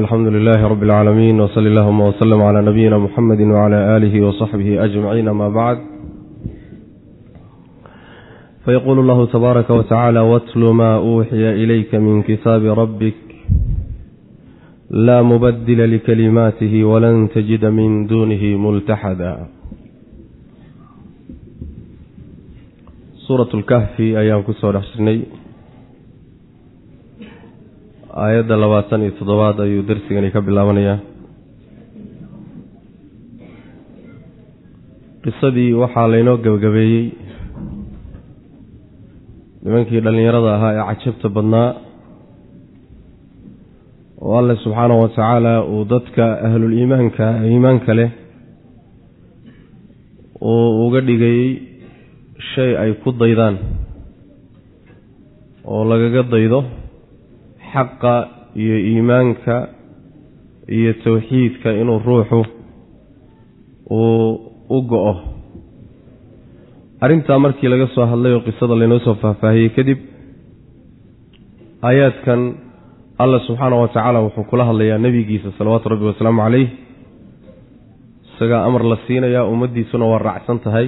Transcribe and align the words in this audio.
alxamdu 0.00 0.30
lilaahi 0.30 0.68
rabi 0.72 0.86
اlcaalamiin 0.86 1.40
wsali 1.40 1.68
allahuma 1.72 2.04
wslm 2.10 2.40
cla 2.48 2.62
nabiyina 2.62 2.98
muxamedi 2.98 3.44
wcla 3.44 3.78
aalihi 3.94 4.20
wasaxbihi 4.26 4.78
ajmaciin 4.78 5.28
ama 5.28 5.50
bacd 5.50 5.82
fayqulu 8.64 9.02
llahu 9.08 9.26
tabaaraka 9.26 9.74
watacaala 9.74 10.22
watlu 10.24 10.72
ma 10.80 10.90
uuxiya 11.00 11.52
ilayka 11.64 12.00
min 12.00 12.22
kitaabi 12.22 12.74
rabbik 12.82 13.18
laa 14.90 15.22
mubadila 15.22 15.86
likalimaatihi 15.86 16.84
walan 16.84 17.28
tajida 17.28 17.70
min 17.70 18.08
dunihi 18.08 18.56
multaxada 18.56 19.32
suurat 23.26 23.54
lkahfi 23.54 24.16
ayaan 24.16 24.42
ku 24.44 24.52
soo 24.52 24.72
dhex 24.72 24.88
jirnay 24.96 25.41
aayadda 28.16 28.56
labaatan 28.62 29.02
iyo 29.04 29.12
toddobaad 29.18 29.58
ayuu 29.64 29.82
darsigani 29.88 30.30
ka 30.34 30.40
bilaabanayaa. 30.46 30.98
Qisadii 35.24 35.72
waxaa 35.82 36.08
laynoo 36.12 36.36
gebagabeeyey 36.44 37.04
nimankii 39.64 40.00
dhallinyarada 40.04 40.50
ahaa 40.56 40.72
ee 40.78 40.84
cajabta 41.00 41.28
badnaa 41.36 41.68
oo 44.26 44.34
alle 44.40 44.54
subxaanahu 44.64 45.00
wa 45.04 45.08
tacaala 45.08 45.52
uu 45.74 45.84
dadka 45.94 46.24
ahlul 46.48 46.74
iimaanka 46.80 47.26
iimaanka 47.50 47.92
leh 47.98 48.10
uu 50.50 50.66
uga 50.86 51.00
dhigayey 51.08 51.48
shay 52.52 52.70
ay 52.82 52.90
ku 53.02 53.10
daydaan 53.22 53.56
oo 55.72 55.82
lagaga 55.90 56.22
daydo 56.34 56.60
xaqa 57.72 58.14
iyo 58.62 58.76
iimaanka 58.90 59.56
iyo 60.76 60.92
towxiidka 61.04 61.70
inuu 61.80 61.98
ruuxu 62.06 62.40
uu 63.90 64.28
u 64.76 64.78
go-o. 64.90 65.14
Arrintaa 67.04 67.38
markii 67.44 67.68
laga 67.72 67.86
soo 67.94 68.06
hadlay 68.10 68.32
oo 68.36 68.40
qisada 68.46 68.74
laynoo 68.80 68.98
soo 69.06 69.14
faahfaahiyey 69.22 69.70
kadib 69.76 69.98
aayaadkan 71.88 72.40
alla 73.22 73.38
subxaana 73.46 73.76
wa 73.82 73.88
tacaala 73.88 74.20
wuxuu 74.24 74.44
kula 74.50 74.64
hadlayaa 74.68 74.98
nebigiisa 75.04 75.48
salawaatu 75.58 75.88
rabbi 75.92 76.04
wasalaamu 76.10 76.42
caleyh 76.44 76.68
isagaa 78.34 78.64
amar 78.68 78.82
la 78.92 78.96
siinayaa 79.06 79.44
ummaddiisuna 79.52 80.04
waa 80.12 80.18
raacsan 80.28 80.58
tahay. 80.64 80.86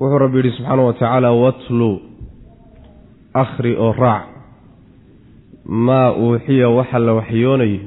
Wuxuu 0.00 0.18
rabbi 0.24 0.36
yidhi 0.38 0.52
subxaana 0.56 0.82
wa 0.88 0.92
tacaala 0.92 1.28
watlu 1.42 1.90
akhri 3.42 3.72
oo 3.84 3.92
raac 3.92 4.35
maa 5.68 6.12
uuxiya 6.12 6.68
waxa 6.68 6.98
la 6.98 7.12
waxyoonayo 7.14 7.80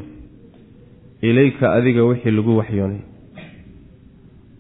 ilayka 1.21 1.73
adiga 1.73 2.03
wixii 2.03 2.31
lagu 2.31 2.57
waxyoonayo 2.57 3.01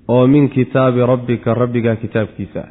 oo 0.07 0.27
min 0.27 0.49
kitaabi 0.49 0.99
rabbika 1.05 1.53
rabbigaa 1.53 1.95
kitaabkiisa. 1.95 2.67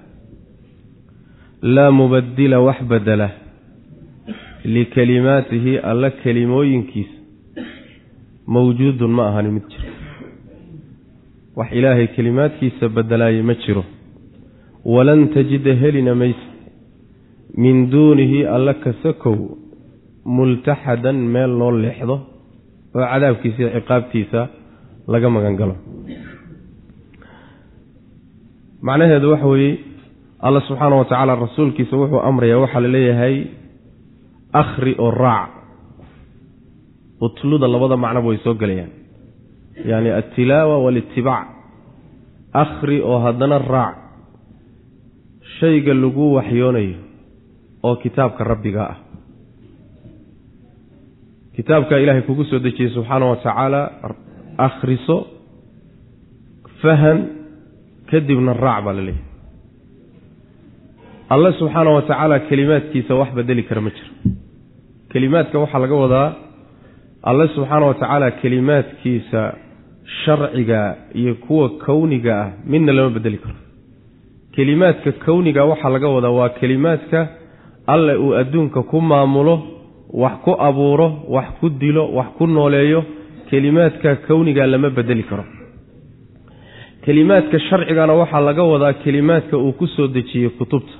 laa 1.62 1.90
mubadila 1.90 2.60
wax 2.60 2.82
bedela 2.82 3.30
likalimaatihi 4.64 5.78
alla 5.78 6.10
kelimooyinkiisa. 6.10 7.18
mawjuudun 8.46 9.10
ma 9.10 9.28
ahani 9.28 9.50
mid 9.50 9.68
jiro. 9.68 9.92
wax 11.56 11.72
ilaahay 11.72 12.06
kelimaadkiisa 12.06 12.88
bedelaaya 12.88 13.42
ma 13.42 13.54
jiro. 13.54 13.84
walan 14.84 15.28
tajida 15.28 15.74
helina 15.74 16.14
mayse 16.14 16.46
min 17.56 17.90
duunihi 17.90 18.46
alla 18.46 18.74
kasakow 18.74 19.67
multaxadan 20.36 21.16
meel 21.34 21.52
loo 21.60 21.70
leexdo 21.82 22.16
oo 22.96 23.04
cadaabkiisa 23.12 23.58
iyo 23.62 23.70
ciqaabtiisa 23.76 24.40
laga 25.12 25.28
magan 25.34 25.54
galo 25.60 25.74
macnaheedu 28.86 29.30
waxa 29.32 29.46
weeye 29.52 29.72
alla 30.46 30.60
subxaana 30.68 30.96
wa 31.00 31.04
tacaala 31.10 31.34
rasuulkiisa 31.44 31.94
wuxuu 32.00 32.20
amrayaa 32.28 32.60
waxaa 32.64 32.80
la 32.84 32.88
leeyahay 32.96 33.36
akhri 34.60 34.92
oo 35.04 35.10
raac. 35.10 35.50
Utluda 37.26 37.66
labada 37.68 37.96
macnoba 38.04 38.28
way 38.30 38.38
soo 38.44 38.54
gelayaan. 38.60 38.90
Yacni 39.90 40.10
altilaawa 40.18 40.76
waalitibaac 40.84 41.46
akhri 42.62 42.96
oo 43.10 43.18
haddana 43.24 43.58
raac. 43.58 43.96
Shayga 45.58 45.94
lagu 46.02 46.24
waxyoonayo 46.36 46.96
oo 47.86 47.94
kitaabka 48.02 48.42
rabbiga 48.52 48.82
ah 48.92 48.96
kitaabka 51.58 51.98
ilaahay 52.02 52.22
kugu 52.28 52.44
soo 52.50 52.58
dejiyey 52.66 52.90
subxaana 52.94 53.26
wa 53.30 53.36
tacaala 53.42 53.80
akhriso 54.66 55.16
faham 56.82 57.18
kadibna 58.10 58.52
raac 58.64 58.84
baa 58.86 58.94
la 58.98 59.02
leeyahay. 59.02 59.26
Alle 61.34 61.50
subxaana 61.58 61.90
wa 61.96 62.02
tacaala 62.08 62.36
kelimaadkiisa 62.48 63.12
wax 63.20 63.30
bedeli 63.38 63.62
kara 63.68 63.80
ma 63.86 63.90
jiro. 63.96 64.12
Kelimaadka 65.12 65.56
waxaa 65.62 65.78
laga 65.84 65.94
wadaa 66.04 66.28
alle 67.30 67.46
subxaana 67.54 67.86
wa 67.90 67.94
tacaala 67.94 68.30
kelimaadkiisa 68.40 69.42
sharciga 70.24 70.80
iyo 71.20 71.34
kuwa 71.34 71.68
kowniga 71.84 72.32
ah 72.42 72.50
midna 72.70 72.92
lama 72.92 73.10
bedeli 73.10 73.38
karo. 73.44 73.58
Kelimaadka 74.54 75.12
kowniga 75.26 75.64
waxaa 75.70 75.90
laga 75.94 76.08
wadaa 76.16 76.30
waa 76.38 76.48
kelimaadka 76.48 77.28
alle 77.86 78.14
uu 78.16 78.34
adduunka 78.40 78.82
ku 78.82 79.00
maamulo 79.00 79.54
wax 80.12 80.32
ku 80.44 80.52
abuuro 80.68 81.08
wax 81.28 81.48
ku 81.60 81.68
dilo 81.68 82.04
wax 82.16 82.28
ku 82.38 82.46
nooleeyo 82.46 83.04
kelimaadka 83.50 84.16
kowniga 84.26 84.66
lama 84.66 84.90
bedeli 84.90 85.22
karo. 85.22 85.44
Kelimaadka 87.04 87.58
sharcigana 87.68 88.12
waxaa 88.20 88.40
laga 88.40 88.62
wadaa 88.72 88.92
kelimaadka 89.04 89.56
uu 89.58 89.72
ku 89.72 89.86
soo 89.86 90.08
dejiyey 90.08 90.48
kutubta. 90.58 90.92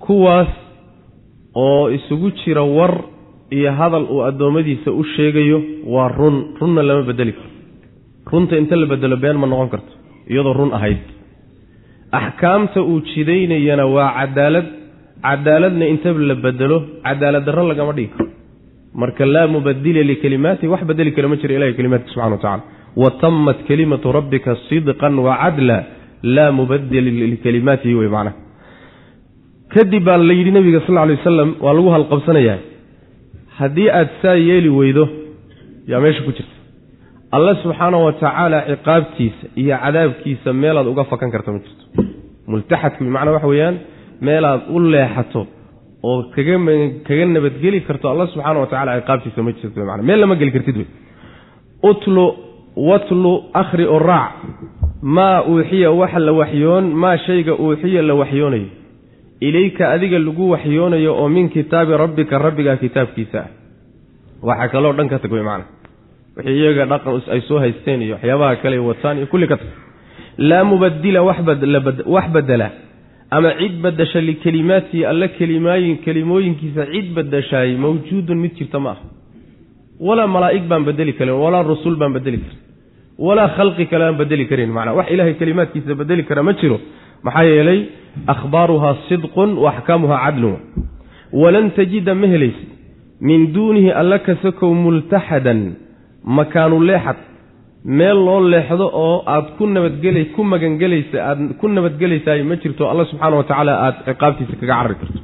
Kuwaas 0.00 0.48
oo 1.54 1.90
isugu 1.90 2.30
jira 2.30 2.62
war 2.62 2.94
iyo 3.50 3.72
hadal 3.72 4.04
uu 4.10 4.22
addoommadiisa 4.24 4.90
u 4.92 5.04
sheegayo 5.04 5.62
waa 5.86 6.08
run. 6.08 6.36
Runna 6.60 6.82
lama 6.82 7.02
bedeli 7.02 7.32
karo. 7.32 7.48
Runta 8.32 8.56
inta 8.56 8.76
la 8.76 8.86
bedelo 8.86 9.16
been 9.16 9.36
ma 9.36 9.46
noqon 9.46 9.68
karto 9.68 9.92
iyadoo 10.30 10.52
run 10.52 10.72
ahayd. 10.72 10.98
Axkaamta 12.12 12.82
uu 12.82 13.00
jidaynayana 13.00 13.86
waa 13.86 14.08
cadaalad 14.18 14.66
cadaaladna 15.26 15.84
inta 15.92 16.10
la 16.30 16.34
bedelo 16.44 16.76
cadaalad 17.06 17.44
darro 17.48 17.62
lagama 17.70 17.92
dhigi 17.96 18.10
karo 18.16 18.28
marka 19.00 19.24
laa 19.34 19.46
mubadila 19.54 20.02
likalimaatihi 20.10 20.68
wax 20.72 20.82
bedeli 20.90 21.10
kara 21.16 21.28
ma 21.32 21.36
jiro 21.40 21.52
ilahi 21.58 21.74
kalimaadka 21.78 22.08
subxana 22.12 22.34
wa 22.36 22.40
tacala 22.44 22.62
wa 23.02 23.10
tamat 23.22 23.58
kalimatu 23.68 24.12
rabbika 24.18 24.56
sidqan 24.68 25.14
wa 25.26 25.32
cadla 25.42 25.76
laa 26.36 26.50
mubadila 26.58 27.10
likalimaatihi 27.32 27.94
wey 28.00 28.08
macnaha. 28.08 28.36
Kadib 29.74 30.04
baa 30.04 30.18
la 30.28 30.34
yidhi 30.38 30.50
nabiga 30.56 30.80
sal 30.86 30.94
lla 30.94 31.06
wasalam 31.16 31.50
waa 31.64 31.74
lagu 31.76 31.88
halqabsanayaa 31.96 32.58
haddii 33.58 33.88
aad 33.98 34.08
saa 34.22 34.36
yeeli 34.48 34.68
weydo 34.78 35.04
yaa 35.90 36.00
meesha 36.04 36.22
ku 36.26 36.32
jirta. 36.36 36.56
Alle 37.36 37.52
subxaana 37.62 37.96
wa 38.06 38.12
tacaala 38.12 38.58
ciqaabtiisa 38.70 39.44
iyo 39.60 39.76
cadaabkiisa 39.84 40.52
meelaad 40.62 40.86
uga 40.92 41.04
fakan 41.12 41.30
karta 41.34 41.52
ma 41.54 41.58
jirto. 41.64 41.84
Multaxadku 42.50 43.00
bimacnaa 43.04 43.32
waxa 43.36 43.48
weeyaan 43.52 43.76
meelaad 44.26 44.60
u 44.74 44.78
leexato 44.92 45.46
oo 46.02 46.22
kaga 46.34 47.24
nabadgeli 47.26 47.80
karto 47.86 48.10
alla 48.10 48.26
subxaana 48.26 48.60
wa 48.60 48.66
tacala 48.66 49.00
ciqaabtiisa 49.00 49.42
ma 49.42 49.52
jirto 49.52 49.84
mana 49.90 50.02
meel 50.02 50.20
lama 50.20 50.34
geli 50.40 50.52
kartid 50.56 50.76
wey. 50.76 50.88
Utlu 51.90 52.24
watlu 52.76 53.32
akhri 53.62 53.84
oo 53.86 53.98
raac 53.98 54.32
maa 55.02 55.42
uuxiya 55.50 55.90
waxa 56.00 56.18
la 56.18 56.32
waxyoon 56.40 56.84
maa 57.02 57.16
shayga 57.26 57.52
uuxiya 57.54 58.02
la 58.02 58.14
waxyoonayo. 58.14 58.68
Ilayka 59.40 59.90
adiga 59.94 60.18
lagu 60.18 60.50
waxyoonayo 60.50 61.12
oo 61.20 61.28
min 61.28 61.48
kitaabi 61.48 61.92
rabbika 61.96 62.38
rabbigaa 62.38 62.76
kitaabkiisa 62.76 63.38
ah. 63.38 63.48
Waxaa 64.42 64.68
kaloo 64.68 64.92
dhan 64.92 65.08
ka 65.08 65.18
tag 65.18 65.32
wey 65.32 65.42
macana 65.42 65.64
wixii 66.36 66.58
iyaga 66.60 66.86
dhaqan 66.86 67.22
ay 67.34 67.40
soo 67.48 67.58
haysteen 67.58 68.02
iyo 68.02 68.14
waxyaabaha 68.14 68.56
kale 68.62 68.78
wataan 68.78 69.16
iyo 69.18 69.26
kulli 69.26 69.46
ka 69.46 69.56
tag. 69.56 69.70
Laa 70.38 70.64
mubadila 70.64 71.22
wax 71.22 72.26
bedela 72.34 72.70
ama 73.36 73.50
cid 73.60 73.74
badasha 73.84 74.20
likelimaatihi 74.28 75.04
alle 75.10 75.26
kelimaayin 75.38 75.96
kelimooyinkiisa 76.04 76.82
cid 76.92 77.06
badashaay 77.16 77.70
mawjuudun 77.84 78.38
mid 78.44 78.52
jirta 78.58 78.78
ma 78.84 78.90
aha. 78.94 79.04
Walaa 80.06 80.26
malaa'ig 80.34 80.64
baan 80.70 80.84
bedeli 80.88 81.12
karin 81.18 81.36
walaa 81.44 81.62
rusul 81.72 81.94
baan 82.00 82.12
bedeli 82.16 82.38
karin. 82.44 82.60
Walaa 83.26 83.48
khalqi 83.56 83.84
kale 83.90 84.04
aan 84.08 84.16
bedeli 84.22 84.44
karin 84.50 84.70
macnaa. 84.76 84.96
Wax 84.98 85.06
ilaahay 85.14 85.34
kelimaadkiisa 85.40 85.94
bedeli 86.00 86.22
kara 86.28 86.42
ma 86.42 86.52
jiro. 86.60 86.78
Maxaa 87.26 87.44
yeelay 87.50 87.80
akhbaaruhaa 88.34 88.94
sidqun 89.08 89.50
wa 89.62 89.68
axkaamuhaa 89.72 90.20
cadlun. 90.24 90.56
Walan 91.42 91.70
tajida 91.76 92.14
ma 92.20 92.26
helaysid. 92.34 92.68
Min 93.28 93.40
duunihi 93.54 93.90
alla 94.00 94.18
kasakow 94.26 94.70
multaxadan 94.84 95.60
makaanu 96.38 96.76
leexad 96.88 97.18
meel 97.84 98.18
loo 98.26 98.40
leexdo 98.52 98.86
oo 98.92 99.22
aad 99.26 99.46
ku 99.58 99.66
nabadgela 99.66 100.24
ku 100.34 100.42
magangelaysa 100.44 101.18
aad 101.28 101.38
ku 101.60 101.68
nabadgelaysaay 101.68 102.42
ma 102.42 102.56
jirto 102.62 102.88
alla 102.90 103.04
subxaana 103.10 103.36
wa 103.36 103.44
tacaala 103.44 103.72
aada 103.84 103.98
ciqaabtiisa 104.06 104.54
kaga 104.60 104.72
carari 104.74 104.94
karto. 105.00 105.18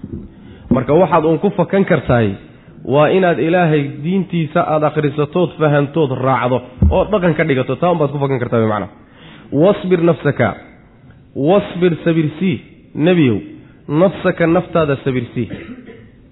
Marka 0.75 0.93
waxaad 0.94 1.25
uun 1.25 1.38
ku 1.38 1.50
fakan 1.58 1.84
kartaay 1.84 2.28
waa 2.84 3.08
inaad 3.16 3.38
ilaahay 3.38 3.82
diintiisa 4.05 4.60
aada 4.72 4.87
akhrisatood 4.90 5.50
fahantood 5.60 6.10
raacdo 6.26 6.58
oo 6.90 7.05
dhaqan 7.12 7.34
ka 7.38 7.44
dhigato. 7.44 7.76
Taa 7.76 7.90
un 7.93 7.99
baad 7.99 8.10
ku 8.10 8.19
fakan 8.19 8.38
kartaa 8.43 8.66
macnaa 8.66 8.90
wasbir 9.52 10.00
nafsaka. 10.02 10.49
Wasbir 11.49 11.93
sabirsii 12.05 12.56
nebiyow. 12.94 13.38
Nafsaka 13.88 14.46
naftaada 14.46 14.96
sabirsii 15.05 15.49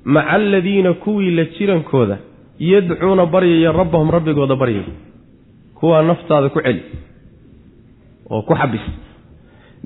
maca 0.04 0.30
aladiina 0.36 0.92
kuwii 0.92 1.30
la 1.38 1.44
jirankooda 1.56 2.16
yadcuuna 2.58 3.26
baryaya 3.26 3.72
rabbahum 3.72 4.10
rabbigooda 4.16 4.54
baryaya 4.56 4.84
kuwaa 5.80 6.02
naftaada 6.02 6.48
ku 6.48 6.60
celi 6.60 6.82
oo 8.30 8.42
ku 8.42 8.54
xabis. 8.54 8.84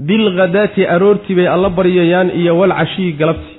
Bilghadaati 0.06 0.86
aroortii 0.86 1.34
bay 1.34 1.48
alla 1.48 1.70
baryayaan 1.70 2.30
iyo 2.40 2.58
walcashiyi 2.58 3.12
galabti 3.12 3.52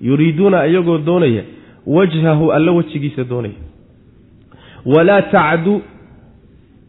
yuriiduuna 0.00 0.66
iyagoo 0.66 0.98
doonaya 0.98 1.42
wajhahu 1.86 2.52
alla 2.52 2.72
wejigiisa 2.72 3.24
doonaya. 3.24 3.54
Walaa 4.86 5.22
tacdu 5.22 5.82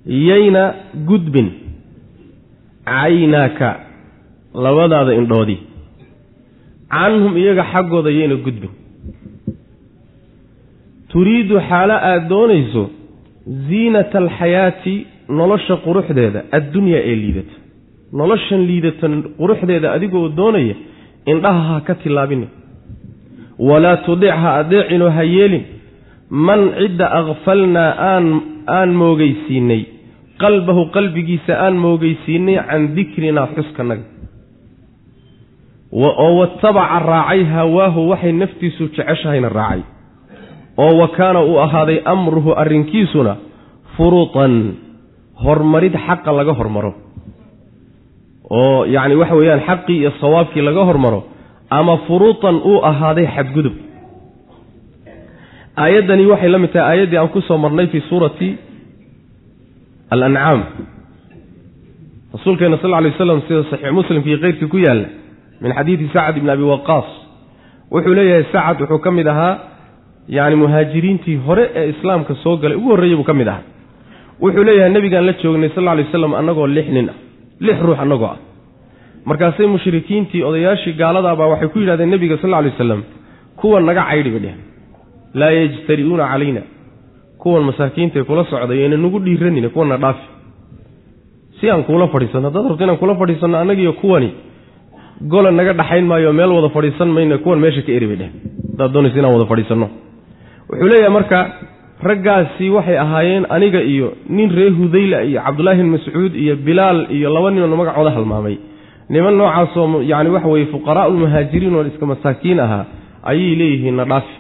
yayna 0.06 0.74
gudbin 1.08 1.50
caynaaka 2.86 3.70
labadaada 4.54 5.14
indhoodii 5.14 5.60
canhum 6.90 7.38
iyaga 7.38 7.64
xaggooda 7.74 8.10
yayna 8.20 8.36
gudbin. 8.36 8.70
Turiidu 11.12 11.60
xaalo 11.70 11.94
aada 11.94 12.28
doonayso 12.30 12.84
ziinata 13.68 14.18
alxayaati 14.24 14.96
nolosha 15.40 15.76
quruxdeeda 15.86 16.40
addunyaa 16.58 17.02
ee 17.12 17.16
liidata. 17.24 17.56
Noloshan 18.20 18.62
liidata 18.70 19.08
quruxdeeda 19.40 19.88
adigoo 19.96 20.30
doonaya 20.40 20.76
indhaha 21.32 21.62
ha 21.70 21.82
ka 21.88 21.96
tillaabina 21.96 22.48
walaa 23.70 23.98
tudic 24.06 24.30
ha 24.42 24.50
adeecinoo 24.62 25.10
ha 25.18 25.24
yeelin. 25.24 25.64
Man 26.30 26.62
cidda 26.80 27.06
akfalnaa 27.20 27.92
aan 28.12 28.26
aan 28.78 28.90
moogeysiinay 29.02 29.82
qalbahu 30.42 30.82
qalbigiisa 30.96 31.54
aan 31.66 31.76
moogeysiinay 31.86 32.58
can 32.70 32.84
dikrinaa 32.96 33.48
xuskanaga 33.56 34.06
oo 35.92 36.32
watabaca 36.40 37.00
raacay 37.12 37.44
hawaahu 37.44 38.10
waxay 38.10 38.32
naftiisu 38.42 38.84
jeceshahayna 38.96 39.50
raacay 39.50 39.82
oo 40.78 40.94
wa 41.02 41.08
kaana 41.18 41.40
uu 41.50 41.58
ahaaday 41.66 42.00
amruhu 42.14 42.52
arrinkiisuna 42.62 43.34
furutan 43.96 44.54
hormarid 45.44 45.94
xaqa 46.08 46.32
laga 46.40 46.54
hormaro. 46.60 46.92
Oo 48.50 48.86
yacni 48.96 49.16
waxa 49.22 49.36
weeyaan 49.40 49.62
xaqii 49.70 49.98
iyo 50.02 50.12
sawaabkii 50.22 50.62
laga 50.62 50.84
hormaro 50.90 51.20
ama 51.70 51.98
furuutan 52.08 52.56
uu 52.70 52.80
ahaaday 52.90 53.28
xadgudub. 53.36 53.76
Aayaddani 55.78 56.26
waxay 56.32 56.50
la 56.50 56.58
mid 56.64 56.72
tahay 56.74 56.88
aayaddii 56.92 57.18
aan 57.18 57.30
ku 57.34 57.42
soo 57.42 57.58
marnay 57.58 57.88
fii 57.88 58.02
suurati 58.10 58.50
alancaam 60.14 60.62
rasuulkeena 62.34 62.78
sal 62.82 62.94
alay 62.94 63.12
waslam 63.12 63.42
sida 63.48 63.64
saxiix 63.72 63.92
muslimka 64.00 64.30
iyo 64.30 64.40
keyrkii 64.44 64.70
ku 64.74 64.78
yaalla 64.86 65.08
min 65.62 65.72
xadiidi 65.78 66.06
sacad 66.14 66.38
ibni 66.38 66.50
abi 66.56 66.64
waqaas. 66.74 67.10
Wuxuu 67.92 68.14
leeyahay 68.18 68.46
sacad 68.54 68.78
wuxuu 68.82 69.00
ka 69.06 69.12
mid 69.12 69.28
ahaa 69.28 69.54
yacni 70.36 70.56
muhaajiriintii 70.64 71.36
hore 71.48 71.66
ee 71.76 71.90
islaamka 71.94 72.36
soo 72.44 72.56
galay 72.58 72.78
ugu 72.78 72.90
horreeyey 72.94 73.16
buu 73.20 73.24
ka 73.24 73.34
mid 73.34 73.48
ahaa. 73.48 73.64
Wuxuu 74.42 74.64
leeyahay 74.64 74.92
nebigaan 74.96 75.26
la 75.26 75.34
joognay 75.44 75.70
sal 75.76 75.88
alay 75.88 76.04
waslam 76.06 76.34
annagoo 76.40 76.68
lix 76.68 76.88
nin 76.98 77.10
ah 77.10 77.18
lix 77.60 77.78
ruux 77.88 78.00
annagoo 78.04 78.26
ah. 78.34 78.38
Markaasay 79.26 79.68
mushrikiintii 79.76 80.44
odayaashii 80.50 80.94
gaaladaabaa 81.02 81.48
waxay 81.54 81.70
ku 81.74 81.80
yidhahdeen 81.80 82.10
nebiga 82.16 82.38
sal 82.42 82.54
alay 82.54 82.72
wasalam 82.72 83.02
kuwan 83.60 83.84
naga 83.90 84.04
caydhi 84.10 84.30
bay 84.34 84.42
dheheen 84.46 84.62
laa 85.40 85.52
yajtari'uuna 85.60 86.26
calayna. 86.32 86.62
Kuwan 87.42 87.64
masaakiintae 87.70 88.24
kula 88.30 88.44
socday 88.52 88.80
ayna 88.84 88.98
nagu 88.98 89.20
dhiiranina 89.26 89.70
kuwanna 89.70 89.98
dhaafi. 90.04 90.26
Si 91.60 91.70
aan 91.72 91.84
kuula 91.88 92.08
fadhiisanno 92.14 92.48
haddaad 92.50 92.68
rabto 92.70 92.84
inaan 92.86 92.98
kula 93.04 93.16
fadhiisanno 93.22 93.58
annagiiyo 93.64 93.94
kuwani 94.02 94.30
gola 95.32 95.52
naga 95.52 95.74
dhaxayn 95.80 96.06
maayo 96.12 96.34
meel 96.40 96.52
wada 96.58 96.70
fadhiisan 96.76 97.10
mayna 97.16 97.38
kuwan 97.44 97.60
meesha 97.64 97.82
ka 97.88 97.92
eri 97.98 98.08
bay 98.12 98.18
dheheen 98.22 98.36
haddaad 98.72 98.92
doonaysa 98.96 99.18
inaan 99.20 99.34
wada 99.38 99.46
fadhiisanno 99.52 99.88
wuxuu 100.70 100.88
leeyahay 100.92 101.10
marka 101.18 101.40
raggaasi 102.10 102.70
waxay 102.70 102.98
ahaayeen 103.06 103.46
aniga 103.50 103.82
iyo 103.94 104.14
nin 104.30 104.50
reer 104.58 104.74
hudayla 104.80 105.24
iyo 105.24 105.42
cabdullaahi 105.46 105.82
bin 105.84 105.92
mascuud 105.96 106.34
iyo 106.36 106.56
bilaal 106.56 107.08
iyo 107.18 107.30
laba 107.34 107.52
ninoo 107.52 107.76
magacooda 107.82 108.12
halmaamay. 108.12 108.58
Niman 109.10 109.36
noocaasoo 109.38 110.02
yacni 110.12 110.30
waxa 110.36 110.48
weye 110.54 110.66
fuqaraau 110.74 111.12
lmuhaajiriin 111.14 111.76
oo 111.76 111.86
iska 111.92 112.06
masaakiin 112.06 112.60
ahaa 112.60 112.86
ayay 113.24 113.56
leeyihiin 113.60 113.96
na 113.96 114.06
dhaafi 114.06 114.34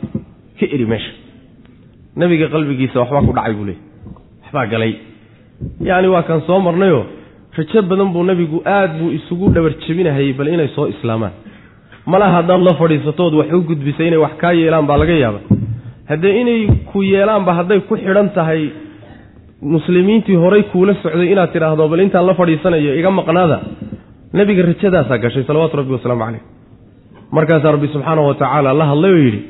ka 0.59 0.65
eri 0.75 0.85
meesha. 0.85 1.11
Nebiga 2.15 2.47
qalbigiisa 2.53 2.99
waxbaa 2.99 3.21
ku 3.27 3.33
dhacay 3.37 3.53
buu 3.57 3.65
leeyay 3.65 3.81
waxbaa 4.43 4.65
galay. 4.71 4.93
Yacni 5.89 6.07
waa 6.13 6.23
kan 6.29 6.41
soo 6.47 6.59
marnayoo 6.59 7.03
rajo 7.57 7.81
badan 7.89 8.09
buu 8.13 8.23
nebigu 8.23 8.61
aad 8.65 8.91
buu 8.99 9.09
isugu 9.17 9.49
dhabar 9.55 9.73
jebinahayay 9.87 10.33
bal 10.33 10.47
inay 10.47 10.67
soo 10.75 10.87
islaamaan. 10.93 11.31
Malaha 12.05 12.31
haddaad 12.37 12.61
la 12.67 12.73
fadhiisatood 12.79 13.33
wax 13.39 13.49
u 13.53 13.61
gudbisay 13.69 14.07
inay 14.07 14.19
wax 14.25 14.33
kaa 14.41 14.53
yeelaan 14.53 14.85
baa 14.89 14.97
laga 15.01 15.13
yaaba 15.23 15.39
haddee 16.09 16.33
inay 16.41 16.61
ku 16.91 17.03
yeelaanba 17.03 17.53
hadday 17.59 17.79
ku 17.89 17.95
xidhan 17.97 18.29
tahay 18.37 18.61
muslimiintii 19.61 20.35
horay 20.43 20.63
kuula 20.73 20.93
socday 21.03 21.31
inaad 21.33 21.51
tidhaahdo 21.55 21.87
bal 21.91 21.99
intaan 22.05 22.25
la 22.27 22.33
fadhiisanayo 22.39 22.93
iga 22.99 23.11
maqnaada. 23.11 23.57
Nebiga 24.33 24.63
rajadaasaa 24.69 25.17
gashay 25.23 25.43
salawaatu 25.43 25.77
rabbi 25.77 25.91
wasalaamu 25.97 26.23
caleyh 26.25 26.43
markaasaa 27.31 27.71
rabbi 27.71 27.87
subxaanahu 27.93 28.27
wa 28.27 28.35
tacaala 28.35 28.73
la 28.73 28.85
hadlay 28.85 29.11
oo 29.11 29.23
yidhi 29.25 29.41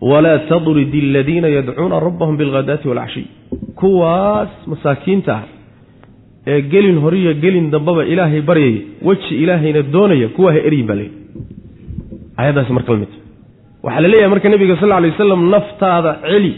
walaa 0.00 0.38
tadridi 0.50 1.00
aladiina 1.10 1.48
yadcuuna 1.48 2.00
rabbahum 2.00 2.36
bilghadaati 2.36 2.88
waalcashiy 2.88 3.26
kuwaas 3.80 4.48
masaakiinta 4.66 5.32
ah 5.34 5.44
ee 6.46 6.60
gelin 6.72 6.98
horiyo 7.04 7.34
gelin 7.44 7.70
dambaba 7.70 8.04
ilaahay 8.04 8.40
baryaya 8.50 8.80
weji 9.08 9.34
ilaahayna 9.42 9.82
doonaya 9.94 10.28
kuwaa 10.28 10.52
ha 10.52 10.58
eryin 10.68 10.86
baa 10.86 10.98
leeyahy 11.00 11.18
ayadaasi 12.36 12.72
marka 12.72 12.92
la 12.92 12.98
mid 12.98 13.12
waxaa 13.84 14.00
la 14.04 14.08
leeyahay 14.08 14.30
marka 14.34 14.48
nebiga 14.48 14.76
sal 14.80 14.92
alay 14.92 15.10
wasalam 15.10 15.50
naftaada 15.54 16.12
celi 16.26 16.52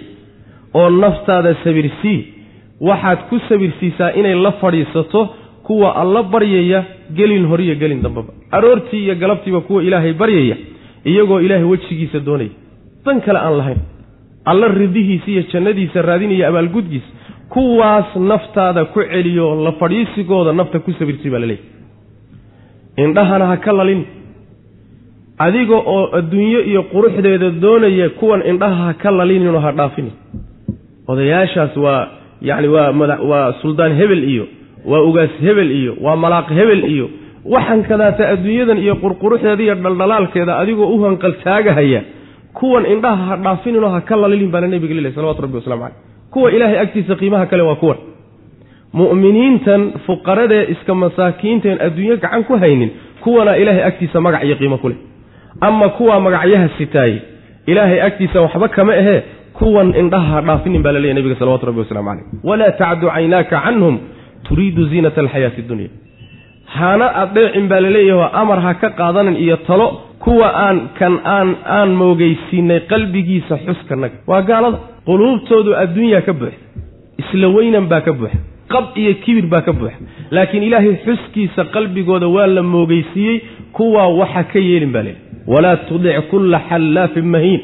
oo 0.75 0.91
naftaada 0.91 1.55
sabirsii 1.65 2.19
waxaad 2.89 3.19
ku 3.31 3.37
sabirsiisaa 3.49 4.11
inay 4.21 4.35
la 4.47 4.53
fadhiisato 4.53 5.21
kuwa 5.67 5.97
alla 6.03 6.23
baryaya 6.23 6.85
gelin 7.19 7.47
horiyo 7.47 7.75
gelin 7.75 8.03
dambaba. 8.03 8.33
Aroortii 8.51 9.05
iyo 9.05 9.15
galabtiiba 9.15 9.61
kuwa 9.61 9.83
ilaahay 9.83 10.13
baryaya 10.13 10.57
iyagoo 11.05 11.41
ilaahay 11.41 11.65
wejigiisa 11.65 12.21
doonaya. 12.21 12.51
Dan 13.05 13.21
kale 13.21 13.39
aan 13.39 13.57
lahayn. 13.59 13.79
Alla 14.45 14.69
ridihiisa 14.69 15.31
iyo 15.31 15.43
jannadiisa 15.53 16.03
raadinaya 16.03 16.49
abaalgudgiisa 16.49 17.07
kuwaas 17.49 18.17
naftaada 18.17 18.85
ku 18.85 19.01
celiyo 19.03 19.55
la 19.65 19.73
fadhiisigooda 19.73 20.53
nafta 20.53 20.79
ku 20.85 20.93
sabirsii 20.99 21.31
baa 21.31 21.39
laleeyahy 21.39 21.65
indhahana 22.97 23.47
ha 23.47 23.57
ka 23.57 23.73
lalin 23.73 24.03
adiga 25.39 25.77
oo 25.77 26.09
adduunyo 26.19 26.61
iyo 26.71 26.83
quruxdeeda 26.83 27.51
doonaya 27.51 28.09
kuwan 28.09 28.43
indhaha 28.47 28.85
ha 28.85 28.93
ka 28.95 29.11
lalinino 29.11 29.61
ha 29.61 29.73
dhaafini 29.73 30.13
odayaashaas 31.09 31.77
waa 31.77 32.09
yacni 32.43 32.69
waa 32.69 32.93
mada 32.93 33.19
waa 33.31 33.53
suldaan 33.63 33.97
hebel 33.97 34.25
iyo 34.25 34.45
waa 34.87 35.03
ugaas 35.03 35.31
hebel 35.41 35.71
iyo 35.71 35.97
waa 36.01 36.17
malaaq 36.17 36.49
hebel 36.49 36.85
iyo. 36.85 37.09
Waxaan 37.45 37.83
kadaata 37.85 38.29
adduunyadan 38.29 38.79
iyo 38.79 38.95
qurquruxdeeda 39.03 39.63
iyo 39.63 39.75
dhaldhalaalkeeda 39.75 40.53
adigoo 40.59 40.89
u 40.95 41.03
hanqaltaagahaya 41.05 42.01
kuwan 42.59 42.87
indhaha 42.87 43.25
ha 43.31 43.37
dhaafininoo 43.37 43.89
ha 43.95 44.01
ka 44.01 44.17
lalilin 44.17 44.51
baana 44.51 44.67
nebiga 44.67 44.95
lileh 44.95 45.13
salawatu 45.15 45.43
rabbi 45.43 45.57
waslamu 45.57 45.83
caleyh 45.83 45.97
kuwa 46.33 46.53
ilaahay 46.53 46.79
agtiisa 46.79 47.15
qiimaha 47.21 47.47
kale 47.47 47.63
waa 47.63 47.75
kuwan. 47.83 47.99
Mu'miniintan 48.93 49.93
fuqaradee 50.07 50.65
iska 50.73 50.95
masaakiinteen 50.95 51.79
adduunyo 51.87 52.17
gacan 52.17 52.45
ku 52.45 52.55
haynin 52.63 52.91
kuwana 53.21 53.57
ilaahay 53.57 53.85
agtiisa 53.91 54.21
magac 54.21 54.45
iyo 54.45 54.57
qiimo 54.57 54.79
ku 54.79 54.89
leh 54.89 54.97
ama 55.61 55.89
kuwaa 55.89 56.21
magacyaha 56.21 56.69
sitaaye 56.79 57.23
ilaahay 57.67 58.01
agtiisa 58.03 58.41
waxba 58.41 58.69
kama 58.69 58.93
ahee 58.93 59.23
kuwan 59.59 59.95
indhaha 60.01 60.33
ha 60.35 60.41
dhaafinin 60.41 60.83
baa 60.83 60.93
laleeyahy 60.93 61.17
nebiga 61.19 61.37
salawatu 61.39 61.67
rabbi 61.67 61.81
waslamu 61.81 62.09
caleyh 62.09 62.25
walaa 62.45 62.71
tacdu 62.81 63.07
caynaaka 63.15 63.61
canhum 63.65 63.99
turiidu 64.49 64.87
ziinata 64.91 65.21
alxayaati 65.21 65.63
dunya. 65.63 65.89
Hana 66.77 67.07
adeecin 67.23 67.69
baa 67.69 67.81
laleeyaho 67.81 68.25
amar 68.41 68.59
ha 68.65 68.75
ka 68.75 68.89
qaadanin 69.01 69.37
iyo 69.45 69.57
talo 69.57 69.87
kuwa 70.25 70.49
aan 70.67 70.79
kan 70.99 71.15
aan 71.37 71.49
aan 71.77 71.91
moogeysiinay 72.01 72.81
qalbigiisa 72.93 73.55
xuskanaga 73.67 74.17
waa 74.27 74.43
gaalada. 74.51 74.79
Quluubtoodu 75.09 75.71
adduunyaa 75.83 76.21
ka 76.29 76.33
buuxa 76.33 76.59
isla 77.23 77.49
weynan 77.57 77.87
baa 77.93 78.01
ka 78.07 78.13
buuxa 78.13 78.39
qab 78.73 78.85
iyo 79.03 79.13
kibir 79.25 79.47
baa 79.53 79.61
ka 79.67 79.73
buuxa 79.73 79.99
laakiin 80.31 80.63
ilaahay 80.63 80.97
xuskiisa 81.05 81.65
qalbigooda 81.65 82.29
waa 82.29 82.47
la 82.47 82.63
moogeysiiyey 82.63 83.41
kuwaa 83.73 84.09
waxa 84.21 84.43
ka 84.53 84.59
yeelin 84.59 84.93
baa 84.93 85.03
leeyahy 85.03 85.23
walaa 85.47 85.77
tudic 85.77 86.29
kulla 86.31 86.61
xallaafin 86.69 87.27
mahiin. 87.27 87.61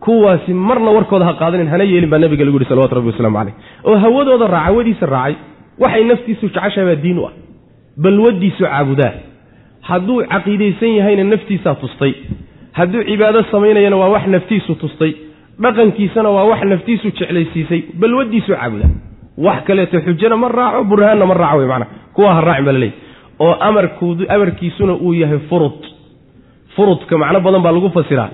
Kuwaasi 0.00 0.54
marna 0.54 0.90
warkooda 0.90 1.24
ha 1.24 1.32
qaadanin 1.32 1.68
hana 1.68 1.84
yeelin 1.84 2.10
baa 2.10 2.18
nabiga 2.18 2.44
lagu 2.44 2.58
yihi 2.58 2.68
salawatu 2.68 2.94
rabbi 2.94 3.08
waslamu 3.08 3.36
caleyh 3.38 3.54
oo 3.84 3.96
hawadooda 3.96 4.46
raaca 4.46 4.64
hawadiisa 4.66 5.06
raacay 5.06 5.34
waxay 5.78 6.04
naftiisu 6.04 6.46
jeceshahay 6.48 6.86
baa 6.90 7.02
diin 7.02 7.18
u 7.18 7.26
ah. 7.26 7.32
Balwadiisu 8.02 8.64
caabudaa 8.64 9.12
hadduu 9.80 10.22
caqiidaysan 10.32 10.88
yahayna 10.98 11.24
naftiisaa 11.24 11.74
tustay. 11.74 12.12
Hadduu 12.72 13.02
cibaado 13.04 13.42
samaynayana 13.52 13.96
waa 13.96 14.08
wax 14.08 14.26
naftiisu 14.26 14.74
tustay. 14.74 15.12
Dhaqankiisana 15.62 16.28
waa 16.36 16.44
wax 16.44 16.62
naftiisu 16.72 17.08
jeclaysiisay. 17.18 17.82
Balwadiisu 18.00 18.52
caabuda 18.52 18.86
wax 19.38 19.64
kaleeto 19.68 20.00
xujana 20.06 20.36
ma 20.42 20.48
raaco 20.48 20.84
burhaanna 20.90 21.26
ma 21.30 21.34
raaco 21.42 21.58
wey 21.58 21.66
maanaa 21.72 21.86
kuwa 22.14 22.34
ha 22.34 22.40
raacin 22.40 22.64
baa 22.64 22.72
laleeyahy 22.72 22.98
oo 23.46 23.54
amarkoodu 23.68 24.24
amarkiisuna 24.34 24.92
uu 25.06 25.14
yahay 25.14 25.38
furud. 25.48 25.78
Furudka 26.76 27.18
macno 27.18 27.40
badan 27.46 27.62
baa 27.64 27.72
lagu 27.76 27.90
fasiraa. 27.96 28.30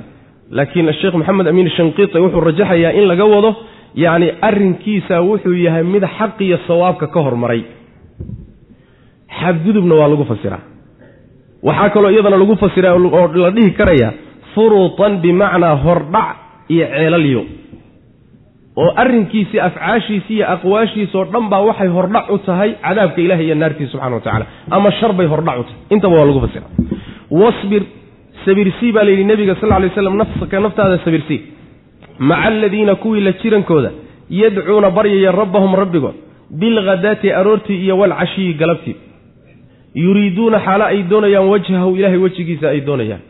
Laakiin 0.51 0.93
sheekh 1.01 1.15
maxamed 1.21 1.47
amiin 1.51 1.71
shanqiiti 1.77 2.19
wuxuu 2.23 2.41
rajaxayaa 2.49 2.93
in 2.99 3.05
laga 3.11 3.25
wado 3.35 3.51
yacni 3.95 4.29
arrinkiisa 4.49 5.17
wuxuu 5.29 5.55
yahay 5.67 5.83
mid 5.95 6.05
xaqiyo 6.19 6.57
sawaabka 6.67 7.07
ka 7.15 7.21
hormaray. 7.27 7.63
Xadgudubna 9.41 9.95
waa 10.01 10.09
lagu 10.13 10.25
fasiraa. 10.25 10.61
Waxaa 11.63 11.91
kaloo 11.95 12.11
iyadana 12.11 12.37
lagu 12.43 12.57
fasiraa 12.57 12.95
oo 12.95 13.27
la 13.43 13.51
dhihi 13.57 13.71
karaya 13.79 14.13
furutan 14.55 15.13
bimacnaa 15.23 15.75
hordhac 15.85 16.37
iyo 16.75 16.87
ceelalyo 16.95 17.43
oo 18.83 18.89
arrinkiisii 19.03 19.61
afcaashiisi 19.69 20.33
iyo 20.37 20.47
aqwaashiisoo 20.55 21.25
dhan 21.33 21.45
baa 21.53 21.61
waxay 21.69 21.89
hordhac 21.97 22.27
u 22.35 22.39
tahay 22.47 22.71
cadaabka 22.87 23.21
ilahi 23.27 23.45
iyo 23.47 23.55
naartiisa 23.63 23.93
subxana 23.93 24.15
wa 24.19 24.21
tacala 24.27 24.47
ama 24.77 24.91
shar 24.99 25.13
bay 25.19 25.27
hordhac 25.33 25.57
u 25.61 25.65
tahay. 25.69 25.81
Intaba 25.95 26.15
waa 26.19 26.27
lagu 26.29 26.41
fasira. 26.45 26.67
Wasbir 27.41 27.83
sabirsii 28.45 28.93
baa 28.97 29.05
layidhi 29.09 29.25
nebiga 29.31 29.55
sal 29.61 29.73
ly 29.85 29.89
slam 29.97 30.17
nafsaka 30.23 30.61
naftaada 30.67 30.99
sabirsii 31.07 31.41
maca 32.29 32.47
aladiina 32.51 32.95
kuwii 33.03 33.21
la 33.27 33.33
jirankooda 33.41 33.91
yadcuuna 34.41 34.91
baryaya 34.97 35.33
rabbahum 35.41 35.73
rabbigood 35.83 36.15
bilghadaati 36.61 37.29
aroortii 37.41 37.79
iyo 37.85 37.95
walcashiyi 38.01 38.53
galabtii. 38.61 38.97
Yuriiduuna 40.05 40.59
xaalo 40.67 40.85
ay 40.93 41.03
doonayaan 41.11 41.49
wajhahu 41.53 41.91
ilaahay 41.99 42.19
wejigiisa 42.25 42.67
ay 42.75 42.81
doonayaan 42.89 43.21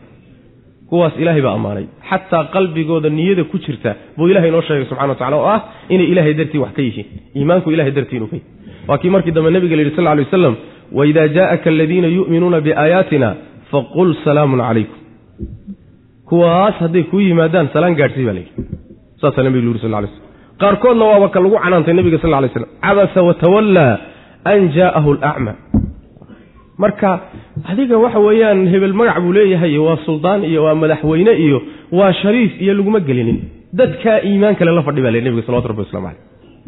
kuwaas 0.89 1.13
ilaahay 1.21 1.41
baa 1.47 1.53
ammaanay. 1.59 1.85
Xataa 2.09 2.43
qalbigooda 2.55 3.09
niyada 3.17 3.43
ku 3.51 3.57
jirta 3.65 3.91
buu 4.17 4.27
ilahay 4.31 4.49
inoo 4.51 4.61
sheegay 4.67 4.85
subxana 4.89 5.11
wa 5.13 5.19
tacala 5.19 5.35
oo 5.41 5.47
ah 5.55 5.59
inay 5.93 6.07
ilaahay 6.13 6.33
dartii 6.39 6.61
wax 6.63 6.71
ka 6.77 6.81
yihiin. 6.87 7.07
Iimaanku 7.39 7.67
ilahay 7.75 7.91
dartii 7.97 8.17
inuu 8.19 8.29
ka 8.31 8.35
yihi 8.39 8.47
waa 8.89 8.97
kii 9.01 9.11
markii 9.15 9.33
dambe 9.35 9.49
nebiga 9.55 9.75
la 9.77 9.81
yidhi 9.83 9.95
sal 9.97 10.07
ly 10.17 10.23
waslam 10.27 10.55
waidaa 10.97 11.27
jaa'aka 11.37 11.67
aladiina 11.73 12.07
yu'minuuna 12.17 12.59
biaayaatina 12.67 13.27
faqul 13.71 14.09
salaamun 14.25 14.59
calaykum 14.67 14.97
kuwaas 16.29 16.75
hadday 16.83 17.03
kuu 17.11 17.19
yimaadaan 17.27 17.67
salaan 17.73 17.95
gaadhsii 17.99 18.25
baa 18.27 18.35
layidhi 18.37 18.53
saasaa 19.21 19.43
nebiga 19.47 19.63
lu 19.65 19.69
yuri 19.71 19.81
sal 19.83 19.91
lay 19.95 20.09
slm 20.13 20.23
qaarkoodna 20.61 21.05
waaba 21.11 21.27
ka 21.33 21.39
lagu 21.43 21.57
canaantay 21.65 21.93
nebiga 21.99 22.17
sal 22.23 22.31
lay 22.43 22.49
slam 22.55 22.69
cabasa 22.85 23.19
watawallaa 23.29 23.93
an 24.53 24.59
jaa'ahu 24.77 25.09
alacma 25.17 25.53
marka 26.83 27.09
adiga 27.71 27.95
waxa 28.03 28.19
weeyaan 28.27 28.59
hebel 28.73 28.93
magac 28.99 29.17
buu 29.23 29.33
leeyahay 29.37 29.77
waa 29.87 29.97
suldaan 30.07 30.41
iyo 30.49 30.59
waa 30.65 30.75
madaxweyne 30.83 31.33
iyo 31.45 31.59
waa 31.99 32.11
shariif 32.21 32.51
iyo 32.63 32.73
laguma 32.79 32.99
gelinin. 33.07 33.39
Dadkaa 33.79 34.17
iimaan 34.29 34.55
kale 34.59 34.71
la 34.77 34.83
fadhi 34.87 35.01
baa 35.05 35.11
le 35.15 35.21
nebiga 35.25 35.43
salawatu 35.47 35.67
rabbi 35.71 35.81
waslamu 35.85 36.07
caleyh 36.07 36.21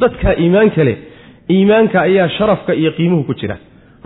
dadkaa 0.04 0.34
iimaan 0.44 0.70
kale 0.78 0.94
iimaanka 1.56 1.98
ayaa 2.08 2.30
sharafka 2.38 2.72
iyo 2.82 2.92
qiimuhu 2.98 3.24
ku 3.30 3.34
jira. 3.40 3.56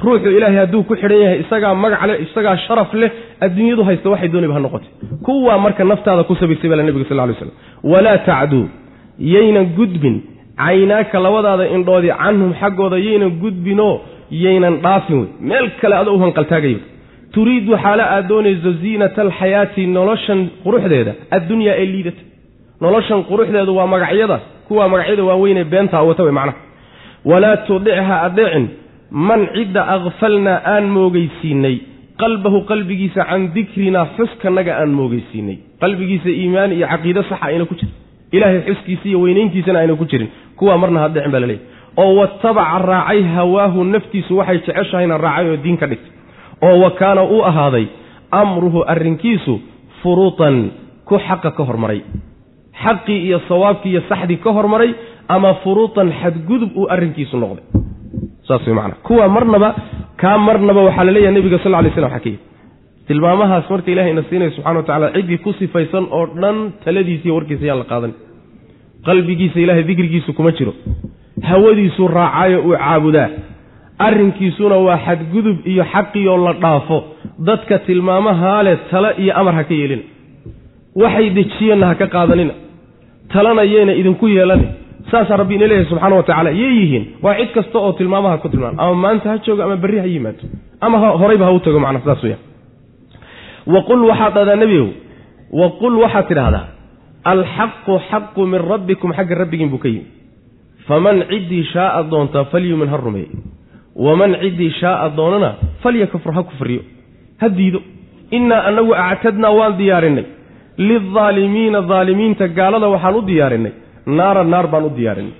Ruuxu 0.04 0.30
ilaahay 0.38 0.58
hadduu 0.64 0.84
ku 0.88 0.94
xidhan 1.02 1.20
yahay 1.24 1.40
isagaa 1.44 1.74
magac 1.84 2.02
leh 2.10 2.18
isagaa 2.26 2.56
sharaf 2.68 2.94
leh 3.02 3.12
adduunyadu 3.46 3.84
haysta 3.88 4.08
waxay 4.14 4.30
dooniba 4.34 4.54
ha 4.58 4.60
noqotay. 4.66 4.92
Kuwaa 5.26 5.58
marka 5.66 5.84
naftaada 5.92 6.24
ku 6.30 6.34
sabirsay 6.42 6.70
baa 6.72 6.84
nebiga 6.88 7.06
sal 7.10 7.18
lay 7.30 7.36
slam 7.40 7.54
walaa 7.92 8.18
tacduu 8.30 8.66
yaynan 9.34 9.66
gudbin 9.78 10.16
caynaaka 10.64 11.18
labadaada 11.26 11.66
indhoodii 11.76 12.14
canhum 12.24 12.52
xaggooda 12.62 12.98
yaynan 13.08 13.32
gudbinoo 13.44 13.96
yaynan 14.32 14.76
dhaafin 14.82 15.18
wey. 15.20 15.28
Meel 15.40 15.70
kale 15.82 15.96
adoo 15.96 16.16
u 16.16 16.20
hanqaltaagayba 16.24 16.82
turiidu 17.34 17.78
xaalo 17.84 18.04
aad 18.04 18.28
doonayso 18.28 18.72
ziinata 18.82 19.22
alxayaati 19.22 19.88
noloshan 19.88 20.40
quruxdeeda 20.64 21.12
addunyaa 21.38 21.76
ee 21.82 21.86
liidata. 21.94 22.22
Noloshan 22.82 23.24
quruxdeedu 23.30 23.72
waa 23.78 23.88
magacyada 23.88 24.40
kuwaa 24.68 24.88
magacyada 24.94 25.24
waaweynee 25.24 25.64
beentaa 25.64 26.02
wata 26.10 26.24
wey 26.24 26.32
macnaha. 26.32 26.58
Walaa 27.26 27.58
tudicha 27.68 28.22
adeecin 28.28 28.68
man 29.12 29.48
cidda 29.56 29.82
akfalnaa 29.96 30.62
aan 30.74 30.86
moogeysiinay 30.98 31.76
qalbahu 32.22 32.58
qalbigiisa 32.70 33.22
can 33.30 33.42
dikrinaa 33.56 34.06
xuskanaga 34.18 34.74
aan 34.82 34.92
moogeysiinay 35.00 35.58
qalbigiisa 35.82 36.30
iimaan 36.30 36.72
iyo 36.78 36.88
caqiide 36.88 37.22
saxa 37.30 37.46
ayna 37.46 37.66
ku 37.66 37.76
jirin. 37.80 37.94
Ilaahay 38.36 38.62
xuskiisa 38.68 39.06
iyo 39.10 39.20
weynayntiisana 39.24 39.80
ayna 39.80 39.96
ku 39.96 40.06
jirin. 40.12 40.30
Kuwaa 40.58 40.78
marna 40.78 41.00
hadeecin 41.00 41.32
baa 41.32 41.40
laleeyahy 41.40 41.75
oo 42.04 42.16
watabaca 42.20 42.80
raacay 42.92 43.22
hawaahu 43.36 43.84
naftiisu 43.94 44.38
waxay 44.38 44.58
jeceshahayna 44.66 45.18
raacay 45.18 45.50
oo 45.52 45.58
diin 45.64 45.78
ka 45.78 45.88
dhigtay. 45.88 46.12
oo 46.68 46.76
wa 46.84 46.90
kaana 47.00 47.24
uu 47.24 47.42
ahaaday 47.50 47.86
amruhu 48.32 48.84
arrinkiisu 48.94 49.54
furuutan 50.02 50.56
ku 51.06 51.16
xaqa 51.28 51.52
ka 51.58 51.64
hormaray. 51.64 52.02
xaqii 52.84 53.20
iyo 53.28 53.40
sawaabkii 53.48 53.92
iyo 53.92 54.02
saxdii 54.10 54.38
ka 54.44 54.52
hormaray 54.58 54.92
ama 55.28 55.54
furuutan 55.64 56.12
xadgudub 56.22 56.72
uu 56.78 56.88
arrinkiisu 56.96 57.38
noqday. 57.38 57.66
saas 58.48 58.68
way 58.68 58.76
macana 58.76 58.96
kuwa 59.08 59.28
marnaba 59.36 59.70
kaa 60.22 60.38
marnaba 60.38 60.82
waxaa 60.88 61.06
la 61.08 61.12
leeyahay 61.16 61.36
nebiga 61.38 61.60
sal 61.64 61.72
lay 61.72 61.92
slam 61.96 62.12
xakiya 62.16 62.40
tilmaamahaas 63.08 63.66
marka 63.70 63.92
ilahayna 63.92 64.22
siinaya 64.30 64.52
subxana 64.56 64.78
wa 64.80 64.86
tacala 64.90 65.08
ciddii 65.16 65.40
ku 65.46 65.54
sifaysan 65.60 66.06
oo 66.18 66.26
dhan 66.42 66.58
taladiisa 66.86 67.26
iyo 67.26 67.36
warkiisa 67.38 67.66
yaan 67.70 67.80
la 67.84 67.88
qaadan. 67.92 68.14
qalbigiisa 69.08 69.58
ilahay 69.64 69.84
dikrigiisu 69.90 70.34
kuma 70.38 70.52
jiro 70.58 70.74
hawadiisuu 71.50 72.08
raacaayo 72.18 72.60
uu 72.68 72.76
caabudaa. 72.84 73.30
Arrinkiisuna 74.08 74.76
waa 74.88 74.98
xadgudub 75.06 75.58
iyo 75.72 75.84
xaqiioo 75.94 76.38
la 76.46 76.54
dhaafo. 76.64 76.98
Dadka 77.48 77.76
tilmaamahaa 77.88 78.62
leh 78.66 78.78
tale 78.92 79.10
iyo 79.24 79.34
amar 79.40 79.54
ha 79.58 79.64
ka 79.70 79.74
yeelina 79.80 80.04
waxay 81.02 81.28
dejiyeenna 81.38 81.86
ha 81.90 81.96
ka 82.02 82.08
qaadanina. 82.16 82.54
Talana 83.34 83.64
yayna 83.74 83.94
idinku 84.02 84.26
yeelani. 84.36 84.68
Saasaa 85.12 85.38
rabbi 85.42 85.54
ina 85.58 85.68
leeyahay 85.70 85.90
subxana 85.92 86.16
wa 86.20 86.24
tacala 86.30 86.50
yay 86.62 86.74
yihiin. 86.80 87.04
Waa 87.24 87.36
cid 87.40 87.50
kasta 87.56 87.78
oo 87.86 87.92
tilmaamaha 88.00 88.38
ku 88.44 88.48
tilmaama 88.54 88.78
ama 88.84 88.96
maanta 89.04 89.28
ha 89.32 89.36
joogo 89.46 89.62
ama 89.68 89.76
berri 89.84 90.00
ha 90.00 90.06
yimaado. 90.14 90.44
Ama 90.86 90.98
horayba 91.22 91.46
ha 91.48 91.52
u 91.52 91.60
tago 91.66 91.80
macna 91.86 92.00
saas 92.06 92.22
weya 92.26 92.38
waqul 93.74 94.02
waxaad 94.10 94.34
dhahdaa 94.38 94.56
nebigow 94.62 94.88
waqul 95.62 95.96
waxaad 96.04 96.26
tidhaahdaa 96.30 96.66
alxaqu 97.32 97.94
xaqu 98.10 98.42
min 98.52 98.62
rabbikum 98.72 99.10
xagga 99.18 99.36
rabbigiin 99.42 99.70
buu 99.74 99.82
ka 99.84 99.90
yimi 99.94 100.06
faman 100.88 101.18
ciddii 101.32 101.64
shaaa 101.74 102.04
doontaa 102.12 102.46
falyumin 102.54 102.90
ha 102.94 102.98
rumeeye 103.06 103.30
waman 104.06 104.32
ciddii 104.44 104.72
shaaa 104.82 105.10
doonana 105.18 105.50
falyakfur 105.84 106.34
ha 106.38 106.44
kufriyo 106.50 106.82
ha 107.42 107.48
diido 107.58 107.80
innaa 108.38 108.62
anagu 108.70 108.94
actadnaa 109.10 109.52
waan 109.60 109.74
diyaarinay 109.82 110.26
lildaalimiina 110.88 111.80
daalimiinta 111.92 112.46
gaalada 112.58 112.88
waxaan 112.94 113.16
u 113.16 113.22
diyaarinay 113.32 113.74
naara 114.18 114.44
naar 114.54 114.68
baan 114.74 114.86
u 114.90 114.92
diyaarinay 115.00 115.34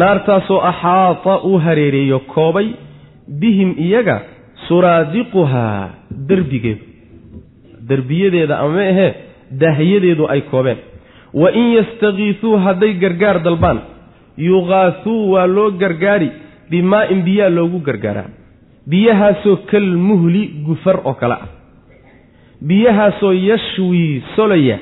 naartaasoo 0.00 0.60
axaata 0.70 1.32
uu 1.50 1.58
hareereeyo 1.66 2.18
koobay 2.34 2.68
bihim 3.40 3.70
iyaga 3.86 4.16
suraadiquhaa 4.68 5.88
derbigeedu 6.28 6.82
derbiyadeeda 7.90 8.54
ama 8.62 8.72
ma 8.78 8.84
ahee 8.92 9.10
daahyadeedu 9.62 10.24
ay 10.34 10.40
koobeen 10.52 10.78
wa 11.40 11.48
in 11.60 11.66
yastakiisuu 11.78 12.56
hadday 12.66 12.92
gargaar 13.02 13.36
dalbaan 13.46 13.78
yuqaasuu 14.46 15.30
waa 15.32 15.46
loo 15.46 15.70
gargaari. 15.70 16.30
Bimaa-in 16.70 17.22
biyaa 17.26 17.48
loogu 17.56 17.78
gargaaraa 17.88 18.28
biyahaasoo 18.90 19.56
kalmuhli 19.70 20.42
gufar 20.66 20.96
oo 21.04 21.14
kale 21.20 21.34
ah. 21.34 21.48
Biyahaasoo 22.68 23.32
yashwii 23.32 24.22
solaya. 24.36 24.78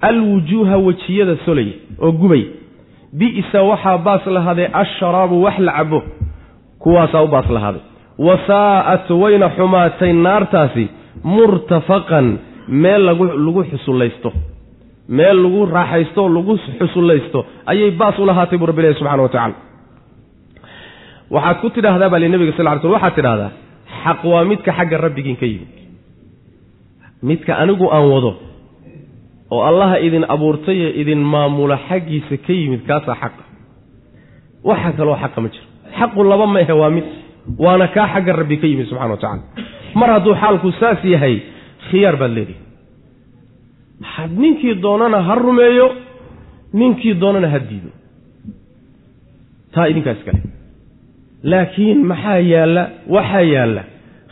Alwujuuha 0.00 0.76
wejiyada 0.86 1.36
solaya 1.44 1.72
oo 2.00 2.12
gubay. 2.12 2.44
Bi'sa 3.18 3.62
waxaa 3.70 3.98
baas 3.98 4.26
lahaaday 4.26 4.68
asharaabu 4.82 5.42
wax 5.44 5.58
la 5.58 5.72
cabo 5.72 6.02
kuwaasaa 6.78 7.22
u 7.22 7.28
baas 7.28 7.50
lahaaday. 7.50 7.80
Wasaa'at 8.18 9.10
wayna 9.10 9.48
xumaatay 9.56 10.12
naartaasi. 10.12 10.88
Murtafaqan 11.24 12.38
meel 12.68 13.02
lagu 13.44 13.64
xusullaysto 13.70 14.32
meel 15.18 15.36
lagu 15.44 15.60
raaxaysto 15.76 16.18
oo 16.24 16.30
lagu 16.36 16.52
xusullaysto 16.80 17.38
ayay 17.70 17.90
baas 18.00 18.16
u 18.18 18.26
lahaatay 18.30 18.58
buu 18.60 18.68
rabbi 18.70 18.80
ilahi 18.82 18.94
subxana 18.98 19.22
wa 19.26 19.28
tacala 19.34 19.54
waxaad 21.34 21.56
ku 21.62 21.68
tidhaahdaa 21.76 22.08
baa 22.12 22.20
li 22.22 22.28
nebiga 22.34 22.52
sal 22.56 22.66
ly 22.68 22.80
slm 22.82 22.92
waxaad 22.96 23.14
tidhahdaa 23.18 23.50
xaq 24.04 24.20
waa 24.32 24.44
midka 24.50 24.70
xagga 24.78 24.96
rabbigiin 25.06 25.36
ka 25.40 25.46
yimid. 25.52 25.70
Midka 27.28 27.52
anigu 27.62 27.86
aan 27.96 28.06
wado 28.12 28.32
oo 29.54 29.62
allaha 29.70 29.96
idin 30.06 30.24
abuurtay 30.34 30.78
ee 30.86 30.92
idin 31.02 31.20
maamula 31.34 31.76
xaggiisa 31.88 32.34
ka 32.46 32.52
yimid 32.60 32.82
kaasaa 32.88 33.16
xaqa 33.22 33.42
waxa 34.68 34.90
kaloo 34.98 35.16
xaqa 35.22 35.38
ma 35.44 35.48
jiro. 35.54 35.66
Xaqu 35.98 36.18
laba 36.30 36.46
ma 36.52 36.58
ahe 36.64 36.74
waa 36.82 36.90
mid 36.96 37.06
waana 37.64 37.86
kaa 37.94 38.06
xagga 38.14 38.32
rabbi 38.40 38.56
ka 38.62 38.66
yimid 38.70 38.86
subxana 38.90 39.12
wa 39.14 39.20
tacala 39.22 39.42
mar 40.00 40.08
hadduu 40.14 40.34
xaalku 40.42 40.68
saas 40.80 41.00
yahay 41.14 41.34
khiyaar 41.90 42.16
baad 42.20 42.32
leedihi 42.38 42.58
ninkii 44.42 44.74
doonana 44.84 45.18
ha 45.26 45.34
rumeeyo 45.44 45.86
ninkii 46.80 47.14
doonana 47.22 47.48
ha 47.54 47.58
diido. 47.68 47.90
Taa 49.74 49.86
idinkaas 49.92 50.20
kale 50.26 50.40
laakiin 51.50 51.98
maxaa 52.10 52.38
yaalla 52.52 52.82
waxaa 53.14 53.40
yaalla 53.54 53.82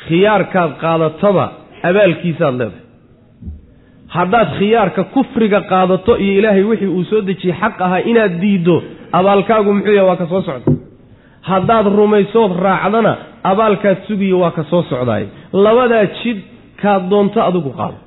khiyaarkaad 0.07 0.71
qaadataba 0.83 1.45
abaalkiisaad 1.89 2.55
leedahay. 2.61 2.85
Haddaad 4.17 4.49
khiyaarka 4.59 5.03
kufriga 5.15 5.61
qaadato 5.71 6.13
iyo 6.25 6.33
ilaahay 6.39 6.63
wixii 6.71 6.91
uu 6.97 7.05
soo 7.11 7.21
dejiyey 7.29 7.57
xaq 7.61 7.77
ahaa 7.87 8.03
inaad 8.11 8.33
diiddo 8.43 8.77
abaalkaagu 9.19 9.71
muxuu 9.77 9.95
yahay 9.99 10.09
waa 10.11 10.17
ka 10.23 10.27
soo 10.33 10.43
socda 10.49 10.73
haddaad 11.51 11.87
rumaysood 12.01 12.53
raacdana 12.67 13.13
abaalkaad 13.51 13.99
sugiyo 14.09 14.37
waa 14.43 14.51
ka 14.57 14.63
soo 14.71 14.83
socdaay 14.91 15.25
labadaa 15.65 16.05
jid 16.19 16.39
kaad 16.83 17.03
doonto 17.11 17.39
adigu 17.49 17.71
qaado 17.79 17.99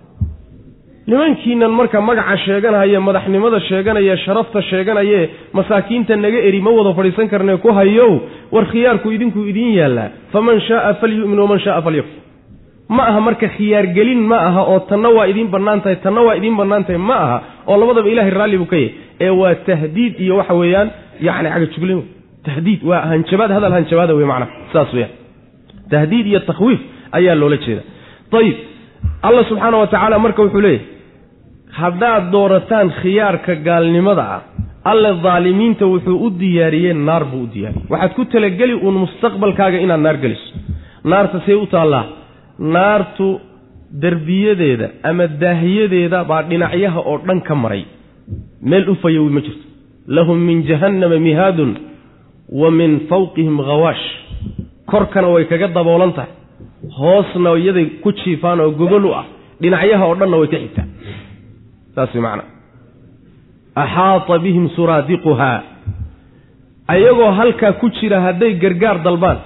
nimankiinan 1.08 1.72
marka 1.72 2.02
magaca 2.02 2.38
sheeganaya 2.46 3.00
madaxnimada 3.08 3.60
sheeganaya 3.70 4.18
sharafta 4.26 4.62
sheeganaye 4.70 5.30
masaakiinta 5.54 6.16
naga 6.16 6.40
eri 6.48 6.60
ma 6.62 6.72
wada 6.72 6.94
fadhiisan 6.98 7.28
karne 7.34 7.58
ku 7.58 7.70
hayow 7.80 8.12
war 8.52 8.66
khiyaarku 8.72 9.12
idinkuu 9.16 9.46
idiin 9.52 9.74
yaallaa 9.80 10.10
faman 10.34 10.62
shaaa 10.68 10.94
falyu'min 11.02 11.40
waman 11.44 11.60
shaaa 11.66 11.82
falyakfur. 11.88 12.20
Ma 12.96 13.04
aha 13.10 13.20
marka 13.28 13.48
khiyaargelin 13.58 14.22
ma 14.32 14.38
aha 14.48 14.62
oo 14.74 14.80
tanna 14.90 15.10
waa 15.18 15.26
idiin 15.32 15.48
bannaan 15.56 15.82
tahay 15.84 15.96
tanna 16.06 16.22
waa 16.28 16.36
idiin 16.40 16.56
bannaan 16.62 16.84
tahay 16.88 16.98
ma 17.10 17.16
aha 17.26 17.38
oo 17.68 17.78
labadaba 17.82 18.10
ilahay 18.14 18.32
raalli 18.40 18.58
buu 18.62 18.66
ka 18.74 18.76
yahy 18.76 18.92
ee 19.26 19.30
waa 19.42 19.56
tahdiid 19.70 20.14
iyo 20.26 20.38
waxa 20.40 20.54
weeyaan 20.62 20.90
yacni 21.28 21.50
cagajuglin 21.56 22.02
tahdiid 22.48 22.80
waa 22.90 23.02
hanjabaad 23.12 23.52
hadal 23.58 23.74
hanjabaada 23.78 24.14
wey 24.20 24.26
macnaha 24.32 24.52
saas 24.74 24.94
weyaan 24.94 25.12
tahdiid 25.94 26.26
iyo 26.32 26.40
takhwiif 26.50 26.80
ayaa 27.18 27.36
loola 27.42 27.58
jeeda 27.66 27.82
ayib 28.40 28.56
allah 29.28 29.44
subxaana 29.50 29.78
wa 29.84 29.88
tacaala 29.94 30.20
marka 30.26 30.42
wuxuu 30.46 30.62
leeyahy 30.68 30.93
haddaad 31.82 32.24
doorataan 32.34 32.88
khiyaarka 33.02 33.54
gaalnimada 33.68 34.24
ah 34.36 34.42
alle 34.92 35.12
daalimiinta 35.24 35.86
wuxuu 35.94 36.18
u 36.26 36.30
diyaariyey 36.40 36.94
naar 36.94 37.24
buu 37.32 37.44
u 37.44 37.48
diyaariyey. 37.54 37.86
Waxaad 37.92 38.14
ku 38.18 38.26
talageli 38.26 38.74
uun 38.86 38.96
mustaqbalkaaga 39.04 39.78
inaad 39.86 40.02
naar 40.06 40.18
geliso. 40.24 40.48
Naarta 41.12 41.38
see 41.46 41.56
u 41.64 41.66
taallaa 41.74 42.06
naartu 42.76 43.28
derbiyadeeda 44.02 44.88
ama 45.10 45.26
daahiyadeeda 45.42 46.20
baa 46.30 46.42
dhinacyaha 46.50 47.00
oo 47.12 47.18
dhan 47.28 47.40
ka 47.48 47.56
maray. 47.56 47.84
Meel 48.70 48.90
u 48.90 48.96
fayowi 49.04 49.32
ma 49.36 49.42
jirto. 49.46 49.66
Lahum 50.16 50.38
min 50.48 50.58
jahannama 50.70 51.18
mihaadun 51.28 51.72
wa 52.62 52.72
min 52.80 52.92
fawqihim 53.10 53.58
khawaash 53.68 54.06
korkana 54.92 55.28
way 55.34 55.46
kaga 55.52 55.68
daboolan 55.78 56.14
tahay. 56.18 56.32
Hoosna 57.00 57.50
iyaday 57.62 57.86
ku 58.04 58.10
jiifaan 58.20 58.60
oo 58.60 58.72
gogol 58.80 59.06
u 59.06 59.12
ah. 59.20 59.26
Dhinacyaha 59.62 60.04
oo 60.10 60.16
dhanna 60.20 60.38
way 60.42 60.50
ka 60.54 60.58
xigtaa 60.64 60.88
saas 61.96 62.14
macna. 62.26 62.44
Axaata 63.84 64.36
bihim 64.44 64.66
suraadiquhaa 64.76 65.60
ayagoo 66.94 67.32
halkaa 67.40 67.74
ku 67.82 67.90
jira 67.98 68.20
hadday 68.26 68.54
gargaar 68.64 68.98
dalbaan 69.08 69.38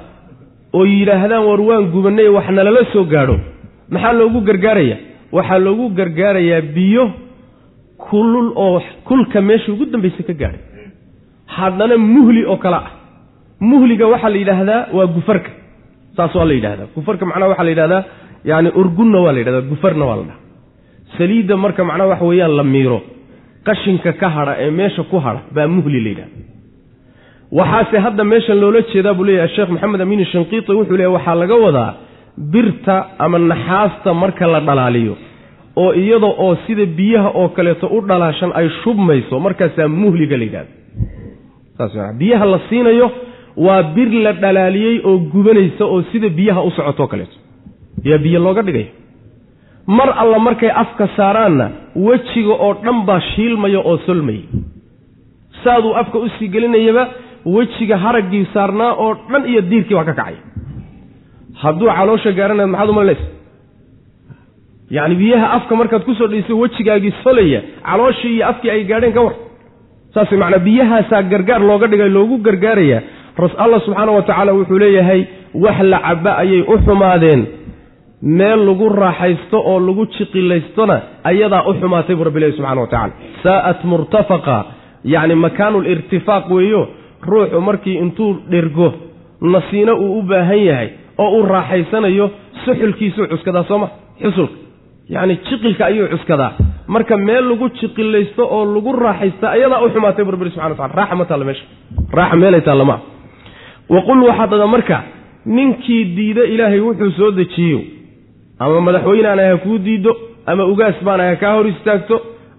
oo 0.78 0.84
yidhaahdaan 0.86 1.44
war 1.50 1.62
waan 1.70 1.86
gubanay 1.94 2.28
wax 2.36 2.48
nalala 2.58 2.82
soo 2.94 3.04
gaadho. 3.14 3.36
Maxaa 3.94 4.14
loogu 4.20 4.40
gargaarayaa 4.50 5.00
waxaa 5.38 5.60
loogu 5.66 5.86
gargaarayaa 6.00 6.62
biyo 6.76 7.04
kulul 8.10 8.50
oo 8.66 8.82
kulka 9.08 9.42
meesha 9.48 9.72
ugu 9.74 9.86
dambaysa 9.94 10.24
ka 10.28 10.34
gaadhay. 10.42 10.62
Haddana 11.56 11.96
muhli 11.98 12.42
oo 12.52 12.58
kale 12.64 12.76
ah. 12.76 12.92
Muhliga 13.70 14.06
waxaa 14.14 14.30
la 14.34 14.38
yidhaahdaa 14.44 14.82
waa 14.98 15.08
gufarka. 15.16 15.52
Saas 16.18 16.36
waa 16.36 16.46
la 16.50 16.54
yidhahdaa 16.58 16.88
gufarka 16.96 17.24
macnaha 17.30 17.50
waxaa 17.52 17.64
la 17.68 17.72
yidhahdaa 17.74 18.04
yaani 18.50 18.70
urgunna 18.82 19.20
waa 19.26 19.32
la 19.36 19.40
yidhahdaa 19.42 19.70
gufarna 19.72 20.04
waa 20.10 20.18
la 20.20 20.24
dhaha 20.30 20.40
saliidda 21.18 21.56
marka 21.64 21.82
macnaha 21.90 22.10
waxa 22.14 22.26
weeyaan 22.32 22.54
la 22.60 22.64
miiro 22.74 23.00
qashinka 23.68 24.12
ka 24.22 24.28
hadha 24.36 24.54
ee 24.66 24.72
meesha 24.80 25.04
ku 25.12 25.18
hadha 25.26 25.42
baa 25.56 25.68
muhli 25.76 26.00
la 26.06 26.10
yidhahda 26.10 26.36
waxaase 27.60 27.98
hadda 28.06 28.24
meeshan 28.32 28.58
loola 28.64 28.82
jeedaa 28.94 29.14
buu 29.18 29.26
leeyahay 29.30 29.52
sheekh 29.56 29.70
maxamed 29.76 30.02
amiin 30.06 30.26
shanqiiti 30.34 30.72
wuxuu 30.80 30.98
leeyahy 31.00 31.14
waxaa 31.18 31.36
laga 31.42 31.56
wadaa 31.66 31.92
birta 32.54 32.96
ama 33.26 33.38
naxaasta 33.52 34.10
marka 34.24 34.46
la 34.54 34.60
dhalaaliyo 34.68 35.16
oo 35.84 35.92
iyada 36.04 36.30
oo 36.46 36.54
sida 36.68 36.86
biyaha 37.00 37.30
oo 37.42 37.48
kaleeto 37.58 37.86
u 37.98 38.00
dhalaashan 38.10 38.52
ay 38.60 38.68
shubmayso 38.84 39.36
markaasaa 39.46 39.88
muhliga 40.02 40.36
la 40.38 40.44
yidhahda 40.48 40.72
saas 41.78 41.94
biyaha 42.22 42.46
la 42.54 42.60
siinayo 42.70 43.08
waa 43.66 43.82
bir 43.96 44.10
la 44.26 44.32
dhalaaliyey 44.44 44.96
oo 45.10 45.16
gubanaysa 45.34 45.84
oo 45.94 46.00
sida 46.12 46.30
biyaha 46.40 46.62
u 46.68 46.72
socotoo 46.78 47.08
kaleeto. 47.12 47.38
Yaa 48.10 48.18
biyo 48.26 48.40
looga 48.46 48.62
dhigaya 48.68 48.90
mar 49.88 50.10
alla 50.22 50.40
markay 50.40 50.70
afka 50.84 51.08
saaraanna 51.18 51.68
wejiga 52.08 52.54
oo 52.66 52.74
dhan 52.84 52.98
baa 53.08 53.20
shiilmaya 53.32 53.80
oo 53.80 53.98
solmaya 54.06 54.46
saaduu 55.64 55.94
afka 56.02 56.18
u 56.20 56.30
sii 56.40 56.48
gelinayaba 56.56 57.04
wejiga 57.56 57.98
haraggii 57.98 58.46
saarnaa 58.54 58.92
oo 59.04 59.14
dhan 59.32 59.44
iyo 59.52 59.62
diirkii 59.62 59.96
waa 60.00 60.04
ka 60.10 60.14
kacaya 60.14 60.38
hadduu 61.62 61.90
caloosha 61.98 62.32
gaaranayd 62.40 62.70
maxaad 62.74 62.90
umalinaysa 62.94 63.26
yacni 64.98 65.16
biyaha 65.22 65.48
afka 65.58 65.76
markaad 65.76 66.04
ku 66.08 66.14
soo 66.20 66.28
dhayso 66.28 66.54
wejigaagii 66.60 67.14
solaya 67.24 67.62
calooshii 67.88 68.34
iyo 68.36 68.46
afkii 68.52 68.70
ay 68.76 68.84
gaadheen 68.92 69.14
ka 69.14 69.22
war. 69.22 69.36
Saas 70.14 70.32
macnaa 70.32 70.60
biyahaasaa 70.68 71.22
gargaar 71.32 71.62
looga 71.70 71.88
dhigay 71.92 72.10
loogu 72.10 72.38
gargaarayaa. 72.48 73.02
Allah 73.64 73.80
subxaana 73.86 74.12
wa 74.12 74.22
tacaala 74.22 74.54
wuxuu 74.54 74.80
leeyahay 74.84 75.22
wax 75.64 75.80
la 75.92 76.00
caba 76.08 76.32
ayay 76.44 76.62
u 76.62 76.78
xumaadeen 76.86 77.42
meel 78.38 78.60
lagu 78.68 78.90
raaxaysto 78.90 79.58
oo 79.72 79.80
lagu 79.88 80.06
jiqilaystona 80.16 80.96
ayadaa 81.24 81.64
u 81.70 81.74
xumaatay 81.80 82.16
buu 82.16 82.24
rabbi 82.30 82.52
subxana 82.58 82.82
wa 82.82 82.88
tacala 82.94 83.14
saa'at 83.44 83.80
murtafaqa 83.92 84.58
yacni 85.14 85.36
makaanu 85.46 85.82
lirtifaaq 85.88 86.46
weeyo 86.56 86.82
ruuxu 87.30 87.62
markii 87.62 87.98
intuu 88.04 88.32
dhergo 88.52 88.94
nasiino 89.42 89.94
uu 90.04 90.20
u 90.20 90.22
baahan 90.30 90.62
yahay 90.70 90.90
oo 91.18 91.30
uu 91.38 91.46
raaxaysanayo 91.54 92.26
suxulkiisuu 92.66 93.28
cuskadaa 93.32 93.64
sooma 93.70 93.88
xusulka 94.22 94.56
yacni 95.10 95.36
jiqilka 95.48 95.84
ayuu 95.86 96.08
cuskadaa. 96.14 96.52
Marka 96.88 97.18
meel 97.18 97.46
lagu 97.50 97.70
jiqilaysto 97.80 98.44
oo 98.56 98.64
lagu 98.76 98.92
raaxaysta 99.06 99.46
ayadaa 99.56 99.82
u 99.86 99.90
xumaatay 99.94 100.24
buu 100.26 100.32
rabbi 100.36 100.50
subxana 100.50 100.70
wa 100.70 100.76
tacala 100.76 100.96
raaxa 101.00 101.16
ma 101.20 101.26
taalla 101.30 101.46
meesha. 101.50 101.66
Raaxa 102.18 102.36
meelay 102.42 102.62
taalla 102.68 102.86
maa 102.92 103.00
waqul 103.96 104.20
waxaad 104.30 104.50
dhada 104.50 104.68
marka 104.76 104.98
ninkii 105.46 106.04
diida 106.18 106.44
ilaahay 106.54 106.80
wuxuu 106.88 107.12
soo 107.20 107.32
dejiyo 107.40 107.80
ama 108.60 108.82
madaxweynaan 108.88 109.40
ha 109.40 109.58
kuu 109.66 109.78
diiddo 109.88 110.12
ama 110.52 110.64
ugaas 110.74 110.98
baan 111.08 111.20
ha 111.28 111.36
kaa 111.44 111.54
hor 111.58 111.68
istaagto 111.74 112.16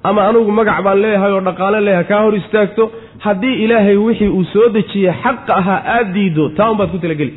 ama 0.08 0.20
anugu 0.28 0.50
magac 0.58 0.80
baan 0.87 0.98
leeyahay 1.04 1.32
oo 1.37 1.40
dhaqaale 1.48 1.80
leeyahay 1.87 2.04
kaa 2.12 2.22
hor 2.24 2.34
istaagto 2.42 2.84
haddii 3.24 3.54
ilaahay 3.64 3.96
wixii 4.06 4.28
uu 4.38 4.44
soo 4.52 4.68
dejiyey 4.76 5.12
xaqa 5.22 5.52
ahaa 5.61 5.80
aad 5.96 6.08
diiddo 6.16 6.44
taa 6.58 6.70
unbaad 6.72 6.90
ku 6.94 6.98
talageli 7.04 7.32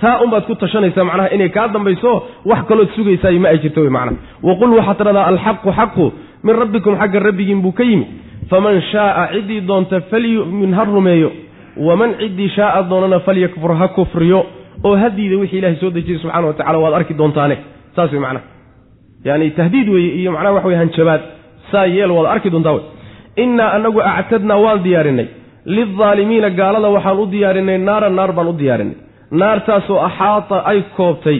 taa 0.00 0.16
unbaad 0.24 0.44
ku 0.46 0.54
tashanaysaa 0.54 1.04
macnaha 1.04 1.28
inay 1.36 1.48
kaa 1.56 1.68
dambayso 1.74 2.10
wax 2.50 2.60
kalood 2.68 2.88
sugaysaay 2.96 3.38
ma 3.38 3.48
ay 3.52 3.58
jirto 3.64 3.80
wey 3.84 3.90
macnaha. 3.90 4.16
Waqul 4.48 4.70
waxaad 4.78 4.96
tidhahdaa 4.98 5.26
alxaqu 5.32 5.70
xaqu 5.78 6.06
min 6.46 6.54
rabbikum 6.62 6.94
xagga 7.00 7.18
rabbigiin 7.28 7.60
buu 7.64 7.72
ka 7.72 7.84
yimi. 7.90 8.06
Faman 8.50 8.80
shaaa 8.92 9.24
ciddii 9.34 9.60
doonta 9.68 10.00
falyu'min 10.10 10.72
ha 10.78 10.84
rumeeyo 10.84 11.30
waman 11.88 12.10
ciddii 12.20 12.48
shaaa 12.56 12.82
doonana 12.90 13.18
falyakfur 13.26 13.72
ha 13.80 13.88
kufriyo 13.96 14.40
oo 14.84 14.96
hadiida 15.02 15.36
wixii 15.42 15.58
ilahay 15.58 15.76
soo 15.82 15.90
dejiyey 15.90 16.18
subxana 16.22 16.46
wa 16.46 16.52
tacala 16.58 16.78
waad 16.84 16.94
arki 16.94 17.14
doontaane. 17.20 17.56
Saas 17.96 18.12
wey 18.12 18.20
macnaha 18.20 18.44
yani 19.24 19.50
tahdiid 19.58 19.88
weeye 19.94 20.12
iyo 20.20 20.32
macnaha 20.32 20.54
wax 20.56 20.64
wey 20.64 20.76
hanjabaad 20.82 21.20
saa 21.70 21.86
yeel 21.86 22.10
waad 22.16 22.26
arki 22.34 22.50
doontaa 22.50 22.72
wey 22.76 22.84
innaa 23.42 23.70
anagu 23.76 24.00
actadnaa 24.02 24.56
waan 24.64 24.82
diyaarinay. 24.86 25.28
Lildaalimiina 25.76 26.50
gaalada 26.58 26.88
waxaan 26.96 27.18
u 27.22 27.26
diyaarinay 27.34 27.78
naaran 27.88 28.14
naar 28.18 28.32
baan 28.36 28.48
u 28.48 28.52
diyaarinay. 28.62 28.96
Naartaasoo 29.40 29.98
axaata 30.08 30.56
ay 30.70 30.78
koobtay. 30.96 31.38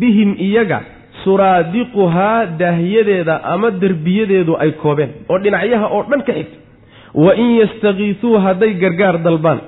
Bihim 0.00 0.30
iyaga 0.48 0.78
suraadiquhaa 1.24 2.46
daahyadeeda 2.60 3.34
ama 3.54 3.70
derbiyadeedu 3.82 4.52
ay 4.62 4.70
koobeen. 4.82 5.10
Oo 5.30 5.38
dhinacyaha 5.44 5.86
oo 5.96 6.02
dhan 6.10 6.22
ka 6.26 6.32
xigta. 6.38 6.56
Wa 7.24 7.32
in 7.42 7.48
yastakiisuu 7.60 8.36
hadday 8.44 8.72
gargaar 8.82 9.16
dalbaan 9.26 9.60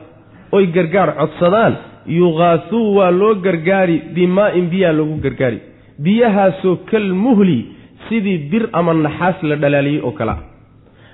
oy 0.57 0.65
gargaar 0.77 1.11
codsadaan 1.21 1.73
yuqaasuu 2.07 2.95
waa 2.97 3.11
loo 3.11 3.35
gargaari 3.35 4.03
bimaa-in 4.15 4.67
biyaa 4.71 4.93
loogu 4.93 5.17
gargaari. 5.23 5.59
Biyahaasoo 6.03 6.77
kal 6.91 7.13
muhli 7.25 7.67
sidii 8.09 8.39
bir 8.51 8.69
ama 8.73 8.95
naxaas 8.95 9.43
la 9.43 9.57
dhalaaliyey 9.57 10.01
oo 10.05 10.11
kale 10.13 10.31
a 10.31 10.39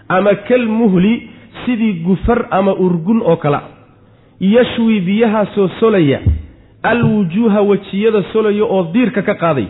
ama 0.09 0.35
kal 0.49 0.67
muhli 0.67 1.29
sidii 1.67 1.93
gufar 2.07 2.47
ama 2.51 2.73
urgun 2.75 3.21
oo 3.25 3.37
kale 3.37 3.57
a 3.57 3.63
yashwi 4.41 5.01
biyahaasoo 5.01 5.69
solaya 5.81 6.21
alwujuuha 6.83 7.61
wejiyada 7.63 8.23
solaya 8.33 8.65
oo 8.65 8.83
diirka 8.93 9.23
ka 9.23 9.35
qaaday. 9.35 9.67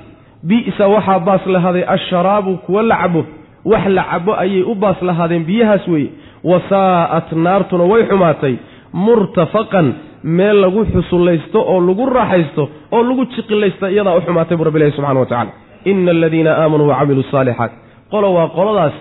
Bi'sa 0.49 0.87
waxaa 0.89 1.19
baas 1.19 1.47
lahaaday 1.47 1.85
asharaabu 1.87 2.57
kuwa 2.57 2.83
la 2.83 2.97
cabo 2.97 3.25
wax 3.65 3.87
la 3.87 4.05
cabo 4.11 4.35
ayay 4.39 4.63
u 4.63 4.75
baas 4.75 5.03
lahaadeen 5.03 5.45
biyahaas 5.45 5.89
weeye 5.89 6.11
wasaa'at 6.45 7.33
naartuna 7.33 7.85
way 7.85 8.03
xumaatay 8.11 8.55
murtafaqan 8.93 9.93
meel 10.37 10.57
lagu 10.65 10.81
xusullaysto 10.95 11.59
oo 11.73 11.79
lagu 11.89 12.05
raaxaysto 12.19 12.63
oo 12.97 13.03
lagu 13.09 13.23
jiqilaysta 13.35 13.87
iyadaa 13.95 14.17
u 14.19 14.21
xumaatay 14.27 14.57
buu 14.59 14.65
rabbi 14.69 14.79
ilahi 14.81 14.93
subxana 14.97 15.21
wa 15.21 15.27
tacala 15.33 15.53
ina 15.91 16.11
aladiina 16.17 16.51
aamanuu 16.63 16.89
wacamiluu 16.93 17.25
asaalixaat 17.29 17.73
qolo 18.13 18.29
waa 18.37 18.49
qoladaas 18.59 18.95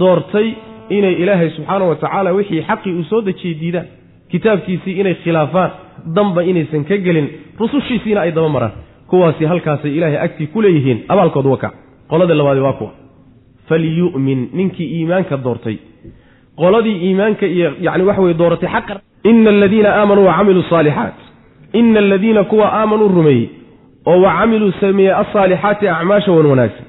doortay 0.00 0.48
inay 0.96 1.14
ilaahay 1.22 1.50
subxaana 1.56 1.84
wa 1.90 1.96
tacaala 2.02 2.30
wixii 2.38 2.62
xaqii 2.68 2.92
uu 2.98 3.04
soo 3.10 3.20
dejiyey 3.28 3.54
diidaan. 3.60 3.86
Kitaabkiisii 4.32 4.94
inay 5.00 5.14
khilaafaan 5.24 5.70
danba 6.16 6.40
inaysan 6.50 6.82
ka 6.88 6.96
gelin 7.06 7.26
rusushiisiina 7.60 8.20
ay 8.24 8.32
daba 8.36 8.48
maraan. 8.56 8.72
Kuwaasi 9.10 9.44
halkaasay 9.50 9.92
ilaahay 9.98 10.18
agtii 10.26 10.46
ku 10.52 10.58
leeyihiin 10.64 10.98
abaalkoodu 11.12 11.50
waka 11.54 11.68
qoladii 12.10 12.36
labaadi 12.40 12.60
waa 12.66 12.72
kuwa. 12.78 12.90
Falyu'min 13.68 14.40
ninkii 14.58 14.88
iimaanka 14.96 15.36
doortay. 15.44 15.76
Qoladii 16.60 16.96
iimaanka 17.06 17.46
iyo 17.46 17.68
yani 17.86 18.02
waxa 18.08 18.22
weye 18.24 18.34
dooratay 18.40 18.68
xaqa 18.74 18.94
ina 19.24 19.50
aladiina 19.50 19.88
aamanuu 19.96 20.26
wacamiluu 20.26 20.62
saalixaat 20.70 21.14
ina 21.72 21.98
aladiina 21.98 22.44
kuwa 22.44 22.72
aamanuu 22.72 23.08
rumeeyey 23.08 23.48
oo 24.06 24.20
wa 24.22 24.32
camiluu 24.38 24.72
sameeyey 24.80 25.14
alsaalixaati 25.14 25.88
acmaasha 25.88 26.32
wan 26.32 26.46
wanaagsan 26.46 26.86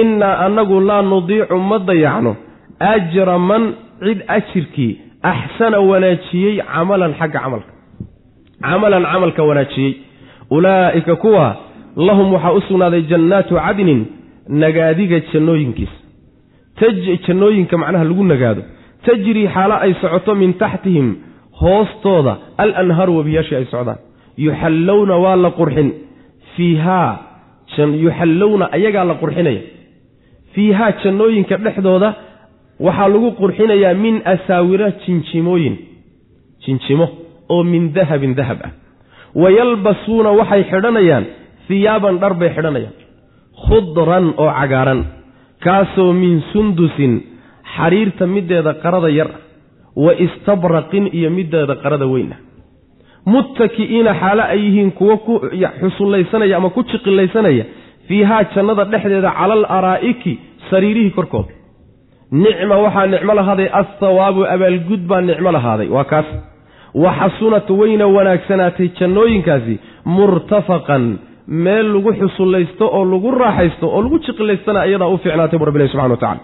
innaa 0.00 0.38
annagu 0.46 0.80
laa 0.80 1.02
nudiicu 1.02 1.56
ma 1.56 1.78
dayacno 1.78 2.36
ajra 2.78 3.38
man 3.38 3.74
cid 4.04 4.18
ajirkii 4.36 5.00
axsana 5.22 5.78
wanaajiyey 5.90 6.54
camalan 6.74 7.14
xagga 7.20 7.40
camalka 7.40 7.72
camalan 8.62 9.02
camalka 9.12 9.42
wanaajiyey 9.42 9.92
ulaa'ika 10.50 11.16
kuwa 11.16 11.56
lahum 11.96 12.32
waxaa 12.34 12.52
u 12.52 12.60
sugnaaday 12.60 13.02
jannaatu 13.02 13.54
cadnin 13.54 14.00
nagaadiga 14.48 15.20
jannooyinkiisa 15.32 15.98
jannooyinka 17.26 17.78
macnaha 17.78 18.04
lagu 18.04 18.24
nagaado 18.24 18.62
tajrii 19.06 19.48
xaalo 19.54 19.74
ay 19.84 19.94
socoto 20.00 20.34
min 20.34 20.52
taxtihim 20.62 21.08
hoostooda 21.60 22.36
alanhaaru 22.58 23.16
webiyaashii 23.18 23.56
ay 23.56 23.64
socdaan. 23.70 23.98
Yuxallowna 24.36 25.16
waa 25.24 25.36
la 25.36 25.50
qurxin. 25.50 25.88
Fiihaa 26.56 27.18
yuxallowna 28.04 28.68
ayagaa 28.72 29.04
la 29.04 29.14
qurxinaya. 29.14 29.60
Fiihaa 30.54 30.92
jannooyinka 31.02 31.56
dhexdooda 31.64 32.14
waxaa 32.80 33.08
lagu 33.08 33.30
qurxinayaa 33.40 33.94
min 33.94 34.22
asaawira 34.24 34.90
jinjimooyin. 35.06 35.76
Jinjimo 36.66 37.06
oo 37.48 37.62
min 37.64 37.92
dahabin 37.92 38.34
dahab 38.34 38.58
ah. 38.64 38.70
Wayalbasuuna 39.34 40.30
waxay 40.40 40.62
xidhanayaan 40.70 41.24
hiyaaban 41.68 42.18
dhar 42.22 42.34
bay 42.34 42.50
xidhanayaan. 42.56 42.94
Khudran 43.66 44.34
oo 44.36 44.50
cagaaran 44.60 45.00
kaasoo 45.64 46.12
min 46.12 46.42
sundusin 46.52 47.22
xariirta 47.74 48.26
mideeda 48.26 48.74
qarada 48.82 49.10
yar. 49.10 49.30
ah 49.34 49.47
wa 50.04 50.12
istabraqin 50.26 51.04
iyo 51.18 51.30
mideeda 51.38 51.74
qarada 51.82 52.06
weyn. 52.14 52.30
Ah 52.36 52.40
muttaki'iina 53.32 54.12
xaalo 54.20 54.42
ay 54.52 54.60
yihiin 54.64 54.90
kuwo 54.98 55.16
ku 55.26 55.32
xusullaysanaya 55.80 56.56
ama 56.56 56.70
ku 56.76 56.82
jiqilaysanaya 56.90 57.64
fiihaa 58.08 58.42
jannada 58.54 58.84
dhexdeeda 58.92 59.30
cala 59.38 59.54
al 59.58 59.64
araa'iki 59.78 60.32
sariirihii 60.70 61.10
korkooda. 61.18 61.52
Nicma 62.44 62.76
waxaa 62.84 63.06
nicmo 63.14 63.32
lahaaday 63.38 63.68
assawaabu 63.80 64.40
abaalgud 64.54 65.02
baa 65.10 65.20
nicmo 65.20 65.50
lahaaday 65.56 65.88
waa 65.96 66.04
kaas. 66.12 66.28
Wa 67.02 67.10
xasunat 67.20 67.68
wayna 67.80 68.06
wanaagsanaatay 68.16 68.88
jannooyinkaasi 68.98 69.74
murtafaqan 70.16 71.04
meel 71.64 71.86
lagu 71.94 72.10
xusullaysto 72.20 72.84
oo 72.96 73.04
lagu 73.12 73.30
raaxaysto 73.42 73.86
oo 73.94 74.02
lagu 74.02 74.18
jiqilaystana 74.26 74.84
iyadaa 74.88 75.08
u 75.08 75.18
fiicnaatay 75.22 75.58
bu 75.58 75.64
rabbilahi 75.68 75.90
subxana 75.92 76.14
wa 76.14 76.16
tacala 76.16 76.40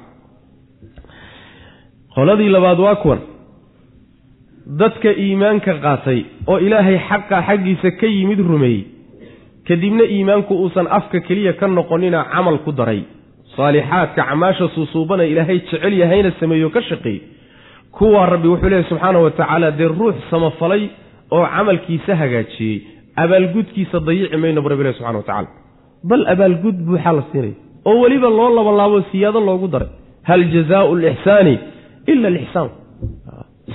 qoladii 2.15 2.49
labaad 2.57 2.79
waa 2.87 2.95
kuwan 3.03 3.21
dadka 4.67 5.11
iimaanka 5.13 5.75
qaatay 5.85 6.21
oo 6.47 6.59
ilaahay 6.59 6.99
xaqa 7.09 7.43
xaggiisa 7.49 7.91
ka 8.01 8.07
yimid 8.07 8.41
rumeeyey 8.41 8.85
kadibna 9.69 10.05
iimaanku 10.05 10.55
uusan 10.55 10.87
afka 10.99 11.21
keliya 11.21 11.53
ka 11.61 11.67
noqonina 11.69 12.25
camal 12.33 12.59
ku 12.65 12.73
daray. 12.73 13.03
Saalixaadka 13.57 14.23
camaasha 14.29 14.69
suusuubana 14.75 15.25
ilaahay 15.25 15.59
jecel 15.61 15.93
yahayna 16.03 16.31
sameeyo 16.41 16.71
ka 16.71 16.81
shaqeey 16.83 17.19
kuwaa 17.97 18.27
rabbi 18.27 18.49
wuxuu 18.49 18.69
leeyahy 18.69 18.89
subxaana 18.89 19.19
wa 19.25 19.31
tacaala 19.31 19.71
dee 19.71 19.89
ruux 19.89 20.17
samafalay 20.31 20.89
oo 21.31 21.45
camalkiisa 21.55 22.17
hagaajiyey. 22.17 22.79
Abaalgudkiisa 23.17 24.01
dayici 24.01 24.37
mayno 24.37 24.63
bu 24.63 24.69
rabbi 24.69 24.83
lehy 24.85 24.95
subxana 24.99 25.19
wa 25.19 25.25
tacala 25.29 25.49
bal 26.09 26.23
abaalgud 26.35 26.77
buuxaa 26.89 27.13
la 27.19 27.23
siinaya 27.33 27.55
oo 27.85 28.01
weliba 28.03 28.29
loo 28.39 28.51
labalaabo 28.59 29.03
siyaado 29.13 29.41
loogu 29.41 29.69
daray. 29.69 29.89
Hal 30.29 30.43
jazaau 30.55 30.97
lixsaani 31.05 31.55
ila 32.13 32.29
alixsaan 32.33 32.71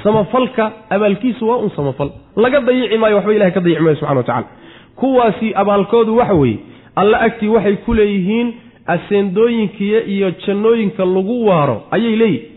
samafalka 0.04 0.72
abaalkiisu 0.90 1.48
waa 1.50 1.58
un 1.58 1.70
samafal. 1.76 2.10
Laga 2.36 2.60
dayici 2.62 2.98
maayo 2.98 3.16
waxba 3.16 3.34
ilahay 3.34 3.52
ka 3.54 3.60
dayici 3.60 3.82
maayo 3.82 3.96
subxana 3.96 4.18
wa 4.18 4.24
tacala 4.24 4.48
kuwaasi 4.96 5.54
abaalkoodu 5.56 6.18
waxa 6.18 6.34
weeye 6.34 6.58
alla 6.96 7.20
agtii 7.22 7.48
waxay 7.48 7.76
ku 7.86 7.94
leeyihiin 7.94 8.54
aseendooyinkiya 8.88 10.04
iyo 10.06 10.32
jannooyinka 10.46 11.06
lagu 11.06 11.46
waaro. 11.48 11.82
Ayay 11.92 12.16
leeyihiin 12.16 12.52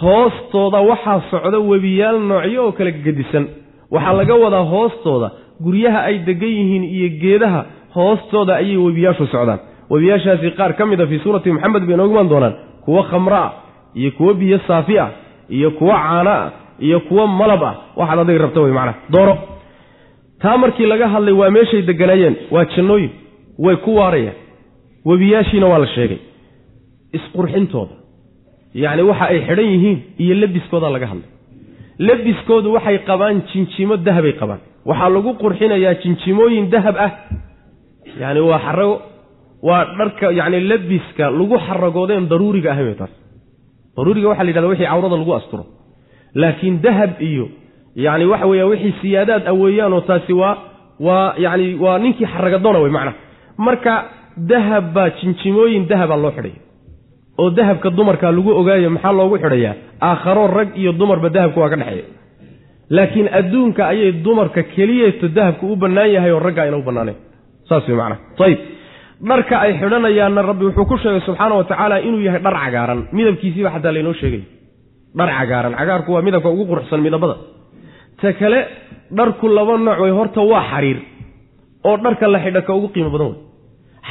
hoostooda 0.00 0.80
waxaa 0.80 1.20
socda 1.30 1.58
webiyaal 1.58 2.18
noocyo 2.20 2.64
oo 2.66 2.72
kala 2.72 2.90
gedisan. 2.90 3.44
Waxaa 3.90 4.12
laga 4.12 4.34
wadaa 4.34 4.62
hoostooda 4.72 5.30
guryaha 5.64 6.00
ay 6.08 6.18
degan 6.18 6.48
yihiin 6.58 6.84
iyo 6.84 7.08
geedaha 7.22 7.64
hoostooda 7.94 8.56
ayay 8.56 8.76
webiyaashu 8.76 9.26
socdaan. 9.26 9.58
Webiyaashaasi 9.90 10.50
qaar 10.58 10.72
ka 10.76 10.86
mid 10.86 11.00
a 11.00 11.06
fii 11.06 11.18
suurati 11.18 11.52
maxamed 11.52 11.82
bay 11.86 11.94
inoogu 11.94 12.12
imaan 12.14 12.28
doonaan. 12.28 12.54
Kuwo 12.84 13.02
khamro 13.02 13.36
ah 13.36 13.52
iyo 13.94 14.10
kuwo 14.10 14.34
biyo 14.34 14.58
saafi 14.68 14.98
ah 14.98 15.10
iyo 15.50 15.70
kuwo 15.78 15.92
caano 15.92 16.30
ah 16.30 16.50
iyo 16.80 17.00
kuwo 17.08 17.26
malab 17.26 17.62
ah. 17.64 17.74
Waxaad 17.96 18.18
adig 18.18 18.38
rabta 18.44 18.60
wey 18.60 18.72
macnaha 18.72 18.98
dooro. 19.14 19.34
Taa 20.40 20.56
markii 20.56 20.86
laga 20.86 21.08
hadlay 21.08 21.34
waa 21.40 21.50
meeshay 21.50 21.82
deganaayeen 21.82 22.36
waa 22.50 22.64
jannooyin 22.74 23.10
way 23.58 23.76
ku 23.76 23.90
waarayaan 23.96 24.36
webiyaashiina 25.04 25.66
waa 25.66 25.78
la 25.78 25.86
sheegay. 25.94 26.18
Isqurxintooda. 27.16 27.94
Yacni 28.74 29.02
waxa 29.02 29.24
ay 29.32 29.40
xidhan 29.48 29.66
yihiin 29.72 29.98
iyo 30.18 30.34
lebiskoodaa 30.42 30.90
laga 30.90 31.06
hadlay. 31.12 31.28
Lebiskoodu 31.98 32.72
waxay 32.76 32.98
qabaan 33.08 33.42
jinjimo 33.52 33.96
dahabay 33.96 34.32
qabaan. 34.40 34.60
Waxaa 34.88 35.08
lagu 35.14 35.30
qurxinayaa 35.42 35.94
jinjimooyin 36.02 36.70
dahab 36.74 36.96
ah. 37.06 37.10
Yacni 38.20 38.40
waa 38.40 38.58
xarago 38.66 38.96
waa 39.62 39.84
dharka 39.98 40.26
yacni 40.38 40.60
lebiska 40.70 41.30
lagu 41.38 41.56
xaragoodeen 41.66 42.24
daruuriga 42.30 42.70
ahayn 42.72 42.94
taas 43.00 43.12
daruuriga 43.96 44.28
waxa 44.30 44.42
la 44.44 44.50
yidhahda 44.50 44.68
wixii 44.72 44.86
cawrada 44.90 45.16
lagu 45.20 45.32
asturo. 45.38 45.64
Laakiin 46.34 46.76
dahab 46.84 47.12
iyo 47.30 47.44
yacni 48.04 48.24
waxa 48.32 48.46
weeya 48.50 48.66
wixii 48.70 48.94
siyaadaad 49.00 49.44
aweeyaanoo 49.52 50.00
taasi 50.08 50.32
waa 50.32 50.54
waa 51.06 51.34
yacni 51.44 51.74
waa 51.84 51.98
ninkii 52.04 52.26
xaragadoona 52.32 52.78
wey 52.84 52.90
macnaha. 52.96 53.16
Marka 53.66 53.94
dahab 54.52 54.84
baa 54.94 55.08
jinjimooyin 55.18 55.88
dahabaa 55.90 56.16
loo 56.24 56.30
xidhaya. 56.36 56.60
Oo 57.40 57.50
dahabka 57.58 57.88
dumarka 57.98 58.26
lagu 58.36 58.50
ogaayo 58.60 58.90
maxaa 58.96 59.12
loogu 59.18 59.36
xidhayaa? 59.42 59.74
Aakharo 60.08 60.44
rag 60.56 60.68
iyo 60.80 60.92
dumarba 61.00 61.28
dahabka 61.36 61.60
waa 61.62 61.70
ka 61.72 61.76
dhexeeya. 61.80 62.04
Laakiin 62.96 63.28
adduunka 63.38 63.82
ayay 63.92 64.12
dumarka 64.24 64.62
keliyeeto 64.74 65.28
dahabku 65.36 65.64
u 65.72 65.76
bannaan 65.82 66.10
yahay 66.14 66.32
oo 66.32 66.38
ragga 66.46 66.62
ayna 66.64 66.76
u 66.76 66.82
bannaanayn 66.88 67.16
saas 67.68 67.84
wey 67.88 67.96
macnaha. 67.96 68.20
Ayib 68.46 68.58
dharka 69.20 69.56
ay 69.60 69.72
xidhanayaanna 69.80 70.42
rabbi 70.42 70.64
wuxuu 70.68 70.84
ku 70.86 70.96
sheegay 70.98 71.20
subxaana 71.26 71.54
wa 71.56 71.64
tacaala 71.64 72.00
inuu 72.00 72.20
yahay 72.20 72.40
dhar 72.40 72.54
cagaaran. 72.64 73.00
Midabkiisiiba 73.12 73.70
xataa 73.74 73.92
laynoo 73.96 74.14
sheegay. 74.20 74.42
Dhar 75.18 75.28
cagaaran. 75.38 75.72
Cagaarku 75.80 76.10
waa 76.12 76.22
midabka 76.22 76.48
ugu 76.48 76.64
quruxsan 76.70 77.00
midabada. 77.06 77.36
Ta 78.20 78.32
kale 78.32 78.58
dharku 79.18 79.48
laba 79.48 79.78
nooc 79.78 79.98
way 80.04 80.10
horta 80.18 80.40
waa 80.52 80.62
xariir. 80.70 80.98
Oo 81.84 81.96
dharka 82.04 82.28
la 82.28 82.38
xidha 82.44 82.60
ka 82.66 82.72
ugu 82.74 82.88
qiimo 82.94 83.10
badan 83.14 83.28
wey 83.32 83.38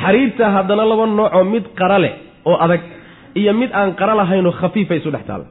xariirta 0.02 0.46
haddana 0.56 0.84
laba 0.92 1.06
noocoo 1.06 1.44
mid 1.54 1.66
qara 1.80 1.98
leh 2.04 2.14
oo 2.46 2.58
adag 2.66 2.82
iyo 3.40 3.54
mid 3.54 3.72
aan 3.74 3.94
qara 4.00 4.14
lahaynoo 4.20 4.52
khafiifa 4.60 4.94
isu 5.00 5.10
dhex 5.12 5.24
taalla. 5.30 5.46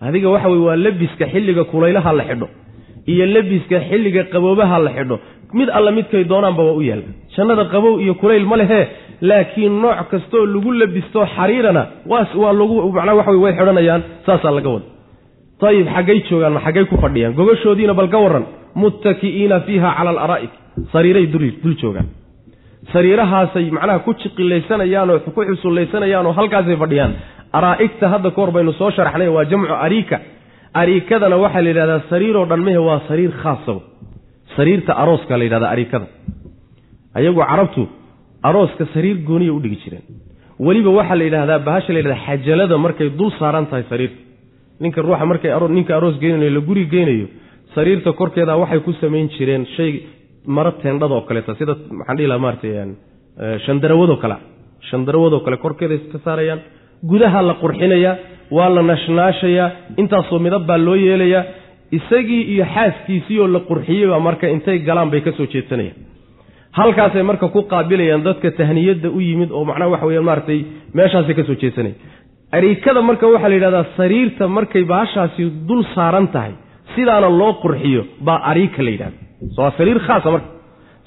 Adiga 0.00 0.28
waxa 0.34 0.48
weye 0.52 0.62
waa 0.68 0.76
lebiska 0.76 1.24
xilliga 1.32 1.64
kulaylaha 1.72 2.12
la 2.18 2.24
xidho 2.30 2.46
iyo 3.12 3.24
lebiska 3.34 3.76
xilliga 3.90 4.22
qaboobaha 4.32 4.76
la 4.86 4.90
xidho. 4.96 5.16
Mid 5.58 5.68
alla 5.76 5.90
midkay 5.90 6.24
doonaanba 6.30 6.62
waa 6.68 6.76
u 6.78 6.82
yaalla 6.88 7.08
jannada 7.38 7.64
qabow 7.74 7.94
iyo 8.04 8.14
kulayl 8.22 8.44
ma 8.52 8.56
lehe 8.62 8.80
laakiin 9.30 9.74
nooc 9.84 9.98
kastoo 10.12 10.44
lagu 10.54 10.70
labistoo 10.82 11.26
xariirana 11.36 11.82
waa 12.12 12.52
lagu 12.60 12.76
macnaa 12.96 13.18
waxa 13.20 13.32
way 13.44 13.52
xidhanayaan 13.58 14.02
saasaa 14.26 14.54
laga 14.58 14.68
wada 14.76 14.86
ayib 15.70 15.86
xaggay 15.96 16.18
joogaan 16.30 16.52
ma 16.56 16.60
xaggay 16.66 16.84
ku 16.90 16.96
fadhiyaan 17.04 17.34
gogashoodiina 17.40 17.94
bal 18.00 18.08
ka 18.14 18.18
muttaki'iina 18.82 19.56
fiiha 19.66 19.90
cala 19.98 20.10
alaraa'ik 20.14 20.52
sariiray 20.92 21.26
dul 21.32 21.74
joogaan. 21.82 22.06
Sariirahaasay 22.92 23.70
macnaha 23.70 23.98
ku 24.06 24.14
jiqilaysanayaan 24.14 25.10
oo 25.10 25.18
ku 25.34 25.40
xusullaysanayaan 25.50 26.26
oo 26.26 26.32
halkaasay 26.32 26.76
fadhiyaan. 26.82 27.12
Araa'igta 27.52 28.08
hadda 28.12 28.30
ka 28.30 28.40
hor 28.40 28.50
baynu 28.56 28.72
soo 28.72 28.90
sharaxnay 28.96 29.28
waa 29.28 29.44
jamcu 29.44 29.74
ariika. 29.86 30.16
Ariikadana 30.74 31.36
waxaa 31.36 31.62
la 31.62 31.70
yidhahdaa 31.72 32.00
sariiroo 32.10 32.46
dhan 32.50 32.60
mehe 32.66 32.78
waa 32.88 33.00
sariir 33.08 33.32
khaasaba 33.42 33.80
sariirta 34.56 34.92
arooska 35.02 35.34
la 35.38 35.44
yidhahdaa 35.44 35.70
ariikada 35.74 36.06
ayagu 37.18 37.40
carabtu 37.50 37.82
arooska 38.48 38.84
sariir 38.94 39.16
gooniya 39.28 39.52
u 39.56 39.60
dhigi 39.64 39.78
jireen. 39.84 40.04
Weliba 40.66 40.90
waxaa 40.98 41.16
la 41.20 41.24
yidhahdaa 41.28 41.58
bahasha 41.68 41.90
la 41.94 41.98
yidhahdaa 42.00 42.24
xajalada 42.26 42.76
markay 42.84 43.08
dul 43.18 43.30
saaran 43.40 43.66
tahay 43.70 43.84
sariirta 43.92 44.18
ninka 44.82 44.98
ruuxa 45.06 45.24
markay 45.32 45.50
ninka 45.76 45.92
aroos 45.98 46.16
geynayo 46.22 46.50
la 46.56 46.60
guri 46.68 46.84
geynayo 46.94 47.26
sariirta 47.74 48.10
korkeeda 48.20 48.54
waxay 48.62 48.80
ku 48.86 48.92
samayn 49.02 49.26
jireen 49.36 49.64
shay 49.76 49.90
maro 50.56 50.70
teendhadoo 50.82 51.20
kaleeta 51.28 51.52
sida 51.60 51.74
maxaan 51.98 52.16
dhihi 52.18 52.28
laha 52.32 52.40
maaratay 52.44 52.72
shandarawadoo 53.66 54.16
kale. 54.22 54.36
Shandarawadoo 54.90 55.40
kale 55.46 55.56
korkeeday 55.64 55.98
ka 56.12 56.18
saarayaan. 56.26 56.60
Gudaha 57.10 57.40
la 57.48 57.54
qurxinayaa 57.62 58.14
waa 58.56 58.68
la 58.76 58.82
nashnaashayaa 58.92 59.68
intaasoo 60.02 60.38
midab 60.46 60.64
baa 60.70 60.78
loo 60.86 60.96
yeelayaa 61.06 61.44
isagii 61.98 62.42
iyo 62.54 62.64
xaaskiisiioo 62.74 63.46
la 63.54 63.60
qurxiyey 63.70 64.06
baa 64.12 64.20
marka 64.28 64.46
intay 64.54 64.78
galaan 64.88 65.10
bay 65.12 65.20
ka 65.26 65.32
soo 65.38 65.46
jeedsanayaan 65.54 65.96
halkaasay 66.80 67.22
marka 67.30 67.46
ku 67.54 67.60
qaabilayaan 67.72 68.22
dadka 68.28 68.48
tahniyadda 68.60 69.08
u 69.16 69.20
yimid 69.28 69.50
oo 69.56 69.64
macnaha 69.70 69.90
waxa 69.94 70.06
weya 70.10 70.22
maaratay 70.28 70.58
meeshaasay 70.98 71.34
ka 71.38 71.42
soo 71.48 71.56
jeesanaya 71.62 71.94
ariikada 72.58 73.00
marka 73.08 73.26
waxaa 73.34 73.48
la 73.52 73.56
yidhahdaa 73.58 73.84
sariirta 73.98 74.44
markay 74.58 74.84
baashaasi 74.92 75.42
dul 75.68 75.82
saaran 75.94 76.26
tahay 76.34 76.52
sidaana 76.94 77.28
loo 77.40 77.52
qurxiyo 77.64 78.02
baa 78.26 78.38
ariika 78.50 78.80
la 78.86 78.90
yidhahda 78.94 79.18
waa 79.58 79.70
sariir 79.78 80.00
khaasa 80.08 80.28
marka. 80.34 80.48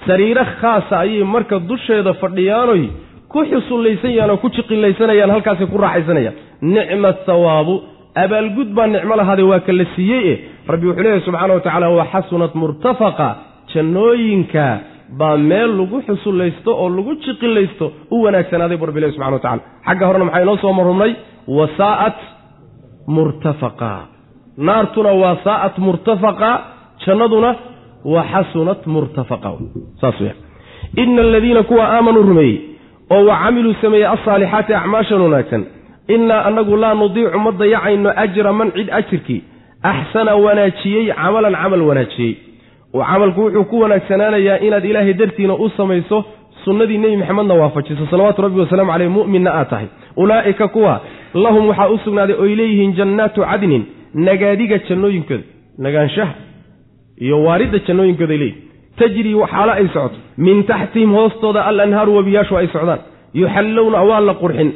Sariiro 0.06 0.44
khaasa 0.60 0.94
ayay 1.04 1.24
marka 1.34 1.56
dusheeda 1.70 2.12
fadhiyaanoy 2.22 2.84
ku 3.32 3.38
xusullaysanayaan 3.50 4.30
oo 4.34 4.38
ku 4.44 4.48
jiqilaysanayaan 4.56 5.30
halkaasay 5.34 5.66
ku 5.72 5.78
raaxaysanayaan. 5.84 6.34
Nicma 6.74 7.10
thawaabu. 7.28 7.74
Abaalgud 8.24 8.70
baa 8.76 8.86
nicmo 8.94 9.14
lahaade 9.20 9.42
waa 9.50 9.60
ka 9.66 9.72
la 9.80 9.84
siiyey 9.94 10.24
e 10.32 10.34
rabbi 10.72 10.86
wuxuu 10.88 11.02
leeyahy 11.06 11.22
subxaana 11.26 11.54
wa 11.56 11.60
tacala 11.66 11.88
wa 11.98 12.04
xasunat 12.12 12.52
murtafaqa 12.62 13.28
jannooyinka 13.74 14.64
baa 15.18 15.36
meel 15.50 15.70
lagu 15.78 15.96
xusullaysto 16.08 16.70
oo 16.82 16.88
lagu 16.96 17.12
jiqilaysto 17.24 17.86
u 18.14 18.22
wanaagsanaaday 18.24 18.76
bu 18.80 18.86
rabbi 18.88 18.98
ilahi 19.00 19.12
subxana 19.14 19.36
wa 19.36 19.42
tacala 19.44 19.62
xagga 19.86 20.04
horena 20.08 20.24
maxaa 20.28 20.42
inoo 20.44 20.56
soo 20.62 20.72
marrumnay 20.78 21.12
wasaa'at 21.58 22.18
murtafaqa. 23.16 23.92
Naartuna 24.68 25.12
waa 25.22 25.36
saa'at 25.44 25.74
murtafaqa 25.86 26.50
jannaduna 27.06 27.50
wa 28.12 28.22
xasunat 28.32 28.80
murtafaqa. 28.94 29.50
Saas 30.00 30.20
weya 30.20 30.34
ina 31.02 31.22
aladiina 31.22 31.62
kuwa 31.62 31.84
aamanuu 31.96 32.22
rumeeyey 32.22 32.58
oo 33.10 33.24
wa 33.28 33.36
camiluu 33.42 33.74
sameeyey 33.82 34.06
alsaalixaati 34.06 34.74
acmaashan 34.74 35.20
wanaagsan 35.20 35.62
innaa 36.14 36.44
annagu 36.48 36.76
laa 36.76 36.94
nudiicu 36.94 37.38
ma 37.44 37.50
dayacayno 37.60 38.10
ajra 38.24 38.52
man 38.52 38.68
cid 38.76 38.88
ajirkii 38.98 39.40
axsana 39.82 40.32
wanaajiyey 40.44 41.04
camalan 41.20 41.54
camal 41.62 41.82
wanaajiyey 41.90 42.32
oo 42.94 43.04
camalku 43.10 43.40
wuxuu 43.44 43.64
ku 43.64 43.80
wanaagsanaanayaa 43.80 44.58
inaad 44.66 44.84
ilaahay 44.84 45.14
dartiina 45.14 45.54
u 45.54 45.68
samayso 45.76 46.24
sunnadii 46.64 46.98
nebi 46.98 47.16
maxamedna 47.16 47.54
waafajiso. 47.54 48.06
Salawaatu 48.10 48.42
rabbi 48.42 48.60
wasalaamu 48.60 48.92
caleyh 48.92 49.10
mu'minna 49.10 49.50
aad 49.58 49.68
tahay. 49.70 49.86
Ulaa'ika 50.16 50.68
kuwa 50.68 51.00
lahum 51.34 51.68
waxaa 51.68 51.88
u 51.88 51.98
sugnaaday 52.04 52.36
oy 52.44 52.54
leeyihiin 52.56 52.92
jannaatu 52.98 53.40
cadnin 53.50 53.84
nagaadiga 54.14 54.78
jannooyinkooda 54.88 55.42
nagaanshaha 55.78 56.34
iyo 57.24 57.44
waaridda 57.44 57.78
jannooyinkooday 57.86 58.38
leeyihiin 58.38 58.68
tajrii 58.98 59.34
xaalo 59.52 59.72
ay 59.72 59.88
socoto. 59.94 60.16
Min 60.36 60.64
taxtihim 60.64 61.10
hoostooda 61.12 61.60
al 61.70 61.80
anhaaru 61.80 62.16
webiyaashu 62.16 62.56
ay 62.56 62.66
socdaan. 62.66 63.00
Yuxallowna 63.34 64.02
waa 64.10 64.20
la 64.20 64.34
qurxin. 64.42 64.70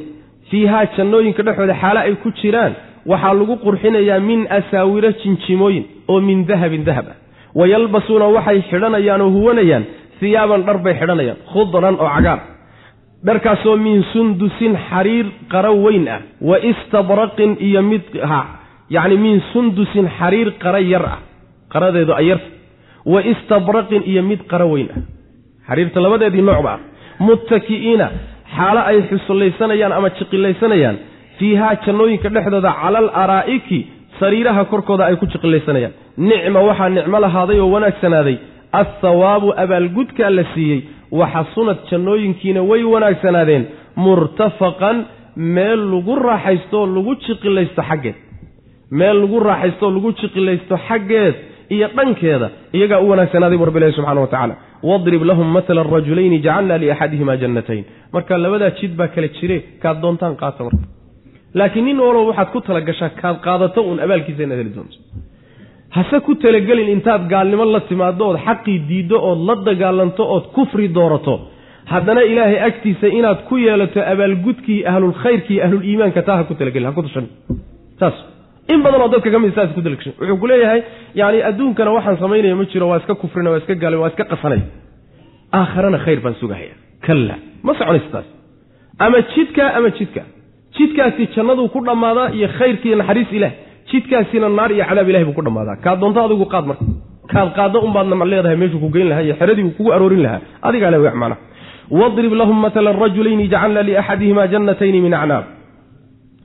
Fiihaa 0.50 0.84
jannooyinka 0.96 1.42
dhexooda 1.42 1.74
xaalo 1.82 2.00
ay 2.00 2.14
ku 2.22 2.30
jiraan. 2.40 2.72
Waxaa 3.06 3.34
lagu 3.34 3.54
qurxinayaa 3.64 4.20
min 4.20 4.46
asaawiro 4.58 5.10
jinjimooyin 5.22 5.84
oo 6.08 6.20
min 6.20 6.46
dahabin 6.46 6.84
dahab 6.84 7.06
ah 7.12 7.16
wayalbasuuna 7.58 8.26
waxay 8.36 8.60
xidhanayaan 8.70 9.20
oo 9.20 9.30
huwanayaan 9.36 9.84
hiyaaban 10.20 10.62
dhar 10.66 10.78
bay 10.84 10.94
xidhanayaan 11.00 11.38
khudran 11.52 11.96
oo 12.00 12.08
cagaar. 12.16 12.40
Dharkaasoo 13.26 13.76
min 13.76 14.04
sundusin 14.12 14.76
xariir 14.88 15.26
qaro 15.52 15.72
weyn 15.84 16.08
ah 16.08 16.20
wa 16.40 16.56
istabraqin 16.70 17.56
iyo 17.60 17.82
mid 17.82 18.02
yacni 18.90 19.16
min 19.16 19.42
sundusin 19.52 20.06
xariir 20.18 20.48
qaro 20.62 20.78
yar 20.92 21.04
ah 21.14 21.18
qaradeedu 21.72 22.12
ayarta 22.12 22.48
wa 23.12 23.20
istabraqin 23.32 24.02
iyo 24.06 24.22
mid 24.22 24.40
qaro 24.50 24.66
weyn 24.74 24.88
ah. 24.96 25.00
Xariirta 25.68 26.00
labadeedii 26.00 26.42
noocba 26.42 26.70
ah 26.74 26.80
muttaki'iina 27.26 28.06
xaalo 28.56 28.80
ay 28.90 28.98
xusullaysanayaan 29.10 29.92
ama 29.92 30.08
jiqilaysanayaan 30.18 30.96
fiihaa 31.38 31.74
jannooyinka 31.86 32.28
dhexdooda 32.34 32.70
cala 32.80 32.98
al 32.98 33.10
araa'iki 33.22 33.78
sariiraha 34.20 34.64
korkooda 34.72 35.04
ay 35.06 35.16
ku 35.16 35.26
jiqilaysanayaan 35.34 35.92
nicma 36.30 36.60
waxaa 36.68 36.88
nicmo 36.96 37.18
lahaaday 37.24 37.58
oo 37.60 37.70
wanaagsanaaday 37.76 38.36
althawaabu 38.80 39.48
abaalgudkaa 39.64 40.30
la 40.38 40.44
siiyey. 40.54 40.80
Waxasunad 41.20 41.78
jannooyinkiina 41.90 42.62
way 42.70 42.82
wanaagsanaadeen. 42.94 43.64
Murtafaqan 44.04 44.96
meel 45.56 45.80
lagu 45.92 46.14
raaxaystooo 46.28 46.86
lagu 46.96 47.12
jiqilaysto 47.26 47.82
xaggeed. 47.90 48.16
Meel 48.98 49.16
lagu 49.22 49.40
raaxaystooo 49.48 49.90
lagu 49.96 50.10
jiqilaysto 50.20 50.74
xaggeed 50.88 51.34
iyo 51.74 51.88
dhankeeda 51.96 52.48
iyagaa 52.76 53.00
u 53.04 53.08
wanaagsanaaday 53.12 53.58
rabbi 53.68 53.78
ilahi 53.80 53.92
subxana 53.98 54.20
wa 54.20 54.26
tacala 54.34 54.54
wadrib 54.90 55.22
lahum 55.30 55.48
matala 55.56 55.82
rajulayni 55.94 56.38
jacalna 56.46 56.78
liaxadihima 56.82 57.34
jannatayn. 57.42 57.84
Marka 58.12 58.38
labadaa 58.44 58.70
jid 58.80 58.92
baa 58.98 59.08
kala 59.14 59.28
jire 59.38 59.56
kaad 59.82 59.96
doontaan 60.02 60.34
qaata 60.42 60.60
marka 60.66 60.84
laakiin 61.58 61.84
nin 61.88 61.98
walow 62.06 62.24
waxaad 62.30 62.48
ku 62.54 62.60
talagashaa 62.68 63.10
kaad 63.20 63.36
qaadato 63.46 63.80
uun 63.88 63.98
abaalkiisa 64.04 64.42
inaad 64.46 64.58
heli 64.62 64.72
doonto. 64.76 64.96
Hase 65.96 66.16
ku 66.26 66.32
talagelin 66.42 66.88
intaad 66.94 67.22
gaalnimo 67.32 67.64
la 67.74 67.80
timaado 67.90 68.22
ood 68.30 68.38
xaqii 68.46 68.78
diiddo 68.88 69.16
ood 69.30 69.40
la 69.48 69.54
dagaalanto 69.68 70.22
ood 70.34 70.44
kufri 70.56 70.88
doorato. 70.96 71.34
Haddana 71.92 72.22
ilaahay 72.30 72.58
agtiisa 72.68 73.06
inaad 73.18 73.38
ku 73.48 73.54
yeelato 73.66 74.00
abaalgudkii 74.12 74.80
ahlulkhayrkii 74.90 75.58
ahluliimaanka 75.66 76.22
taa 76.28 76.36
ha 76.40 76.44
ku 76.48 76.54
talagelin 76.60 76.88
ha 76.88 76.92
ku 76.98 77.02
tashan 77.06 77.26
saas 78.00 78.16
in 78.72 78.80
badan 78.84 79.00
oo 79.04 79.08
dadka 79.14 79.28
ka 79.34 79.38
mid 79.44 79.52
saas 79.56 79.70
ku 79.76 79.80
talagashan 79.86 80.14
wuxuu 80.20 80.38
ku 80.42 80.46
leeyahay 80.50 80.80
adduunkana 81.50 81.90
waxaan 81.96 82.16
samaynaya 82.22 82.56
ma 82.60 82.64
jiro 82.72 82.86
waa 82.90 82.98
iska 83.02 83.14
kufrina 83.22 83.48
waa 83.52 83.60
iska 83.62 83.74
gaalin 83.82 84.00
waa 84.02 84.10
iska 84.12 84.24
qasanay. 84.32 84.60
Aakharana 85.58 85.98
khayr 86.04 86.20
baan 86.24 86.34
sugahaya 86.40 86.74
kalla. 87.06 87.34
Ma 87.66 87.72
soconaysa 87.78 88.08
taas. 88.14 88.28
Ama 89.04 89.18
jidkaa 89.34 89.68
ama 89.78 89.88
jidkaa 89.98 90.26
jidkaasi 90.78 91.28
jannaduu 91.36 91.68
ku 91.74 91.80
dhammaadaa 91.88 92.28
iyo 92.36 92.48
khayrkiiyo 92.58 92.96
naxariis 93.00 93.32
ilaah 93.32 93.52
jidkaasina 93.90 94.48
naar 94.48 94.70
iyo 94.72 94.84
cadaab 94.84 95.08
ilahay 95.08 95.24
buu 95.24 95.36
ku 95.38 95.42
dhammaadaa. 95.42 95.76
Kaad 95.84 96.00
doonto 96.00 96.20
adigu 96.24 96.46
qaad 96.52 96.64
marka. 96.70 96.84
Kaad 97.32 97.48
qaaddo 97.58 97.78
unbaadna 97.86 98.24
leedahay 98.32 98.56
meeshuu 98.56 98.80
ku 98.84 98.88
geyn 98.94 99.08
lahaa 99.10 99.22
iyo 99.26 99.34
xeradii 99.40 99.64
uu 99.68 99.76
kugu 99.78 99.90
aroorin 99.96 100.22
lahaa. 100.26 100.40
Adigaa 100.62 100.90
le 100.90 100.98
macna 100.98 101.36
wadrib 101.90 102.32
lahum 102.32 102.58
matala 102.60 102.92
rajulayni 102.92 103.48
jacalna 103.48 103.82
liaxadihima 103.82 104.46
jannatayni 104.48 105.00
min 105.00 105.14
acnaab 105.14 105.44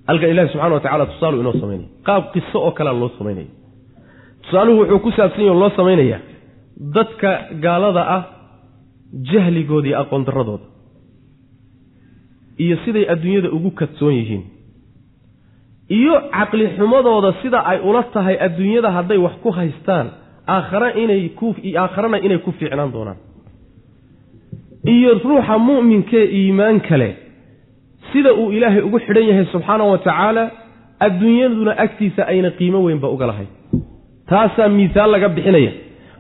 halkan 0.08 0.30
ilahi 0.30 0.50
subxana 0.54 0.74
wa 0.74 0.80
tacala 0.80 1.06
tusaalu 1.06 1.40
inoo 1.42 1.54
samaynaya 1.54 1.90
qaab 2.06 2.24
qiso 2.34 2.58
oo 2.62 2.72
kalea 2.72 2.94
loo 2.94 3.10
samaynaya 3.18 3.50
tusaaluhu 4.44 4.80
wuxuu 4.82 5.00
ku 5.00 5.12
saabsan 5.18 5.46
yahi 5.46 5.60
loo 5.60 5.70
samaynaya 5.70 6.20
dadka 6.96 7.30
gaalada 7.62 8.02
ah 8.18 8.24
jahligooda 9.32 9.88
iyo 9.88 10.00
aqoon 10.02 10.26
iyo 12.64 12.76
siday 12.86 13.06
adduunyada 13.14 13.50
ugu 13.58 13.70
kadsoon 13.80 14.14
yihiin. 14.20 14.44
Iyo 15.98 16.14
caqli 16.36 16.66
xumadooda 16.78 17.32
sida 17.42 17.60
ay 17.72 17.80
ula 17.90 18.04
tahay 18.14 18.36
adduunyada 18.48 18.90
hadday 18.98 19.18
wax 19.26 19.36
ku 19.44 19.50
haystaan 19.58 20.08
aakhara 20.56 20.90
inay 21.04 21.22
ku 21.40 21.48
aakharana 21.82 22.18
inay 22.26 22.40
ku 22.46 22.52
fiicnaan 22.60 22.92
doonaan. 22.96 23.20
Iyo 24.96 25.12
ruuxa 25.24 25.56
mu'minkee 25.68 26.26
iimaan 26.40 26.80
kale 26.88 27.10
sida 28.12 28.32
uu 28.42 28.52
ilaahay 28.56 28.82
ugu 28.88 29.00
xidhan 29.06 29.26
yahay 29.30 29.46
subxaana 29.54 29.84
wa 29.92 29.98
tacaala 29.98 30.44
adduunyaduna 31.06 31.72
agtiisa 31.86 32.22
ayna 32.32 32.50
qiimo 32.60 32.80
weynba 32.86 33.08
uga 33.16 33.26
lahayn. 33.32 33.50
Taasaa 34.30 34.70
miisaal 34.78 35.12
laga 35.12 35.30
bixinaya. 35.36 35.72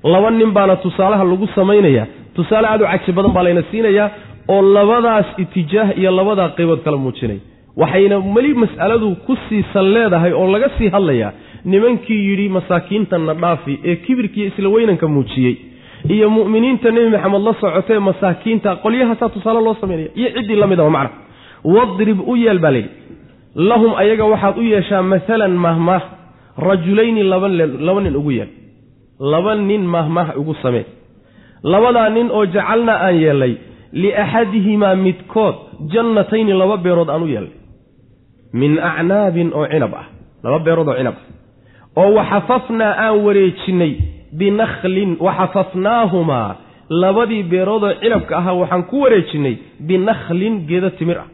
Laba 0.04 0.30
nin 0.32 0.51
baana 0.58 0.75
tusaalaha 0.84 1.23
lagu 1.32 1.47
samaynaya 1.56 2.04
tusaale 2.36 2.67
aad 2.67 2.82
u 2.82 2.86
caji 2.91 3.12
badan 3.17 3.32
baa 3.36 3.43
layna 3.47 3.63
siinayaa 3.71 4.08
oo 4.47 4.62
labadaas 4.62 5.25
itijaah 5.38 5.97
iyo 5.99 6.12
labadaa 6.12 6.49
qaybood 6.58 6.82
kala 6.86 6.97
muujinaya 6.97 7.39
waxayna 7.82 8.17
weli 8.36 8.54
mas'aladu 8.63 9.15
ku 9.25 9.34
siisan 9.49 9.86
leedahay 9.95 10.32
oo 10.34 10.47
laga 10.54 10.69
sii 10.77 10.89
hadlayaa 10.95 11.32
nimankii 11.65 12.21
yidhi 12.30 12.49
masaakiintanna 12.58 13.34
dhaafi 13.34 13.73
ee 13.89 13.95
kibirkiiyo 13.95 14.47
isla 14.51 14.69
weynanka 14.69 15.08
muujiyey. 15.08 15.56
Iyo 16.10 16.30
mu'miniinta 16.30 16.91
nebi 16.91 17.10
maxamed 17.15 17.41
la 17.47 17.54
socotee 17.62 17.99
masaakiinta 17.99 18.69
qolyahaasaa 18.84 19.30
tusaale 19.30 19.62
loo 19.65 19.75
samaynaya 19.82 20.10
iyo 20.19 20.30
ciddii 20.36 20.56
la 20.62 20.67
midaba 20.67 20.89
macna. 20.89 21.17
Wadrib 21.73 22.19
u 22.27 22.36
yeel 22.36 22.60
baa 22.60 22.71
layidhi. 22.71 22.89
Lahum 23.56 23.91
ayaga 24.01 24.25
waxaad 24.32 24.58
u 24.58 24.63
yeeshaa 24.73 25.01
maalan 25.12 25.54
mahmaah 25.65 26.01
rajulayni 26.67 27.23
laba 27.23 27.47
nin 28.01 28.15
ugu 28.15 28.32
yeel. 28.32 28.49
Laba 29.19 29.56
nin 29.56 29.82
mahmaah 29.95 30.30
ugu 30.41 30.54
samee. 30.63 30.86
Labadaa 31.63 32.10
nin 32.10 32.27
oo 32.32 32.45
jacalnaa 32.45 32.97
aan 33.06 33.15
yeelnay 33.23 33.54
liaxadihimaa 33.93 34.95
midkood 34.95 35.56
jannatayni 35.93 36.54
laba 36.54 36.77
beerood 36.77 37.10
aan 37.10 37.23
u 37.23 37.27
yeelnay 37.27 37.58
min 38.54 38.80
acnaabin 38.80 39.49
oo 39.54 39.65
cinab 39.73 39.93
ah 40.01 40.06
laba 40.43 40.60
beerood 40.65 40.88
oo 40.88 40.97
cinab 40.99 41.15
ah 41.21 42.01
oo 42.01 42.10
waxafafnaa 42.17 42.93
aan 43.06 43.17
wareejinnay 43.25 43.93
binakhlin 44.39 45.12
waxafafnaahumaa 45.25 46.49
labadii 46.89 47.43
beeroodoo 47.51 47.93
cinabka 48.01 48.38
ahaa 48.38 48.54
waxaan 48.62 48.84
ku 48.91 49.01
wareejinnay 49.04 49.56
binakhlin 49.88 50.56
geedo 50.69 50.89
timir 50.89 51.17
ah 51.23 51.30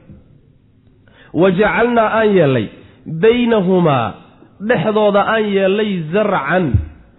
wa 1.42 1.52
jacalnaa 1.60 2.10
aan 2.20 2.30
yeellay 2.38 2.68
baynahumaa 3.24 4.08
dhexdooda 4.70 5.22
aan 5.34 5.46
yeellay 5.56 5.92
zarcan 6.14 6.66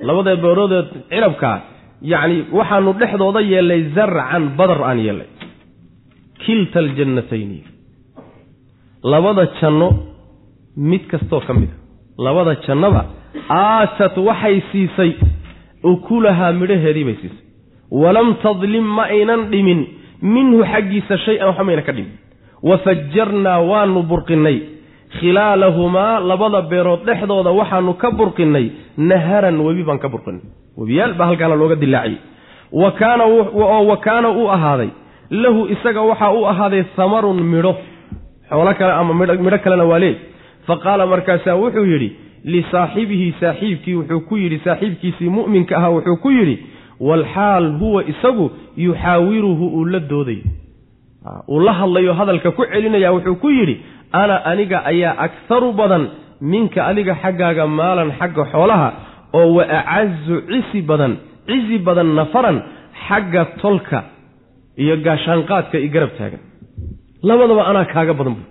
labada 0.09 0.37
beeroodee 0.45 0.83
cinabkaa 1.11 1.57
yacni 2.03 2.45
waxaanu 2.53 2.93
dhexdooda 3.01 3.41
yeellay 3.41 3.83
zarcan 3.97 4.45
badar 4.59 4.81
aan 4.91 4.99
yeellay 5.07 5.29
kilta 6.45 6.79
aljannatayni 6.85 7.59
labada 9.03 9.47
janno 9.61 9.89
mid 10.77 11.07
kastoo 11.11 11.41
ka 11.47 11.53
mid 11.55 11.71
a. 11.71 11.77
Labada 12.19 12.55
jannaba 12.67 13.03
aatat 13.51 14.17
waxay 14.17 14.63
siisay 14.73 15.13
ukulahaa 15.83 16.53
midhaheedii 16.53 17.05
bay 17.05 17.17
siisay. 17.23 17.45
Walam 17.91 18.35
tadlim 18.43 18.85
ma 18.97 19.05
aynan 19.07 19.51
dhimin. 19.51 19.81
Minhu 20.23 20.63
xaggiisa 20.73 21.17
shay-an 21.25 21.49
waxba 21.55 21.83
ka 21.87 21.93
dhimin. 21.93 22.15
Wafajarnaa 22.63 23.61
waanu 23.71 24.03
burqinnay. 24.03 24.59
Khilaalahumaa 25.19 26.21
labada 26.21 26.63
beerood 26.71 27.07
dhexdooda 27.07 27.51
waxaanu 27.51 27.95
ka 28.03 28.11
burqinnay. 28.11 28.67
Naharan 28.99 29.57
webi 29.67 29.83
baan 29.89 29.99
ka 29.99 30.09
burqinnay 30.09 30.43
webiyaal 30.79 31.15
baa 31.19 31.27
halkaana 31.31 31.55
looga 31.63 31.77
dilaaciyey 31.77 32.19
oo 32.73 33.87
wa 33.91 33.97
kaana 33.97 34.29
uu 34.31 34.49
ahaaday. 34.51 34.89
Lahu 35.31 35.67
isaga 35.75 36.03
waxaa 36.03 36.33
u 36.33 36.47
ahaaday 36.47 36.85
hamarun 36.97 37.43
midho. 37.43 37.77
Xoolo 38.51 38.75
kale 38.75 38.93
ama 38.93 39.15
midho 39.15 39.59
kalena 39.59 39.85
waa 39.85 39.99
leey 39.99 40.17
fa 40.67 40.77
qaala 40.77 41.07
markaasaa 41.07 41.55
wuxuu 41.63 41.85
yidhi 41.85 42.09
lisaaxibihi 42.45 43.35
saaxiibkii 43.41 43.95
wuxuu 43.95 44.21
ku 44.29 44.37
yidhi 44.37 44.59
saaxiibkiisii 44.65 45.29
mu'minka 45.29 45.77
ahaa 45.77 45.91
wuxuu 45.97 46.17
ku 46.17 46.31
yidhi 46.31 46.57
walxaal 47.01 47.67
huwa 47.81 48.05
isagu 48.05 48.51
yuxaawiruhu 48.77 49.67
uu 49.79 49.85
la 49.85 50.01
doodayo 50.01 50.45
uu 51.49 51.61
la 51.61 51.73
hadlayo 51.73 52.15
hadalka 52.15 52.51
ku 52.51 52.65
celinaya 52.73 53.13
wuxuu 53.13 53.35
ku 53.35 53.51
yidhi 53.51 53.81
ana 54.13 54.45
aniga 54.45 54.85
ayaa 54.85 55.15
akharu 55.27 55.73
badan 55.73 56.09
minka 56.41 56.87
adiga 56.87 57.15
xaggaaga 57.23 57.67
maalan 57.67 58.13
xagga 58.19 58.45
xoolaha 58.53 58.93
oo 59.35 59.55
wa 59.57 59.65
acazu 59.81 60.35
cisi 60.51 60.83
badan 60.83 61.17
cisi 61.47 61.79
badan 61.87 62.09
nafaran 62.19 62.63
xagga 63.07 63.45
tolka 63.61 64.05
iyo 64.83 64.97
gaashaanqaadka 65.07 65.79
i 65.79 65.89
garab 65.89 66.11
taagan. 66.19 66.41
Labadaba 67.23 67.63
anaa 67.71 67.85
kaaga 67.95 68.15
badan 68.15 68.35
bu 68.39 68.45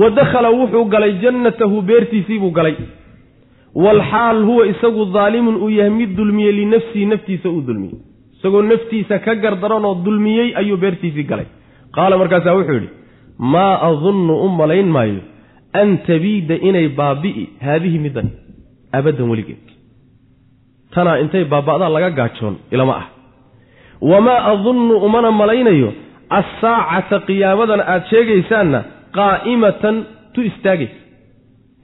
wa 0.00 0.10
dakhala 0.10 0.50
wuxuu 0.50 0.84
galay 0.94 1.12
jannatahu 1.22 1.82
beertiisii 1.82 2.38
buu 2.38 2.50
galay. 2.58 2.76
Walxaal 3.74 4.42
huwa 4.48 4.66
isagu 4.66 5.04
daalimun 5.16 5.56
uu 5.56 5.70
yahay 5.70 5.90
mid 5.90 6.16
dulmiyey 6.16 6.52
linafsihi 6.52 7.06
naftiisa 7.06 7.48
uu 7.48 7.60
dulmiyey. 7.68 7.96
Isagoo 8.38 8.62
naftiisa 8.62 9.18
ka 9.18 9.34
gardaranoo 9.34 9.94
dulmiyey 10.04 10.48
ayuu 10.60 10.76
beertiisii 10.76 11.26
galay. 11.30 11.46
Qaala 11.94 12.18
markaasaa 12.18 12.54
wuxuu 12.58 12.74
yidhi 12.78 12.90
maa 13.38 13.74
adunnu 13.88 14.34
u 14.44 14.48
malayn 14.48 14.88
maayo 14.96 15.20
an 15.72 15.98
tabiida 16.06 16.54
inay 16.68 16.88
baabi'i 16.88 17.44
haadihi 17.66 17.98
middan 17.98 18.28
abaddan 18.92 19.30
weligeed. 19.30 19.64
Tanaa 20.94 21.16
intay 21.18 21.44
baaba'daan 21.44 21.92
laga 21.92 22.10
gaajoon 22.10 22.56
ilama 22.70 22.94
ah. 22.96 23.06
Wamaa 24.00 24.44
adunnu 24.52 24.94
umana 25.06 25.30
malaynayo 25.30 25.92
assaacata 26.30 27.20
qiyaamadan 27.28 27.80
aad 27.80 28.02
sheegaysaanna 28.10 28.84
qaa'imatan 29.18 29.96
tu 30.34 30.42
istaagaysa 30.42 30.98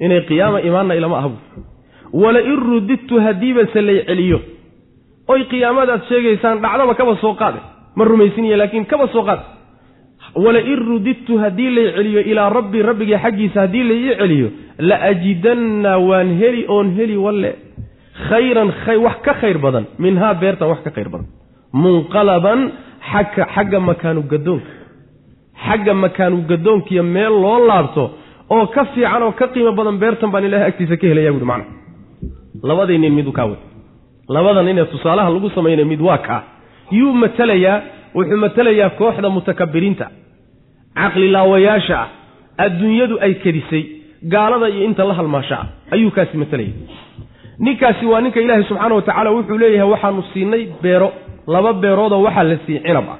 inay 0.04 0.20
qiyaama 0.28 0.60
imaanna 0.60 0.94
ilama 0.94 1.16
aha 1.18 1.28
buur 1.28 1.42
walain 2.22 2.56
rudidtu 2.56 3.20
haddiibase 3.20 3.80
lay 3.88 4.04
celiyo. 4.08 4.40
Oy 5.28 5.44
qiyaamadaad 5.52 6.02
sheegaysaan 6.08 6.60
dhacdaba 6.64 6.94
kaba 6.94 7.16
soo 7.22 7.34
qaade. 7.34 7.60
Ma 7.96 8.04
rumaysinaya 8.04 8.56
laakiin 8.56 8.86
kaba 8.86 9.08
soo 9.12 9.24
qaade 9.28 9.42
walain 10.34 10.78
rudidtu 10.88 11.38
haddii 11.38 11.70
lay 11.76 11.92
celiyo 11.96 12.20
ilaa 12.20 12.48
rabbi 12.50 12.82
rabbigii 12.82 13.18
xaggiisa 13.24 13.60
haddii 13.60 13.82
la 13.88 13.94
ii 13.94 14.16
celiyo 14.20 14.48
la 14.78 14.96
ajidanna 15.10 15.98
waan 15.98 16.28
heli 16.40 16.64
oon 16.68 16.94
heli 16.96 17.16
walle. 17.16 17.52
Khayran 18.28 18.70
wax 19.04 19.16
ka 19.24 19.34
khayr 19.40 19.58
badan. 19.58 19.84
Minhaa 19.98 20.34
beertan 20.34 20.68
wax 20.68 20.80
ka 20.84 20.90
khayr 20.90 21.08
badan. 21.08 21.26
Munqalaban 21.72 22.60
xagga 23.10 23.44
xagga 23.54 23.78
makaanu 23.80 24.22
gadoonka 24.32 24.72
xagga 25.66 25.94
makaanu 25.94 26.36
gadoonkiiyo 26.50 27.02
meel 27.02 27.34
loo 27.42 27.58
laabto 27.68 28.04
oo 28.50 28.66
ka 28.74 28.84
fiican 28.92 29.22
oo 29.22 29.32
ka 29.32 29.46
qiimo 29.52 29.72
badan 29.72 29.96
beertan 30.02 30.30
baan 30.32 30.44
ilahay 30.44 30.66
agtiisa 30.70 30.96
ka 31.00 31.06
helaya 31.10 31.32
buui 31.32 31.44
macna. 31.52 31.64
Labadii 32.68 32.98
nin 32.98 33.12
midu 33.18 33.32
kaa 33.32 33.46
wey 33.50 33.58
labada 34.28 34.62
nin 34.62 34.78
ee 34.78 34.84
tusaalaha 34.92 35.30
lagu 35.34 35.48
samaynay 35.56 35.84
mid 35.84 36.00
waa 36.00 36.18
kaa. 36.18 36.42
Yuu 36.98 37.12
matelayaa 37.22 37.76
wuxuu 38.16 38.36
matelayaa 38.44 38.90
kooxda 39.00 39.28
mutakabiriinta. 39.36 40.06
Caqlilaawayaasha 40.98 41.96
ah 42.02 42.08
adduunyadu 42.64 43.14
ay 43.26 43.32
kedisay 43.44 43.82
gaalada 44.32 44.68
iyo 44.74 44.82
inta 44.88 45.04
la 45.08 45.14
halmaasha 45.18 45.56
ah 45.62 45.66
ayuu 45.94 46.10
kaasi 46.16 46.36
matelaya 46.42 46.72
ninkaasi 47.66 48.04
waa 48.12 48.20
ninka 48.24 48.40
ilaahay 48.44 48.64
subxaana 48.70 48.94
wa 48.98 49.02
tacaala 49.08 49.30
wuxuu 49.36 49.58
leeyahay 49.62 49.90
waxaanu 49.94 50.22
siinay 50.32 50.62
beero 50.82 51.08
laba 51.54 51.72
beeroodoo 51.82 52.20
waxaa 52.26 52.44
la 52.50 52.56
siiyey 52.66 52.82
cinab 52.86 53.08
ah. 53.14 53.18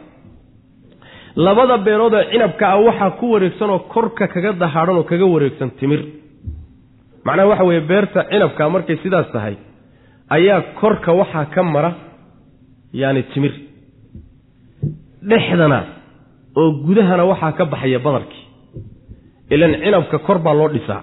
Labada 1.47 1.77
beeroodoo 1.87 2.23
cinabka 2.33 2.65
ah 2.73 2.79
waxaa 2.89 3.11
ku 3.21 3.27
wareegsanoo 3.35 3.79
korka 3.95 4.25
kaga 4.35 4.53
dahaadhan 4.63 4.97
oo 5.01 5.05
kaga 5.11 5.27
wareegsan 5.35 5.71
timir. 5.81 6.01
Macnaha 7.27 7.49
waxa 7.53 7.65
weeye 7.69 7.81
beerta 7.91 8.21
cinabka 8.31 8.63
markay 8.75 8.97
sidaas 9.03 9.29
tahay 9.35 9.55
ayaa 10.37 10.61
korka 10.81 11.11
waxaa 11.21 11.45
ka 11.55 11.63
mara 11.75 11.91
yaani 13.01 13.23
timir 13.33 13.53
dhexdana 15.31 15.79
oo 16.61 16.69
gudahana 16.87 17.25
waxaa 17.31 17.53
ka 17.59 17.65
baxaya 17.73 17.99
badarkii. 18.07 18.43
Ilan 19.55 19.73
cinabka 19.85 20.19
kor 20.27 20.39
baa 20.45 20.55
loo 20.61 20.69
dhisaa. 20.75 21.01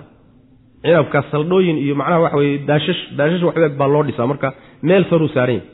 Cinabka 0.84 1.20
saldhooyin 1.32 1.78
iyo 1.84 1.94
macnaha 2.00 2.20
waxa 2.26 2.38
weye 2.42 2.58
daashash 2.70 3.02
daashash 3.18 3.44
waxbeeg 3.48 3.74
baa 3.80 3.88
loo 3.94 4.04
dhisaa. 4.08 4.28
Marka 4.32 4.48
meel 4.88 5.04
saruu 5.10 5.30
saaran 5.36 5.56
yahy 5.56 5.66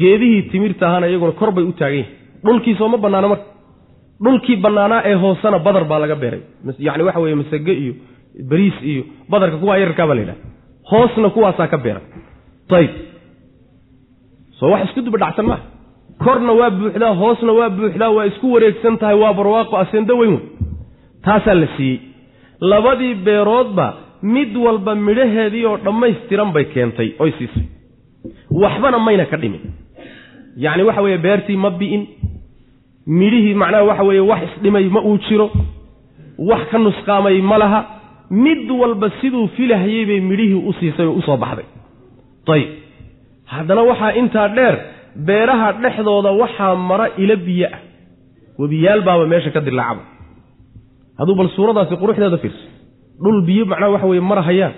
geedihii 0.00 0.42
timirta 0.50 0.84
ahaana 0.88 1.06
iyaguna 1.10 1.32
kor 1.40 1.50
bay 1.56 1.64
u 1.64 1.72
taagan 1.80 1.98
yahay 1.98 2.12
dhulkiisoo 2.44 2.88
ma 2.92 2.98
bannaano 3.04 3.28
marka. 3.32 3.46
Dhulkii 4.24 4.56
bannaanaa 4.64 5.00
ee 5.10 5.14
hoosena 5.22 5.58
badar 5.66 5.84
baa 5.90 5.98
laga 6.02 6.16
beeray. 6.22 6.42
Yacni 6.86 7.02
waxa 7.08 7.20
weye 7.24 7.34
masage 7.40 7.72
iyo 7.82 7.92
bariis 8.50 8.76
iyo 8.90 9.02
badarka 9.32 9.56
kuwaa 9.62 9.78
yararkaa 9.82 10.06
baa 10.10 10.14
la 10.18 10.20
yidhaha 10.24 10.40
hoosna 10.90 11.28
kuwaasaa 11.34 11.68
ka 11.72 11.78
beeran 11.84 12.02
ayib 12.78 12.90
soo 14.58 14.70
wax 14.72 14.82
isku 14.88 15.00
duba 15.06 15.18
dhacsan 15.22 15.46
maaha 15.50 15.62
korna 16.24 16.52
waa 16.60 16.70
buuxdaa 16.70 17.14
hoosna 17.20 17.52
waa 17.58 17.70
buuxdaa 17.70 18.10
waa 18.16 18.26
isku 18.30 18.52
wareegsan 18.52 18.98
tahay 18.98 19.16
waa 19.22 19.32
barwaaqo 19.38 19.76
asendo 19.82 20.14
weyn 20.20 20.32
wey 20.34 20.42
taasaa 21.24 21.54
la 21.54 21.66
siiyey. 21.76 21.98
Labadii 22.60 23.14
beeroodba 23.14 23.86
mid 24.22 24.56
walba 24.56 24.94
midhaheedii 24.94 25.64
oo 25.66 25.76
dhammaystiran 25.84 26.52
bay 26.52 26.64
keentay 26.64 27.08
oy 27.18 27.30
siisay. 27.38 27.64
Waxbana 28.50 28.98
mayna 28.98 29.24
ka 29.30 29.36
dhimin. 29.36 29.60
Yacni 30.56 30.82
waxa 30.82 31.02
weeye 31.02 31.18
beertii 31.18 31.56
ma 31.56 31.70
bi'in. 31.70 32.02
Midhihii 33.06 33.54
macnaha 33.54 33.84
waxa 33.90 34.02
weeye 34.08 34.20
wax 34.30 34.42
isdhimay 34.48 34.84
ma 34.88 35.00
uu 35.00 35.18
jiro. 35.28 35.50
Wax 36.38 36.62
ka 36.70 36.78
nusqaamay 36.78 37.40
ma 37.40 37.58
laha. 37.58 37.80
Mid 38.30 38.70
walba 38.70 39.10
siduu 39.20 39.46
filahayey 39.56 40.04
bay 40.06 40.20
midhihii 40.20 40.62
u 40.68 40.72
siisay 40.80 41.06
oo 41.06 41.16
u 41.16 41.22
soo 41.22 41.36
baxday. 41.36 41.64
Ayib 42.54 42.68
haddana 43.46 43.82
waxaa 43.82 44.12
intaa 44.20 44.48
dheer 44.48 44.76
beeraha 45.16 45.72
dhexdooda 45.82 46.30
waxaa 46.32 46.74
mara 46.76 47.06
ilo 47.18 47.36
biyo 47.36 47.68
ah. 47.72 47.78
Webiyaal 48.58 49.02
baaba 49.02 49.26
meesha 49.26 49.50
ka 49.50 49.60
dilaacaba 49.60 50.02
hadduu 51.18 51.34
bal 51.34 51.48
suuradaasi 51.56 51.96
quruxdeeda 51.96 52.38
fiirso 52.38 52.64
dhul 53.22 53.42
biyo 53.48 53.64
macnaha 53.66 53.90
waxa 53.94 54.06
weye 54.06 54.20
mara 54.20 54.42
hayaan 54.42 54.74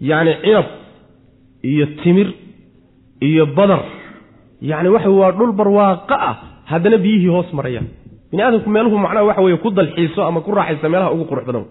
yacni 0.00 0.32
cinab 0.42 0.66
iyo 1.62 1.86
timir 2.02 2.28
iyo 3.20 3.46
badar. 3.46 3.82
Yacni 4.60 4.88
waxa 4.88 5.10
waa 5.10 5.32
dhul 5.32 5.52
barwaaqo 5.52 6.14
ah 6.14 6.34
haddana 6.70 6.98
biyihii 6.98 7.28
hoos 7.28 7.52
marayaan. 7.52 7.86
Bini 8.30 8.42
aadamku 8.42 8.70
meeluhu 8.70 8.98
macnaha 8.98 9.24
waxa 9.24 9.42
weye 9.42 9.56
ku 9.56 9.70
dalxiiso 9.70 10.22
ama 10.22 10.40
ku 10.40 10.50
raaxaysa 10.54 10.88
meelaha 10.88 11.12
ugu 11.14 11.24
qurux 11.30 11.44
badan 11.46 11.64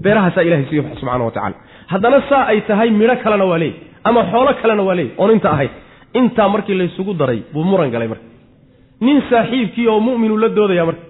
beerahaasaa 0.00 0.42
ilahay 0.42 0.64
siiyo 0.70 0.82
subxana 0.82 1.24
wa 1.24 1.30
tacala 1.30 1.56
haddana 1.92 2.18
saa 2.28 2.44
ay 2.52 2.60
tahay 2.68 2.90
midho 2.90 3.16
kalena 3.24 3.44
waa 3.44 3.58
leey 3.58 3.72
ama 4.04 4.20
xoolo 4.32 4.52
kalena 4.62 4.82
waa 4.88 4.94
leey 4.98 5.08
oon 5.18 5.30
inta 5.36 5.48
ahayd 5.50 5.70
intaa 6.20 6.48
markii 6.54 6.74
laysugu 6.80 7.12
daray 7.20 7.40
buu 7.52 7.64
muran 7.70 7.90
galay 7.94 8.08
marka. 8.12 8.24
Nin 9.04 9.18
saaxiibkii 9.30 9.86
oo 9.92 10.00
mu'minu 10.06 10.34
la 10.42 10.48
doodaya 10.56 10.84
marka. 10.88 11.04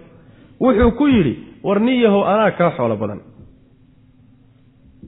Wuxuu 0.63 0.91
ku 0.99 1.05
yidhi 1.15 1.33
war 1.67 1.79
nin 1.87 1.97
yahow 2.05 2.23
anaa 2.33 2.51
kaa 2.59 2.71
xoolo 2.77 2.97
badan. 3.03 3.21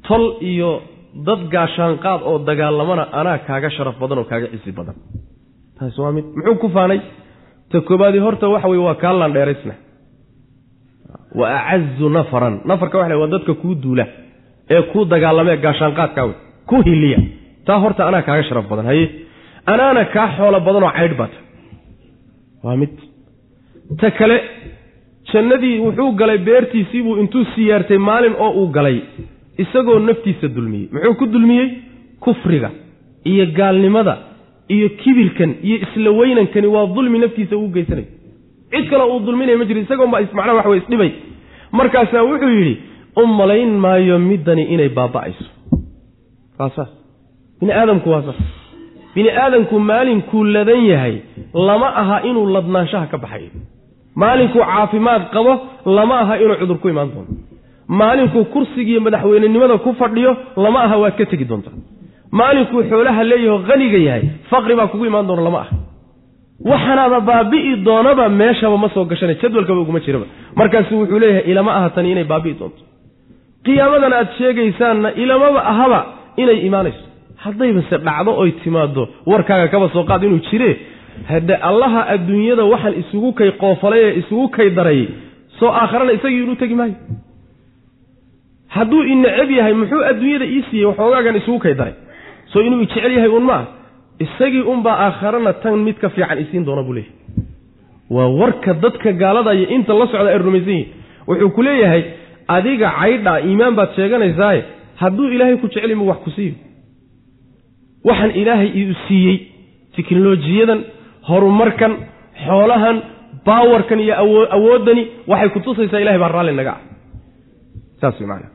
Tol 0.09 0.24
iyo 0.50 0.70
dad 1.26 1.40
gaashaanqaad 1.54 2.20
oo 2.30 2.38
dagaalamana 2.48 3.04
anaa 3.20 3.38
kaaga 3.48 3.70
sharaf 3.76 3.96
badan 4.02 4.18
oo 4.20 4.24
kaaga 4.30 4.46
cisi 4.52 4.72
badan. 4.78 4.94
Taasi 5.78 5.98
waa 6.02 6.12
mid 6.16 6.24
muxuu 6.37 6.57
ku 6.62 6.68
faanay? 6.76 7.00
Ta 7.70 7.80
koobaadi 7.88 8.18
horta 8.24 8.46
waxa 8.54 8.68
weye 8.72 8.83
waa 8.88 8.94
kaa 9.02 9.12
landheeraysna 9.20 9.74
wa 11.38 11.46
acazu 11.59 12.09
nafaran. 12.16 12.54
Nafarka 12.68 12.96
waxa 13.00 13.16
waa 13.21 13.27
dadka 13.35 13.52
kuu 13.62 13.75
duula 13.83 14.06
ee 14.75 14.83
kuu 14.92 15.04
dagaalamee 15.12 15.56
gaashaanqaadkaa 15.64 16.25
wey 16.29 16.37
ku 16.68 16.77
hiliya 16.87 17.18
taa 17.66 17.79
horta 17.83 18.02
anaa 18.08 18.23
kaaga 18.29 18.42
sharaf 18.48 18.66
badan 18.71 18.87
haye 18.90 19.06
anaana 19.73 20.04
kaa 20.15 20.29
xoolo 20.37 20.60
badanoo 20.67 20.92
caydh 20.98 21.17
baata 21.21 21.38
waa 22.65 22.77
mid. 22.77 22.92
Ta 24.00 24.10
kale 24.19 24.37
jannadii 25.33 25.79
wuxuu 25.87 26.12
galay 26.21 26.38
beertiisiibuu 26.48 27.17
intuu 27.23 27.44
siyaartay 27.54 27.98
maalin 28.08 28.35
oo 28.44 28.50
uu 28.60 28.69
galay 28.77 28.98
isagoo 29.62 29.98
naftiisa 29.98 30.48
dulmiyey. 30.56 30.88
Muxuu 30.92 31.15
ku 31.21 31.27
dulmiyey? 31.33 31.69
Kufriga 32.25 32.71
iyo 33.31 33.46
gaalnimada 33.56 34.15
iyo 34.75 34.88
kibirkan 35.00 35.50
iyo 35.67 35.77
isla 35.85 36.10
weynankani 36.10 36.67
waa 36.75 36.87
dulmi 36.96 37.19
naftiisa 37.19 37.56
uu 37.56 37.69
geysanayo 37.75 38.06
cid 38.73 38.87
kale 38.90 39.04
uu 39.12 39.21
dulminaya 39.27 39.58
ma 39.58 39.65
jiro 39.69 39.81
isagoonba 39.81 40.21
macnaha 40.21 40.56
wax 40.58 40.67
wey 40.67 40.79
isdhibay. 40.83 41.10
Markaasaa 41.79 42.23
wuxuu 42.31 42.52
yidhi 42.58 42.75
u 43.23 43.27
malayn 43.27 43.73
maayo 43.85 44.19
middani 44.19 44.62
inay 44.75 44.88
baaba'ayso. 44.98 45.44
Waa 46.58 46.71
saas 46.77 46.90
bini 47.60 47.73
aadamku 47.73 48.10
waa 48.10 48.23
saas 48.27 48.40
bini 49.15 49.31
aadamku 49.31 49.79
maalinkuu 49.90 50.44
ladan 50.44 50.83
yahay 50.92 51.17
lama 51.69 51.88
aha 52.02 52.17
inuu 52.29 52.46
ladnaanshaha 52.54 53.06
ka 53.12 53.19
baxayo 53.19 53.50
maalinkuu 54.23 54.62
caafimaad 54.71 55.23
qabo 55.35 55.52
lama 55.96 56.15
aha 56.23 56.35
inuu 56.42 56.56
cudur 56.60 56.79
ku 56.83 56.88
imaan 56.88 57.10
doono. 57.15 57.33
Maalinkuu 57.88 58.44
kursigiiyo 58.52 59.00
madaxweynenimada 59.06 59.79
ku 59.85 59.90
fadhiyo 60.00 60.33
lama 60.56 60.79
aha 60.87 60.96
waad 61.02 61.15
ka 61.19 61.25
tegi 61.31 61.44
doontaa 61.50 61.77
maalinkuu 62.38 62.83
xoolaha 62.90 63.23
leeyaho 63.31 63.58
haniga 63.69 63.98
yahay 64.08 64.25
faqri 64.50 64.75
baa 64.79 64.87
kugu 64.92 65.04
imaan 65.10 65.27
doona 65.29 65.42
lama 65.48 65.58
aha. 65.65 65.75
Waxanaaba 66.71 67.19
baabi'i 67.29 67.73
doonaba 67.87 68.29
meeshaba 68.40 68.77
ma 68.83 68.88
soo 68.94 69.04
gashana 69.10 69.35
jadwalkaba 69.42 69.81
uguma 69.81 70.00
jiraba. 70.00 70.27
Markaasu 70.58 70.92
wuxuu 71.00 71.19
leeyahay 71.23 71.50
ilama 71.50 71.71
aha 71.79 71.88
tani 71.94 72.12
inay 72.12 72.25
baabi'i 72.33 72.54
doonto. 72.60 72.83
Qiyaamadan 73.65 74.12
aad 74.12 74.29
sheegaysaanna 74.38 75.08
ilamaba 75.23 75.60
ahaba 75.73 76.00
inay 76.42 76.58
imaanayso 76.69 77.04
haddaybase 77.44 77.96
dhacdo 78.06 78.30
oy 78.42 78.50
timaado 78.62 79.02
warkaaga 79.30 79.68
kaba 79.74 79.88
soo 79.94 80.04
qaad 80.10 80.22
inuu 80.28 80.40
jire? 80.50 80.70
Hadde 81.30 81.54
allaha 81.70 82.00
adduunyada 82.14 82.64
waxaan 82.72 82.94
isugu 83.02 83.30
kay 83.38 83.50
qoofalay 83.62 84.00
ee 84.08 84.14
isugu 84.20 84.46
kay 84.56 84.68
daray 84.78 85.00
soo 85.58 85.70
aakharana 85.80 86.12
isagii 86.18 86.42
inuu 86.44 86.56
tegi 86.62 86.74
maayo? 86.80 86.94
Hadduu 88.74 89.02
ineceb 89.12 89.50
yahay 89.58 89.74
muxuu 89.80 90.02
adduunyada 90.10 90.46
ii 90.54 90.62
siiyey 90.70 90.86
waxoogaagan 90.90 91.36
isugu 91.40 91.58
kay 91.64 91.74
daray? 91.80 91.94
Soo 92.52 92.60
inuu 92.66 92.80
ijecel 92.86 93.12
yahay 93.16 93.30
un 93.38 93.44
maa 93.50 93.64
isagii 94.24 94.64
unbaa 94.72 94.96
aakharana 95.06 95.52
tan 95.62 95.76
mid 95.86 95.96
ka 96.02 96.08
fiican 96.14 96.38
isiin 96.44 96.64
doona 96.66 96.82
buu 96.82 96.94
leeyahay. 96.94 97.12
Waa 98.10 98.28
warka 98.40 98.74
dadka 98.84 99.12
gaaladaya 99.12 99.66
inta 99.76 99.92
la 100.00 100.06
socda 100.12 100.30
ay 100.34 100.38
rumaysan 100.38 100.72
yihiin 100.74 100.88
wuxuu 101.28 101.50
ku 101.56 101.62
leeyahay 101.62 102.02
adiga 102.56 102.88
caydha 103.00 103.32
iimaan 103.48 103.74
baad 103.78 103.90
sheeganaysaaye 103.96 104.60
hadduu 105.02 105.28
ilaahay 105.34 105.56
ku 105.62 105.66
jecel 105.74 105.94
mu 106.00 106.08
wax 106.10 106.18
ku 106.24 106.30
siiyo 106.36 106.54
waxaan 108.05 108.31
ilaahay 108.40 108.71
iu 108.81 108.94
siiyey 109.09 109.38
teknolojiyadan 109.96 110.81
horumarkan 111.29 111.92
xoolahan 112.46 112.96
baawarkan 113.46 114.00
iyo 114.00 114.15
awooddani 114.57 115.02
waxay 115.31 115.48
kutusaysaa 115.48 116.00
ilahay 116.00 116.19
baa 116.19 116.33
raalli 116.37 116.52
naga 116.57 116.73
ah. 116.77 116.81
Saas 118.00 118.21
way 118.21 118.29
macanaa 118.29 118.52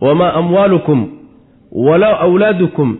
wamaa 0.00 0.32
amwaalukum 0.40 0.98
walaa 1.72 2.18
awlaadukum 2.26 2.96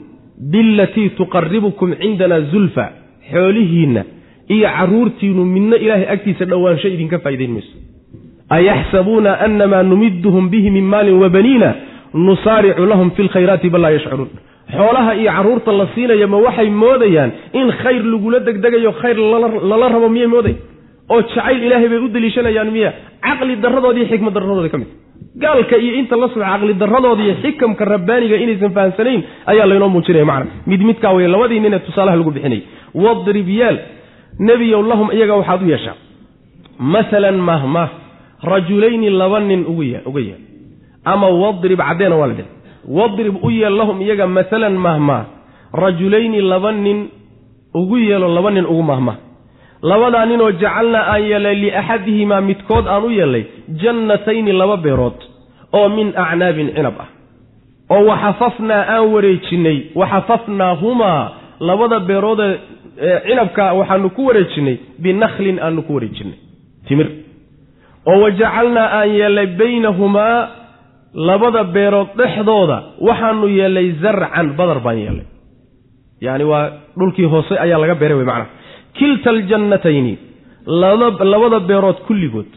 bilatii 0.53 1.09
tuqaribukum 1.19 1.95
cindana 2.01 2.41
zulfa 2.41 2.85
xoolihiinna 3.33 4.03
iyo 4.49 4.69
carruurtiinnu 4.77 5.45
midna 5.45 5.77
ilaahay 5.77 6.09
agtiisa 6.15 6.45
dhowaansho 6.51 6.89
idinka 6.89 7.19
faa'idayn 7.19 7.53
mayso. 7.57 7.75
Ayaxsabuuna 8.51 9.41
anamaa 9.47 9.83
numiduhum 9.83 10.51
bihi 10.51 10.71
min 10.71 10.85
maalin 10.85 11.21
wabaniina 11.23 11.75
nusaaricu 12.15 12.87
lahum 12.87 13.11
fi 13.11 13.23
lkhayraati 13.23 13.71
bal 13.71 13.83
laa 13.83 13.91
yashcuruun 13.91 14.31
xoolaha 14.77 15.13
iyo 15.21 15.31
carruurta 15.37 15.73
la 15.73 15.87
siinaya 15.95 16.27
ma 16.27 16.37
waxay 16.47 16.69
moodayaan 16.71 17.31
in 17.61 17.67
khayr 17.83 18.03
lagula 18.13 18.39
degdegayo 18.41 18.93
khayr 19.01 19.19
lala 19.71 19.87
rabo 19.95 20.09
miyay 20.09 20.27
mooday? 20.35 20.55
oo 21.11 21.21
jacayl 21.23 21.63
ilaahay 21.67 21.89
bay 21.89 21.99
u 21.99 22.09
deliishanayaan 22.09 22.71
miya. 22.77 22.91
Caqli 23.25 23.57
darradoodi 23.65 24.01
iyo 24.01 24.09
xikmad 24.13 24.33
darradooda 24.37 24.69
ka 24.69 24.79
mid. 24.79 24.89
Gaalka 25.43 25.77
iyo 25.85 25.93
inta 26.01 26.17
la 26.21 26.29
socda 26.29 26.47
caqli 26.53 26.75
darradooda 26.83 27.23
iyo 27.27 27.35
xikamka 27.43 27.85
rabbaaniga 27.85 28.37
inaysan 28.45 28.73
fahamsanayn 28.77 29.21
ayaa 29.51 29.67
laynoo 29.71 29.89
muujinaya 29.95 30.25
macna. 30.31 30.51
Mid 30.71 30.81
midkaa 30.89 31.13
wey 31.17 31.27
labadii 31.35 31.61
nin 31.65 31.75
ee 31.75 31.79
tusaalaha 31.89 32.17
lagu 32.21 32.31
bixinayay 32.37 32.63
wadrib 33.05 33.49
yaal 33.61 33.79
nebiyow 34.49 34.83
lahum 34.91 35.09
iyaga 35.17 35.35
waxaad 35.41 35.63
u 35.63 35.69
yeeshaa. 35.73 35.97
Masalan 36.95 37.39
mahmah 37.51 37.89
rajulayni 38.53 39.11
laba 39.11 39.41
nin 39.41 39.65
uga 39.67 39.85
yaal. 39.85 40.43
Ama 41.05 41.29
wadrib 41.43 41.81
caddeena 41.89 42.17
waa 42.21 42.29
la 42.31 42.35
dheh 42.39 42.49
wadrib 42.87 43.35
u 43.43 43.51
yeel 43.51 43.77
lahum 43.77 44.01
iyaga 44.01 44.27
masalan 44.27 44.77
mahmah 44.77 45.25
rajulayni 45.73 46.41
laba 46.41 46.73
nin 46.73 47.09
ugu 47.75 47.99
yeelo 47.99 48.29
laba 48.29 48.51
nin 48.51 48.67
ugu 48.67 48.83
mahmah 48.83 49.17
labadaa 49.83 50.27
ninoo 50.27 50.51
jacalnaa 50.51 51.07
aan 51.13 51.23
yeelay 51.23 51.55
liaxadihimaa 51.55 52.41
midkood 52.41 52.87
aan 52.87 53.05
u 53.05 53.11
yeelay 53.11 53.45
jannatayni 53.83 54.53
laba 54.53 54.77
beerood 54.77 55.19
oo 55.73 55.89
min 55.89 56.13
acnaabin 56.17 56.73
cinab 56.75 56.95
ah. 57.01 57.09
Oo 57.91 58.05
waxafafnaa 58.07 58.85
aan 58.95 59.13
wareejinnay 59.13 59.79
waxafafnaahumaa 59.95 61.31
labada 61.61 62.01
beeroodee 62.01 62.59
cinabka 63.27 63.73
waxaanu 63.73 64.11
ku 64.11 64.27
wareejinnay 64.27 64.77
binakhlin 64.99 65.59
aanu 65.59 65.83
ku 65.83 65.95
wareejinnay 65.95 66.39
timir. 66.89 67.09
Oo 68.07 68.21
wajacalnaa 68.21 68.89
aan 68.99 69.11
yeelay 69.15 69.47
baynahumaa 69.47 70.49
labada 71.15 71.65
beerood 71.65 72.09
dhexdooda 72.17 72.83
waxaanu 73.01 73.49
yeelay 73.59 73.93
zarcan 74.03 74.49
badar 74.59 74.81
baan 74.81 74.99
yeelay. 74.99 75.27
Yacani 76.21 76.45
waa 76.45 76.71
dhulkii 76.99 77.25
hoose 77.33 77.55
ayaa 77.65 77.79
laga 77.79 77.95
beeray 77.95 78.17
wey 78.19 78.27
macnaha. 78.27 78.51
Kilta 78.99 79.31
aljannatayni 79.31 80.19
labada 81.33 81.61
beerood 81.61 81.99
kulligood 82.07 82.51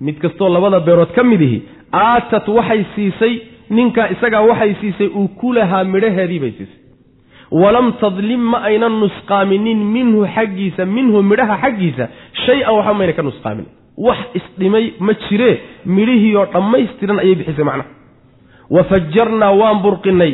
mid 0.00 0.16
kastoo 0.22 0.48
labada 0.48 0.80
beerood 0.80 1.12
ka 1.16 1.22
mid 1.24 1.40
ihi 1.40 1.58
aatat 1.92 2.48
waxay 2.48 2.84
siisay 2.94 3.34
ninkaa 3.70 4.08
isagaa 4.14 4.40
waxay 4.50 4.74
siisay 4.80 5.08
ukulahaa 5.22 5.84
midhaheedii 5.84 6.38
bay 6.44 6.52
siisay. 6.58 6.78
Walam 7.62 7.92
tadlim 8.00 8.40
ma 8.52 8.58
aynan 8.68 8.94
nusqaaminin 9.02 9.80
minhu 9.96 10.26
xaggiisa 10.34 10.86
minhu 10.86 11.22
midhaha 11.22 11.56
xaggiisa 11.64 12.04
shay-an 12.46 12.74
waxba 12.78 12.94
mayna 12.98 13.12
ka 13.12 13.22
nusqaamin 13.22 13.66
wax 13.96 14.18
isdhimay 14.38 14.84
ma 15.06 15.12
jiree 15.28 15.54
midhihiioo 15.96 16.46
dhammaystiran 16.54 17.18
ayay 17.24 17.34
bixisay 17.40 17.64
macnaha 17.64 17.90
wa 18.74 18.82
fajarnaa 18.90 19.52
waan 19.60 19.78
burqinnay 19.84 20.32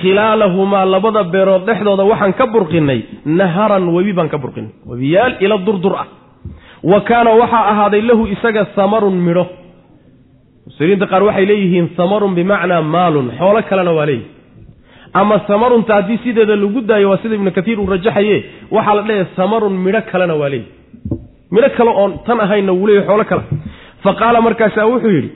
khilaalahumaa 0.00 0.84
labada 0.94 1.22
beerood 1.34 1.64
dhexdooda 1.68 2.04
waxaan 2.12 2.32
ka 2.40 2.46
burqinnay 2.54 3.00
naharan 3.24 3.88
webi 3.96 4.12
baan 4.18 4.28
ka 4.34 4.38
burqinnay. 4.38 4.72
Webiyaal 4.90 5.32
ila 5.44 5.56
durdur 5.66 5.94
ah. 6.02 6.06
Wa 6.90 7.00
kaana 7.08 7.30
waxaa 7.40 7.64
ahaaday 7.72 8.02
lahu 8.10 8.26
isaga 8.34 8.66
samarun 8.76 9.16
midho. 9.26 9.44
Mufsiriinta 10.66 11.06
qaar 11.12 11.22
waxay 11.28 11.46
leeyihiin 11.50 11.88
samarun 11.98 12.34
bimacnaa 12.38 12.82
maalun 12.94 13.26
xoolo 13.38 13.62
kalena 13.70 13.92
waa 13.98 14.06
leeyihi 14.06 14.26
ama 15.20 15.36
samarunta 15.48 15.94
haddii 15.94 16.18
sideeda 16.24 16.56
lagu 16.56 16.80
daayo 16.90 17.10
waa 17.10 17.18
sida 17.22 17.34
ibnu 17.38 17.50
katiir 17.58 17.78
uu 17.80 17.86
rajaxaye 17.94 18.36
waxaa 18.70 18.94
la 18.98 19.02
dhehaya 19.08 19.26
samarun 19.38 19.74
midho 19.84 20.00
kalena 20.12 20.34
waa 20.40 20.48
leeyihi 20.48 20.68
midho 21.50 21.68
kale 21.76 21.90
oon 22.02 22.12
tan 22.26 22.40
ahayna 22.40 22.72
wuu 22.72 22.86
leeyahy 22.86 23.06
xoolo 23.08 23.24
kale. 23.30 23.42
Fa 24.02 24.10
qaala 24.20 24.40
markaasaa 24.46 24.86
wuxuu 24.92 25.10
yidhi 25.16 25.30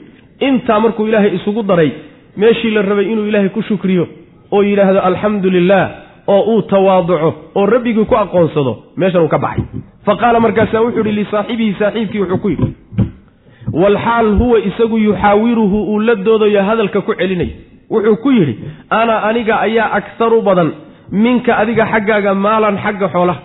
intaa 0.47 0.79
markuu 0.79 1.07
ilaahay 1.07 1.31
isugu 1.37 1.63
daray 1.63 1.91
meeshii 2.37 2.71
la 2.75 2.81
rabay 2.81 3.05
inuu 3.11 3.25
ilaahay 3.29 3.49
ku 3.49 3.61
shukriyo 3.61 4.05
oo 4.51 4.61
yidhaahdo 4.63 4.99
alxamdu 5.09 5.49
lilah 5.49 5.83
oo 6.27 6.41
uu 6.55 6.61
tawaaduco 6.61 7.29
oo 7.55 7.65
rabbigii 7.65 8.05
ku 8.05 8.15
aqoonsado 8.23 8.73
meeshan 8.97 9.21
uu 9.21 9.27
ka 9.27 9.37
baxay. 9.45 9.63
Fa 10.05 10.15
qaala 10.21 10.39
markaasaa 10.39 10.81
wuxuu 10.85 11.03
yidhi 11.05 11.11
lisaaxibihi 11.21 11.75
saaxiibkii 11.79 12.19
wuxuu 12.23 12.37
ku 12.43 12.49
yidhi 12.49 12.67
walxaal 13.73 14.29
huwa 14.39 14.59
isagu 14.59 14.97
yuxaawiruhu 14.97 15.77
uu 15.93 15.99
la 15.99 16.15
doodayo 16.15 16.63
hadalka 16.63 17.01
ku 17.01 17.13
celinay. 17.15 17.49
Wuxuu 17.91 18.15
ku 18.23 18.31
yidhi 18.31 18.55
ana 18.89 19.23
aniga 19.29 19.59
ayaa 19.61 19.91
akharu 19.99 20.41
badan 20.41 20.71
minka 21.11 21.57
adiga 21.57 21.85
xaggaaga 21.93 22.33
maalan 22.45 22.77
xagga 22.83 23.07
xoolaha 23.13 23.39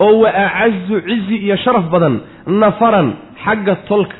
oo 0.00 0.18
wa 0.20 0.30
acazu 0.34 1.00
cizi 1.08 1.36
iyo 1.36 1.56
sharaf 1.56 1.84
badan 1.90 2.20
nafaran 2.46 3.12
xagga 3.44 3.74
tolka 3.88 4.16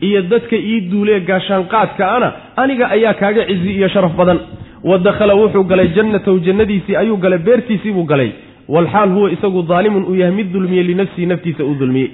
iyo 0.00 0.22
dadka 0.22 0.56
ii 0.56 0.80
duulee 0.90 1.20
gaashaanqaadka 1.20 2.04
ana 2.16 2.32
aniga 2.56 2.88
ayaa 2.90 3.14
kaaga 3.14 3.44
cizi 3.46 3.70
iyo 3.78 3.88
sharaf 3.88 4.12
badan. 4.16 4.38
Wa 4.84 4.98
dakhala 4.98 5.34
wuxuu 5.34 5.64
galay 5.64 5.88
jannatahu 5.96 6.38
jannadiisii 6.46 6.96
ayuu 6.96 7.16
galay 7.16 7.38
beertiisii 7.38 7.92
buu 7.92 8.04
galay. 8.04 8.30
Walxaal 8.68 9.10
huwa 9.16 9.30
isagu 9.32 9.62
daalimun 9.62 10.04
uu 10.04 10.14
yahay 10.16 10.34
mid 10.34 10.52
dulmiyey 10.52 10.84
linafsihi 10.84 11.26
naftiisa 11.26 11.64
uu 11.64 11.74
dulmiyey. 11.74 12.10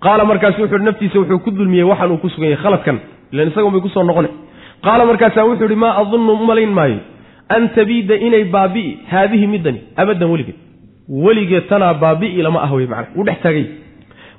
Qaala 0.00 0.24
markaasu 0.24 0.62
wuxuuhi 0.62 0.84
naftiisa 0.84 1.18
wuxuu 1.18 1.38
ku 1.38 1.50
dulmiyey 1.50 1.84
waxaan 1.84 2.10
uu 2.10 2.16
ku 2.18 2.28
sugan 2.28 2.50
yahay 2.50 2.62
khaladkan 2.64 2.98
ilan 3.32 3.48
isagun 3.48 3.72
bay 3.72 3.80
ku 3.80 3.88
soo 3.88 4.02
noqona 4.02 4.28
qaala 4.82 5.04
markaasaa 5.10 5.44
wuxuu 5.46 5.66
ihi 5.70 5.76
maa 5.84 5.94
adunnu 6.02 6.32
u 6.32 6.46
malayn 6.46 6.72
maayo. 6.78 6.98
An 7.48 7.68
tabiida 7.74 8.14
inay 8.26 8.44
baabi'i 8.44 8.98
haadihi 9.12 9.46
middani 9.46 9.78
abaddan 9.96 10.30
weligeed 10.30 10.58
weligeed 11.08 11.68
tanaa 11.68 11.94
baabi'i 11.94 12.42
lama 12.42 12.62
ah 12.62 12.72
wey 12.74 12.86
macana 12.86 13.08
wuu 13.16 13.24
dhex 13.24 13.40
taagay. 13.42 13.64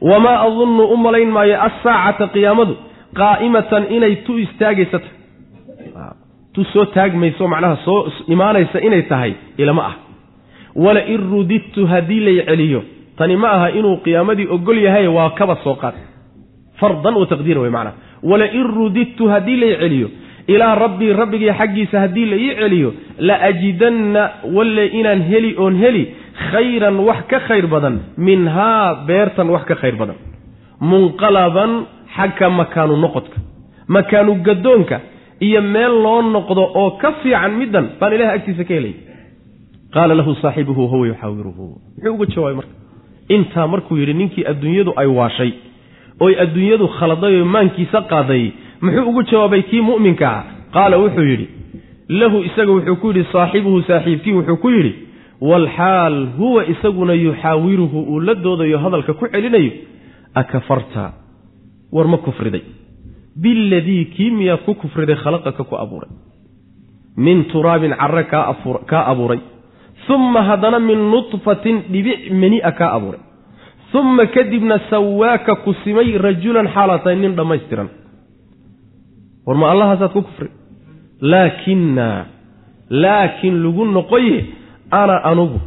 Wamaa 0.02 0.42
adunnu 0.48 0.84
u 0.94 0.98
malayn 0.98 1.30
maayo 1.32 1.62
assaacata 1.62 2.28
qiyaamadu 2.28 2.76
qaa'imatan 3.14 3.84
inay 3.90 4.16
tu 4.16 4.38
istaagaysata. 4.40 5.08
Tu 6.54 6.64
soo 6.74 6.86
taagmayso 6.86 7.48
macnaha 7.48 7.78
soo 7.86 8.12
imaanaysa 8.28 8.82
inay 8.82 9.02
tahay 9.02 9.34
ilama 9.58 9.84
ah. 9.86 9.96
Wala 10.76 11.06
in 11.06 11.22
rudidtu 11.32 11.88
haddii 11.88 12.20
lay 12.20 12.46
celiyo 12.46 12.84
tani 13.18 13.36
ma 13.36 13.52
aha 13.52 13.70
inuu 13.70 13.98
qiyaamadii 13.98 14.48
ogol 14.48 14.78
yahay 14.78 15.08
waa 15.08 15.30
kaba 15.30 15.58
soo 15.64 15.76
qaad. 15.76 15.94
Fardan 16.80 17.16
wa 17.16 17.26
taqdiira 17.26 17.62
wey 17.62 17.70
macnaha. 17.70 17.96
Wala 18.24 18.46
in 18.52 18.68
rudidtu 18.76 19.28
haddii 19.28 19.56
lay 19.56 19.76
celiyo 19.78 20.10
ilaa 20.48 20.76
rabbii 20.76 21.14
rabbigii 21.14 21.54
xaggiisa 21.60 22.00
haddii 22.00 22.26
la 22.26 22.38
celiyo 22.60 22.94
la 23.20 23.42
ajidanna 23.42 24.30
walle 24.54 24.88
inaan 24.88 25.22
heli 25.22 25.56
oon 25.58 25.76
heli 25.76 26.08
khayran 26.52 26.98
wax 27.08 27.28
ka 27.30 27.40
khayr 27.48 27.68
badan 27.68 27.96
minhaa 28.18 29.06
beertan 29.08 29.50
wax 29.50 29.64
ka 29.66 29.76
khayr 29.76 29.96
badan. 29.96 30.16
Munqalaban 30.82 31.72
xagga 32.16 32.50
makaanu 32.50 32.98
noqodka 32.98 33.38
makaanu 33.88 34.36
gadoonka 34.44 35.00
iyo 35.40 35.62
meel 35.62 35.94
loo 36.04 36.22
noqdo 36.22 36.64
oo 36.82 36.92
ka 37.02 37.12
fiican 37.22 37.54
middan 37.62 37.86
baan 38.00 38.14
ilahay 38.14 38.36
agtiisa 38.38 38.64
ka 38.64 38.74
helay. 38.74 38.96
Qaala 39.94 40.14
lahu 40.16 40.36
saaxibuhu 40.42 40.88
huwa 40.88 41.08
yuxaawiruhu 41.08 41.64
muxuu 41.96 42.14
uga 42.16 42.26
jawaabay 42.26 42.56
marka? 42.56 42.74
Intaa 43.30 43.68
markuu 43.68 43.98
yidhi 43.98 44.14
ninkii 44.14 44.46
adduunyadu 44.52 44.94
ay 44.96 45.08
waashay 45.08 45.52
oy 46.20 46.34
adduunyadu 46.44 46.88
khaladay 46.98 47.42
oo 47.42 47.46
maankiisa 47.46 48.02
qaaday 48.12 48.52
muxuu 48.82 49.10
ugu 49.10 49.24
jawaabay 49.32 49.62
kii 49.70 49.82
mu'minka 49.82 50.28
ah? 50.38 50.44
Qaala 50.74 50.98
wuxuu 50.98 51.26
yidhi 51.32 51.48
lahu 52.10 52.44
isaga 52.44 52.72
wuxuu 52.72 52.96
ku 53.02 53.08
yidhi 53.12 53.24
saaxibuhu 53.32 53.82
saaxiibkii 53.88 54.34
wuxuu 54.40 54.58
ku 54.58 54.70
yidhi 54.70 54.94
waalxaal 55.42 56.28
huwa 56.38 56.66
isaguna 56.66 57.14
yuxaawiruhu 57.14 58.00
uu 58.14 58.20
la 58.20 58.36
doodayo 58.36 58.78
hadalka 58.80 59.14
ku 59.14 59.28
celinayo 59.28 59.72
akafarta 60.36 61.14
war 61.92 62.08
ma 62.08 62.18
kufriday 62.18 62.62
biladii 63.36 64.06
kii 64.06 64.32
miyaad 64.32 64.62
ku 64.66 64.76
kufriday 64.76 65.16
khalaqaka 65.16 65.64
ku 65.64 65.76
abuuray 65.76 66.10
min 67.18 67.46
turaabin 67.46 67.94
carre 68.02 68.24
kaa 68.24 69.04
abuuray 69.12 69.40
uma 70.10 70.42
haddana 70.44 70.80
min 70.80 71.00
nudfatin 71.12 71.84
dhibic 71.92 72.32
meni-a 72.32 72.72
kaa 72.72 72.92
abuuray 72.98 73.20
uma 73.94 74.26
kadibna 74.26 74.80
sawaaka 74.90 75.56
ku 75.64 75.74
simay 75.84 76.18
rajulan 76.18 76.68
xaalaad 76.68 77.04
tahay 77.04 77.16
nin 77.20 77.36
dhammaystiran 77.36 77.90
war 79.46 79.58
ma 79.58 79.72
allahaasaad 79.72 80.12
ku 80.14 80.22
kufri 80.22 80.50
laakina 81.22 82.26
laakiin 82.90 83.64
lagu 83.64 83.86
noqoye 83.86 84.38
ana 85.02 85.16
anugu 85.32 85.60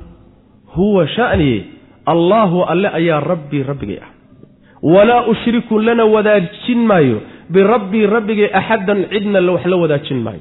huwa 0.75 1.09
shaniye 1.09 1.65
allaahu 2.07 2.63
alle 2.73 2.89
ayaa 2.89 3.21
rabbii 3.21 3.63
rabbigay 3.63 3.99
ah. 4.05 4.11
Walaa 4.83 5.23
ushriku 5.33 5.79
lana 5.81 6.05
wadaajin 6.05 6.81
maayo 6.91 7.21
birabbii 7.51 8.07
rabbigay 8.07 8.49
axaddan 8.61 9.01
cidna 9.13 9.41
wax 9.53 9.65
la 9.67 9.77
wadaajin 9.83 10.19
maayo. 10.27 10.41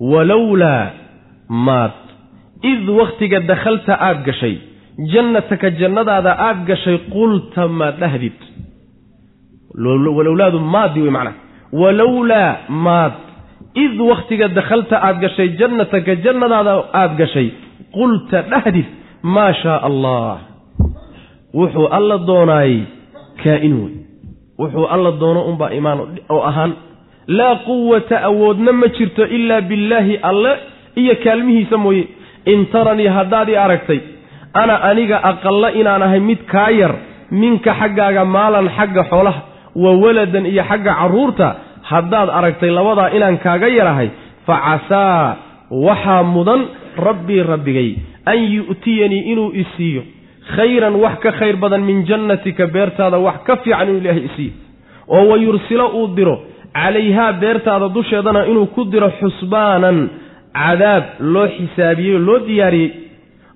Walowlaa 0.00 0.90
maad 1.48 1.92
id 2.72 2.88
wakhtiga 2.88 3.40
dakhalta 3.50 3.94
aad 4.00 4.24
gashay 4.28 4.56
jannataka 5.12 5.70
jannadaada 5.80 6.32
aad 6.48 6.64
gashay 6.70 6.98
qulta 7.14 7.68
maad 7.68 7.96
dhahdid. 8.02 8.38
Walowlaadu 10.16 10.58
maadi 10.60 11.00
wey 11.02 11.10
macnaha 11.10 11.36
walowlaa 11.72 12.56
maad 12.68 13.12
id 13.84 14.00
wakhtiga 14.10 14.48
dakhalta 14.48 14.96
aad 15.08 15.20
gashay 15.24 15.48
jannataka 15.60 16.14
jannadaada 16.24 16.74
aad 17.02 17.16
gashay 17.20 17.48
qulta 17.96 18.38
dhahdid 18.52 18.86
maa 19.34 19.52
shaa 19.62 19.80
allah. 19.88 20.36
Wuxuu 21.54 21.86
alla 21.96 22.16
doonaayey 22.28 22.80
kaa-in 23.44 23.74
wey 23.82 23.92
wuxuu 24.60 24.86
alla 24.94 25.10
doono 25.20 25.40
unbaa 25.50 25.70
imaan 25.78 25.98
oo 26.34 26.42
ahaan. 26.50 26.72
Laa 27.38 27.54
quwata 27.66 28.16
awoodna 28.28 28.72
ma 28.72 28.86
jirto 28.96 29.24
ilaa 29.36 29.60
billaahi 29.70 30.14
alle 30.30 30.52
iyo 31.00 31.14
kaalmihiisa 31.24 31.76
mooye. 31.84 32.04
In 32.52 32.66
taranii 32.72 33.06
haddaad 33.16 33.48
i 33.48 33.56
aragtay 33.64 34.00
ana 34.54 34.74
aniga 34.90 35.16
aqalla 35.30 35.68
inaan 35.80 36.02
ahay 36.02 36.20
mid 36.20 36.40
kaa 36.52 36.70
yar 36.80 36.94
minka 37.30 37.72
xaggaaga 37.80 38.24
maalan 38.24 38.68
xagga 38.76 39.02
xoolaha 39.10 39.40
wa 39.82 39.90
waladan 40.02 40.46
iyo 40.52 40.64
xagga 40.70 40.92
carruurta 41.00 41.48
haddaad 41.90 42.28
aragtay 42.38 42.70
labadaa 42.78 43.08
inaan 43.16 43.38
kaaga 43.44 43.68
yarahay 43.78 44.08
fa 44.46 44.54
casaa 44.66 45.36
waxaa 45.86 46.22
mudan 46.34 46.60
rabbii 46.96 47.42
rabbigay 47.42 47.90
an 48.26 48.38
yu'tiyanii 48.56 49.22
inuu 49.32 49.50
isiiyo 49.62 50.02
khayran 50.56 50.94
wax 50.94 51.18
ka 51.22 51.32
khayr 51.32 51.56
badan 51.56 51.82
min 51.82 52.04
jannatika 52.06 52.66
beertaada 52.66 53.18
wax 53.18 53.44
ka 53.46 53.56
fiican 53.56 53.88
inuu 53.88 54.00
ilaahay 54.00 54.24
isiiyo 54.30 54.52
oo 55.08 55.28
wa 55.30 55.36
yursilo 55.36 55.86
uu 55.88 56.08
diro 56.16 56.36
calayhaa 56.72 57.32
beertaada 57.32 57.88
dusheedana 57.88 58.46
inuu 58.46 58.66
ku 58.66 58.84
diro 58.84 59.10
xusbaanan 59.20 59.98
cadaab 60.54 61.04
loo 61.20 61.48
xisaabiyey 61.56 62.14
oo 62.14 62.18
loo 62.28 62.38
diyaariyey 62.46 62.90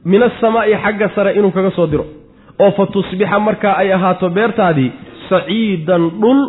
min 0.05 0.23
asamaa'i 0.23 0.75
xagga 0.85 1.09
sare 1.15 1.31
inuu 1.39 1.51
kaga 1.51 1.71
soo 1.71 1.87
diro. 1.87 2.07
oo 2.59 2.71
fa 2.77 2.87
tusbixa 2.87 3.39
markaa 3.39 3.75
ay 3.83 3.93
ahaato 3.93 4.31
beertaadii 4.31 4.91
saciidan 5.29 6.11
dhul 6.21 6.41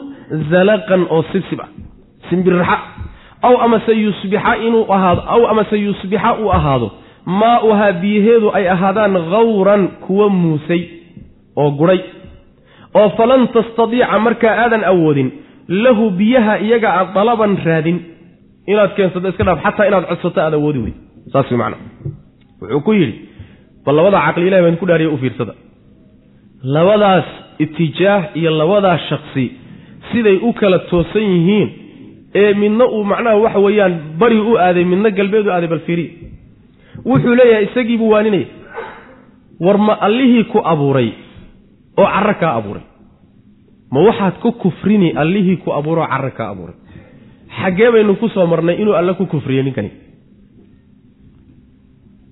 zalaqan 0.51 1.01
oo 1.09 1.23
sibsib 1.31 1.59
ah 1.65 1.69
simbirraxa 2.29 2.77
aw 3.41 3.55
amase 3.65 3.93
yusbixa 4.05 4.53
inuu 4.67 4.85
ahaado 4.95 5.21
aw 5.33 5.41
amase 5.51 5.77
yusbixa 5.85 6.33
uu 6.41 6.49
ahaado 6.57 6.91
maa-uhaa 7.25 7.91
biyaheedu 8.01 8.47
ay 8.57 8.69
ahaadaan 8.69 9.13
khawran 9.31 9.87
kuwa 10.05 10.29
muusay 10.29 10.81
oo 11.61 11.71
gudhay 11.79 11.99
oo 12.99 13.09
falan 13.17 13.47
tastadiica 13.55 14.19
markaa 14.19 14.55
aadan 14.63 14.83
awoodin 14.91 15.29
lahu 15.67 16.09
biyaha 16.19 16.53
iyaga 16.65 16.89
aad 16.99 17.09
dalaban 17.13 17.57
raadin. 17.65 17.97
Inaad 18.71 18.91
keensato 18.95 19.27
iska 19.29 19.43
dhaaf 19.47 19.59
xataa 19.65 19.85
inaad 19.89 20.05
codsato 20.09 20.39
aad 20.41 20.53
awoodi 20.53 20.79
weyd. 20.85 20.95
Saas 21.33 21.51
macnaa 21.51 21.79
wuxuu 22.61 22.81
ku 22.87 22.91
yidhi 22.93 23.15
bal 23.85 23.95
labadaa 23.95 24.21
caqli 24.27 24.47
ilahi 24.47 24.63
baan 24.65 24.77
ku 24.81 24.85
dhaariya 24.89 25.09
u 25.11 25.17
fiirsada. 25.23 25.53
Labadaas 26.63 27.27
itijaah 27.59 28.21
iyo 28.39 28.51
labadaas 28.61 29.01
shaksi 29.09 29.45
siday 30.11 30.37
u 30.47 30.53
kala 30.53 30.79
toosan 30.89 31.23
yihiin 31.33 31.69
ee 32.41 32.53
midna 32.61 32.85
uu 32.95 33.03
macnaha 33.11 33.35
waxa 33.45 33.59
weeyaan 33.65 33.93
bari 34.21 34.39
u 34.39 34.53
aaday 34.65 34.83
midna 34.91 35.09
galbeed 35.19 35.45
u 35.47 35.51
aaday 35.55 35.69
bal 35.73 35.79
fiiriya 35.87 36.11
wuxuu 37.09 37.35
leeyahay 37.39 37.65
isagiibuu 37.69 38.09
waaninaya 38.13 38.47
war 39.65 39.77
ma 39.87 39.93
allihii 40.07 40.43
ku 40.53 40.59
abuuray 40.73 41.09
oo 42.01 42.05
carro 42.15 42.33
kaa 42.41 42.53
abuuray. 42.59 42.83
Ma 43.93 43.99
waxaad 44.07 44.35
ku 44.43 44.49
kufrini 44.63 45.09
allihii 45.21 45.57
ku 45.63 45.69
abuuray 45.77 46.03
oo 46.05 46.09
carro 46.13 46.31
kaa 46.39 46.49
abuuray. 46.53 46.75
Xaggee 47.59 47.89
baynu 47.93 48.13
ku 48.21 48.27
soo 48.29 48.45
marnay 48.51 48.75
inuu 48.81 48.93
alle 48.99 49.13
ku 49.19 49.25
kufriyey 49.33 49.63
ninkani. 49.63 49.91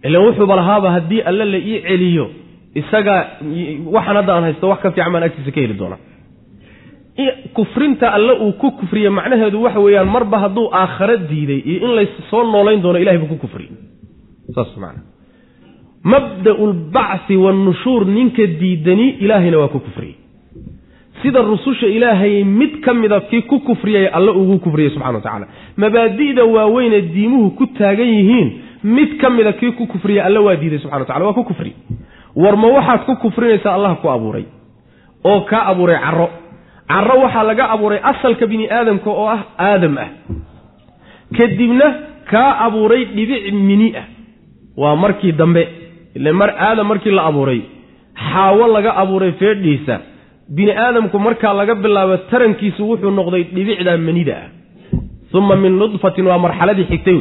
Ilan 0.06 0.22
wuxuuba 0.26 0.56
lahaaba 0.56 0.90
haddii 0.96 1.22
alle 1.30 1.46
la 1.54 1.58
ii 1.58 1.82
celiyo 1.88 2.26
isagaa 2.82 3.22
waxaan 3.96 4.16
hadda 4.20 4.34
aan 4.36 4.44
haysto 4.48 4.66
wax 4.72 4.80
ka 4.84 4.90
fiican 4.92 5.12
baan 5.14 5.24
agtiisa 5.28 5.52
ka 5.56 5.60
heli 5.64 5.74
doonaa 5.80 5.98
kufrinta 7.54 8.12
alle 8.14 8.34
uu 8.46 8.52
ku 8.62 8.72
kufriye 8.72 9.10
macnaheedu 9.10 9.64
waxa 9.64 9.80
weeyaan 9.80 10.08
marba 10.16 10.40
hadduu 10.40 10.70
aakhare 10.74 11.18
diiday 11.18 11.60
iyo 11.66 11.88
in 11.88 11.96
lays 11.96 12.10
soo 12.30 12.44
noolayn 12.44 12.82
doono 12.82 13.00
ilahay 13.00 13.18
buu 13.18 13.28
ku 13.28 13.38
kufriyey 13.46 13.72
saas 14.56 14.78
maana 14.78 15.00
mabda'u 16.04 16.68
lbacthi 16.74 17.36
wannushuur 17.38 18.06
ninka 18.06 18.46
diidani 18.60 19.10
ilaahayna 19.10 19.58
waa 19.58 19.68
ku 19.68 19.80
kufriyey 19.80 20.16
sida 21.22 21.42
rususha 21.42 21.88
ilaahay 21.88 22.44
mid 22.44 22.80
ka 22.86 22.94
mida 22.94 23.20
kii 23.20 23.42
ku 23.42 23.60
kufriyay 23.60 24.08
alle 24.08 24.32
ugu 24.32 24.60
kufriyey 24.60 24.90
subxana 24.90 25.18
wa 25.18 25.22
tacala 25.22 25.48
mabaadi'da 25.78 26.44
waaweynee 26.46 27.02
diimuhu 27.02 27.50
ku 27.52 27.66
taagan 27.80 28.08
yihiin 28.08 28.52
mid 28.84 29.18
ka 29.22 29.30
mida 29.30 29.54
kii 29.54 29.72
ku 29.72 29.88
kufriyey 29.88 30.22
alle 30.22 30.40
waa 30.40 30.56
diiday 30.56 30.80
subxana 30.80 31.00
wa 31.00 31.06
tacala 31.06 31.26
waa 31.26 31.34
ku 31.34 31.44
kufriy 31.44 31.74
war 32.36 32.58
ma 32.58 32.68
waxaad 32.68 33.06
ku 33.06 33.16
kufrinaysaa 33.16 33.74
allah 33.74 33.96
ku 34.02 34.10
abuuray. 34.10 34.46
Oo 35.24 35.42
kaa 35.50 35.66
abuuray 35.72 35.98
carro 36.00 36.30
carro 36.88 37.16
waxaa 37.24 37.44
laga 37.50 37.66
abuuray 37.74 38.00
asalka 38.12 38.46
bini 38.48 38.66
aadamka 38.78 39.10
oo 39.10 39.28
ah 39.36 39.42
aadam 39.68 39.98
ah. 39.98 40.10
Kadibna 41.38 41.88
kaa 42.32 42.52
abuuray 42.66 43.06
dhibic 43.16 43.54
mini 43.54 43.94
ah. 43.98 44.06
Waa 44.78 44.96
markii 44.96 45.32
dambe 45.32 45.64
ile 46.16 46.32
mar 46.32 46.50
aadam 46.68 46.88
markii 46.88 47.12
la 47.12 47.24
abuuray 47.26 47.62
xaawo 48.16 48.68
laga 48.68 48.96
abuuray 49.02 49.32
feedhiisa. 49.32 50.00
Bini 50.50 50.72
aadamku 50.72 51.20
markaa 51.20 51.54
laga 51.54 51.76
bilaabo 51.76 52.18
tarankiisu 52.32 52.90
wuxuu 52.90 53.12
noqday 53.12 53.44
dhibicda 53.56 53.98
manida 53.98 54.36
ah. 54.44 54.50
Uma 55.38 55.56
min 55.56 55.74
nudfatin 55.80 56.28
waa 56.28 56.38
marxaladii 56.38 56.86
xigtay 56.92 57.20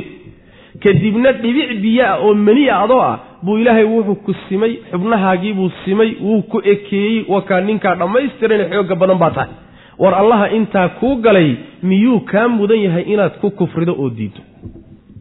kadibna 0.82 1.32
dhibic 1.32 1.80
biyo 1.82 2.04
ah 2.06 2.18
oo 2.24 2.34
mani 2.34 2.68
a 2.70 2.80
adoo 2.84 3.00
ah 3.00 3.18
buu 3.42 3.58
ilaahay 3.58 3.84
wuxuu 3.84 4.14
ku 4.26 4.34
simay 4.48 4.72
xubnahaagiibuu 4.90 5.70
simay 5.84 6.10
wuu 6.20 6.42
ku 6.42 6.58
ekeeyey 6.72 7.24
wakaa 7.28 7.60
ninkaa 7.60 7.94
dhammaystirane 8.00 8.64
xoogga 8.70 8.94
badan 8.94 9.18
baa 9.18 9.30
tahay. 9.30 9.52
War 9.98 10.14
allaha 10.14 10.46
intaa 10.50 10.88
kuu 10.98 11.16
galay 11.24 11.50
miyuu 11.82 12.20
kaa 12.30 12.48
mudan 12.48 12.80
yahay 12.86 13.04
inaad 13.12 13.34
ku 13.40 13.50
kufrido 13.50 13.94
oo 13.98 14.10
diido 14.10 14.40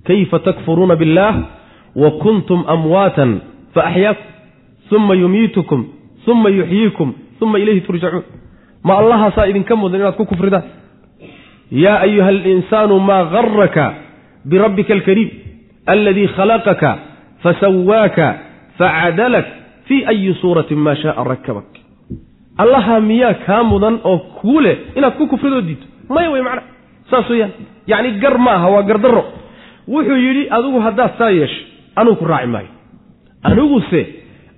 kayfa 0.08 0.40
takfuruuna 0.40 0.96
billaah 0.96 1.36
wa 1.96 2.10
kuntum 2.24 2.64
amwaatan 2.68 3.32
fa 3.74 3.82
axyaakum 3.90 4.26
uma 4.98 5.14
yumiitukum 5.16 5.86
uma 6.28 6.50
yuxyiikum 6.50 7.14
uma 7.42 7.60
ilayhi 7.60 7.82
turjacuun. 7.82 8.24
Ma 8.84 8.94
allahaasaa 9.02 9.48
idinka 9.48 9.76
mudan 9.76 10.00
inaad 10.02 10.16
ku 10.18 10.26
kufridaan 10.26 10.64
yaa 11.72 12.00
ayuha 12.06 12.28
alinsaanu 12.28 13.00
maa 13.00 13.24
garaka 13.34 13.86
birabbika 14.46 14.94
alkariim 14.94 15.30
aladii 15.94 16.28
khalaqaka 16.36 16.92
fasawaaka 17.44 18.28
facadalak 18.78 19.46
fii 19.88 20.06
ayi 20.12 20.34
suuratin 20.42 20.78
maa 20.86 20.96
shaaa 20.96 21.24
rakabak 21.24 21.70
allaha 22.58 23.00
miyaa 23.10 23.34
kaa 23.46 23.64
mudan 23.64 24.00
oo 24.04 24.18
kuu 24.18 24.60
leh 24.62 24.78
inaad 24.96 25.14
ku 25.18 25.28
kufridoo 25.28 25.62
diidto 25.62 25.88
maya 26.10 26.30
wey 26.34 26.42
macna 26.42 26.62
saas 27.12 27.30
weyaan 27.30 27.52
yacni 27.88 28.12
gar 28.24 28.38
ma 28.38 28.52
aha 28.58 28.70
waa 28.76 28.84
gardarro 28.90 29.24
wuxuu 29.88 30.18
yidhi 30.26 30.44
adigu 30.58 30.80
haddaad 30.86 31.12
saa 31.18 31.30
yeeshay 31.40 31.66
anugu 31.96 32.16
ku 32.22 32.26
raaci 32.26 32.48
maayo 32.48 32.72
aniguse 33.44 34.02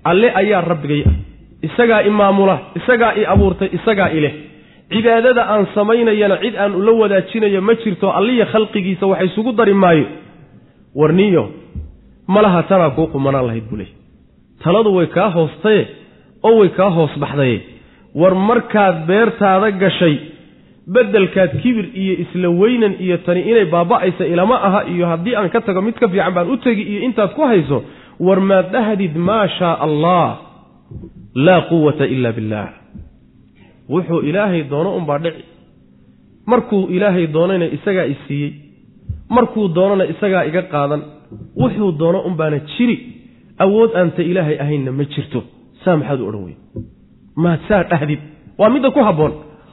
alle 0.04 0.28
ayaa 0.40 0.60
rabbigay 0.60 1.02
ah 1.10 1.14
isagaa 1.62 2.00
i 2.02 2.10
maamula 2.10 2.56
isagaa 2.80 3.12
i 3.20 3.24
abuurtay 3.34 3.68
isagaa 3.78 4.08
i 4.16 4.20
leh 4.24 4.34
cibaadada 4.92 5.42
aan 5.52 5.66
samaynayana 5.74 6.36
cid 6.42 6.54
aan 6.56 6.74
ula 6.80 6.92
wadaajinayo 7.02 7.60
ma 7.68 7.74
jirto 7.84 8.06
alliya 8.18 8.46
khalqigiisa 8.52 9.06
wax 9.06 9.20
isugu 9.28 9.52
dari 9.52 9.74
maayo. 9.74 10.06
Warniyo 10.94 11.44
malaha 12.26 12.62
tanaa 12.70 12.90
kuu 12.96 13.06
qumanaan 13.12 13.46
lahayd 13.46 13.64
buu 13.70 13.76
leey 13.80 13.92
taladu 14.64 14.94
way 14.96 15.06
kaa 15.06 15.28
hoostaye 15.36 15.82
oo 16.42 16.54
way 16.60 16.68
kaa 16.78 16.90
hoos 16.96 17.12
baxday 17.22 17.60
war 18.14 18.34
markaad 18.34 18.96
beertaada 19.06 19.70
gashay 19.82 20.14
beddelkaad 20.94 21.52
kibir 21.62 21.86
iyo 22.02 22.14
isla 22.24 22.48
weynan 22.60 22.94
iyo 23.04 23.16
tani 23.26 23.40
inay 23.50 23.64
baaba'aysa 23.74 24.24
ilama 24.32 24.56
aha 24.68 24.80
iyo 24.94 25.06
haddii 25.06 25.34
aan 25.36 25.50
ka 25.54 25.60
tago 25.60 25.82
mid 25.82 25.94
ka 26.00 26.08
fiican 26.08 26.34
baan 26.34 26.50
u 26.50 26.56
tegi 26.56 26.82
iyo 26.82 27.00
intaad 27.08 27.30
ku 27.36 27.42
hayso 27.50 27.78
war 28.26 28.40
maad 28.40 28.72
dhahdid 28.74 29.14
maa 29.28 29.46
shaa 29.58 29.76
allah 29.86 30.26
laa 31.46 31.60
quwata 31.70 32.06
ila 32.14 32.32
billaah 32.32 32.68
wuxuu 33.94 34.20
ilaahay 34.28 34.62
doono 34.70 34.90
unbaa 34.98 35.18
dhici. 35.24 35.44
Markuu 36.46 36.86
ilaahay 36.96 37.26
doonayna 37.26 37.66
isagaa 37.76 38.04
i 38.12 38.16
siiyey 38.26 38.52
markuu 39.28 39.68
doonona 39.76 40.04
isagaa 40.12 40.44
iga 40.50 40.62
qaadan 40.72 41.02
wuxuu 41.62 41.92
doono 42.00 42.20
unbaana 42.28 42.58
jiri. 42.72 42.96
Awood 43.64 43.90
aanta 43.96 44.22
ilaahay 44.22 44.56
ahaynna 44.64 44.92
ma 44.92 45.04
jirto. 45.12 45.40
Saa 45.84 45.96
maxaad 45.96 46.20
u 46.20 46.28
odhan 46.28 46.44
wey 46.46 46.56
maad 47.42 47.60
saa 47.68 47.82
dhahdid. 47.90 48.20
Waa 48.58 48.70
midda 48.74 48.90
ku 48.90 49.00
habboon. 49.08 49.32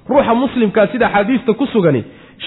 Ruuxa 0.09 0.33
muslimkaa 0.35 0.87
sida 0.91 1.05
axaadiista 1.07 1.53
ku 1.53 1.65
sugani 1.73 2.01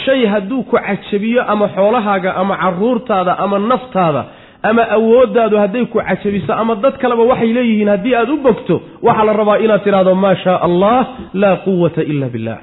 shay 0.05 0.27
hadduu 0.33 0.63
ku 0.71 0.77
cajabiyo 0.87 1.43
ama 1.53 1.69
xoolahaaga 1.77 2.31
ama 2.41 2.55
caruurtaada 2.63 3.33
ama 3.45 3.59
naftaada 3.59 4.23
ama 4.69 4.83
awooddaadu 4.97 5.57
hadday 5.63 5.85
ku 5.93 5.99
cajabiso 6.09 6.53
ama 6.63 6.75
dad 6.85 6.95
kaleba 7.03 7.23
waxay 7.31 7.51
leeyihiin 7.57 7.89
haddii 7.95 8.15
aad 8.21 8.31
u 8.31 8.37
bogto 8.47 8.75
waxaa 9.07 9.25
la 9.29 9.33
rabaa 9.41 9.59
inaad 9.65 9.83
tidhahdo 9.87 10.15
maa 10.25 10.35
shaa 10.45 10.59
allah 10.69 10.99
laa 11.43 11.57
quwata 11.67 12.03
ila 12.13 12.27
billah 12.35 12.59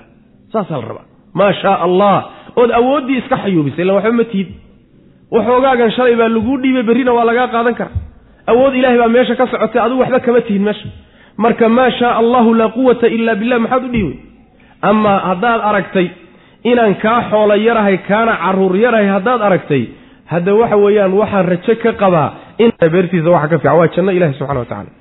saasaa 0.54 0.78
la 0.82 0.88
rabaa. 0.92 1.08
Maa 1.40 1.54
shaa 1.62 1.78
allah 1.88 2.16
ood 2.62 2.72
awooddii 2.80 3.18
iska 3.22 3.38
xayuubisay 3.44 3.82
illa 3.86 3.94
waxba 3.98 4.12
ma 4.20 4.24
tihid. 4.32 4.50
Waxoogaagan 5.36 5.92
shalay 5.96 6.16
baa 6.20 6.30
laguu 6.36 6.58
dhiibay 6.62 6.84
berrina 6.90 7.12
waa 7.18 7.26
lagaa 7.30 7.48
qaadan 7.54 7.76
karaa. 7.80 7.98
Awood 8.52 8.74
ilahay 8.80 8.98
baa 9.02 9.08
meesha 9.16 9.36
ka 9.40 9.46
socotay 9.52 9.82
adigu 9.86 10.00
waxba 10.04 10.20
kama 10.26 10.42
tihid 10.48 10.62
meesha. 10.68 10.88
Marka 11.44 11.70
maa 11.78 11.90
shaa 12.00 12.14
allahu 12.22 12.50
laa 12.60 12.70
quwata 12.78 13.08
ila 13.18 13.36
billah 13.42 13.60
maxaad 13.64 13.84
u 13.86 13.90
dhiibay. 13.96 14.18
Ama 14.90 15.14
haddaad 15.30 15.62
aragtay 15.70 16.08
inaan 16.72 16.94
kaa 17.04 17.20
xoola 17.32 17.56
yarahay 17.68 17.98
kaana 18.10 18.34
carruur 18.44 18.76
yarahay 18.84 19.08
haddaad 19.16 19.42
aragtay 19.48 19.84
hadda 20.32 20.54
waxa 20.62 20.78
weeyaan 20.86 21.14
waxaan 21.22 21.46
rajo 21.52 21.74
ka 21.84 21.92
qabaa 22.02 22.30
in 22.64 22.72
beertiisa 22.94 23.30
waxa 23.36 23.48
ka 23.52 23.58
fiican 23.60 23.78
waa 23.80 23.88
janno 23.96 24.12
ilahi 24.18 24.34
subxana 24.40 24.60
wa 24.60 24.66
tacala 24.66 24.92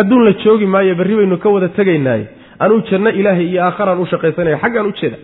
adduun 0.00 0.24
la 0.24 0.32
joogi 0.44 0.66
maayo 0.66 0.94
berri 0.94 1.14
baynu 1.16 1.36
ka 1.38 1.48
wada 1.48 1.68
tegaynaaye. 1.68 2.26
Anuu 2.58 2.80
janno 2.90 3.10
ilaahay 3.10 3.46
iyo 3.52 3.60
aakharaan 3.64 4.00
u 4.00 4.06
shaqaysanaya 4.12 4.58
xaggaan 4.62 4.86
ujeeda 4.92 5.16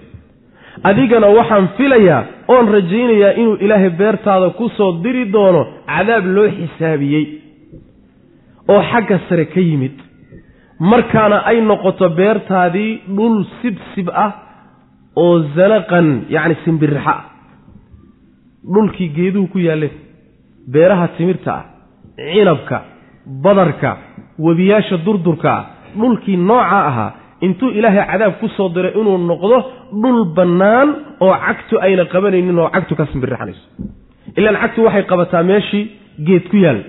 adigana 0.89 1.27
waxaan 1.39 1.69
filayaa 1.77 2.21
oon 2.49 2.67
rajaynayaa 2.77 3.33
inuu 3.41 3.57
ilaahay 3.65 3.91
beertaada 4.01 4.51
ku 4.59 4.69
soo 4.77 4.93
diri 5.05 5.25
doono 5.33 5.63
cadaab 5.87 6.25
loo 6.37 6.49
xisaabiyey. 6.59 7.25
Oo 8.69 8.83
xagga 8.93 9.19
sare 9.29 9.45
ka 9.55 9.61
yimid. 9.61 9.97
Markaana 10.91 11.37
ay 11.51 11.61
noqoto 11.61 12.09
beertaadii 12.19 12.93
dhul 13.17 13.45
sibsib 13.61 14.09
ah 14.25 14.31
oo 15.17 15.39
zanaqan 15.57 16.07
yacni 16.35 16.55
simbirixa 16.65 17.11
ah 17.13 17.21
dhulkii 18.75 19.09
geeduhu 19.17 19.47
ku 19.53 19.59
yaalleen 19.59 19.91
beeraha 20.73 21.09
timirta 21.17 21.53
ah 21.55 21.65
cinabka 22.17 22.79
badarka 23.45 23.91
webiyaasha 24.39 24.97
durdurka 25.07 25.51
ah 25.59 25.65
dhulkii 26.01 26.37
nooca 26.37 26.79
ahaa 26.91 27.11
intuu 27.47 27.71
ilaahay 27.79 28.05
cadaab 28.13 28.35
ku 28.41 28.49
soo 28.57 28.69
diray 28.75 28.93
inuu 29.01 29.19
noqdo 29.31 29.59
dhul 30.03 30.21
bannaan 30.37 30.89
oo 31.21 31.35
cagtu 31.47 31.75
ayna 31.87 32.05
qabanaynin 32.13 32.59
oo 32.59 32.69
cagtu 32.75 32.95
ka 32.97 33.07
simbirixanayso 33.13 33.65
ilaan 34.37 34.57
cagtu 34.63 34.85
waxay 34.87 35.05
qabataa 35.11 35.43
meeshii 35.43 35.85
geed 36.27 36.45
ku 36.51 36.57
yaal 36.57 36.81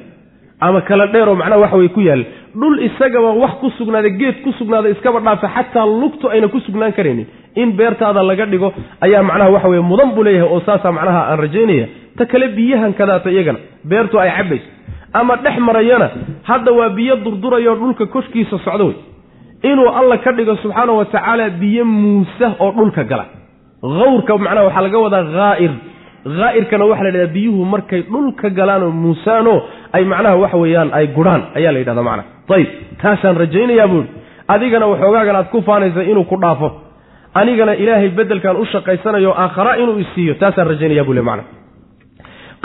ama 0.66 0.82
kala 0.82 1.08
dheeroo 1.14 1.36
macnaha 1.36 1.60
waxa 1.64 1.78
weye 1.78 1.90
ku 1.90 2.02
yaal. 2.02 2.24
Dhul 2.56 2.76
isagaba 2.88 3.30
wax 3.44 3.54
ku 3.62 3.68
sugnaada 3.78 4.10
geed 4.20 4.36
ku 4.44 4.52
sugnaada 4.60 4.90
iskaba 4.90 5.20
dhaafa 5.20 5.48
xataa 5.56 5.86
lugtu 6.02 6.30
ayna 6.30 6.48
ku 6.48 6.60
sugnaan 6.66 6.94
karaynin 6.98 7.28
in 7.62 7.70
beertaada 7.80 8.22
laga 8.30 8.46
dhigo 8.52 8.70
ayaa 9.06 9.24
macnaha 9.30 9.50
waxa 9.56 9.68
weye 9.74 9.82
mudan 9.92 10.10
buu 10.16 10.24
leeyahay 10.28 10.50
oo 10.54 10.60
saasaa 10.68 10.92
macnaha 10.98 11.22
aan 11.32 11.40
rajaynaya. 11.44 11.88
Ta 12.18 12.26
kale 12.32 12.48
biyahan 12.58 12.94
kadaata 13.00 13.30
iyagana 13.36 13.60
beertu 13.92 14.16
ay 14.24 14.30
cabayso 14.38 14.68
ama 15.20 15.36
dhex 15.44 15.58
marayana 15.68 16.08
hadda 16.50 16.72
waa 16.80 16.90
biyo 16.98 17.16
durdurayoo 17.26 17.76
dhulka 17.82 18.06
koshkiisa 18.14 18.58
socdo 18.66 18.86
wey. 18.90 18.98
Inuu 19.70 19.90
alla 20.00 20.18
ka 20.18 20.32
dhigo 20.38 20.56
subxaana 20.64 20.92
wa 21.00 21.06
tacaala 21.06 21.50
biyo 21.62 21.86
muusa 21.86 22.48
oo 22.64 22.72
dhulka 22.78 23.04
gala. 23.12 23.26
Hawrka 24.00 24.38
macnaha 24.38 24.66
waxaa 24.68 24.82
laga 24.86 24.98
wadaa 25.06 25.24
haa'ir 25.38 25.72
haa'irkana 26.40 26.86
waxaa 26.90 27.04
la 27.04 27.10
yidhahdaa 27.10 27.34
biyuhu 27.36 27.66
markay 27.74 28.02
dhulka 28.12 28.50
galaanoo 28.58 28.92
muusaanoo 29.04 29.60
ay 29.96 30.04
macnaha 30.12 30.36
waxa 30.44 30.58
weeyaan 30.64 30.90
ay 31.00 31.06
gurhaan 31.16 31.42
ayaa 31.58 31.72
la 31.76 31.80
yidhahda 31.82 32.04
macnaha. 32.10 32.28
Ayib 32.56 32.68
taasaan 33.02 33.36
rajaynayaa 33.44 33.88
buuhi 33.92 34.08
adigana 34.54 34.86
waxoogaagan 34.92 35.36
aad 35.40 35.50
ku 35.54 35.60
faanaysa 35.68 36.02
inuu 36.12 36.24
ku 36.32 36.38
dhaafo 36.44 36.70
anigana 37.34 37.74
ilaahay 37.84 38.10
beddelkan 38.18 38.56
u 38.62 38.66
shaqaysanayo 38.74 39.32
aakhara 39.44 39.74
inuu 39.82 39.98
isiiyo 40.04 40.34
taasaan 40.42 40.68
rajaynaya 40.72 41.04
buu 41.08 41.14
le 41.14 41.22
macna. 41.22 41.44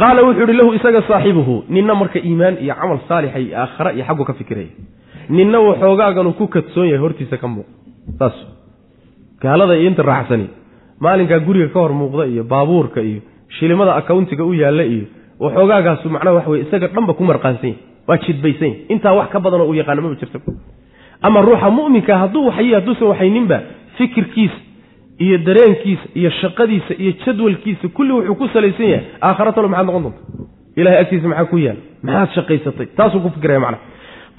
Qaala 0.01 0.21
wuxuu 0.27 0.45
ihi 0.49 0.57
lahu 0.61 0.73
isaga 0.79 1.03
saaxibuhu 1.09 1.65
ninna 1.69 1.95
marka 2.01 2.19
iimaan 2.29 2.57
iyo 2.65 2.75
camal 2.81 2.99
saalixa 3.09 3.39
iyo 3.45 3.55
aakhara 3.63 3.91
iyo 3.97 4.05
xaggu 4.09 4.25
ka 4.29 4.33
fikiraya. 4.41 4.73
Ninna 5.29 5.59
waxoogaaganuu 5.61 6.33
ku 6.39 6.47
kadsoon 6.55 6.87
yahay 6.89 7.01
hortiisa 7.05 7.37
ka 7.43 7.47
muuqa 7.49 7.71
saas 8.19 8.37
gaalada 9.43 9.75
iyo 9.77 9.89
inta 9.91 10.03
raaxsani. 10.03 10.47
Maalinkaa 11.01 11.39
guriga 11.47 11.69
ka 11.75 11.79
hor 11.81 11.93
muuqda 12.01 12.25
iyo 12.33 12.45
baabuurka 12.45 13.01
iyo 13.01 13.21
shilimada 13.59 13.93
akawntiga 14.01 14.45
u 14.45 14.53
yaalla 14.55 14.85
iyo 14.85 15.05
waxoogaagaasu 15.41 16.07
macnaha 16.15 16.35
waxa 16.37 16.51
weye 16.51 16.63
isaga 16.67 16.87
dhanba 16.95 17.13
ku 17.19 17.23
marqaansan 17.25 17.69
yahy 17.71 17.79
waa 18.09 18.19
jidbaysan 18.25 18.69
yahy 18.69 18.85
intaa 18.95 19.15
wax 19.19 19.29
ka 19.33 19.39
badanoo 19.41 19.67
uu 19.71 19.75
yaqaana 19.81 20.03
maba 20.05 20.15
jirta 20.21 20.39
ama 21.27 21.39
ruuxa 21.47 21.69
mu'minka 21.79 22.15
hadduu 22.23 22.47
waxay 22.49 22.75
hadduusan 22.75 23.09
waxayninba 23.13 23.59
fikirkiisa 23.99 24.59
iyo 25.19 25.39
dareenkiisa 25.39 26.07
iyo 26.15 26.31
shaqadiisa 26.31 26.95
iyo 26.99 27.13
jadwalkiisa 27.27 27.89
kulli 27.89 28.13
wuxuu 28.13 28.35
ku 28.35 28.49
salaysan 28.49 28.87
yahay. 28.87 29.05
Aakhara 29.23 29.69
maxaad 29.69 29.87
noqon 29.87 30.03
doonta 30.03 30.21
ilahay 30.77 31.01
agtiisa 31.03 31.29
maxaa 31.29 31.45
ku 31.45 31.59
yaal? 31.59 31.77
Maxaad 32.03 32.35
shaqaysatay? 32.35 32.87
Taasuu 32.97 33.21
ku 33.21 33.31
fikiraya 33.35 33.61
macnaha. 33.61 33.83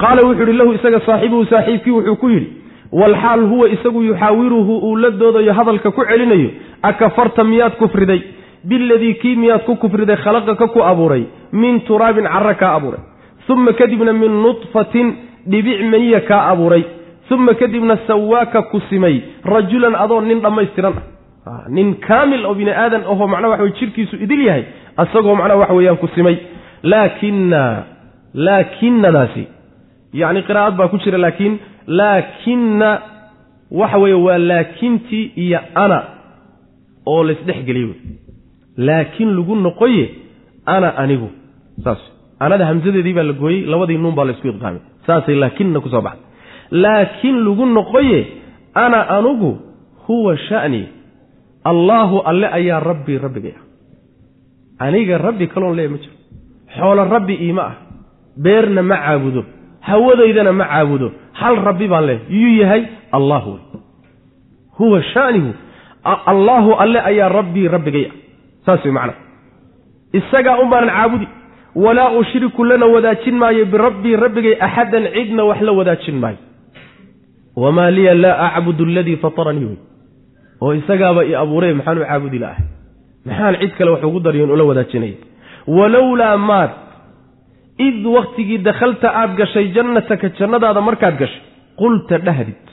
Qaala 0.02 0.22
wuxuu 0.28 0.48
yihi 0.48 0.58
lahu 0.58 0.74
isaga 0.74 1.00
saaxibuhu 1.06 1.46
saaxiibkii 1.46 1.92
wuxuu 1.92 2.16
ku 2.16 2.30
yidhi 2.30 2.50
walxaal 2.92 3.42
huwa 3.52 3.70
isagu 3.70 4.02
yuxaawiruhu 4.04 4.74
uu 4.88 4.96
la 4.96 5.10
doodayo 5.10 5.54
hadalka 5.54 5.92
ku 5.92 6.06
celinayo 6.06 6.50
akafarta 6.82 7.44
miyaad 7.44 7.76
kufriday 7.82 8.22
biladii 8.64 9.14
kii 9.14 9.36
miyaad 9.36 9.64
ku 9.66 9.76
kufriday 9.76 10.16
khalaqaka 10.16 10.68
ku 10.68 10.80
abuuray? 10.84 11.24
Min 11.52 11.82
turaabin 11.82 12.24
cara 12.24 12.54
kaa 12.54 12.76
abuuray. 12.76 13.02
Uma 13.50 13.74
kadibna 13.74 14.14
min 14.14 14.32
nudfatin 14.44 15.08
dhibic 15.48 15.82
maniya 15.92 16.22
kaa 16.22 16.48
abuuray 16.54 16.84
uma 17.32 17.54
kadibna 17.54 17.98
sawaaka 18.08 18.62
ku 18.72 18.80
simay 18.90 19.22
rajulan 19.44 19.96
adoo 19.96 20.22
nin 20.22 20.40
dhammaystiran 20.42 20.94
ah 21.46 21.64
nin 21.70 21.96
kaamil 22.08 22.46
oo 22.46 22.54
bini 22.60 22.72
aadan 22.72 23.04
ahoo 23.12 23.28
macnaha 23.28 23.52
waxa 23.54 23.64
wey 23.64 23.74
jirkiisu 23.80 24.16
idil 24.26 24.42
yahay 24.48 24.64
asagoo 24.98 25.36
macnaha 25.36 25.60
waxa 25.62 25.74
weeyaan 25.74 25.98
ku 26.04 26.08
simay 26.16 26.38
laakina 26.84 27.62
laakinadaasi 28.34 29.44
yacni 30.22 30.42
qiraa'ad 30.50 30.76
baa 30.80 30.88
ku 30.94 30.98
jira 31.04 31.18
laakiin 31.26 31.60
laakina 31.88 32.90
waxa 33.72 33.98
weeye 34.04 34.18
waa 34.28 34.38
laakintii 34.52 35.26
iyo 35.44 35.60
ana 35.76 36.00
oo 37.06 37.24
laysdhexgeliy 37.24 37.86
wey 37.90 38.00
laakiin 38.78 39.30
lagu 39.38 39.56
noqoye 39.56 40.06
ana 40.66 40.90
anigu 41.04 41.30
saas 41.84 42.02
anada 42.40 42.66
hamsadeedii 42.66 43.14
baa 43.14 43.24
la 43.24 43.34
gooyey 43.34 43.62
labadii 43.74 43.98
nuun 43.98 44.16
baa 44.16 44.26
laysku 44.30 44.48
idqaamay 44.48 44.82
saasay 45.08 45.36
laakinna 45.44 45.80
ku 45.84 45.90
soo 45.94 46.02
baxday 46.08 46.29
laakiin 46.72 47.38
lagu 47.46 47.66
noqoye 47.66 48.28
ana 48.74 49.10
anugu 49.10 49.58
huwa 50.08 50.38
sha'ni. 50.38 50.88
Allaahu 51.64 52.20
alle 52.26 52.48
ayaa 52.48 52.80
rabbii 52.80 53.18
rabbigay 53.18 53.54
ah. 53.58 53.64
Aniga 54.86 55.18
rabbi 55.18 55.48
kaloon 55.48 55.76
leeya 55.76 55.90
ma 55.90 55.98
jiro. 55.98 56.14
Xoolo 56.76 57.04
rabbi 57.06 57.34
iima 57.36 57.62
ah. 57.64 57.76
Beerna 58.38 58.82
ma 58.82 58.96
caabudo. 58.98 59.44
Hawadaydana 59.82 60.52
ma 60.54 60.66
caabudo. 60.66 61.12
Hal 61.34 61.56
rabbi 61.68 61.88
baan 61.88 62.06
leehay 62.06 62.26
yuu 62.30 62.54
yahay 62.62 62.84
allah 63.12 63.44
wey. 63.48 63.62
Huwa 64.78 65.04
shanihu. 65.04 65.54
Allaahu 66.04 66.74
alle 66.80 67.00
ayaa 67.00 67.30
rabbii 67.30 67.68
rabbigay 67.68 68.06
ah. 68.08 68.16
Saas 68.66 68.86
wey 68.86 68.92
macnaa 68.94 69.20
isagaa 70.14 70.58
un 70.64 70.70
baanan 70.70 70.90
caabudi. 70.90 71.28
Walaa 71.76 72.10
ushriku 72.18 72.64
lana 72.66 72.86
wadaajin 72.86 73.36
maayo 73.36 73.66
birabbii 73.66 74.16
rabbigay 74.16 74.56
axadan 74.60 75.06
cidna 75.14 75.44
wax 75.44 75.62
la 75.62 75.72
wadaajin 75.72 76.16
maayo 76.24 76.38
wamaa 77.64 77.90
liya 77.98 78.14
laa 78.24 78.48
acbudu 78.58 78.84
aladii 78.92 79.18
fataranii 79.24 79.66
wey 79.72 79.78
oo 80.64 80.74
isagaaba 80.80 81.22
i 81.32 81.34
abuuray 81.44 81.74
maxaan 81.80 81.98
u 82.02 82.06
caabudi 82.10 82.40
la'ahay 82.44 82.66
maxaan 83.28 83.56
cid 83.62 83.72
kale 83.78 83.90
wax 83.94 84.04
ugu 84.10 84.20
daryoon 84.26 84.52
ula 84.56 84.64
wadaajinaya 84.70 85.18
walowlaa 85.78 86.38
maad 86.50 86.72
id 87.88 88.06
wakhtigii 88.16 88.58
dakhalta 88.70 89.08
aad 89.22 89.32
gashay 89.40 89.68
jannataka 89.78 90.28
jannadaada 90.40 90.82
markaad 90.90 91.16
gashay 91.22 91.42
qulta 91.82 92.18
dhahdid 92.28 92.64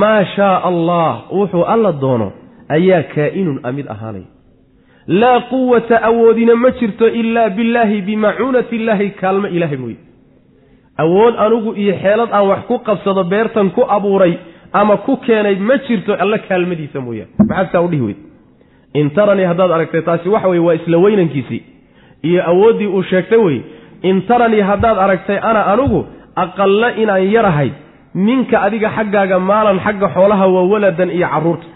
maa 0.00 0.24
shaaa 0.36 0.58
allah 0.70 1.10
wuxuu 1.38 1.64
alla 1.74 1.92
doono 2.02 2.28
ayaa 2.76 3.02
kaa'inun 3.14 3.58
amid 3.68 3.86
ahaanaya 3.94 4.28
laa 5.20 5.40
quwata 5.52 5.96
awoodina 6.08 6.54
ma 6.62 6.70
jirto 6.80 7.06
ilaa 7.20 7.48
billaahi 7.56 7.98
bimacuunati 8.08 8.74
illaahi 8.78 9.08
kaalmo 9.20 9.48
ilaahay 9.56 9.78
mooye 9.84 9.98
awood 10.98 11.34
anigu 11.44 11.70
iyo 11.82 11.94
xeelad 12.02 12.30
aan 12.32 12.46
wax 12.48 12.60
ku 12.68 12.78
qabsado 12.78 13.24
beertan 13.24 13.70
ku 13.70 13.82
abuuray 13.96 14.34
ama 14.72 14.96
ku 14.96 15.16
keenay 15.16 15.56
ma 15.68 15.76
jirto 15.86 16.12
alla 16.22 16.38
kaalmadiisa 16.38 17.00
mooyaane. 17.00 17.30
Maxaad 17.48 17.68
saa 17.72 17.80
u 17.80 17.88
dhihi 17.88 18.02
weyd 18.02 18.16
in 18.94 19.10
taranii 19.10 19.44
haddaad 19.50 19.70
aragtay 19.70 20.02
taasi 20.02 20.28
waxa 20.28 20.48
weye 20.48 20.60
waa 20.66 20.74
isla 20.74 20.98
weynankiisii. 20.98 21.62
Iyo 22.22 22.40
awooddii 22.50 22.86
uu 22.86 23.02
sheegtay 23.02 23.38
wey 23.38 23.60
in 24.02 24.22
taranii 24.22 24.60
haddaad 24.60 24.98
aragtay 24.98 25.38
ana 25.42 25.66
anigu 25.72 26.06
aqalla 26.36 26.88
inaan 27.02 27.30
yarahay 27.32 27.70
minka 28.14 28.62
adiga 28.62 28.90
xaggaaga 28.96 29.38
maalan 29.38 29.80
xagga 29.84 30.08
xoolaha 30.14 30.46
waa 30.54 30.62
waladan 30.72 31.10
iyo 31.10 31.28
carruurta. 31.28 31.66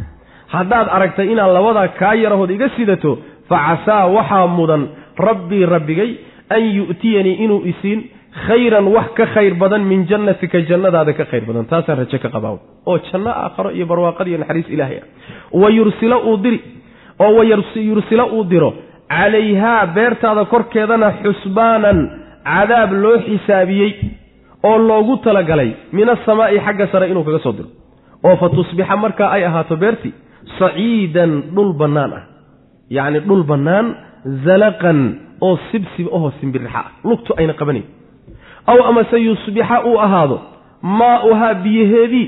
Haddaad 0.55 0.87
aragtay 0.97 1.27
inaan 1.33 1.53
labadaa 1.55 1.89
kaa 1.89 2.15
yarahood 2.15 2.51
iga 2.51 2.69
sidato 2.77 3.19
fa 3.49 3.57
casaa 3.67 4.07
waxaa 4.17 4.47
mudan 4.47 4.83
rabbii 5.19 5.65
rabbigay 5.67 6.11
an 6.51 6.63
yu'tiyanii 6.79 7.35
inuu 7.45 7.63
isiin 7.73 8.01
khayran 8.47 8.87
wax 8.95 9.09
ka 9.19 9.27
khayr 9.35 9.55
badan 9.55 9.83
min 9.85 10.07
jannatika 10.07 10.61
jannadaada 10.69 11.13
ka 11.13 11.25
khayr 11.31 11.45
badan. 11.49 11.65
Taasaan 11.67 11.99
raje 11.99 12.19
ka 12.19 12.29
qabaa 12.29 12.59
oo 12.87 12.99
janno 13.11 13.31
aakharo 13.31 13.71
iyo 13.71 13.87
barwaaqada 13.87 14.31
iyo 14.31 14.39
naxariis 14.39 14.69
ilaahay 14.69 14.99
ah. 15.03 15.07
Wa 15.53 15.69
yursila 15.71 16.17
uu 16.29 16.37
diri 16.37 16.61
oo 17.19 17.33
wayursila 17.39 18.25
uu 18.33 18.45
diro 18.45 18.71
calayhaa 19.09 19.87
beertaada 19.97 20.45
korkeedana 20.45 21.09
xusbaanan 21.23 21.99
cadaab 22.45 22.91
loo 23.03 23.19
xisaabiyey 23.27 23.93
oo 24.63 24.79
loogu 24.79 25.17
talagalay 25.27 25.71
min 25.93 26.09
asamaa'i 26.09 26.59
xagga 26.67 26.87
sare 26.93 27.11
inuu 27.11 27.25
kaga 27.25 27.39
soo 27.43 27.53
diro. 27.53 27.69
Oo 28.25 28.37
fa 28.37 28.49
tusbixa 28.49 28.97
markaa 28.97 29.31
ay 29.37 29.45
ahaato 29.45 29.77
beertii 29.77 30.15
saciidan 30.59 31.33
dhul 31.55 31.73
bannaan 31.81 32.13
ah. 32.13 32.23
Yacni 32.91 33.21
dhul 33.27 33.43
bannaan 33.43 33.87
zalaqan 34.47 34.99
oo 35.41 35.59
sibsib 35.71 36.07
ahoo 36.17 36.31
simbirixa 36.41 36.79
ah. 36.79 36.87
Lugtu 37.05 37.35
ayna 37.37 37.55
qabanayn 37.59 37.87
aw 38.67 38.79
amase 38.91 39.17
yusbixa 39.29 39.85
uu 39.85 39.99
ahaado 40.07 40.41
maa'uhaa 40.83 41.55
biyaheedii 41.55 42.27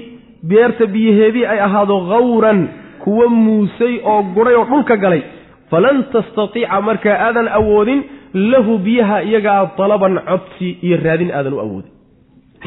beerta 0.49 0.87
biyaheedii 0.87 1.47
ay 1.53 1.61
ahaado 1.61 1.97
khawran 2.11 2.68
kuwa 3.05 3.28
muusay 3.28 3.95
oo 4.05 4.22
gudhay 4.22 4.55
oo 4.55 4.64
dhulka 4.64 4.97
galay. 4.97 5.22
Falan 5.70 6.05
tastatiica 6.12 6.80
markaa 6.80 7.16
aadan 7.26 7.49
awoodin 7.59 8.01
lahu 8.35 8.78
biyaha 8.78 9.22
iyagaa 9.22 9.70
dalaban 9.78 10.14
codsi 10.28 10.68
iyo 10.83 10.97
raadin 11.05 11.30
aadan 11.39 11.53
u 11.53 11.61
awoodin. 11.61 11.91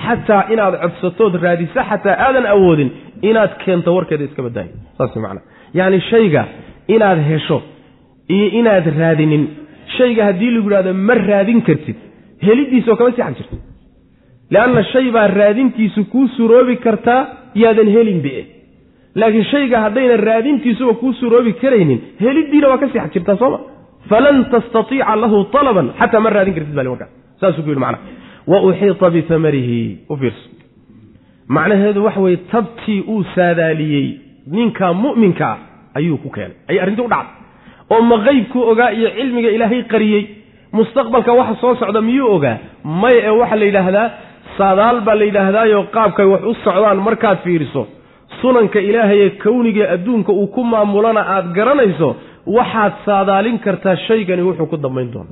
Xataa 0.05 0.43
inaad 0.53 0.75
codsatood 0.81 1.33
raadiso 1.43 1.79
xataa 1.89 2.15
aadan 2.27 2.45
awoodin 2.45 2.89
inaad 3.21 3.51
keento 3.65 3.95
warkeeda 3.95 4.23
iska 4.23 4.41
badaayo 4.47 4.73
saas 4.97 5.15
macana 5.15 5.41
yacni 5.73 6.01
shayga 6.09 6.43
inaad 6.95 7.19
hesho 7.29 7.61
iyo 8.35 8.47
inaad 8.59 8.85
raadinin. 8.99 9.43
Shayga 9.97 10.25
haddii 10.25 10.51
lagu 10.55 10.67
yidhahdo 10.69 10.93
ma 11.07 11.13
raadin 11.13 11.61
kartid 11.67 11.95
helidiisoo 12.47 12.95
kama 12.95 13.11
sii 13.11 13.21
xag 13.23 13.35
jirto. 13.37 13.55
Leanna 14.51 14.83
shay 14.83 15.11
baa 15.11 15.27
raadintiisu 15.27 16.05
kuu 16.11 16.27
suroobi 16.37 16.75
kartaa 16.77 17.21
yaadan 17.55 17.89
helinbe 17.95 18.33
laakiin 19.15 19.45
shayga 19.51 19.79
haddayna 19.85 20.17
raadintiisuba 20.17 20.93
kuu 20.93 21.13
suroobi 21.13 21.53
karaynin 21.53 21.99
helidiina 22.23 22.67
waa 22.67 22.77
ka 22.77 22.87
sii 22.89 22.99
xag 22.99 23.13
jirtaa 23.13 23.37
sooma 23.37 23.59
falan 24.09 24.45
tastatiica 24.51 25.15
lahu 25.23 25.43
talaban 25.55 25.87
xataa 25.99 26.19
ma 26.25 26.29
raadin 26.29 26.53
kartid 26.57 26.75
bali 26.75 26.89
markaas 26.89 27.11
saasuu 27.41 27.63
ku 27.63 27.69
yidhi 27.69 27.83
macnaha 27.85 28.03
wa 28.51 28.57
uxiita 28.67 29.09
bitamarihi 29.09 29.79
u 30.09 30.17
fiirso. 30.17 30.49
Macnaheedu 31.47 32.03
waxa 32.05 32.19
weye 32.21 32.37
tabtii 32.51 33.01
uu 33.07 33.23
saadaaliyey 33.35 34.07
ninka 34.51 34.93
mu'minkaa 34.93 35.57
ayuu 35.93 36.17
ku 36.17 36.29
keenay. 36.29 36.57
Ayay 36.69 36.81
arrintii 36.81 37.05
u 37.05 37.09
dhacday. 37.13 37.33
Oo 37.89 38.01
ma 38.01 38.17
qeybkuu 38.25 38.63
ogaa 38.71 38.91
iyo 38.91 39.09
cilmiga 39.17 39.49
ilaahay 39.49 39.83
qariyey 39.83 40.23
mustaqbalka 40.77 41.31
waxa 41.39 41.55
soo 41.61 41.73
socda 41.81 42.01
miyuu 42.07 42.29
ogaa? 42.35 42.57
May 43.01 43.15
ee 43.27 43.33
waxaa 43.41 43.59
la 43.61 43.65
yidhaahdaa 43.69 44.07
saadaal 44.57 44.97
baa 45.07 45.15
la 45.19 45.25
yidhaahdaayo 45.29 45.79
qaabkay 45.95 46.25
wax 46.33 46.41
u 46.51 46.53
socdaan 46.65 46.97
markaad 47.07 47.37
fiiriso. 47.45 47.83
Sunanka 48.41 48.79
ilaahay 48.89 49.19
ee 49.25 49.29
kownigae 49.43 49.87
adduunka 49.95 50.31
uu 50.41 50.47
ku 50.55 50.61
maamulana 50.71 51.21
aad 51.35 51.47
garanayso 51.57 52.09
waxaad 52.57 52.93
saadaalin 53.05 53.57
kartaa 53.65 53.95
shaygani 54.07 54.41
wuxuu 54.47 54.67
ku 54.71 54.77
dambayn 54.85 55.09
doona 55.13 55.31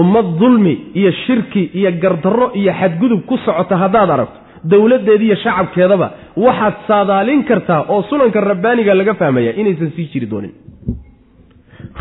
ummad 0.00 0.26
dulmi 0.40 0.72
iyo 1.00 1.10
shirki 1.24 1.62
iyo 1.78 1.90
gardarro 2.02 2.46
iyo 2.60 2.72
xadgudub 2.80 3.20
ku 3.28 3.36
socota 3.44 3.74
haddaad 3.82 4.10
aragto 4.14 4.38
dowladdeeda 4.72 5.24
iyo 5.28 5.36
shacabkeedaba 5.44 6.08
waxaad 6.46 6.74
saadaalin 6.88 7.40
kartaa 7.50 7.80
oo 7.92 8.02
sunanka 8.10 8.40
rabbaaniga 8.50 8.94
laga 9.00 9.14
fahmaya 9.20 9.50
inaysan 9.60 9.90
sii 9.96 10.06
jiri 10.12 10.26
doonin 10.32 10.52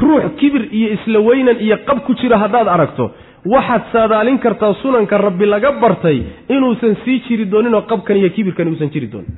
ruux 0.01 0.23
kibir 0.39 0.63
iyo 0.71 0.87
isla 0.95 1.19
weynan 1.19 1.57
iyo 1.59 1.77
qab 1.87 1.99
ku 2.05 2.13
jira 2.21 2.37
haddaad 2.43 2.67
aragto 2.67 3.11
waxaad 3.53 3.83
saadaalin 3.93 4.37
kartaa 4.39 4.73
sunanka 4.81 5.17
rabbi 5.17 5.45
laga 5.45 5.71
bartay 5.83 6.17
inuusan 6.49 6.95
sii 7.05 7.19
jiri 7.27 7.45
doonin 7.45 7.73
oo 7.75 7.81
qabkan 7.91 8.17
iyo 8.17 8.29
kibirkan 8.29 8.67
uusan 8.67 8.89
jiri 8.93 9.07
doonin. 9.07 9.33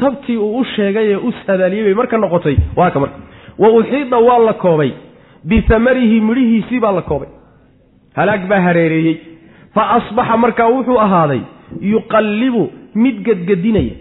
Tabtii 0.00 0.36
uu 0.36 0.58
u 0.60 0.64
sheegay 0.64 1.06
ee 1.12 1.16
u 1.16 1.32
saadaaliyey 1.46 1.84
bay 1.84 1.94
marka 1.94 2.18
noqotay. 2.18 2.56
Waa 2.76 2.90
ka 2.90 3.00
marka. 3.00 3.18
Wa 3.58 3.68
uxiida 3.78 4.18
waa 4.18 4.38
la 4.38 4.52
koobay. 4.52 4.90
Bihamarihi 5.44 6.20
midhihiisii 6.20 6.80
baa 6.80 6.92
la 6.92 7.02
koobay. 7.02 7.28
Halaag 8.16 8.48
baa 8.48 8.60
hareereeyey. 8.66 9.16
Fa 9.74 9.82
asbaxa 9.96 10.36
markaa 10.36 10.68
wuxuu 10.74 10.98
ahaaday 11.06 11.40
yuqallibu 11.80 12.62
mid 12.94 13.16
gedgedinaya. 13.26 13.94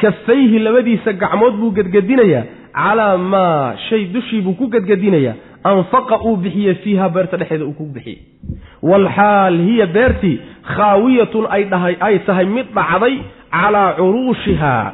Kafayhi 0.00 0.58
labadiisa 0.58 1.12
gacmood 1.12 1.54
buu 1.60 1.70
gedgedinayaa 1.78 2.44
calaa 2.74 3.16
maa 3.16 3.76
shay 3.88 4.04
dushii 4.14 4.40
buu 4.40 4.54
ku 4.60 4.68
gedgedinayaa 4.74 5.34
anfaqa 5.64 6.20
uu 6.28 6.36
bixiye 6.36 6.74
fiiha 6.74 7.08
beerta 7.08 7.36
dhexeeda 7.36 7.64
uu 7.64 7.72
ku 7.80 7.84
bixiyey 7.94 8.18
waalxaal 8.90 9.58
hiya 9.68 9.86
beertii 9.96 10.36
khaawiyatun 10.74 11.46
ay 12.08 12.18
tahay 12.26 12.46
mid 12.56 12.66
dhacday 12.78 13.14
calaa 13.50 13.88
curuushihaa 14.00 14.92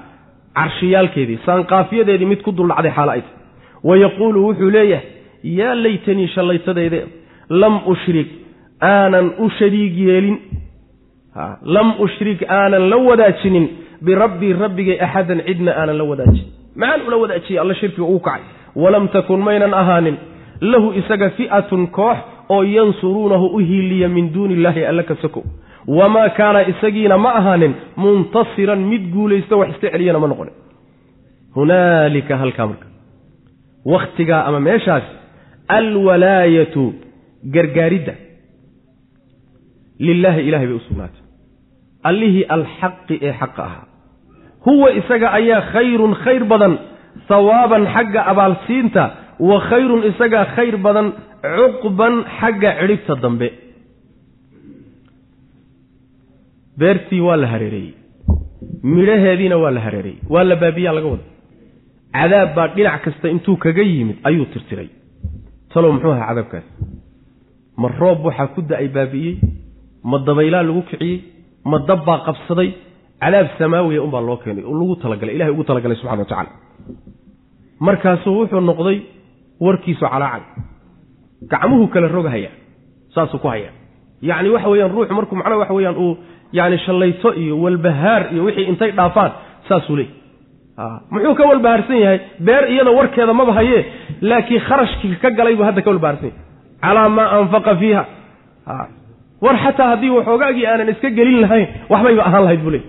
carshiyaalkeedii 0.59 1.39
saanqaafiyadeedii 1.47 2.31
mid 2.33 2.43
ku 2.47 2.53
duldhacday 2.53 2.93
xaalo 2.99 3.13
ay 3.17 3.23
tahay 3.23 3.37
wayaquulu 3.91 4.47
wuxuu 4.49 4.71
leeyahay 4.71 5.07
yaa 5.61 5.75
laytanii 5.85 6.29
shallaytadayde 6.35 7.01
lam 7.63 7.81
ushrik 7.93 8.29
aanan 8.93 9.27
u 9.39 9.51
shariig 9.59 9.99
yeelin 10.09 10.39
lam 11.77 11.89
ushrik 12.07 12.43
aanan 12.61 12.89
la 12.91 12.97
wadaajinin 13.09 13.67
birabbii 14.07 14.53
rabbigay 14.53 14.99
axadan 15.07 15.41
cidna 15.47 15.73
aanan 15.81 15.97
la 16.01 16.05
wadaajin 16.05 16.47
maxaan 16.77 17.07
ula 17.07 17.17
wadaajiyey 17.23 17.61
alla 17.63 17.75
shirkiga 17.75 18.07
uu 18.07 18.21
kacay. 18.21 18.43
Walam 18.77 19.09
takun 19.09 19.41
maynan 19.41 19.75
ahaanin. 19.75 20.17
Lahu 20.61 20.93
isaga 21.01 21.31
fi'atun 21.31 21.87
koox 21.87 22.19
oo 22.49 22.63
yansuruunahu 22.63 23.47
u 23.57 23.59
hiiliya 23.59 24.09
min 24.09 24.33
duuni 24.35 24.55
illaahi 24.55 24.85
alla 24.91 25.03
ka 25.03 25.15
sokow 25.23 25.45
wamaa 25.99 26.29
kaana 26.29 26.61
isagiina 26.73 27.19
ma 27.19 27.31
ahaanin 27.41 27.75
muntasiran 27.97 28.81
mid 28.91 29.03
guulaysta 29.15 29.57
wax 29.57 29.69
iska 29.75 29.91
celiyana 29.91 30.19
ma 30.23 30.29
noqonin 30.29 30.55
hunaalika 31.57 32.37
halkaa 32.37 32.67
marka. 32.67 32.87
Wakhtigaa 33.93 34.43
ama 34.49 34.61
meeshaas 34.61 35.03
alwalaayatu 35.69 36.95
gargaaridda. 37.55 38.15
Lilaahi 39.99 40.49
ilahay 40.49 40.67
bay 40.67 40.77
u 40.77 40.81
sugnaatay. 40.89 41.23
Allihii 42.11 42.45
alxaqi 42.57 43.15
ee 43.27 43.33
xaqa 43.41 43.63
ahaa 43.69 43.87
huwa 44.69 44.89
isaga 45.01 45.29
ayaa 45.39 45.61
khayrun 45.73 46.13
khayr 46.25 46.43
badan 46.53 46.75
hawaaban 47.31 47.85
xagga 47.95 48.21
abaalsiinta 48.33 49.05
wa 49.49 49.57
khayrun 49.71 50.03
isagaa 50.11 50.45
khayr 50.57 50.77
badan 50.87 51.07
cuqban 51.57 52.15
xagga 52.39 52.71
cidhibta 52.81 53.15
dambe. 53.25 53.49
Beertii 56.79 57.21
waa 57.27 57.37
la 57.43 57.47
hareereeyey 57.53 57.95
midhaheediina 58.95 59.57
waa 59.63 59.71
la 59.77 59.81
hareereeyey 59.87 60.21
waa 60.35 60.45
la 60.51 60.57
baabiyaa 60.63 60.95
laga 60.99 61.09
wada 61.15 61.27
cadaab 62.19 62.51
baa 62.57 62.69
dhinac 62.77 63.03
kasta 63.05 63.27
intuu 63.35 63.57
kaga 63.65 63.83
yimid 63.93 64.17
ayuu 64.29 64.47
tirtiray. 64.53 64.89
Talow 65.73 65.91
muxuu 65.95 66.13
ahaa 66.15 66.29
cadaabkaasi 66.31 66.71
ma 67.83 67.89
roob 68.01 68.19
waxaa 68.29 68.49
ku 68.55 68.61
da'ay 68.71 68.89
baabi'iyey? 68.97 69.37
Ma 70.11 70.17
dabaylaa 70.29 70.63
lagu 70.69 70.83
kiciyey? 70.91 71.17
Ma 71.71 71.79
dab 71.89 72.01
baa 72.09 72.19
qabsaday 72.27 72.71
cadaab 73.23 73.47
samaawiya 73.59 74.01
unbaa 74.07 74.21
loo 74.29 74.37
keenay 74.43 74.65
oo 74.71 74.75
lagu 74.81 74.95
talagalay 75.03 75.35
ilahay 75.37 75.53
ugu 75.55 75.65
talagalay 75.71 75.97
subxana 76.01 76.23
wa 76.23 76.29
tacala 76.33 76.51
markaasuu 77.87 78.35
wuxuu 78.41 78.61
noqday 78.71 78.99
warkiisu 79.65 80.05
calaacal 80.13 80.43
gacmuhu 81.53 81.87
kala 81.95 82.09
rogahaya 82.17 82.51
saasuu 83.15 83.39
ku 83.43 83.49
hayaa. 83.53 83.73
Yacni 84.29 84.49
waxa 84.55 84.69
weeyaan 84.73 84.93
ruuxu 84.95 85.15
markuu 85.19 85.37
macnaha 85.41 85.59
waxa 85.63 85.75
weyaan 85.79 85.97
uu 86.05 86.13
yani 86.59 86.77
shallayto 86.85 87.29
iyo 87.43 87.55
walbahaar 87.65 88.23
iyo 88.33 88.43
wixii 88.47 88.67
intay 88.73 88.91
dhaafaan 88.99 89.31
saasuu 89.69 89.97
leey 89.99 90.09
muxuu 91.13 91.35
ka 91.39 91.45
walbahaarsan 91.51 91.99
yahay? 92.05 92.19
Beer 92.47 92.65
iyada 92.73 92.91
warkeeda 92.99 93.33
maba 93.41 93.53
hayee 93.59 93.81
laakiin 94.31 94.61
kharashkii 94.69 95.17
ka 95.23 95.31
galay 95.39 95.55
buu 95.59 95.65
hadda 95.69 95.83
ka 95.87 95.91
walbahaarsan 95.93 96.29
yahay. 96.31 96.43
Calaa 96.83 97.09
maa 97.17 97.29
anfaqa 97.39 97.73
fiiha. 97.81 98.03
War 99.45 99.57
xataa 99.65 99.89
haddii 99.93 100.11
waxoogaagii 100.19 100.67
aanan 100.71 100.89
iska 100.95 101.11
gelin 101.19 101.41
lahayn 101.45 101.67
waxbayba 101.93 102.23
ahaan 102.29 102.43
lahayd 102.47 102.63
buu 102.65 102.71
leey 102.75 102.85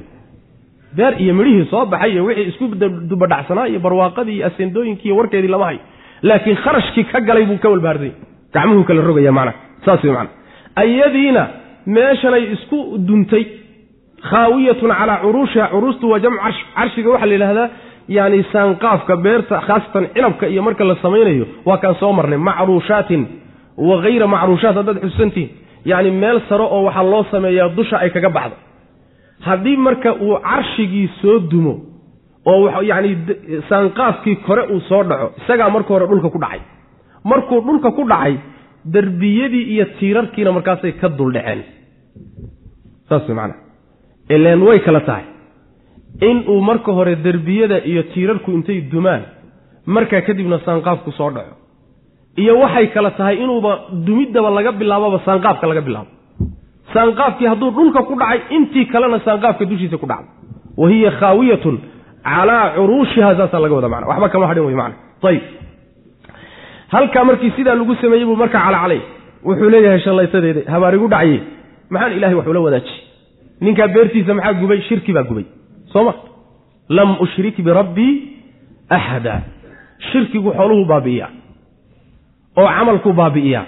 beer 0.98 1.14
iyo 1.24 1.34
midhihii 1.40 1.66
soo 1.72 1.86
baxay 1.94 2.12
iyo 2.14 2.24
wixii 2.28 2.48
isku 2.52 2.66
dubadhacsanaa 3.12 3.68
iyo 3.72 3.80
barwaaqadii 3.86 4.36
iyo 4.38 4.46
aseendooyinkii 4.48 5.12
warkeedii 5.12 5.48
lama 5.54 5.66
hayo. 5.66 5.80
Laakiin 6.22 6.58
kharashkii 6.64 7.04
ka 7.12 7.20
galay 7.28 7.46
buu 7.50 7.58
ka 7.64 7.70
walbahaarsanya 7.70 8.14
gacmuhuu 8.54 8.84
kala 8.88 9.02
rogaya 9.10 9.32
macnaha 9.32 9.58
saas 9.86 10.04
wey 10.04 10.12
macana 10.14 10.30
ayadiina 10.82 11.44
meeshanay 11.96 12.44
isku 12.56 12.78
duntay 13.08 13.44
khaawiyatun 14.30 14.92
calaa 15.00 15.18
curuushiha 15.24 15.68
curuustu 15.74 16.06
waa 16.12 16.20
jamcu 16.24 16.40
carsh 16.44 16.62
carshiga 16.76 17.10
waxaa 17.14 17.26
la 17.30 17.34
yidhahdaa 17.36 17.68
yani 18.18 18.40
saanqaafka 18.54 19.14
beerta 19.26 19.56
khaasatan 19.68 20.04
cinabka 20.16 20.46
iyo 20.54 20.62
marka 20.68 20.84
la 20.90 20.96
samaynayo 21.04 21.46
waa 21.70 21.78
kaan 21.84 21.96
soo 22.02 22.12
marnay. 22.18 22.38
Macruushaatin 22.50 23.22
wa 23.88 23.96
hayra 24.04 24.28
macruushaat 24.34 24.76
haddaad 24.80 24.98
xususantihin 25.06 25.50
yacni 25.92 26.12
meel 26.22 26.38
saro 26.50 26.66
oo 26.76 26.82
waxaa 26.88 27.04
loo 27.12 27.24
sameeyaa 27.32 27.70
dusha 27.78 27.96
ay 28.04 28.10
kaga 28.16 28.30
baxdo 28.38 28.56
haddii 29.48 29.78
marka 29.88 30.10
uu 30.26 30.36
carshigii 30.50 31.08
soo 31.22 31.40
dumo 31.52 31.74
oo 32.52 32.82
yacni 32.90 33.12
saanqaafkii 33.70 34.36
kore 34.48 34.64
uu 34.74 34.80
soo 34.90 35.04
dhaco 35.10 35.28
isagaa 35.42 35.70
marka 35.76 35.90
hore 35.94 36.06
dhulka 36.12 36.30
ku 36.36 36.40
dhacay. 36.44 36.62
Markuu 37.30 37.60
dhulka 37.68 37.90
ku 37.98 38.04
dhacay 38.12 38.34
derbiyadii 38.94 39.64
iyo 39.74 39.86
tiirarkiina 40.00 40.52
markaasay 40.58 40.92
ka 41.02 41.08
duldhaceen 41.18 41.62
saas 43.10 43.24
way 43.28 43.36
macanaha 43.36 43.60
ileen 44.36 44.62
way 44.68 44.80
kala 44.88 45.02
tahay. 45.10 45.26
In 46.30 46.38
uu 46.52 46.62
marka 46.70 46.92
hore 46.98 47.16
derbiyada 47.26 47.78
iyo 47.92 48.04
tiirarku 48.14 48.52
intay 48.58 48.82
dumaan 48.92 49.24
markaa 49.96 50.22
kadibna 50.28 50.58
saanqaafku 50.66 51.12
soo 51.20 51.30
dhaco. 51.36 51.54
Iyo 52.42 52.54
waxay 52.64 52.88
kala 52.96 53.12
tahay 53.20 53.36
inuuba 53.44 53.72
dumiddaba 54.08 54.50
laga 54.58 54.72
bilaaboba 54.80 55.20
saanqaafka 55.28 55.66
laga 55.72 55.82
bilaabo 55.88 56.12
saanqaafkii 56.94 57.48
hadduu 57.52 57.72
dhulka 57.78 58.02
ku 58.10 58.14
dhacay 58.22 58.40
intii 58.58 58.86
kalena 58.94 59.20
saanqaafka 59.28 59.66
dushiisa 59.72 59.98
ku 60.02 60.08
dhacdo 60.12 60.30
wa 60.82 60.90
hiya 60.92 61.12
khaawiyatun 61.20 61.76
calaa 62.24 62.64
curuushiha 62.76 63.30
saasaa 63.40 63.60
laga 63.64 63.76
wada 63.80 63.90
mana 63.94 64.06
waxba 64.12 64.30
kama 64.34 64.48
hadhin 64.52 64.66
wey 64.70 64.76
mana 64.82 64.96
ayib 65.30 65.44
halkaa 66.94 67.24
markii 67.30 67.52
sidaa 67.58 67.76
lagu 67.76 67.96
sameeyey 68.02 68.26
buu 68.26 68.36
marka 68.36 68.60
calacalay 68.66 69.02
wuxuu 69.46 69.70
leeyahay 69.74 70.00
shallaytadeeda 70.06 70.62
habaarigu 70.74 71.08
dhacye 71.14 71.40
maxaan 71.90 72.14
ilahay 72.18 72.36
wax 72.40 72.48
ula 72.48 72.60
wadaajiyey 72.60 73.02
ninkaa 73.62 73.88
beertiisa 73.88 74.34
maxaa 74.34 74.54
gubay? 74.54 74.82
Shirki 74.88 75.14
baa 75.14 75.24
gubay. 75.30 75.46
Soo 75.94 76.04
ma? 76.04 76.14
Lam 76.90 77.10
ushrik 77.24 77.56
birabbii 77.66 78.14
axada 78.90 79.42
shirkigu 80.12 80.52
xooluhu 80.58 80.86
baabi'iyaa 80.92 81.30
oo 82.58 82.68
camalkuu 82.78 83.14
baabi'iyaa 83.22 83.66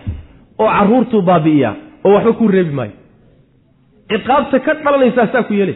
oo 0.60 0.70
carruurtuu 0.76 1.22
baabi'iyaa 1.30 1.74
oo 2.06 2.14
waxba 2.16 2.34
kuu 2.40 2.48
reebi 2.56 2.74
maayo 2.80 2.92
ciqaabta 4.12 4.60
ka 4.66 4.74
dhalanaysaa 4.84 5.28
saa 5.34 5.44
ku 5.50 5.54
yeelay 5.60 5.76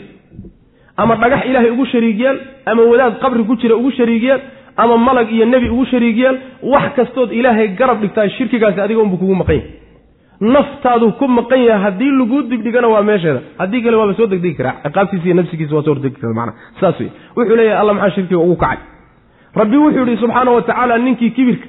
ama 1.04 1.16
dhagax 1.22 1.42
ilaahay 1.50 1.72
ugu 1.76 1.86
shariigiyaan 1.94 2.38
ama 2.72 2.82
wadaad 2.92 3.16
qabri 3.24 3.44
ku 3.50 3.56
jira 3.62 3.76
ugu 3.82 3.92
shariigiyaan 4.00 4.42
ama 4.84 4.98
malag 5.08 5.32
iyo 5.36 5.46
nebi 5.54 5.70
ugu 5.76 5.86
shariigiyaan 5.94 6.38
wax 6.74 6.86
kastood 7.00 7.32
ilaahay 7.40 7.68
garab 7.80 8.00
dhigtaa 8.04 8.28
shirkigaasi 8.38 8.80
adiga 8.86 9.02
unbu 9.06 9.18
kugu 9.22 9.36
maqan 9.42 9.56
yahay. 9.56 9.72
Naftaadu 10.56 11.08
ku 11.20 11.28
maqan 11.28 11.62
yahay 11.68 11.82
haddii 11.86 12.12
laguu 12.20 12.42
dibdhigana 12.52 12.88
waa 12.94 13.02
meesheeda. 13.10 13.42
Haddii 13.60 13.82
kale 13.84 13.96
waaba 14.02 14.14
soo 14.18 14.28
degdegi 14.34 14.56
karaa. 14.60 14.74
Ciqaabtiisa 14.84 15.26
iyo 15.28 15.36
nafsigiisa 15.40 15.76
waa 15.76 15.84
soo 15.86 15.94
hordegi 15.96 16.18
kara 16.22 16.34
mana 16.40 16.52
saas 16.80 17.00
wey 17.00 17.10
wuxuu 17.38 17.56
leeyahay 17.60 17.80
alla 17.82 17.94
maxaa 17.94 18.16
shirkiga 18.16 18.40
ugu 18.46 18.56
kacay? 18.64 18.80
Rabbi 19.60 19.78
wuxuu 19.84 20.06
yihi 20.08 20.18
subxaana 20.24 20.52
wa 20.52 20.62
tacaala 20.62 20.98
ninkii 21.06 21.32
kibirka 21.38 21.68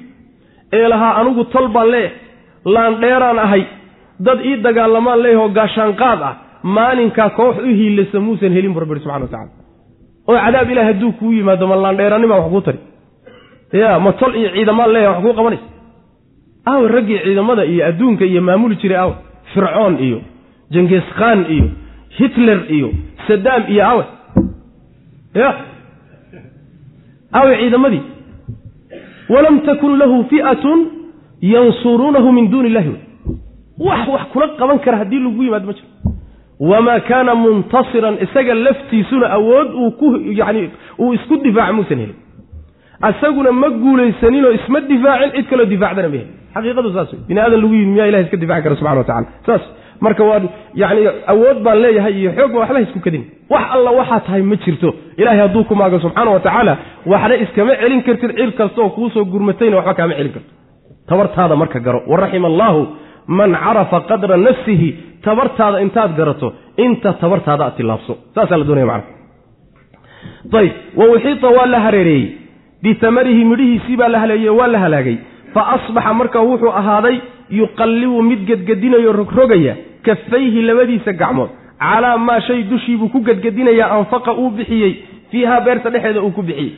ee 0.73 0.87
lahaa 0.93 1.13
anigu 1.21 1.43
tol 1.53 1.67
baan 1.75 1.87
leeyahay. 1.93 2.15
Laandheeraan 2.75 3.39
ahay. 3.45 3.63
Dad 4.19 4.39
ii 4.49 4.55
dagaalamaan 4.65 5.19
leeyahoo 5.25 5.49
gaashaanqaad 5.57 6.21
ah 6.29 6.33
maalinkaa 6.75 7.29
koox 7.37 7.55
u 7.67 7.69
hiilasa 7.79 8.19
muusan 8.25 8.51
helin 8.57 8.73
bu 8.73 8.79
rabbi 8.83 8.99
subxana 8.99 9.25
wa 9.25 9.31
tacala 9.33 9.51
oo 10.29 10.37
cadaab 10.45 10.69
ilahi 10.71 10.87
hadduu 10.91 11.11
kuu 11.19 11.31
yimaado 11.37 11.67
ma 11.67 11.75
laandheeranimaa 11.83 12.39
wax 12.41 12.49
kuu 12.53 12.61
tari. 12.61 12.79
Ya 13.81 13.99
ma 13.99 14.11
tol 14.19 14.35
iyo 14.35 14.49
ciidamaan 14.55 14.91
leeyaha 14.93 15.13
wax 15.15 15.23
kuu 15.25 15.33
qabanaysa. 15.39 15.65
Aawe 16.69 16.87
raggii 16.95 17.19
ciidamada 17.25 17.63
iyo 17.65 17.85
adduunka 17.89 18.25
iyo 18.25 18.41
maamuli 18.41 18.75
jiray 18.81 18.97
aawe 18.97 19.15
fircoon 19.53 19.95
iyo 20.07 20.19
jenges 20.73 21.03
khan 21.19 21.39
iyo 21.55 21.67
hitler 22.17 22.59
iyo 22.75 22.89
sadaam 23.27 23.63
iyo 23.73 23.83
aawe 23.89 24.03
ya 25.41 25.49
aawe 27.33 27.53
ciidamadii 27.61 28.01
walam 29.29 29.59
takun 29.67 29.97
lahu 30.01 30.23
fi'atun 30.29 30.79
yansuruunahu 31.41 32.31
min 32.37 32.45
duuni 32.51 32.67
illahi 32.69 32.91
wax 33.87 34.01
wax 34.13 34.23
kula 34.33 34.47
qaban 34.59 34.79
kara 34.85 34.97
haddii 35.01 35.19
lagu 35.25 35.43
yimaado 35.43 35.65
ma 35.69 35.73
jiro 35.77 35.86
wamaa 36.59 36.99
kaana 37.09 37.35
muntasiran 37.35 38.15
isaga 38.25 38.53
laftiisuna 38.53 39.27
awood 39.37 39.69
uu 39.81 39.91
ku 39.99 40.07
yani 40.41 40.69
uu 40.99 41.13
isku 41.13 41.37
difaaca 41.45 41.73
muusan 41.77 41.99
helin 42.03 42.15
isaguna 43.09 43.51
ma 43.51 43.69
guulaysaninoo 43.69 44.51
isma 44.59 44.79
difaacin 44.91 45.31
cid 45.35 45.45
kaloo 45.49 45.65
difaacdana 45.73 46.09
ma 46.09 46.15
helin 46.17 46.33
xaqiiqadu 46.55 46.89
saas 46.95 47.09
wey 47.13 47.21
bini 47.27 47.39
aadan 47.43 47.61
lagu 47.61 47.73
yimi 47.79 47.91
miyaa 47.95 48.07
ilahay 48.11 48.23
iska 48.25 48.37
difaci 48.43 48.63
kara 48.65 48.75
subxana 48.79 48.99
wa 48.99 49.03
tacala 49.09 49.27
saas 49.47 49.61
marka 50.05 50.23
waa 50.29 50.39
yani 50.81 51.01
awood 51.33 51.57
baan 51.65 51.77
leeyahay 51.83 52.13
iyo 52.21 52.31
xoog 52.37 52.51
baan 52.53 52.61
waxba 52.63 52.79
isku 52.85 52.99
kadin 53.05 53.23
wax 53.53 53.63
alla 53.75 53.91
waxaa 53.99 54.19
tahay 54.27 54.41
ma 54.51 54.55
jirto 54.65 54.89
ilahay 55.21 55.39
hadduu 55.43 55.63
ku 55.69 55.75
maago 55.81 55.99
subxaana 56.05 56.31
wa 56.35 56.39
tacaala 56.47 56.73
waxna 57.13 57.35
iskama 57.43 57.73
celin 57.81 58.01
kartid 58.07 58.31
cid 58.39 58.51
kastaoo 58.59 58.89
kuusoo 58.97 59.25
gurmatayna 59.33 59.75
waxba 59.79 59.93
kaama 59.99 60.13
celin 60.19 60.33
karto 60.35 60.51
tabartaada 61.09 61.55
marka 61.61 61.79
garo 61.87 61.99
waraxima 62.11 62.47
allaahu 62.51 62.81
man 63.27 63.51
carafa 63.63 63.99
qadra 64.09 64.37
nafsihi 64.37 64.95
tabartaada 65.23 65.81
intaad 65.81 66.15
garato 66.17 66.53
inta 66.77 67.13
tabartaada 67.21 67.65
aad 67.65 67.75
tilaabso 67.77 68.17
saasaa 68.35 68.57
la 68.57 68.63
doonaya 68.63 68.85
macana 68.85 69.15
ayb 70.61 70.71
wa 70.95 71.05
uxiita 71.15 71.47
waa 71.49 71.65
la 71.65 71.79
hareereeyey. 71.79 72.31
Bitamarihi 72.83 73.45
midhihiisii 73.45 73.97
baa 73.97 74.07
la 74.07 74.19
haleeyey 74.19 74.49
waa 74.49 74.67
la 74.67 74.79
halaagay. 74.79 75.17
Fa 75.53 75.61
asbaxa 75.75 76.13
marka 76.13 76.39
wuxuu 76.41 76.69
ahaaday 76.69 77.19
yuqallibu 77.49 78.21
mid 78.21 78.45
gedgedinayo 78.45 79.11
rogrogaya 79.13 79.75
kafayhi 80.05 80.61
labadiisa 80.61 81.13
gacmood. 81.13 81.49
Calaa 81.79 82.17
maa 82.17 82.41
shay 82.41 82.63
dushiibuu 82.63 83.09
ku 83.09 83.19
gedgedinayaa 83.21 83.91
anfaqa 83.97 84.33
uu 84.33 84.49
bixiyey. 84.49 84.93
Fiihaa 85.31 85.61
beerta 85.61 85.89
dhexeeda 85.89 86.21
uu 86.21 86.31
ku 86.31 86.41
bixiyey. 86.41 86.73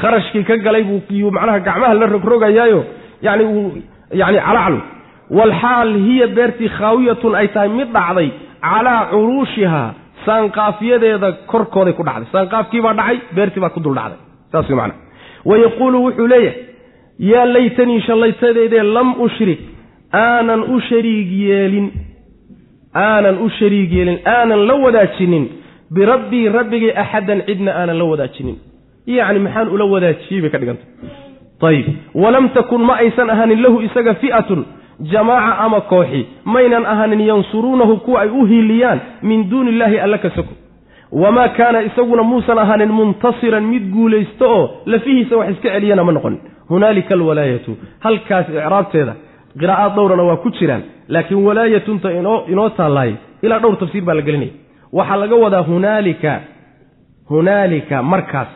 Kharashkii 0.00 0.44
ka 0.44 0.56
galay 0.56 0.84
buu 0.84 1.30
macnaha 1.30 1.60
gacmaha 1.60 1.94
la 1.94 2.06
rogrogayaayo 2.06 2.84
yani 3.22 3.44
uu 3.44 3.72
yani 4.12 4.38
calaclu 4.38 4.80
walxaal 5.38 5.92
hiya 6.06 6.26
beertii 6.36 6.70
khaawiyatun 6.78 7.34
ay 7.40 7.48
tahay 7.54 7.68
mid 7.80 7.88
dhacday 7.96 8.28
calaa 8.68 9.00
curuushihaa 9.12 9.88
saanqaafyadeeda 10.26 11.28
korkooday 11.52 11.94
ku 11.98 12.02
dhacday 12.08 12.28
saanqaafkiibaa 12.34 12.94
dhacay 13.00 13.18
beertii 13.36 13.60
baa 13.64 13.74
ku 13.76 13.80
dul 13.84 13.94
dhacday 14.00 14.20
saas 14.52 14.70
man 14.80 14.92
wayaquulu 15.50 15.98
wuxuu 16.06 16.26
leeyahay 16.34 16.58
yaa 17.32 17.46
laytanii 17.56 18.00
shallaytadeedee 18.08 18.82
lam 18.96 19.08
ushrik 19.26 19.60
aanan 20.24 20.62
u 20.74 20.80
shariig 20.88 21.30
yeelin 21.42 21.86
aanan 23.06 23.36
u 23.46 23.48
shariig 23.58 23.92
yeelin 23.98 24.18
aanan 24.36 24.66
la 24.70 24.74
wadaajinin 24.84 25.44
birabbii 25.94 26.48
rabbigay 26.58 26.92
axadan 27.02 27.42
cidna 27.48 27.70
aanan 27.80 27.98
la 28.02 28.04
wadaajinin 28.12 28.56
yacni 29.16 29.38
maxaan 29.46 29.68
ula 29.74 29.84
wadaajiyey 29.94 30.40
bay 30.44 30.50
ka 30.54 30.58
dhigantay 30.62 30.88
ayib 31.70 31.86
walam 32.22 32.48
takun 32.56 32.82
ma 32.88 32.94
aysan 33.04 33.30
ahanin 33.34 33.62
lahu 33.64 33.82
isaga 33.88 34.14
fi'atun 34.22 34.60
jamaaca 35.12 35.58
ama 35.58 35.80
kooxi 35.80 36.26
maynan 36.44 36.86
ahanin 36.86 37.20
yansuruunahu 37.20 37.96
kuwa 37.96 38.20
ay 38.20 38.28
u 38.28 38.44
hiiliyaan 38.46 39.00
min 39.22 39.50
duuni 39.50 39.70
illaahi 39.70 39.98
alla 40.00 40.18
ka 40.18 40.30
soko. 40.30 40.52
Wamaa 41.12 41.48
kaana 41.48 41.80
isaguna 41.82 42.22
muusan 42.22 42.58
ahaanin 42.58 42.92
muntasiran 42.92 43.64
mid 43.64 43.90
guulaysto 43.92 44.44
oo 44.56 44.70
lafihiisa 44.86 45.36
wax 45.36 45.50
iska 45.50 45.68
celiyana 45.70 46.04
ma 46.04 46.12
noqonin. 46.12 46.40
Hunaalika 46.68 47.14
alwalaayatu 47.14 47.76
halkaas 48.00 48.46
icraabteeda 48.48 49.14
qiraa'aad 49.60 49.94
dhowrana 49.96 50.22
waa 50.22 50.36
ku 50.36 50.50
jiraan 50.50 50.82
laakiin 51.08 51.44
walaayatunta 51.46 52.10
inoo 52.12 52.44
inoo 52.48 52.68
taallaayay 52.68 53.14
ilaa 53.42 53.58
dhowr 53.58 53.76
tafsiir 53.78 54.04
baa 54.04 54.14
la 54.14 54.22
gelinaya. 54.22 54.52
Waxaa 54.92 55.16
laga 55.16 55.36
wadaa 55.36 55.62
hunaalika 55.62 56.40
hunaalika 57.30 58.02
markaas 58.02 58.48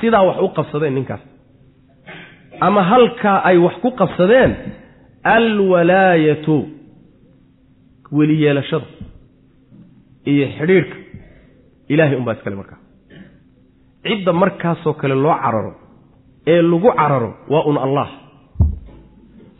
sidaa 0.00 0.22
wax 0.22 0.36
u 0.40 0.48
qabsadeen 0.48 0.94
ninkaas. 0.94 1.20
Ama 2.60 2.82
halkaa 2.82 3.42
ay 3.44 3.58
wax 3.58 3.72
ku 3.82 3.90
qabsadeen 3.90 4.54
alwalaayatu 5.24 6.56
weliyeelashada 8.12 8.86
iyo 10.32 10.46
xidhiidhka 10.58 10.96
ilaahay 11.88 12.16
unbaa 12.16 12.34
iskale 12.34 12.56
markaa. 12.56 12.78
Cidda 14.02 14.32
markaasoo 14.32 14.92
kale 15.00 15.14
loo 15.14 15.34
cararo 15.42 15.72
ee 16.46 16.62
lagu 16.62 16.90
cararo 16.98 17.30
waa 17.52 17.64
un 17.70 17.78
allah. 17.78 18.08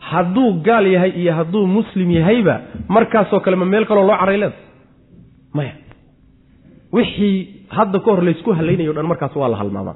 Hadduu 0.09 0.53
gaal 0.67 0.85
yahay 0.95 1.11
iyo 1.21 1.33
hadduu 1.33 1.65
muslim 1.67 2.11
yahayba 2.11 2.55
markaasoo 2.87 3.39
kale 3.39 3.55
ma 3.55 3.65
meel 3.65 3.85
kaloo 3.85 4.07
loo 4.07 4.17
caray 4.21 4.37
leeda 4.37 4.55
maya. 5.53 5.73
Wixii 6.95 7.37
hadda 7.75 7.99
ka 7.99 8.11
hor 8.11 8.21
laysku 8.27 8.49
hallaynayo 8.57 8.93
dhan 8.93 9.05
markaas 9.11 9.35
waa 9.35 9.49
la 9.53 9.57
halmaamaa 9.61 9.95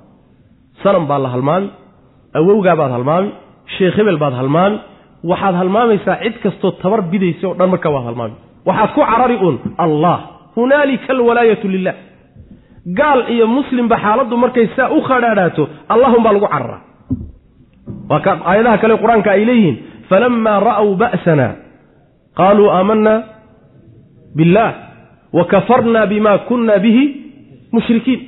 sanam 0.83 1.03
baa 1.09 1.19
la 1.25 1.29
halmaami 1.33 1.69
awowgaa 2.39 2.75
baad 2.79 2.91
halmaami 2.95 3.29
sheekh 3.77 3.95
hebel 3.99 4.17
baad 4.23 4.33
halmaami 4.39 4.77
waxaad 5.23 5.55
halmaamaysaa 5.55 6.17
cid 6.23 6.35
kastoo 6.43 6.71
tabar 6.71 7.01
bidaysa 7.01 7.47
o 7.47 7.53
dhan 7.53 7.69
markaa 7.69 7.91
waad 7.91 8.05
halmaami. 8.05 8.35
Waxaad 8.65 8.89
ku 8.95 9.01
carari 9.01 9.35
uun 9.35 9.57
allah 9.77 10.17
hunaalika 10.55 11.13
alwalaayatu 11.13 11.67
lilah 11.67 11.95
gaal 12.99 13.19
iyo 13.29 13.47
muslimba 13.47 13.97
xaaladdu 13.97 14.37
markay 14.37 14.67
saa 14.75 14.89
u 14.89 15.01
khadhaadhaato 15.01 15.63
allahunbaa 15.89 16.33
lagu 16.33 16.47
cararaa 16.47 16.81
waa 18.09 18.35
aayadaha 18.49 18.77
kale 18.77 18.95
qur'aanka 19.03 19.31
ay 19.31 19.45
leeyihiin 19.45 19.77
falamaa 20.09 20.59
ra'w 20.69 20.95
ba'sana 21.03 21.47
qaaluu 22.39 22.69
aamanna 22.71 23.13
billaah 24.37 24.73
wa 25.37 25.43
kafarnaa 25.45 26.05
bima 26.07 26.37
kunna 26.47 26.79
bihi 26.79 27.03
mushrikiin. 27.71 28.21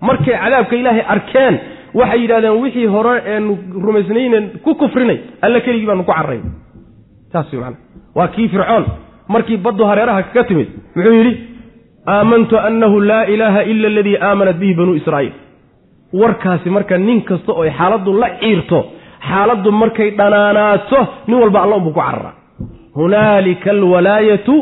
Markay 0.00 0.34
cadaabka 0.42 0.76
ilaahay 0.76 1.04
arkeen 1.14 1.54
waxay 1.94 2.20
yidhahdeen 2.22 2.56
wixii 2.62 2.86
hore 2.86 3.14
eenu 3.32 3.58
rumaysnaynen 3.86 4.44
ku 4.64 4.74
kufrinay 4.74 5.18
alla 5.42 5.60
keligii 5.60 5.86
baanu 5.90 6.04
ku 6.04 6.12
carrayn 6.12 6.42
saas 7.32 7.52
wey 7.52 7.60
maanaa 7.60 7.80
waa 8.14 8.28
kii 8.28 8.48
fircoon. 8.48 8.84
Markii 9.28 9.56
baddu 9.56 9.84
hareeraha 9.84 10.22
kaga 10.22 10.44
timid 10.48 10.68
muxuu 10.96 11.12
yidhi 11.18 11.32
aamantu 12.06 12.58
annahu 12.68 13.00
laa 13.00 13.24
ilaaha 13.34 13.62
ila 13.72 13.88
aladii 13.88 14.16
aamanat 14.28 14.56
bihi 14.60 14.74
banuu 14.74 14.94
israa'iil. 15.00 15.32
Warkaasi 16.20 16.70
marka 16.76 16.98
nin 16.98 17.20
kasta 17.28 17.52
oo 17.52 17.66
xaaladdu 17.78 18.12
la 18.22 18.28
ciirto 18.40 18.78
xaaladdu 19.28 19.70
markay 19.82 20.10
dhanaanaato 20.18 20.98
nin 21.28 21.36
walba 21.42 21.62
alla 21.62 21.76
unbuu 21.76 21.92
ku 21.92 22.00
cararaa 22.00 22.34
hunaalika 22.98 23.70
alwalaayatu 23.70 24.54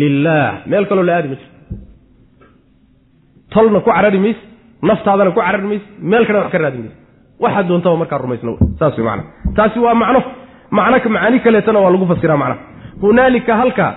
lilaah 0.00 0.52
meel 0.70 0.86
kaloo 0.90 1.02
la 1.08 1.14
aadi 1.16 1.28
ma 1.28 1.34
jirto. 1.40 1.56
Tolna 3.52 3.80
ku 3.80 3.90
carari 3.90 4.18
mayse 4.24 4.40
naftaadana 4.82 5.30
ku 5.30 5.40
carari 5.40 5.66
mayse 5.70 5.86
meel 6.10 6.24
kalena 6.26 6.44
wax 6.44 6.52
ka 6.52 6.58
raadi 6.58 6.78
mayse. 6.78 6.96
Waxaad 7.42 7.66
doontaba 7.68 7.96
markaa 8.02 8.18
rumaysna 8.18 8.52
saas 8.78 8.98
wey 8.98 9.04
macana 9.06 9.24
taasi 9.56 9.78
waa 9.78 9.94
macno 9.94 10.20
macno 10.70 11.10
macaani 11.14 11.38
kaleetana 11.44 11.78
waa 11.84 11.90
lagu 11.94 12.06
fasiraa 12.12 12.36
macnaha 12.36 12.60
hunaalika 13.02 13.56
halkaa 13.56 13.92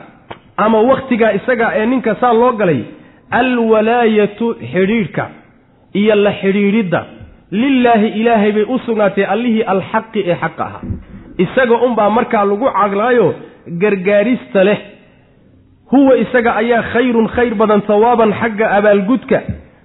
ama 0.57 0.77
wakhtigaa 0.89 1.31
isaga 1.39 1.71
ee 1.79 1.85
ninka 1.85 2.15
saa 2.21 2.33
loo 2.33 2.51
galay 2.59 2.81
alwalaayatu 3.39 4.47
xidhiidhka 4.73 5.23
iyo 5.93 6.15
la 6.15 6.31
xidhiidhidda 6.41 7.01
lilaahi 7.51 8.07
ilaahay 8.21 8.51
bay 8.51 8.63
u 8.63 8.79
sugnaatay 8.85 9.25
allihii 9.33 9.63
alxaqi 9.73 10.19
ee 10.31 10.35
xaqa 10.43 10.63
ahaa. 10.65 10.81
Isaga 11.43 11.75
unbaa 11.87 12.09
markaa 12.17 12.45
lagu 12.45 12.67
caglaayo 12.79 13.27
gargaarista 13.81 14.63
leh. 14.63 14.79
Huwa 15.91 16.13
isaga 16.23 16.51
ayaa 16.61 16.83
khayrun 16.93 17.27
khayr 17.35 17.53
badan 17.61 17.81
sawaaban 17.89 18.31
xagga 18.41 18.65
abaalgudka 18.77 19.39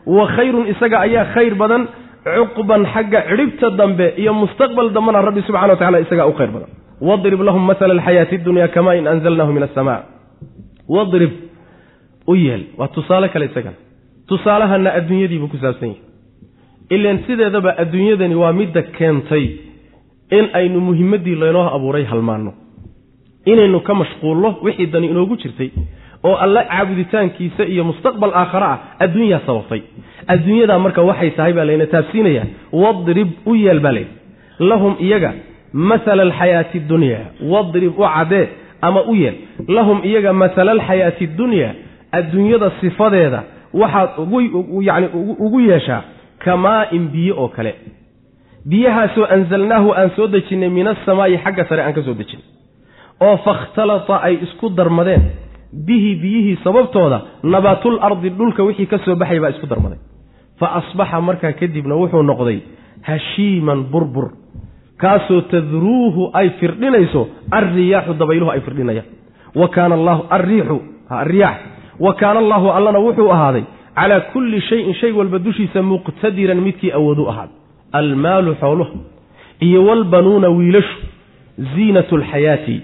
wa 0.07 0.25
khayrun 0.37 0.67
isaga 0.73 0.97
ayaa 1.07 1.25
khayr 1.35 1.55
badan 1.55 1.83
cuqban 2.37 2.83
xagga 2.95 3.21
cidhibta 3.29 3.71
dambe 3.81 4.07
iyo 4.23 4.33
mustaqbal 4.35 4.91
dambena 4.97 5.23
rabbi 5.29 5.43
subxana 5.47 5.73
wa 5.75 5.77
tacala 5.81 6.01
isagaa 6.01 6.27
u 6.27 6.33
khayr 6.39 6.51
badan. 6.57 6.71
Wadrib 7.01 7.41
lahum 7.49 7.63
masala 7.71 7.93
alxayaati 7.95 8.39
dunya 8.39 8.69
kamaa 8.69 8.95
in 9.01 9.07
anzalnahu 9.07 9.53
min 9.53 9.63
asamaa 9.69 10.01
wadrib 10.89 11.33
u 12.27 12.35
yeel 12.35 12.63
waa 12.79 12.89
tusaale 12.89 13.29
kale 13.29 13.45
isagana 13.51 13.77
tusaalahana 14.29 14.91
adduunyadiibuu 14.99 15.49
ku 15.53 15.59
saabsan 15.63 15.89
yahay. 15.89 16.03
Ilan 16.97 17.19
sideedaba 17.27 17.71
adduunyadani 17.83 18.35
waa 18.43 18.53
midda 18.53 18.83
keentay 18.97 19.45
in 20.39 20.45
aynu 20.59 20.81
muhimaddii 20.89 21.37
laynoo 21.43 21.67
abuuray 21.77 22.05
halmaanno 22.13 22.53
inaynu 23.53 23.81
ka 23.87 23.95
mashquulno 23.95 24.49
wixii 24.67 24.87
dani 24.95 25.07
inoogu 25.13 25.37
jirtay 25.43 25.71
oo 26.25 26.35
alla 26.45 26.65
caabuditaankiisa 26.65 27.65
iyo 27.65 27.85
mustaqbal 27.85 28.33
aakhare 28.35 28.65
ah 28.67 28.79
adduunyaa 29.05 29.41
sababtay. 29.47 29.83
Adduunyadaa 30.27 30.79
marka 30.79 31.03
waxay 31.03 31.31
tahay 31.31 31.53
baa 31.53 31.65
layna 31.65 31.87
taabsiinayaa 31.87 32.47
wadrib 32.73 33.29
u 33.47 33.55
yeel 33.55 33.81
baa 33.81 33.93
layidhi 33.93 34.15
lahum 34.59 34.97
iyaga 35.01 35.33
masala 35.73 36.23
alxayaati 36.23 36.81
dunya. 36.81 37.19
Wadrib 37.53 37.93
u 37.99 38.05
cadee 38.15 38.49
ama 38.83 39.03
u 39.03 39.15
yeel. 39.15 39.35
Lahum 39.69 40.01
iyaga 40.05 40.33
masala 40.33 40.71
alxayaati 40.73 41.27
dunya. 41.27 41.75
Adduunyada 42.13 42.71
sifadeeda 42.81 43.43
waxaad 43.75 44.11
ugu 44.19 44.83
yacni 44.83 45.09
ugu 45.47 45.61
yeeshaa 45.61 46.03
kamaa-in 46.45 47.09
biyo 47.09 47.35
oo 47.43 47.49
kale. 47.49 47.75
Biyahaasoo 48.71 49.27
anzalnaahu 49.37 49.93
aan 49.93 50.11
soo 50.17 50.27
dejinnay 50.27 50.69
min 50.69 50.87
asamaa'i 50.87 51.39
xagga 51.45 51.65
sare 51.69 51.83
aan 51.83 51.95
ka 51.95 52.03
soo 52.03 52.15
dejinay. 52.15 52.45
Oo 53.21 53.37
fakhtalata 53.45 54.17
ay 54.27 54.35
isku 54.47 54.69
darmadeen 54.79 55.23
bihi 55.73 56.15
biyihii 56.23 56.59
sababtooda 56.65 57.21
nabaatul 57.43 57.99
ardi 58.03 58.31
dhulka 58.31 58.63
wixii 58.63 58.87
ka 58.87 58.99
soo 59.05 59.17
baxay 59.17 59.41
baa 59.41 59.51
isku 59.51 59.67
darmaday 59.67 59.99
fa 60.61 60.67
asbaxa 60.81 61.21
markaa 61.21 61.53
kadibna 61.53 61.95
wuxuu 61.95 62.23
noqday 62.23 62.59
hashiiman 63.03 63.85
burbur 63.93 64.31
kaasoo 64.99 65.41
tadruuhu 65.41 66.31
ay 66.33 66.51
firdhinayso 66.61 67.29
alriyaaxu 67.51 68.15
dabayluhu 68.15 68.51
ay 68.51 68.61
firdhinayaan. 68.61 69.09
Wa 69.55 69.69
kaana 69.69 69.95
allahu 69.95 70.23
alriixu 70.31 70.81
alriyaax 71.09 71.57
wa 72.01 72.15
kaana 72.15 72.39
allaahu 72.41 72.71
allana 72.71 72.99
wuxuu 72.99 73.31
ahaaday 73.33 73.65
calaa 73.95 74.21
kulli 74.33 74.61
shayin 74.61 74.95
shay 74.95 75.13
walba 75.13 75.39
dushiisa 75.39 75.83
muqtadiran 75.83 76.61
midkii 76.61 76.93
awood 76.93 77.19
u 77.19 77.29
ahaaday 77.29 77.55
almaalu 77.93 78.55
xooluha 78.61 78.91
iyo 79.61 79.85
walbanuuna 79.85 80.49
wiilashu 80.49 80.97
ziinatu 81.75 82.17
alxayaati 82.17 82.81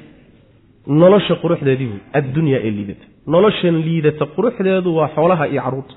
nolosha 0.87 1.35
quruxdeedii 1.43 1.89
wey 1.93 2.01
addunyaa 2.19 2.61
ee 2.67 2.71
liidata. 2.71 3.05
Noloshan 3.27 3.77
liidata 3.87 4.25
quruxdeedu 4.37 4.97
waa 4.97 5.09
xoolaha 5.17 5.45
iyo 5.53 5.63
carruurta. 5.63 5.95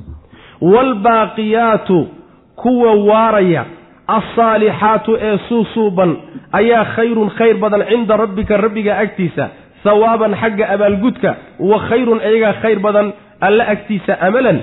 Waalbaaqiyaatu 0.62 2.08
kuwa 2.56 2.92
waaraya 3.10 3.66
alsaalixaatu 4.08 5.18
ee 5.22 5.38
suusuuban 5.48 6.18
ayaa 6.52 6.86
khayrun 6.96 7.30
khayr 7.38 7.58
badan 7.64 7.84
cinda 7.90 8.18
rabbika 8.18 8.58
rabbiga 8.58 8.98
agtiisa 9.04 9.50
hawaaban 9.84 10.34
xagga 10.42 10.66
abaalgudka 10.76 11.36
wa 11.60 11.80
khayrun 11.90 12.20
iyagaa 12.30 12.54
khayr 12.62 12.80
badan 12.80 13.08
alla 13.48 13.64
agtiisa 13.74 14.14
amalan 14.28 14.60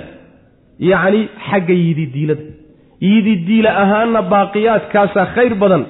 yacni 0.91 1.29
xagga 1.51 1.75
yididiilada 1.85 2.43
yididiila 3.01 3.71
ahaanna 3.83 4.23
baaqiyaadkaasaa 4.33 5.27
khayr 5.35 5.55
badan 5.63 5.83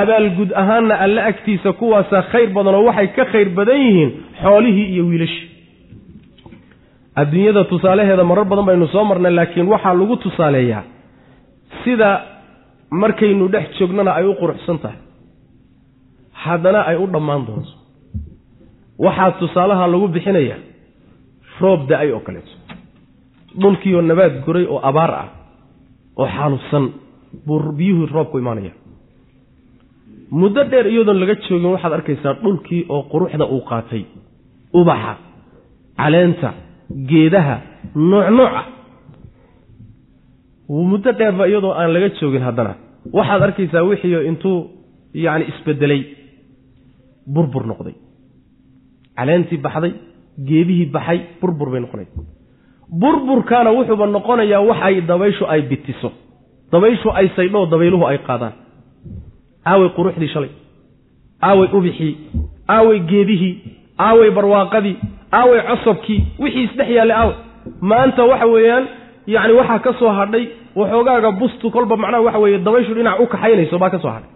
abaalgud 0.00 0.50
ahaanna 0.62 0.94
alla 1.04 1.24
agtiisa 1.30 1.72
kuwaasaa 1.72 2.22
khayr 2.32 2.48
badan 2.56 2.74
oo 2.74 2.84
waxay 2.88 3.08
ka 3.16 3.24
khayr 3.32 3.48
badan 3.58 3.76
yihiin 3.86 4.10
xoolihii 4.42 4.88
iyo 4.94 5.04
wiilashii. 5.06 5.48
Adduunyada 7.20 7.64
tusaalaheeda 7.64 8.24
marar 8.24 8.44
badan 8.50 8.64
baynu 8.68 8.86
soo 8.94 9.04
marnay 9.04 9.32
laakiin 9.38 9.68
waxaa 9.72 9.94
lagu 10.00 10.16
tusaaleeyaa 10.16 10.82
sida 11.84 12.10
markaynu 12.90 13.48
dhex 13.52 13.66
joognana 13.78 14.10
ay 14.18 14.24
u 14.26 14.34
quruxsan 14.40 14.78
tahay. 14.82 14.96
Haddana 16.42 16.80
ay 16.90 16.96
u 16.96 17.06
dhammaan 17.12 17.42
doonto. 17.46 17.72
Waxaa 19.04 19.30
tusaalaha 19.40 19.86
lagu 19.92 20.08
bixinayaa 20.14 20.58
roob 21.60 21.80
da'ay 21.90 22.10
oo 22.16 22.20
kaleeto 22.26 22.52
dhulkiioo 23.60 24.02
nabaad 24.10 24.34
guray 24.44 24.64
oo 24.74 24.80
abaar 24.90 25.10
ah 25.22 25.28
oo 26.20 26.26
xaalufsan 26.36 26.84
buu 27.46 27.72
biyuhu 27.78 28.06
roobku 28.14 28.38
imaanaya 28.42 28.72
muddo 30.40 30.62
dheer 30.70 30.86
iyadoon 30.92 31.18
laga 31.22 31.34
joogin 31.46 31.70
waxaad 31.74 31.92
arkaysaa 31.98 32.34
dhulkii 32.42 32.82
oo 32.94 33.02
quruxda 33.12 33.44
uu 33.54 33.62
qaatay. 33.70 34.02
Ubaxa 34.78 35.12
caleenta 36.00 36.48
geedaha 37.10 37.56
nooc 38.10 38.28
nooc 38.38 38.52
ah. 38.60 38.66
Muddo 40.90 41.10
dheerba 41.18 41.44
iyadoo 41.48 41.72
aan 41.80 41.92
laga 41.94 42.08
joogin 42.20 42.42
haddana. 42.48 42.74
Waxaad 43.16 43.42
arkaysaa 43.46 43.82
wixiio 43.88 44.20
intuu 44.30 44.58
yacni 45.24 45.44
isbedelay. 45.52 46.00
Burbur 47.34 47.64
noqday. 47.70 47.94
Caleentii 49.16 49.58
baxday 49.64 49.92
geedihii 50.48 50.90
baxay 50.94 51.18
burbur 51.40 51.68
bay 51.72 51.80
noqonaysa 51.84 52.20
burburkaana 53.00 53.70
wuxuuba 53.76 54.06
noqonayaa 54.16 54.60
wax 54.68 54.80
ay 54.88 54.96
dabayshu 55.10 55.44
ay 55.52 55.60
bitiso. 55.70 56.10
Dabayshu 56.72 57.08
ay 57.18 57.26
saydhoo 57.36 57.66
dabayluhu 57.72 58.04
ay 58.10 58.18
qaadaan 58.28 58.52
aaway 59.70 59.88
quruxdii 59.96 60.28
shalay 60.34 60.50
aaway 61.48 61.68
ubixii 61.78 62.14
aaway 62.68 62.98
geedihii 63.10 63.54
aaway 64.06 64.30
barwaaqadii 64.36 64.96
aaway 65.38 65.60
cosobkii 65.68 66.20
wixii 66.38 66.64
isdhex 66.64 66.88
yaallay 66.96 67.16
aaway. 67.16 67.36
Maanta 67.80 68.24
waxa 68.30 68.46
weeyaan 68.46 68.84
yacni 69.26 69.52
waxaa 69.60 69.78
ka 69.78 69.92
soo 69.98 70.10
hadhay 70.18 70.44
waxoogaaga 70.76 71.30
bustu 71.40 71.70
kolba 71.70 71.96
macnaha 71.96 72.22
waxa 72.26 72.38
weeye 72.38 72.58
dabayshu 72.58 72.94
dhinac 72.94 73.20
u 73.20 73.26
kaxaynayso 73.26 73.78
baa 73.78 73.90
ka 73.90 73.98
soo 73.98 74.10
hadhay. 74.16 74.30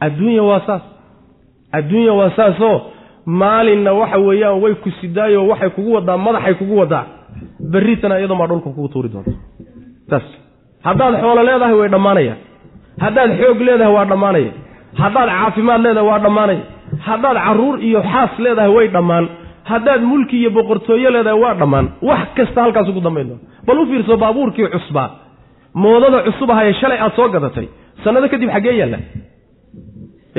Adduunya 0.00 0.42
waa 0.42 0.60
saas. 0.66 0.82
Adduunya 1.72 2.12
waa 2.12 2.30
saasoo 2.36 2.76
maalinna 3.26 3.92
waxa 3.92 4.18
weeyaan 4.18 4.60
way 4.62 4.74
ku 4.74 4.90
sidaayoo 5.00 5.48
waxay 5.48 5.70
kugu 5.70 5.92
wadaa 5.94 6.16
madaxay 6.16 6.54
kugu 6.54 6.76
wadaa. 6.78 7.04
Berritana 7.72 8.18
iyadoo 8.18 8.36
maa 8.36 8.46
dhulka 8.46 8.70
kugu 8.70 8.88
tuuri 8.88 9.08
doonto. 9.08 9.32
Saas 10.10 10.22
haddaad 10.86 11.14
xoolo 11.20 11.42
leedahay 11.42 11.74
way 11.80 11.88
dhammaanayaan 11.88 12.38
haddaad 13.04 13.30
xoog 13.40 13.58
leedahay 13.68 13.92
waa 13.96 14.04
dhammaanaya 14.12 14.50
haddaad 15.02 15.28
caafimaad 15.38 15.80
leedahay 15.86 16.08
waa 16.10 16.18
dhammaanaya 16.26 16.62
haddaad 17.08 17.36
carruur 17.46 17.76
iyo 17.88 18.00
xaas 18.12 18.32
leedahay 18.44 18.72
way 18.76 18.88
dhammaan. 18.96 19.26
Haddaad 19.72 20.02
mulki 20.10 20.36
iyo 20.40 20.50
boqortooyo 20.56 21.10
leedahay 21.16 21.40
waa 21.44 21.54
dhammaan. 21.60 21.86
Wax 22.08 22.28
kasta 22.36 22.58
halkaas 22.64 22.88
ugu 22.90 23.00
dambayn 23.06 23.26
doona 23.30 23.42
bal 23.66 23.78
u 23.78 23.86
fiirso 23.90 24.14
baabuurkii 24.22 24.68
cusbaa 24.74 25.08
moodada 25.82 26.18
cusub 26.26 26.50
ahaye 26.54 26.72
shalay 26.80 26.98
aad 27.04 27.12
soo 27.18 27.28
gadatay. 27.34 27.66
Sannado 28.04 28.26
kadib 28.32 28.50
xaggee 28.54 28.74
yaalla 28.80 28.98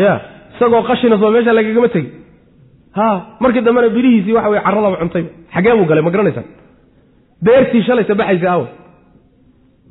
ya 0.03 0.13
isagoo 0.55 0.81
qashina 0.89 1.15
soo 1.21 1.29
meesha 1.35 1.53
lagagama 1.57 1.89
tegi. 1.95 2.09
Ha 2.97 3.07
markii 3.43 3.61
dambena 3.67 3.87
birihiisii 3.95 4.33
waxa 4.37 4.49
weye 4.53 4.61
carradaba 4.65 4.97
cuntay. 5.01 5.23
Xaggee 5.53 5.73
buu 5.77 5.85
galay 5.89 6.03
ma 6.07 6.11
garanaysaa 6.13 6.45
beertii 7.45 7.83
shalaysa 7.87 8.13
baxaysa 8.19 8.47
aawa 8.53 8.67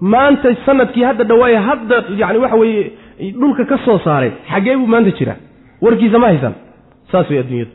maanta 0.00 0.48
sannadkii 0.66 1.02
hadda 1.08 1.24
dhawaaye 1.24 1.56
hadda 1.68 1.96
yani 2.16 2.38
waxa 2.38 2.56
weeye 2.56 2.84
dhulka 3.40 3.64
ka 3.70 3.78
soo 3.84 3.98
saaray 4.04 4.30
xaggee 4.50 4.76
buu 4.76 4.86
maanta 4.86 5.10
jiraa? 5.18 5.36
Warkiisa 5.82 6.18
ma 6.18 6.26
haysan. 6.26 6.54
Saas 7.12 7.30
way 7.30 7.38
adduunyadu. 7.42 7.70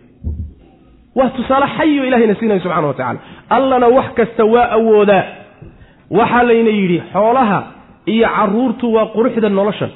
Waa 1.16 1.30
tusaale 1.38 1.68
xayo 1.78 2.06
ilahayna 2.08 2.36
siinaya 2.40 2.60
subxana 2.64 2.88
wa 2.88 2.94
tacala 2.94 3.20
allana 3.56 3.88
wax 3.98 4.08
kasta 4.18 4.44
waa 4.54 4.68
awoodaa. 4.78 5.24
Waxaa 6.18 6.44
layna 6.50 6.70
yidhi 6.80 7.00
xoolaha 7.14 7.60
iyo 8.14 8.28
caruurtu 8.36 8.86
waa 8.96 9.06
quruxda 9.16 9.50
noloshan. 9.50 9.92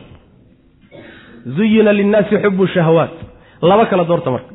Zuyina 1.56 1.92
linnaasi 1.94 2.36
xubu 2.44 2.68
shahawaat. 2.68 3.16
Laba 3.62 3.86
kala 3.90 4.04
doorta 4.10 4.30
marka. 4.36 4.52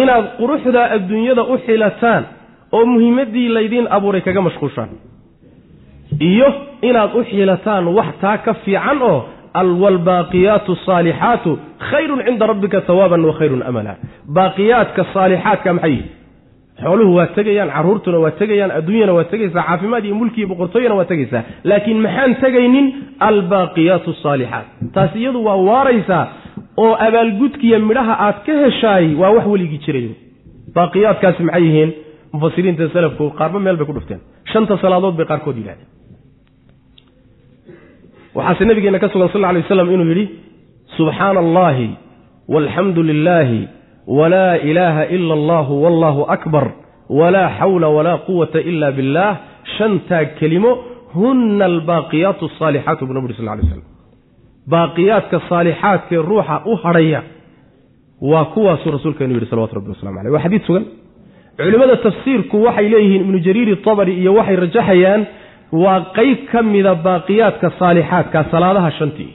Inaad 0.00 0.24
quruxda 0.38 0.80
adduunyada 0.96 1.42
u 1.42 1.54
xilataan 1.66 2.22
oo 2.76 2.84
muhiimaddii 2.92 3.48
laydiin 3.56 3.86
abuuray 3.96 4.20
kaga 4.26 4.40
mashquushaan 4.48 4.88
iyo 6.20 6.48
inaad 6.88 7.10
u 7.18 7.24
xilataan 7.30 7.84
wax 7.96 8.08
taa 8.20 8.36
ka 8.38 8.54
fiican 8.64 9.02
oo 9.02 9.18
alwalbaaqiyaatu 9.60 10.72
asaalixaatu 10.72 11.58
khayrun 11.90 12.20
cinda 12.26 12.46
rabbika 12.46 12.82
hawaaban 12.88 13.24
wa 13.24 13.32
khayrun 13.38 13.62
amala. 13.62 13.96
Baaqiyaadka 14.36 15.02
saalixaadka 15.14 15.72
maxay? 15.72 15.90
Yihi 15.92 16.06
xooluhu 16.82 17.14
waa 17.18 17.26
tegayaan 17.36 17.70
carruurtuna 17.76 18.18
waa 18.24 18.30
tegayaan 18.40 18.70
adduunyana 18.78 19.12
waa 19.18 19.24
tegaysaa 19.32 19.62
caafimaad 19.68 20.04
iyo 20.04 20.14
mulki 20.20 20.38
iyo 20.40 20.48
boqortooyana 20.52 20.94
waa 20.98 21.04
tegaysaa. 21.12 21.42
Laakiin 21.64 22.00
maxaan 22.06 22.34
tegaynin? 22.44 22.86
Albaaqiyaatu 23.28 24.10
asaalixaat 24.16 24.66
taas 24.94 25.12
iyadu 25.20 25.44
waa 25.48 25.56
waaraysaa 25.68 26.24
oo 26.76 26.92
abaalgudkiiyo 27.06 27.78
midhaha 27.90 28.14
aad 28.26 28.38
ka 28.46 28.52
heshaay 28.64 29.14
waa 29.20 29.30
wax 29.36 29.46
weligii 29.52 29.80
jiray 29.86 30.08
baaqiyaadkaasi 30.76 31.42
maxay 31.48 31.64
yihiin? 31.68 31.90
Mufasiriinta 32.32 32.88
salafku 32.94 33.24
qaarba 33.38 33.58
meel 33.64 33.76
bay 33.80 33.86
ku 33.88 33.92
dhufteen. 33.96 34.20
Shanta 34.52 34.74
salaadood 34.82 35.14
bay 35.18 35.26
qaarkood 35.30 35.56
yidhahdeen 35.60 35.97
waxaase 38.38 38.64
nabigeena 38.70 38.98
ka 39.02 39.08
sugan 39.12 39.28
sal 39.34 39.44
alay 39.50 39.62
waslam 39.64 39.88
inuu 39.94 40.08
yidhi 40.12 40.24
subxaana 40.96 41.40
allahi 41.44 41.88
walxamdu 42.54 43.00
lilaahi 43.10 43.60
walaa 44.18 44.54
ilaaha 44.70 45.02
ila 45.16 45.32
allahu 45.38 45.72
wallahu 45.84 46.20
akbar 46.36 46.64
walaa 47.18 47.48
xawla 47.60 47.88
walaa 47.96 48.18
quwata 48.28 48.60
ila 48.70 48.88
billah. 48.98 49.30
Shantaa 49.78 50.24
kelimo 50.40 50.70
huna 51.14 51.64
albaaqiyaatu 51.72 52.44
asaalixaatu 52.50 53.06
buu 53.06 53.14
nabi 53.16 53.26
uri 53.28 53.34
sal 53.38 53.46
lay 53.46 53.66
slam 53.68 53.82
baaqiyaadka 54.72 55.36
saalixaadkee 55.48 56.20
ruuxa 56.30 56.56
u 56.70 56.76
hadhaya 56.84 57.20
waa 58.30 58.44
kuwaasuu 58.54 58.90
rasuulkeenu 58.96 59.34
yidhi 59.36 59.46
salawatu 59.50 59.74
rabbi 59.78 59.90
waslamu 59.94 60.18
aleyh 60.20 60.32
waa 60.34 60.44
xadiid 60.46 60.62
sugan. 60.68 60.84
Culimmada 61.58 61.96
tafsiirku 62.06 62.56
waxay 62.66 62.88
leeyihiin 62.92 63.20
ibnu 63.24 63.38
jariir 63.46 63.68
itabari 63.76 64.12
iyo 64.22 64.32
waxay 64.38 64.56
rajaxayaan 64.64 65.20
waa 65.72 66.00
qeyb 66.18 66.38
ka 66.52 66.62
mida 66.62 66.94
baaqiyaadka 67.06 67.70
saalixaadka 67.78 68.44
salaadaha 68.52 68.90
shantii. 68.98 69.32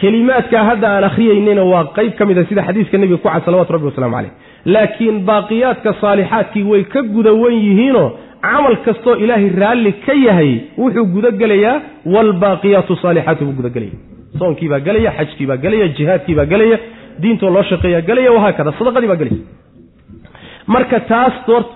Kelimaadkaa 0.00 0.64
hadda 0.70 0.88
aan 0.94 1.04
akhriyeynina 1.10 1.62
waa 1.72 1.84
qeyb 1.96 2.12
ka 2.18 2.24
mida 2.26 2.42
sida 2.48 2.62
xadiiska 2.68 2.98
nebiga 2.98 3.18
ku 3.22 3.28
cad 3.28 3.44
salawatu 3.46 3.72
rabbi 3.76 3.86
waslamu 3.90 4.14
caleyh 4.16 4.32
laakiin 4.74 5.16
baaqiyaadka 5.28 5.90
saalixaadkii 6.02 6.62
way 6.70 6.82
ka 6.94 7.00
gudawan 7.14 7.54
yihiinoo 7.66 8.08
camal 8.46 8.76
kastoo 8.86 9.14
ilaahay 9.24 9.48
raalli 9.62 9.92
ka 10.06 10.12
yahay 10.26 10.50
wuxuu 10.82 11.06
gudagelayaa 11.14 11.76
waalbaaqiyaatu 12.14 12.92
saalixaatu 13.02 13.42
buu 13.46 13.56
gudagelaya 13.60 13.96
soonkii 14.40 14.68
baa 14.72 14.80
gelaya 14.86 15.10
xajkii 15.18 15.46
baa 15.50 15.56
gelaya 15.64 15.86
jihaadkii 15.98 16.34
baa 16.38 16.48
gelaya 16.52 16.78
diintoo 17.22 17.50
loo 17.54 17.62
shaqeeyaa 17.70 18.02
gelaya 18.08 18.30
wahaakada 18.36 18.70
sadaqadii 18.78 19.08
baa 19.12 19.20
gelaysa 19.22 19.44
marka 20.74 20.98
taas 21.12 21.34
doorta 21.46 21.72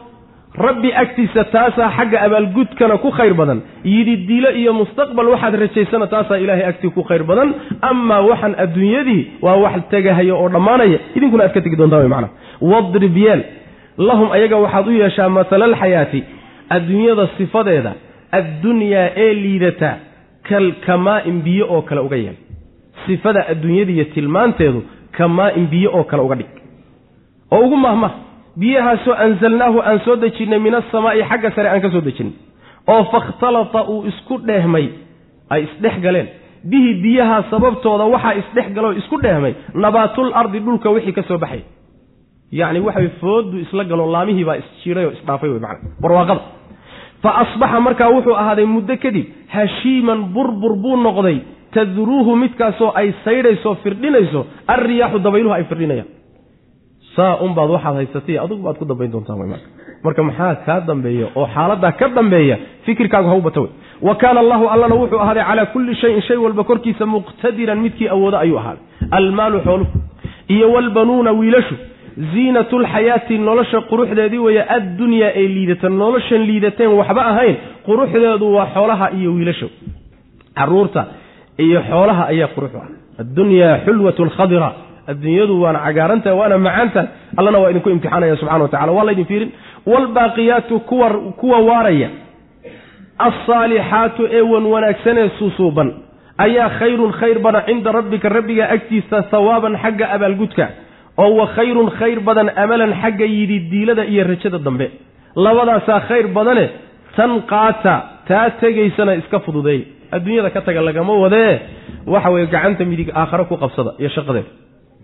rabbi 0.66 0.90
agtiisa 1.02 1.44
taasaa 1.54 1.90
xagga 1.96 2.18
abaalgudkana 2.26 2.98
ku 2.98 3.10
khayr 3.10 3.34
badan. 3.40 3.60
Yidhi 3.84 4.16
dilo 4.28 4.50
iyo 4.60 4.72
mustaqbal 4.80 5.28
waxaad 5.34 5.54
rajaysana 5.62 6.06
taasaa 6.06 6.38
ilaahay 6.44 6.64
agtii 6.70 6.90
ku 6.96 7.02
khayr 7.08 7.22
badan. 7.30 7.48
Amaa 7.90 8.20
waxaan 8.30 8.54
adduunyadii 8.64 9.22
waa 9.42 9.56
wax 9.64 9.74
tegahaya 9.90 10.34
oo 10.34 10.48
dhammaanaya. 10.54 10.98
Idinkuna 11.16 11.44
aad 11.44 11.52
ka 11.54 11.60
tegi 11.60 11.76
doontaan 11.76 12.02
wy 12.02 12.08
macana 12.08 12.28
wadrib 12.60 13.16
yeel. 13.16 13.42
Lahum 14.08 14.28
ayaga 14.36 14.56
waxaad 14.64 14.86
u 14.88 14.92
yeeshaa 15.02 15.28
matalaalxayaati 15.38 16.20
adduunyada 16.76 17.24
sifadeeda 17.38 17.92
addunyaa 18.38 19.08
ee 19.24 19.32
liidata 19.42 19.90
kalkamaa-in 20.48 21.36
biyo 21.46 21.64
oo 21.74 21.82
kale 21.82 22.00
uga 22.00 22.16
yeel. 22.16 22.36
Sifada 23.06 23.40
adduunyadiiyo 23.52 24.04
tilmaanteedu 24.14 24.80
kamaa-in 25.18 25.66
biyo 25.72 25.90
oo 25.96 26.04
kale 26.10 26.22
uga 26.22 26.34
dhig. 26.40 26.50
Oo 27.52 27.60
ugu 27.66 27.76
mahmah 27.76 28.12
biyahaasoo 28.60 29.14
anzalnaahu 29.26 29.78
aan 29.88 30.00
soo 30.04 30.16
dejinnay 30.16 30.58
min 30.58 30.74
asamaa'i 30.74 31.22
xagga 31.30 31.50
sare 31.56 31.68
aan 31.68 31.80
ka 31.80 31.90
soo 31.90 32.00
dejinnay 32.00 32.36
oo 32.92 33.04
fakhtalata 33.12 33.82
uu 33.92 34.04
isku 34.10 34.38
dheehmay 34.48 34.86
ay 35.50 35.62
isdhex 35.64 35.96
galeen. 36.04 36.28
Bihi 36.70 36.94
biyaha 37.02 37.36
sababtooda 37.50 38.04
waxaa 38.14 38.34
isdhex 38.40 38.68
galoo 38.76 38.92
isku 39.00 39.16
dheehmay 39.22 39.54
nabaatul 39.74 40.32
ardi 40.34 40.58
dhulka 40.60 40.90
wixii 40.90 41.12
ka 41.18 41.22
soo 41.28 41.38
baxay. 41.38 41.62
Yacni 42.52 42.80
waxay 42.80 43.08
fooddu 43.20 43.56
isla 43.64 43.84
galo 43.84 44.06
laamihii 44.12 44.44
baa 44.48 44.56
isjiiray 44.62 45.04
oo 45.06 45.12
isdhaafay 45.18 45.50
wey 45.50 45.60
macana 45.60 45.88
barwaaqada 46.02 46.40
fa 47.22 47.30
asbaxa 47.42 47.80
markaa 47.86 48.10
wuxuu 48.16 48.36
ahaaday 48.42 48.66
muddo 48.74 48.96
kadib 49.04 49.26
hashiiman 49.54 50.20
burbur 50.34 50.74
buu 50.82 50.96
noqday. 50.96 51.38
Tadruuhu 51.74 52.36
midkaasoo 52.42 52.92
ay 53.00 53.12
saydhayso 53.24 53.74
firdhinayso 53.82 54.40
alriyaaxu 54.74 55.18
dabayluhu 55.26 55.54
ay 55.54 55.64
firdhinayaan 55.70 56.08
saa 57.18 57.32
unbaad 57.46 57.70
waxaad 57.76 57.94
haysatay 58.00 58.38
adugu 58.44 58.62
baad 58.66 58.76
ku 58.80 58.84
dambayn 58.90 59.10
doontaan 59.12 59.38
marka. 60.04 60.22
Maxaa 60.28 60.54
kaa 60.66 60.80
dambeeya 60.88 61.26
oo 61.34 61.46
xaaladaa 61.54 61.92
ka 62.00 62.08
dambeeya 62.18 62.56
fikirkaagu 62.86 63.28
hau 63.32 63.40
bata 63.40 63.60
wey 63.60 63.70
wa 64.08 64.14
kaana 64.14 64.40
allahu 64.44 64.64
allana 64.74 64.94
wuxuu 64.94 65.20
ahaaday 65.24 65.44
calaa 65.50 65.66
kulli 65.74 65.94
shayin 66.02 66.22
shay 66.28 66.36
walba 66.44 66.64
korkiisa 66.64 67.06
muqtadiran 67.06 67.78
midkii 67.84 68.08
awooda 68.16 68.38
ayuu 68.44 68.58
ahaaday. 68.62 68.84
Almaalu 69.10 69.60
xooluhu 69.66 69.96
iyo 70.54 70.72
walbanuuna 70.72 71.30
wiilashu 71.40 71.74
ziinatulxayaati 72.32 73.38
nolosha 73.38 73.80
quruxdeedii 73.90 74.38
weeye 74.46 74.62
addunyaa 74.76 75.32
ee 75.40 75.48
liidata 75.56 75.88
noloshan 75.88 76.42
liidateen 76.50 76.90
waxba 77.00 77.22
ahayn 77.32 77.56
quruxdeedu 77.86 78.46
waa 78.56 78.66
xoolaha 78.74 79.06
iyo 79.18 79.30
wiilasha 79.36 79.66
carruurta 80.58 81.06
iyo 81.58 81.82
xoolaha 81.90 82.22
ayaa 82.32 82.48
quruxu 82.56 82.78
ah. 82.84 82.88
Addunyaa 83.22 83.78
xulwatun 83.84 84.30
khadira 84.36 84.68
adduunyadu 85.12 85.54
waana 85.62 85.78
cagaarantaha 85.86 86.34
waana 86.40 86.56
macaantaha 86.66 87.06
allana 87.38 87.58
waa 87.62 87.70
idinku 87.72 87.90
imtixaanaya 87.94 88.36
subxana 88.40 88.62
wa 88.64 88.68
tacala 88.74 88.92
waa 88.98 89.04
laydin 89.08 89.24
fiirin. 89.30 89.50
Waalbaaqiyaatu 89.92 90.74
kuwa 90.88 91.08
kuwa 91.40 91.58
waaraya 91.68 92.08
alsaalixaatu 93.26 94.22
ee 94.38 94.40
wan 94.52 94.64
wanaagsanee 94.74 95.26
susuuban 95.38 95.88
ayaa 96.44 96.68
khayrun 96.78 97.12
khayr 97.20 97.38
badan 97.46 97.62
cinda 97.68 97.92
rabbika 97.98 98.28
rabbiga 98.36 98.64
agtiisa 98.74 99.18
hawaaban 99.32 99.74
xagga 99.82 100.06
abaalgudka 100.16 100.66
oo 101.22 101.30
wa 101.40 101.46
khayrun 101.56 101.88
khayr 101.98 102.18
badan 102.28 102.48
amalan 102.64 102.92
xagga 103.02 103.26
yidhi 103.36 103.58
diilada 103.70 104.04
iyo 104.12 104.22
rajada 104.30 104.58
dambe. 104.66 104.86
Labadaasaa 105.44 106.00
khayr 106.08 106.26
badane 106.36 106.66
tan 107.16 107.30
qaata 107.52 107.94
taa 108.28 108.46
tegaysana 108.60 109.12
iska 109.20 109.38
fududeey. 109.46 109.80
Adduunyada 110.14 110.50
ka 110.54 110.60
taga 110.66 110.80
lagama 110.88 111.12
wadee. 111.24 111.52
Waxa 112.12 112.30
weeye 112.34 112.46
gacanta 112.54 112.84
midig 112.90 113.08
aakhare 113.20 113.44
ku 113.50 113.56
qabsada 113.62 113.90
iyo 114.00 114.08
shaqadeeda 114.16 114.50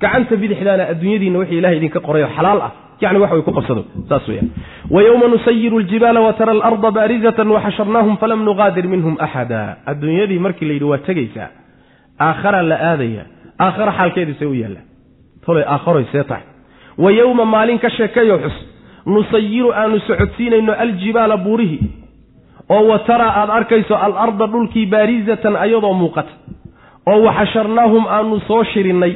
gacanta 0.05 0.37
bidixdaana 0.43 0.85
adduunyadiina 0.93 1.39
wixii 1.43 1.59
ilahay 1.61 1.77
idinka 1.81 2.01
qorayo 2.07 2.29
xalaal 2.37 2.61
ah 2.69 2.73
yani 3.05 3.19
wax 3.23 3.31
way 3.35 3.43
ku 3.49 3.53
qabsado 3.59 3.83
saas 4.11 4.25
weyaan 4.31 4.49
wa 4.95 5.01
yowma 5.09 5.27
nusayiru 5.35 5.77
aljibaala 5.83 6.21
wa 6.27 6.33
tara 6.39 6.53
alarda 6.57 6.91
baarizatan 6.99 7.49
waxasharnaahum 7.57 8.15
falam 8.23 8.41
nuqaadir 8.49 8.87
minhum 8.95 9.15
axada 9.27 9.61
adduunyadii 9.93 10.39
markii 10.47 10.69
layidhi 10.71 10.85
waa 10.93 10.99
tegaysaa 11.09 11.49
aakhara 12.29 12.61
la 12.71 12.77
aadaya 12.91 13.25
aakhara 13.67 13.93
xaalkeediisay 13.99 14.49
u 14.49 14.55
yaallaa 14.63 14.85
tolay 15.47 15.65
aakharoy 15.75 16.05
see 16.13 16.25
tahay. 16.31 16.45
Wa 17.05 17.11
yowma 17.21 17.45
maalin 17.55 17.79
ka 17.85 17.91
sheekayo 17.97 18.37
xus 18.45 18.57
nusayiru 19.15 19.71
aanu 19.81 19.99
socodsiinayno 20.09 20.73
aljibaala 20.85 21.37
buurihii 21.47 21.91
oo 22.77 22.83
wa 22.91 22.99
taraa 23.09 23.33
aad 23.41 23.51
arkayso 23.59 23.95
alarda 24.07 24.47
dhulkii 24.53 24.87
baarizatan 24.95 25.57
ayadoo 25.65 25.93
muuqata 26.03 26.33
oo 27.13 27.19
waxasharnaahum 27.29 28.05
aanu 28.17 28.41
soo 28.49 28.63
shirinnay 28.73 29.13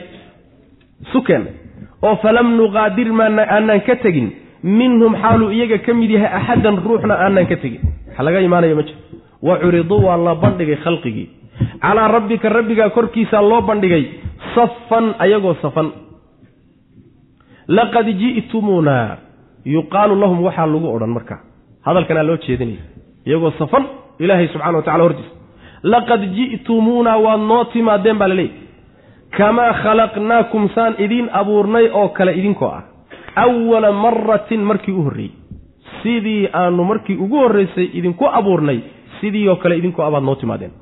sukeennay 1.13 1.55
oo 2.03 2.17
falam 2.23 2.57
nuqaadir 2.57 3.09
maana 3.13 3.43
aanaan 3.57 3.81
ka 3.89 3.97
tegin. 4.05 4.29
Minhum 4.63 5.15
xaaluu 5.23 5.51
iyaga 5.57 5.79
ka 5.87 5.95
mid 5.95 6.11
yahay 6.11 6.31
axadan 6.39 6.77
ruuxna 6.87 7.15
aanaan 7.15 7.47
ka 7.47 7.57
tegin. 7.63 7.83
Waxa 8.09 8.23
laga 8.27 8.41
imaanaya 8.41 8.75
ma 8.75 8.83
jiro 8.83 8.99
wa 9.43 9.55
curiduu 9.63 10.01
waa 10.07 10.17
la 10.27 10.35
bandhigay 10.35 10.77
khalqigii. 10.85 11.29
Calaa 11.83 12.09
rabbika 12.09 12.49
rabbigaa 12.49 12.91
korkiisaa 12.97 13.43
loo 13.51 13.61
bandhigay 13.69 14.05
safan 14.55 15.15
ayagoo 15.25 15.55
safan 15.63 15.89
laqad 17.69 18.07
ji'tumuunaa 18.21 19.17
yuqaalu 19.75 20.15
lahum 20.23 20.39
waxaa 20.47 20.67
lagu 20.73 20.89
odhan 20.97 21.11
markaa 21.17 21.41
hadalkanaa 21.87 22.23
loo 22.29 22.37
jeedinaya. 22.47 22.83
Iyagoo 23.27 23.53
safan 23.59 23.85
ilaahay 24.19 24.49
subxana 24.53 24.79
wa 24.79 24.83
tacala 24.87 25.05
hortiisa. 25.05 25.33
Laqad 25.93 26.23
ji'tumuunaa 26.37 27.19
waad 27.27 27.41
noo 27.51 27.65
timaadeen 27.73 28.19
baa 28.19 28.29
laleeyahy 28.29 28.55
kamaa 29.37 29.73
khalaqnaakum 29.83 30.69
saan 30.75 30.95
idiin 30.99 31.29
abuurnay 31.33 31.89
oo 31.93 32.09
kale 32.09 32.33
idinkoo 32.41 32.69
ah 32.69 32.83
awala 33.45 33.93
maratin 33.93 34.61
markii 34.71 34.95
u 34.95 35.03
horreeyey 35.03 35.33
sidii 36.03 36.49
aanu 36.53 36.85
markii 36.85 37.17
ugu 37.25 37.37
horraysay 37.45 37.89
idinku 37.99 38.25
abuurnay 38.41 38.81
sidii 39.21 39.49
oo 39.49 39.57
kale 39.57 39.77
idinkoo 39.79 40.05
abaad 40.07 40.25
noo 40.25 40.35
timaadeen 40.35 40.73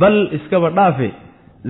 bal 0.00 0.18
iskaba 0.36 0.70
dhaafe 0.70 1.10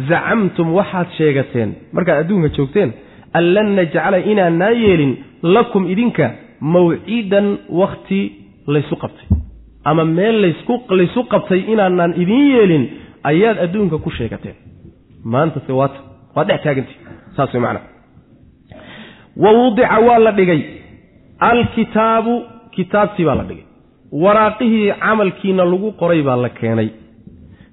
zacamtum 0.08 0.74
waxaad 0.78 1.08
sheegateen 1.18 1.74
markaad 1.92 2.18
adduunka 2.24 2.48
joogteen 2.56 2.92
an 3.32 3.54
lan 3.54 3.74
najcala 3.76 4.18
inaanaan 4.32 4.76
yeelin 4.82 5.12
lakum 5.42 5.86
idinka 5.94 6.30
mawcidan 6.74 7.48
wakhti 7.80 8.20
laysu 8.66 8.96
qabtay 9.02 9.28
ama 9.84 10.04
meel 10.04 10.36
laysu 10.98 11.24
qabtay 11.32 11.60
inaanaan 11.72 12.14
idiin 12.22 12.46
yeelin 12.54 12.84
ayaad 13.30 13.58
adduunka 13.64 13.98
ku 13.98 14.10
sheegateen 14.10 14.63
maantase 15.32 15.72
waata 15.80 15.98
waad 16.36 16.46
dhex 16.48 16.60
taagantii 16.64 16.98
saas 17.36 17.54
way 17.54 17.62
macnaa 17.62 17.86
wa 19.42 19.50
wudica 19.58 19.98
waa 20.06 20.18
la 20.18 20.32
dhigay. 20.32 20.60
Alkitaabu 21.38 22.42
kitaabtii 22.70 23.24
baa 23.24 23.34
la 23.34 23.42
dhigay. 23.44 23.64
Waraaqihii 24.12 24.92
camalkiina 25.00 25.64
lagu 25.64 25.92
qoray 26.00 26.22
baa 26.22 26.36
la 26.36 26.48
keenay. 26.48 26.88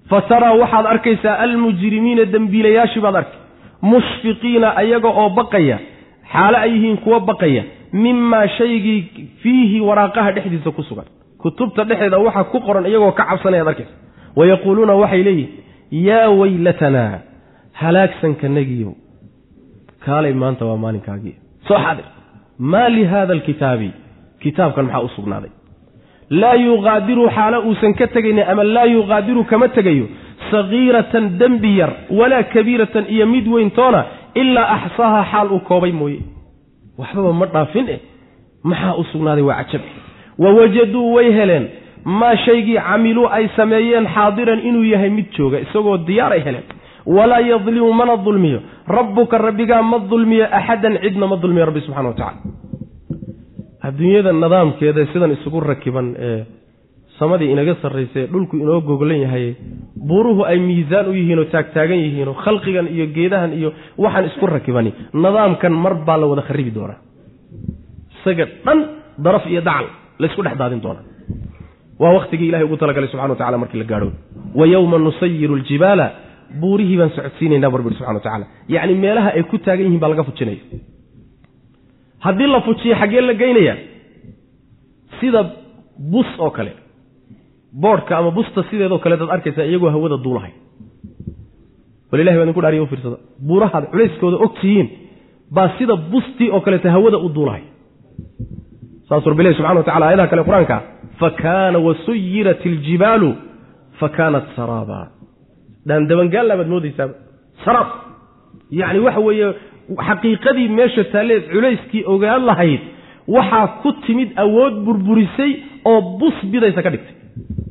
Fa 0.10 0.22
taraa 0.22 0.54
waxaad 0.62 0.86
arkaysaa 0.94 1.36
almujrimiina 1.46 2.26
dembiilayaashii 2.34 3.02
baad 3.06 3.16
arkay. 3.16 3.40
Mushfiqiina 3.82 4.76
ayaga 4.82 5.10
oo 5.22 5.30
baqaya 5.30 5.78
xaalo 6.34 6.58
ay 6.58 6.72
yihiin 6.74 6.98
kuwa 6.98 7.20
baqaya 7.20 7.64
mimaa 7.94 8.48
shaygii 8.58 9.00
fiihi 9.42 9.80
waraaqaha 9.88 10.32
dhexdiisa 10.36 10.72
ku 10.72 10.84
sugan. 10.84 11.06
Kutubta 11.42 11.84
dhexdeeda 11.84 12.18
waxa 12.26 12.44
ku 12.52 12.58
qoran 12.68 12.86
iyagoo 12.86 13.12
ka 13.12 13.24
cabsanayaad 13.30 13.68
arkaysa. 13.68 13.94
Wayaquuluuna 14.36 14.94
waxay 15.02 15.24
leeyihiin 15.24 16.06
yaa 16.08 16.30
weylatanaa 16.40 17.20
halaagsankanagiyo 17.82 18.92
kaalay 20.06 20.34
maanta 20.34 20.66
waa 20.66 20.78
maalinkaagii. 20.84 21.36
Soo 21.68 21.78
xaadir 21.86 22.06
maa 22.72 22.90
lihaada 22.96 23.34
alkitaabi 23.34 23.90
kitaabkan 24.42 24.86
maxaa 24.86 25.02
u 25.08 25.10
sugnaaday? 25.16 25.52
Laa 26.42 26.54
yuqaadiru 26.66 27.30
xaalo 27.36 27.58
uusan 27.68 27.94
ka 28.00 28.08
tegaynin 28.08 28.46
ama 28.52 28.64
laa 28.64 28.86
yuqaadiru 28.96 29.44
kama 29.52 29.68
tegayo. 29.68 30.06
Sagiiratan 30.52 31.26
dembi 31.40 31.72
yar 31.80 31.92
walaa 32.20 32.44
kabiiratan 32.54 33.06
iyo 33.14 33.26
mid 33.34 33.48
weyntoona 33.54 34.02
ilaa 34.42 34.68
axsaaha 34.76 35.22
xaal 35.32 35.48
uu 35.52 35.60
koobay 35.70 35.92
mooye. 35.92 36.20
Waxbaba 37.00 37.34
ma 37.34 37.46
dhaafin 37.46 37.90
eh? 37.90 38.00
Maxaa 38.64 38.94
u 39.02 39.04
sugnaaday 39.12 39.44
waa 39.50 39.64
cajab. 39.64 39.82
Wawajaduu 40.40 41.14
way 41.16 41.32
heleen. 41.40 41.66
Maa 42.06 42.36
shaygii 42.46 42.80
camiluu 42.90 43.28
ay 43.38 43.48
sameeyeen 43.56 44.08
xaadiran 44.16 44.60
inuu 44.68 44.84
yahay 44.84 45.10
mid 45.10 45.26
jooga 45.38 45.60
isagoo 45.60 45.98
diyaar 46.08 46.32
ay 46.34 46.44
heleen 46.46 46.64
walaa 47.06 47.40
yadlimu 47.52 47.94
mana 47.94 48.18
dulmiyo. 48.18 48.60
Rabbuka 48.88 49.38
rabbigaa 49.38 49.82
ma 49.92 49.98
dulmiyo 50.12 50.46
axadan 50.60 50.98
cidna 51.04 51.28
ma 51.28 51.36
dulmiyo 51.44 51.66
rabbi 51.70 51.82
subxana 51.86 52.10
wa 52.10 52.14
tacala 52.14 52.40
adduunyada 53.88 54.32
nidaamkeeda 54.34 55.06
sidan 55.14 55.32
isugu 55.38 55.60
rakiban 55.72 56.08
ee 56.30 56.46
samadii 57.20 57.50
inaga 57.54 57.76
sarraysae 57.82 58.24
dhulku 58.34 58.56
inoo 58.64 58.82
goglan 58.90 59.20
yahay 59.26 59.46
buuruhu 60.10 60.42
ay 60.52 60.58
miisaan 60.68 61.08
u 61.10 61.14
yihiinoo 61.20 61.46
taagtaagan 61.54 61.98
yihiinoo 62.06 62.34
khalqigan 62.44 62.88
iyo 62.96 63.06
geedahan 63.16 63.52
iyo 63.60 63.70
waxaan 64.04 64.26
isku 64.30 64.46
rakibani. 64.56 64.92
Nidaamkan 65.24 65.74
mar 65.84 65.94
baa 66.08 66.18
la 66.22 66.26
wada 66.32 66.42
kharibi 66.50 66.72
doonaa. 66.78 67.00
Isaga 68.22 68.46
dhan 68.66 68.80
daraf 69.26 69.46
iyo 69.52 69.62
dacal 69.70 69.86
laysku 70.22 70.42
dhex 70.46 70.56
daadin 70.62 70.82
doonaa. 70.86 71.04
Waa 72.02 72.14
wakhtigii 72.18 72.48
ilahay 72.50 72.66
ugu 72.68 72.78
talagalay 72.82 73.10
subxana 73.12 73.34
wa 73.34 73.40
tacala 73.42 73.58
markii 73.64 73.80
la 73.82 73.86
gaadho. 73.92 74.10
Wa 74.60 74.66
yowma 74.74 74.98
nusayiru 75.06 75.54
aljibaala 75.60 76.06
buurihii 76.62 76.98
baan 77.02 77.12
socodsiinaynaa 77.18 77.72
barbir 77.74 77.94
subxana 77.98 78.18
wa 78.20 78.24
tacala 78.28 78.46
yacni 78.76 78.94
meelaha 79.04 79.30
ay 79.38 79.44
ku 79.52 79.58
taagan 79.66 79.86
yihiin 79.88 80.02
baa 80.04 80.12
laga 80.14 80.24
fujinaya. 80.30 80.62
Haddii 82.26 82.48
la 82.54 82.60
fujiyo 82.68 82.96
xaggee 83.02 83.22
la 83.30 83.34
geynaya 83.42 83.76
sida 85.20 85.42
bus 86.12 86.30
oo 86.46 86.52
kale 86.58 86.72
boodhka 87.84 88.14
ama 88.20 88.32
busta 88.38 88.60
sideedoo 88.70 89.00
kale 89.04 89.16
daad 89.20 89.32
arkaysaa 89.36 89.66
iyagoo 89.70 89.90
hawada 89.96 90.18
duulahay. 90.26 90.54
Walilahi 92.12 92.38
baa 92.38 92.44
idinku 92.46 92.62
dhaariya 92.64 92.84
u 92.84 92.88
fiirsada. 92.92 93.18
Buurahaad 93.48 93.86
culayskooda 93.92 94.38
og 94.46 94.52
tihiin 94.62 94.88
baa 95.56 95.70
sida 95.78 95.96
bustii 96.12 96.50
oo 96.56 96.62
kaleeta 96.66 96.90
hawada 96.96 97.18
u 97.26 97.30
duulahay. 97.36 97.64
Saasuu 99.08 99.30
rabbilahi 99.32 99.56
subxana 99.58 99.80
wa 99.82 99.88
tacala 99.90 100.06
ayadaha 100.10 100.28
kale 100.32 100.44
qur'aanka 100.50 100.78
fa 101.20 101.30
kaana 101.44 101.78
wasuyirat 101.88 102.62
iljibaalu 102.70 103.30
fa 104.00 104.08
kaanat 104.18 104.46
saraaba 104.58 105.00
dhaandabangaalla 105.88 106.54
baad 106.60 106.70
moodaysaaba 106.74 107.14
saraab 107.66 107.90
yacni 108.80 109.00
waxa 109.08 109.22
weeye 109.28 109.48
xaqiiqadii 110.08 110.68
meesha 110.80 111.04
taalleed 111.14 111.44
culayskii 111.54 112.04
ogaan 112.14 112.42
lahayd 112.50 112.82
waxaa 113.36 113.66
ku 113.82 113.90
timid 114.06 114.30
awood 114.44 114.74
burburisay 114.86 115.52
oo 115.92 116.00
bus 116.20 116.38
bidaysa 116.52 116.82
ka 116.86 116.90
dhigtay. 116.94 117.16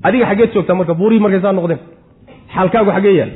Adiga 0.06 0.26
xaggeed 0.30 0.50
joogtaa 0.54 0.74
marka 0.80 0.94
buurihii 1.00 1.22
markay 1.24 1.40
saa 1.44 1.52
noqdeen. 1.58 1.80
Xaalkaagu 2.54 2.90
xaggee 2.96 3.14
yaal. 3.20 3.30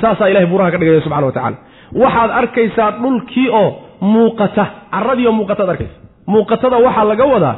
Saasaa 0.00 0.28
ilahay 0.30 0.48
buuraha 0.50 0.70
ka 0.74 0.78
dhigaya 0.80 1.00
subxana 1.06 1.26
wa 1.30 1.32
tacala 1.36 1.56
waxaad 2.02 2.30
arkaysaa 2.40 2.90
dhulkii 3.02 3.48
oo 3.60 3.68
muuqata 4.14 4.64
carradii 4.94 5.26
oo 5.30 5.34
muuqataad 5.40 5.68
arkaysa 5.74 5.96
muuqatada 6.34 6.76
waxaa 6.86 7.04
laga 7.10 7.24
wadaa 7.34 7.56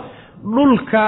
dhulka 0.57 1.03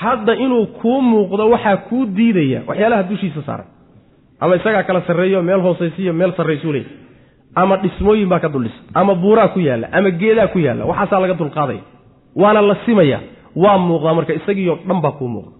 hadda 0.00 0.32
inuu 0.44 0.66
kuu 0.80 1.00
muuqdo 1.12 1.44
waxaa 1.54 1.76
kuu 1.88 2.04
diidaya 2.16 2.60
waxyaalaha 2.68 3.02
dushiisa 3.10 3.40
saaran 3.48 3.66
ama 4.42 4.52
isagaa 4.58 4.82
kala 4.88 5.00
sarreeyo 5.08 5.38
meel 5.48 5.60
hoosaysiiyo 5.66 6.12
meel 6.20 6.32
sarraysuu 6.38 6.72
leey 6.76 6.86
ama 7.62 7.74
dhismooyin 7.82 8.28
baa 8.32 8.40
ka 8.44 8.48
duldhisa 8.54 8.78
ama 9.00 9.12
buuraa 9.22 9.48
ku 9.54 9.60
yaalla. 9.68 9.86
Ama 9.98 10.10
geedaa 10.20 10.46
ku 10.52 10.58
yaalla. 10.66 10.82
Waxaasaa 10.90 11.20
laga 11.24 11.34
dulqaadaya 11.40 11.82
waana 12.42 12.60
la 12.68 12.76
simaya. 12.86 13.18
Waa 13.62 13.78
muuqdaa 13.86 14.14
marka 14.18 14.32
isagiioo 14.40 14.76
dhan 14.88 15.00
baa 15.04 15.12
kuu 15.18 15.28
muuqda. 15.34 15.52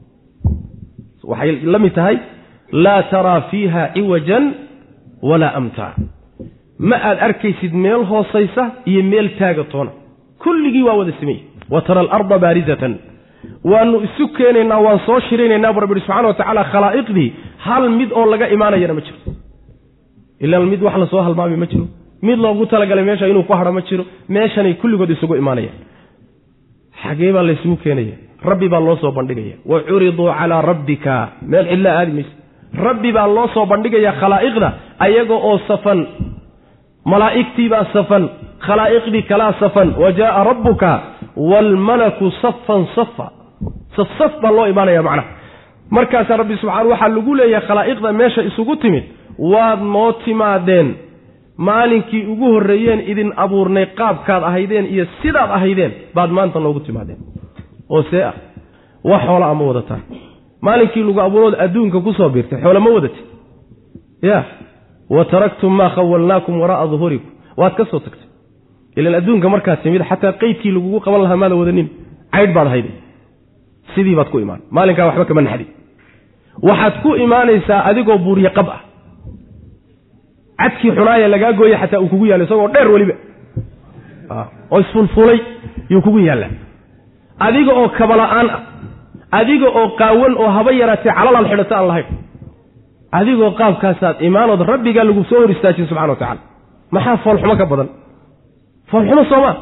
Waxay 1.31 1.53
la 1.73 1.79
mid 1.85 1.95
tahay 1.99 2.17
laa 2.85 3.03
taraa 3.13 3.41
fiiha 3.51 3.83
ciwajan 3.95 4.45
walaa 5.29 5.53
amtaa. 5.61 5.93
Ma 6.89 6.97
aad 7.09 7.19
arkaysid 7.27 7.73
meel 7.85 8.03
hoosaysa 8.13 8.63
iyo 8.91 9.03
meel 9.13 9.29
taaga 9.39 9.65
toona. 9.73 9.91
Kulligii 10.43 10.83
waa 10.89 10.97
wada 11.01 11.13
simaya 11.21 11.41
wa 11.71 11.81
tara 11.87 12.01
alarda 12.01 12.39
baarizatan 12.45 12.95
waanu 13.71 13.97
isu 14.07 14.25
keenaynaa 14.37 14.81
waan 14.87 15.01
soo 15.07 15.19
shiraynaynaa 15.29 15.73
bu 15.75 15.81
rabbi 15.85 16.01
subxana 16.01 16.29
wa 16.29 16.35
tacaala 16.41 16.65
khalaa'iqdii 16.73 17.29
hal 17.67 17.85
mid 17.99 18.11
oo 18.19 18.27
laga 18.33 18.47
imaanayana 18.57 18.95
ma 18.99 19.01
jiro. 19.07 19.19
Ilaan 20.45 20.67
mid 20.73 20.81
wax 20.87 20.97
la 21.03 21.07
soo 21.13 21.23
halmaami 21.27 21.57
ma 21.63 21.67
jiro. 21.73 21.87
Mid 22.27 22.39
loogu 22.45 22.65
talagalay 22.73 23.05
meesha 23.09 23.27
inuu 23.33 23.45
ku 23.49 23.53
hadho 23.59 23.73
ma 23.79 23.83
jiro. 23.89 24.05
Meeshanay 24.35 24.75
kulligood 24.81 25.11
isugu 25.15 25.35
imaanayaan. 25.43 25.79
Xagee 27.03 27.33
baa 27.37 27.43
laysugu 27.49 27.77
keenaya. 27.85 28.15
Rabbi 28.51 28.67
baa 28.73 28.81
loo 28.87 28.97
soo 29.03 29.13
bandhigaya. 29.19 29.57
Wa 29.71 29.79
curiduu 29.89 30.29
calaa 30.39 30.63
rabbika. 30.71 31.17
Meel 31.51 31.67
cidlaa 31.73 31.95
aadi 32.01 32.13
mayse 32.17 32.33
rabbi 32.87 33.11
baa 33.17 33.27
loo 33.37 33.47
soo 33.55 33.67
bandhigaya 33.73 34.13
khalaa'iqda 34.21 34.69
ayaga 35.07 35.35
oo 35.49 35.57
safan. 35.69 36.01
Malaa'igtiibaa 37.13 37.85
safan. 37.95 38.25
Khalaa'iqdii 38.67 39.23
kalaa 39.31 39.53
safan. 39.63 39.89
Wa 40.03 40.09
jaaa 40.19 40.43
rabbuka 40.51 40.91
waalmalaku 41.51 42.27
safan 42.43 42.83
safa 42.97 43.27
safsaf 43.97 44.33
baa 44.43 44.53
loo 44.57 44.67
imaanaya 44.73 45.03
macnaha 45.07 45.29
markaasaa 45.91 46.37
rabbi 46.37 46.57
subxana 46.57 46.89
waxaa 46.91 47.09
lagu 47.09 47.35
leeyahay 47.35 47.67
khalaa'iqda 47.69 48.13
meesha 48.13 48.43
isugu 48.43 48.77
timid 48.77 49.05
waad 49.39 49.81
noo 49.83 50.13
timaadeen. 50.13 50.95
Maalinkii 51.57 52.27
ugu 52.33 52.47
horreeyeen 52.53 53.01
idin 53.11 53.33
abuurnay 53.37 53.87
qaabkaad 53.87 54.43
ahaydeen 54.43 54.87
iyo 54.87 55.07
sidaad 55.23 55.51
ahaydeen 55.51 55.93
baad 56.15 56.31
maanta 56.31 56.61
noogu 56.61 56.81
timaadeen. 56.81 57.19
Oo 57.91 58.03
see 58.11 58.23
ah 58.25 58.35
wax 59.05 59.23
xoola 59.27 59.47
ama 59.47 59.65
wadataan. 59.65 60.03
Maalinkii 60.61 61.03
lagu 61.03 61.21
abuurood 61.21 61.55
adduunka 61.65 62.01
ku 62.01 62.13
soo 62.13 62.29
biirtay 62.29 62.61
xoole 62.63 62.79
ma 62.79 62.91
wadatid 62.91 63.25
ya 64.23 64.45
wa 65.11 65.25
taraktum 65.25 65.73
maa 65.77 65.91
khawalnaakum 65.91 66.61
waraa'a 66.61 66.87
duhurikum 66.93 67.31
waad 67.57 67.75
ka 67.75 67.85
soo 67.91 67.99
tagtay. 68.01 68.29
Ilaan 68.97 69.15
adduunka 69.15 69.49
markaad 69.49 69.83
timid 69.83 70.03
xataa 70.11 70.33
qeydkii 70.33 70.73
lagugu 70.73 71.01
qaban 71.01 71.23
lahaa 71.23 71.37
maada 71.37 71.55
wadanin 71.55 71.89
caydh 72.35 72.53
baad 72.55 72.69
hayday 72.69 72.95
sidii 73.95 74.15
baad 74.19 74.31
ku 74.33 74.39
imaan. 74.45 74.61
Maalinkaa 74.77 75.07
waxba 75.09 75.25
kama 75.31 75.43
naxdi 75.47 75.67
waxaad 76.69 76.95
ku 77.03 77.11
imaanaysaa 77.25 77.81
adigoo 77.91 78.19
buurye 78.25 78.51
qab 78.59 78.69
ah. 78.77 78.81
Cadkii 80.61 80.91
xunaaya 80.97 81.29
lagaa 81.35 81.53
gooye 81.59 81.77
xataa 81.83 82.01
uu 82.05 82.09
kugu 82.13 82.27
yaalla 82.31 82.45
isagoo 82.47 82.69
dheer 82.75 82.89
weliba 82.95 83.15
oo 84.73 84.79
isfulfulay 84.85 85.39
yuu 85.93 86.03
kugu 86.07 86.19
yaalla 86.29 86.47
adiga 87.47 87.73
oo 87.81 87.89
kabala'aan 87.99 88.49
ah 88.57 88.61
adiga 89.39 89.69
oo 89.79 89.89
qaawan 90.01 90.35
oo 90.43 90.51
haba 90.57 90.71
yaraatee 90.81 91.13
calalaal 91.19 91.47
xidhato 91.51 91.75
aan 91.79 91.87
lahayn. 91.91 92.07
Adigoo 93.19 93.51
qaabkaasaad 93.61 94.17
imaanood 94.29 94.61
rabbigaa 94.73 95.05
lagu 95.09 95.23
soo 95.31 95.41
hor 95.43 95.51
istaajin 95.55 95.87
subxana 95.89 96.13
wa 96.15 96.17
tacala 96.23 96.41
maxaa 96.95 97.17
foolxumo 97.25 97.55
ka 97.61 97.67
badan? 97.73 97.89
Foolxumo 98.91 99.23
soomaa 99.33 99.55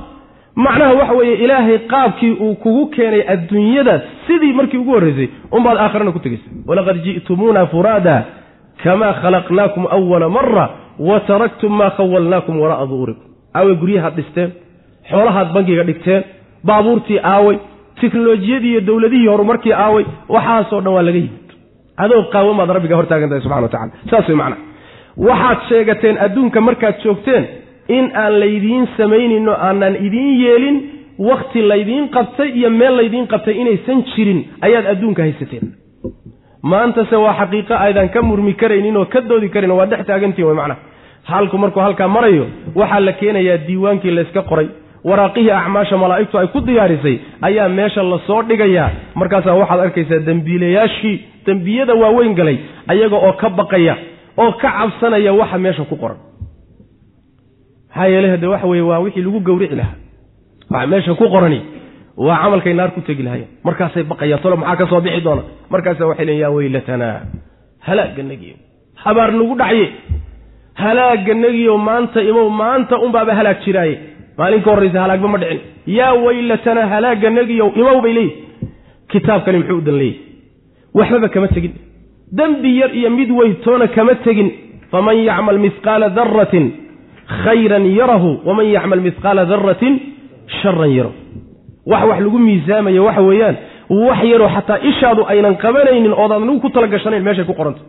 macnaha 0.57 0.93
waxa 1.01 1.15
weeye 1.15 1.35
ilaahay 1.45 1.79
qaabkii 1.79 2.33
uu 2.41 2.55
kugu 2.55 2.87
keenay 2.87 3.23
adduunyada 3.35 4.01
sidii 4.27 4.53
markii 4.53 4.79
ugu 4.79 4.91
horraysay 4.91 5.29
unbaad 5.53 5.79
aakhirana 5.79 6.13
ku 6.13 6.19
tegaysa 6.19 6.49
walaqad 6.67 6.97
ji'tumuuna 7.05 7.67
furaada 7.67 8.17
kamaa 8.83 9.13
khalaqnaakum 9.23 9.87
awala 9.97 10.29
mara 10.29 10.67
wa 11.09 11.21
taraktum 11.21 11.73
maa 11.81 11.91
khawalnaakum 11.99 12.61
waraa'a 12.63 12.87
du'urikum 12.93 13.27
aaway 13.59 13.75
guryahaad 13.83 14.15
dhisteen 14.21 14.51
xoolahaad 15.11 15.49
bangiga 15.57 15.85
dhigteen 15.91 16.23
baabuurtii 16.69 17.19
aaway 17.35 17.57
teknolojiyadii 18.01 18.71
iyo 18.73 18.81
dowladihii 18.89 19.27
horumarkii 19.33 19.73
aaway 19.73 20.05
waxaasoo 20.35 20.81
dhan 20.81 20.93
waa 20.97 21.03
laga 21.09 21.19
yimid. 21.19 21.49
Adoo 21.97 22.23
qaawamaad 22.33 22.71
rabbiga 22.77 22.97
hortaagan 22.97 23.29
tahay 23.31 23.43
subxana 23.45 23.63
wa 23.63 23.69
tacala 23.69 23.93
saas 24.11 24.29
way 24.29 24.37
macnaha 24.37 24.63
waxaad 25.29 25.59
sheegateen 25.69 26.17
adduunka 26.27 26.61
markaad 26.69 26.95
joogteen 27.05 27.45
in 27.97 28.07
aan 28.23 28.35
laydiin 28.43 28.85
samaynayno 28.99 29.53
aanaan 29.69 29.97
idiin 30.07 30.33
yeelin 30.45 30.77
wakhti 31.29 31.61
laydiin 31.73 32.09
qabtay 32.17 32.49
iyo 32.59 32.71
meel 32.81 32.95
laydiin 33.01 33.27
qabtay 33.33 33.55
inaysan 33.63 33.99
jirin 34.13 34.41
ayaad 34.67 34.87
adduunka 34.93 35.23
haysateen. 35.27 35.67
Maantase 36.63 37.17
waa 37.25 37.35
xaqiiqo 37.41 37.75
aydan 37.87 38.09
ka 38.15 38.23
murmi 38.23 38.53
karaynin 38.61 38.97
oo 38.97 39.05
ka 39.13 39.21
doodi 39.29 39.49
karin 39.55 39.71
waa 39.79 39.87
dhex 39.91 40.03
taagantiin 40.07 40.47
way 40.49 40.55
macnaha. 40.61 40.81
Halku 41.31 41.57
markuu 41.59 41.81
halkaa 41.87 42.09
marayo 42.17 42.47
waxaa 42.75 43.01
la 43.07 43.13
keenayaa 43.21 43.59
diiwaankii 43.67 44.11
layska 44.19 44.43
qoray. 44.51 44.69
Waraaqihii 45.09 45.51
acmaasha 45.61 45.97
malaa'igtu 45.97 46.39
ay 46.39 46.47
ku 46.55 46.61
diyaarisay 46.67 47.17
ayaa 47.49 47.69
meesha 47.69 48.03
la 48.03 48.19
soo 48.27 48.43
dhigayaa. 48.49 48.91
Markaasaa 49.15 49.55
waxaad 49.61 49.81
arkaysaa 49.87 50.19
dembiilayaashii 50.29 51.17
dembiyada 51.47 51.95
waaweyn 52.03 52.35
galay 52.35 52.57
ayaga 52.93 53.17
oo 53.17 53.33
ka 53.41 53.49
baqaya 53.59 53.95
oo 54.43 54.53
ka 54.63 54.69
cabsanaya 54.79 55.33
waxa 55.41 55.59
meesha 55.59 55.85
ku 55.91 55.97
qoran 55.97 56.19
maxaa 57.91 58.09
yeelay 58.09 58.31
hade 58.31 58.47
waxa 58.47 58.67
weye 58.67 58.83
waa 58.83 58.99
wixii 59.05 59.23
lagu 59.23 59.41
gawrici 59.41 59.75
lahaa. 59.75 59.95
Waxa 60.71 60.87
meesha 60.87 61.15
ku 61.15 61.25
qorani 61.35 61.61
waa 62.17 62.39
camalkay 62.43 62.75
naar 62.75 62.91
ku 62.95 63.01
tegi 63.01 63.23
lahayen 63.23 63.49
markaasay 63.65 64.03
baqayaan 64.03 64.43
tolo 64.43 64.57
maxaa 64.57 64.77
ka 64.77 64.87
soo 64.91 65.01
bixi 65.01 65.21
doona? 65.21 65.43
Markaasa 65.71 66.07
waxay 66.07 66.27
leeyin 66.27 66.43
yaa 66.43 66.51
weylatanaa 66.51 67.21
halaaganagiyo 67.87 68.57
habaar 68.95 69.33
nagu 69.33 69.55
dhacye. 69.61 69.87
Halaaganagiyo 70.75 71.79
maanta 71.79 72.23
imow 72.23 72.49
maanta 72.51 72.99
unbaaba 72.99 73.35
halaag 73.35 73.59
jiraaye. 73.65 73.99
Maalin 74.39 74.63
ka 74.63 74.71
halaagba 74.75 75.29
ma 75.29 75.39
dhicin. 75.39 75.61
Yaa 75.87 76.15
weylatanaa 76.15 76.87
halaaganagiyow 76.87 77.71
imow 77.77 78.01
bay 78.01 78.13
leeyihi 78.13 78.37
kitaabkani 79.11 79.59
muxuu 79.59 79.79
udan 79.79 79.97
leeyahy 79.99 80.21
waxbaba 80.95 81.29
kama 81.29 81.49
tegin. 81.49 81.75
Dembi 82.33 82.79
yar 82.79 82.95
iyo 82.95 83.11
mid 83.11 83.31
weytoona 83.31 83.89
kama 83.89 84.15
tegin. 84.25 84.51
Faman 84.91 85.17
yacmal 85.25 85.59
mihqaala 85.59 86.09
daratin 86.11 86.67
khayran 87.45 87.85
yarahu 87.99 88.31
waman 88.49 88.67
yacmal 88.77 89.01
mihqaala 89.07 89.43
daratin 89.53 89.95
sharan 90.63 90.91
yarahu. 90.99 91.15
Wax 91.91 92.03
wax 92.11 92.19
lagu 92.25 92.39
miisaamaya 92.39 93.03
waxa 93.07 93.23
weeyaan 93.29 93.57
wax 94.07 94.21
yaroo 94.33 94.49
xataa 94.57 94.79
ishaadu 94.91 95.23
aynan 95.33 95.55
qabanaynin 95.65 96.13
oodaad 96.23 96.43
nagu 96.49 96.61
ku 96.65 96.69
talagashanayn 96.77 97.23
meeshay 97.29 97.45
ku 97.51 97.55
qoranta. 97.61 97.81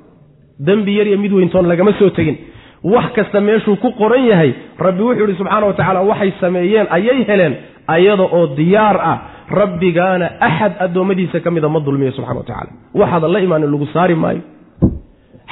Dembi 0.67 0.93
yar 0.97 1.07
iyo 1.07 1.17
mid 1.23 1.33
weyntoon 1.33 1.65
lagama 1.71 1.91
soo 1.99 2.09
tegin. 2.17 2.37
Wax 2.83 3.13
kasta 3.17 3.41
meeshuu 3.41 3.75
ku 3.83 3.89
qoran 3.99 4.23
yahay 4.31 4.51
rabbi 4.85 5.01
wuxuu 5.03 5.27
ihi 5.27 5.37
subxaana 5.37 5.65
wa 5.69 5.73
tacaala 5.73 6.01
waxay 6.11 6.31
sameeyeen 6.41 6.87
ayay 6.97 7.19
heleen 7.29 7.53
ayada 7.87 8.23
oo 8.23 8.47
diyaar 8.57 8.97
ah. 9.11 9.17
Rabbigaana 9.51 10.27
axad 10.47 10.73
addoommadiisa 10.85 11.39
ka 11.43 11.51
mida 11.51 11.69
ma 11.69 11.79
dulmiyo 11.79 12.11
subxana 12.17 12.39
wa 12.39 12.45
tacala 12.49 12.71
waxaadan 13.01 13.31
la 13.33 13.39
imaanin 13.45 13.71
lagu 13.73 13.85
saari 13.93 14.15
maayo. 14.15 14.41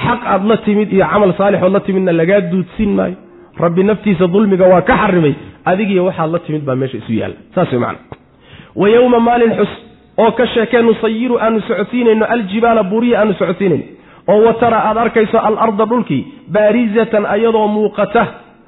Xaq 0.06 0.22
aad 0.34 0.44
la 0.52 0.58
timid 0.66 0.90
iyo 0.94 1.06
camal 1.12 1.34
saalixood 1.38 1.74
la 1.74 1.80
timidna 1.88 2.12
lagaa 2.22 2.42
duudsin 2.52 2.92
maayo 3.00 3.16
rabbi 3.60 3.84
naftiisa 3.84 4.28
dulmiga 4.28 4.66
waa 4.74 4.82
ka 4.82 4.96
xarimay 5.04 5.34
adigiyo 5.66 6.06
waxaad 6.10 6.32
la 6.32 6.40
timid 6.40 6.64
baa 6.70 6.76
meesha 6.82 6.98
isu 6.98 7.14
yaalla 7.22 7.36
saas 7.56 7.72
way 7.72 7.80
macana 7.80 8.00
wa 8.82 8.90
yowma 8.96 9.20
maalin 9.20 9.54
xus 9.60 9.72
oo 10.24 10.32
ka 10.40 10.46
sheekee 10.54 10.82
nusayiru 10.82 11.36
aanu 11.40 11.62
socodsiinayno 11.68 12.26
aljibaala 12.36 12.84
buriya 12.84 13.20
aanu 13.22 13.34
socodsiinayno. 13.34 13.84
Oo 14.32 14.42
wa 14.46 14.54
tara 14.62 14.78
aad 14.90 14.98
arkayso 14.98 15.38
alarda 15.48 15.86
dhulkii 15.92 16.22
baarizatan 16.56 17.26
ayadoo 17.36 17.68
muuqata 17.76 18.24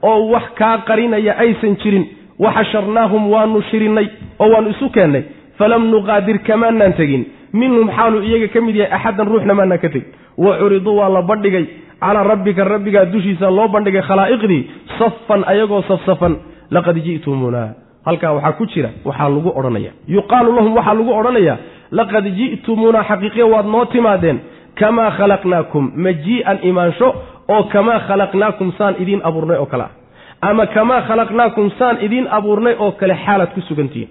oo 0.09 0.30
wax 0.34 0.43
kaa 0.59 0.77
qarinaya 0.88 1.34
aysan 1.43 1.76
jirin. 1.84 2.05
Waxasharnaahum 2.39 3.23
waanu 3.34 3.61
shirinnay 3.72 4.07
oo 4.39 4.49
waanu 4.53 4.69
isu 4.73 4.89
keennay 4.95 5.23
falam 5.59 5.84
nuqaadir 5.91 6.39
kamaanaan 6.47 6.93
tegin. 6.99 7.23
Minhum 7.53 7.91
xaaluu 7.97 8.23
iyaga 8.30 8.47
ka 8.53 8.61
mid 8.68 8.76
yahay 8.76 8.93
axaddan 8.97 9.27
ruuxna 9.31 9.53
maanaan 9.59 9.80
ka 9.84 9.89
tegin. 9.89 10.07
Wa 10.38 10.57
curiduu 10.61 10.95
waa 10.99 11.09
la 11.09 11.22
bandhigay 11.22 11.65
calaa 12.02 12.23
rabbika 12.32 12.64
rabbigaa 12.73 13.06
dushiisa 13.14 13.52
loo 13.57 13.68
bandhigay 13.68 14.02
khalaa'iqdii 14.10 14.61
safan 14.99 15.41
ayagoo 15.52 15.82
safsafan 15.91 16.34
laqad 16.76 16.98
ji'tumunaa 17.07 17.69
halkaa 18.06 18.32
waxaa 18.38 18.52
ku 18.60 18.65
jira 18.73 18.90
waxaa 19.06 19.30
lagu 19.36 19.49
odhanaya 19.60 19.91
yuqaalu 20.15 20.56
lahum 20.57 20.72
waxaa 20.78 20.94
lagu 20.99 21.11
odhanayaa 21.19 21.57
laqad 21.99 22.26
ji'tumunaa 22.40 23.03
xaqiiqiya 23.10 23.45
waad 23.53 23.68
noo 23.73 23.86
timaadeen 23.94 24.38
kamaa 24.80 25.11
khalaqnaakum 25.18 25.84
majii'an 26.06 26.57
imaansho 26.69 27.07
oo 27.53 27.64
kamaa 27.73 27.99
khalaqnaakum 28.07 28.68
saan 28.78 28.95
idiin 29.03 29.22
abuurnay 29.30 29.57
oo 29.64 29.65
kale 29.73 29.84
ah 29.84 29.91
ama 30.49 30.65
kamaa 30.76 31.02
khalaqnaakum 31.10 31.65
saan 31.80 31.98
idiin 32.06 32.28
abuurnay 32.38 32.76
oo 32.80 32.91
kale 32.99 33.15
xaalaad 33.26 33.52
ku 33.56 33.61
sugantihiin 33.69 34.10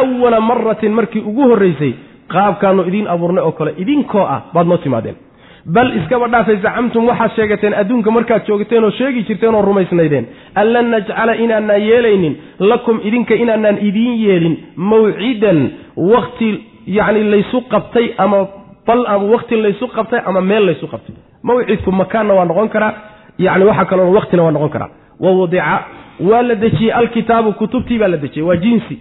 awala 0.00 0.40
maratin 0.40 0.92
markii 0.98 1.22
ugu 1.30 1.42
horraysay 1.50 1.92
qaabkaanu 2.34 2.82
idiin 2.90 3.08
abuurnay 3.14 3.44
oo 3.44 3.52
kale 3.58 3.72
idinkoo 3.82 4.24
ah 4.34 4.40
baad 4.54 4.66
noo 4.66 4.76
timaadeen 4.84 5.16
bal 5.66 5.96
iskaba 5.96 6.28
dhaafay 6.28 6.56
zacamtum 6.62 7.06
waxaad 7.08 7.30
sheegateen 7.36 7.74
adduunka 7.74 8.10
markaad 8.10 8.46
joogteen 8.46 8.84
oo 8.84 8.90
sheegi 8.90 9.22
jirteen 9.28 9.54
oo 9.54 9.62
rumaysnaydeen. 9.62 10.26
An 10.54 10.72
lan 10.72 10.90
najcala 10.90 11.34
inaanaan 11.36 11.82
yeelaynin 11.82 12.36
lakum 12.58 13.00
idinka 13.04 13.34
inaanaan 13.34 13.78
idiin 13.88 14.14
yeelin 14.24 14.56
mawcidan 14.76 15.70
wakti 15.96 16.50
yacni 16.86 17.24
laysu 17.30 17.60
qabtay 17.72 18.06
ama 18.18 18.46
bal 18.86 19.06
ama 19.06 19.24
wakti 19.34 19.56
laysu 19.56 19.88
qabtay 19.88 20.20
ama 20.26 20.40
meel 20.40 20.66
laysu 20.66 20.86
qabtay. 20.86 21.14
Mawcidku 21.42 21.92
makaanna 21.92 22.34
waa 22.34 22.44
noqon 22.44 22.68
karaa 22.68 22.92
yacni 23.38 23.64
waxa 23.64 23.84
kaloo 23.84 24.12
waktina 24.12 24.42
waa 24.42 24.50
noqon 24.52 24.68
karaa. 24.70 24.90
Wa 25.20 25.30
wadica 25.40 25.78
waa 26.20 26.42
la 26.42 26.54
dejiyey 26.54 26.92
alkitaabu 26.92 27.52
kutubtii 27.52 27.98
baa 27.98 28.08
la 28.08 28.16
dejiyey 28.16 28.46
waa 28.48 28.56
jinsi. 28.56 28.98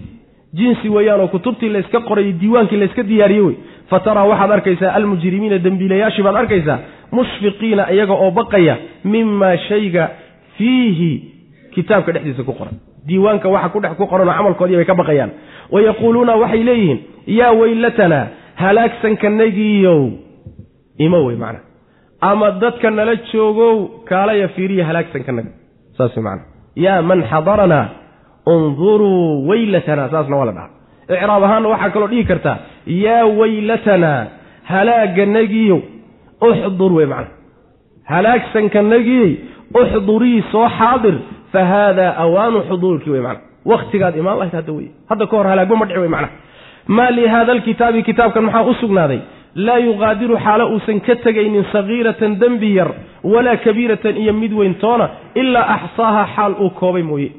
Jinsi 0.53 0.90
weeyaanoo 0.90 1.27
kutubtii 1.27 1.69
layska 1.69 1.99
qoray 1.99 2.31
diiwaankii 2.31 2.77
layska 2.77 3.03
diyaariyey 3.03 3.41
wey 3.45 3.56
fa 3.89 3.97
taraa 4.05 4.26
waxaad 4.31 4.51
arkaysaa 4.57 4.91
almujrimiina 4.97 5.57
dembiilayaashii 5.65 6.23
baad 6.27 6.35
arkaysaa 6.43 6.77
mushfiqiina 7.18 7.84
iyaga 7.95 8.14
oo 8.23 8.31
baqaya 8.39 8.76
mimaa 9.14 9.55
shayga 9.68 10.03
fiihi 10.57 11.11
kitaabka 11.76 12.11
dhexdiisa 12.15 12.43
ku 12.49 12.53
qoran. 12.60 12.76
Diiwaanka 13.07 13.47
waxa 13.55 13.69
kudhex 13.73 13.93
ku 13.99 14.05
qoranoo 14.11 14.34
camalkoodii 14.38 14.76
bay 14.80 14.85
ka 14.91 14.95
baqayaan. 15.01 15.31
Wa 15.73 15.80
yaquuluuna 15.88 16.34
waxay 16.43 16.64
leeyihiin 16.68 16.99
yaa 17.39 17.51
weylatanaa 17.60 18.26
halaagsankanagiiyow 18.61 20.01
imo 21.05 21.19
wey 21.26 21.35
macna. 21.43 21.60
Ama 22.22 22.47
dadka 22.61 22.89
nala 22.91 23.15
joogow 23.31 23.76
kaalaya 24.10 24.47
fiiriya 24.55 24.85
halaagsankanaga 24.89 25.51
saas 25.97 26.15
wey 26.18 26.23
macna. 26.27 26.43
Yaa 26.85 27.01
man 27.10 27.19
xadaranaa 27.31 27.85
unduruu 28.53 29.47
weylatanaa 29.49 30.10
saasna 30.14 30.35
waa 30.39 30.45
la 30.45 30.51
dhaha 30.57 30.69
icraab 31.10 31.44
ahaanna 31.44 31.70
waxaa 31.74 31.90
kaloo 31.96 32.08
dhihi 32.12 32.24
kartaa 32.32 32.58
yaa 33.06 33.26
weylatanaa 33.40 34.20
halaaganagiiyow 34.72 35.80
uxdur 36.48 36.92
wey 36.98 37.06
macna. 37.06 37.32
Halaagsankanagiiyey 38.12 39.32
uxdurii 39.82 40.44
soo 40.52 40.68
xaadir 40.80 41.16
fa 41.52 41.62
haadaa 41.72 42.12
awaanu 42.24 42.60
xuduurkii 42.70 43.12
wey 43.16 43.22
macna. 43.28 43.44
Wakhtigaad 43.72 44.16
imaan 44.22 44.38
lahayd 44.40 44.56
hadda 44.60 44.74
wey 44.78 44.88
hadda 45.10 45.26
ka 45.32 45.38
hor 45.38 45.48
halaagba 45.52 45.76
ma 45.82 45.86
dhici 45.86 46.00
wey 46.04 46.10
macna. 46.16 46.30
Maa 46.88 47.12
lihaada 47.18 47.52
alkitaabi 47.58 48.04
kitaabkan 48.04 48.44
maxaa 48.48 48.64
u 48.72 48.74
sugnaaday? 48.82 49.20
Laa 49.66 49.78
yuqaadiru 49.88 50.36
xaalo 50.46 50.66
uusan 50.74 51.00
ka 51.06 51.16
tegaynin 51.26 51.66
sagiiratan 51.74 52.32
dembi 52.42 52.70
yar 52.78 52.90
walaa 53.24 53.58
kabiiratan 53.66 54.18
iyo 54.18 54.34
mid 54.34 54.54
weyn 54.60 54.76
toona 54.84 55.10
ilaa 55.42 55.68
axsaaha 55.76 56.24
xaal 56.36 56.54
uu 56.64 56.70
koobay 56.80 57.04
mooye 57.04 57.30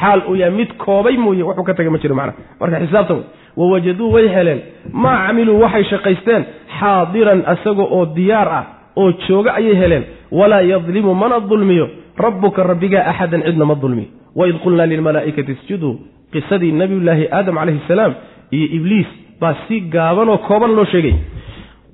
xaal 0.00 0.22
uu 0.28 0.36
yahay 0.36 0.54
mid 0.54 0.70
koobay 0.78 1.16
mooye 1.16 1.42
wuxuu 1.42 1.64
ka 1.64 1.74
tegay 1.74 1.90
ma 1.90 1.98
jiro 1.98 2.14
macna. 2.14 2.32
Marka 2.60 2.80
xisaabta 2.80 3.14
wey 3.14 3.24
wawajaduu 3.56 4.12
way 4.12 4.28
heleen. 4.28 4.60
Maa 4.92 5.26
camiluu 5.26 5.60
waxay 5.62 5.84
shaqaysteen 5.84 6.44
xaadiran 6.80 7.40
isaga 7.54 7.82
oo 7.82 8.06
diyaar 8.16 8.48
ah 8.48 8.64
oo 8.96 9.12
jooga 9.28 9.54
ayay 9.54 9.74
heleen. 9.82 10.04
Walaa 10.30 10.62
yadlimu 10.62 11.14
mana 11.14 11.40
dulmiyo. 11.40 11.88
Rabbuka 12.18 12.62
rabbigaa 12.62 13.04
axadan 13.10 13.42
cidna 13.42 13.64
ma 13.64 13.74
dulmiyo 13.74 14.08
waid 14.34 14.56
qulnaa 14.64 14.86
lilmalaa'ikati 14.86 15.52
isjuduu. 15.52 15.94
Qisadii 16.32 16.72
nabiyullaahi 16.72 17.28
aadam 17.30 17.54
calayhi 17.54 17.80
salaam 17.88 18.14
iyo 18.50 18.66
ibliis 18.76 19.06
baa 19.40 19.54
si 19.68 19.80
gaaban 19.80 20.28
oo 20.28 20.38
kooban 20.38 20.74
loo 20.76 20.84
sheegay. 20.84 21.14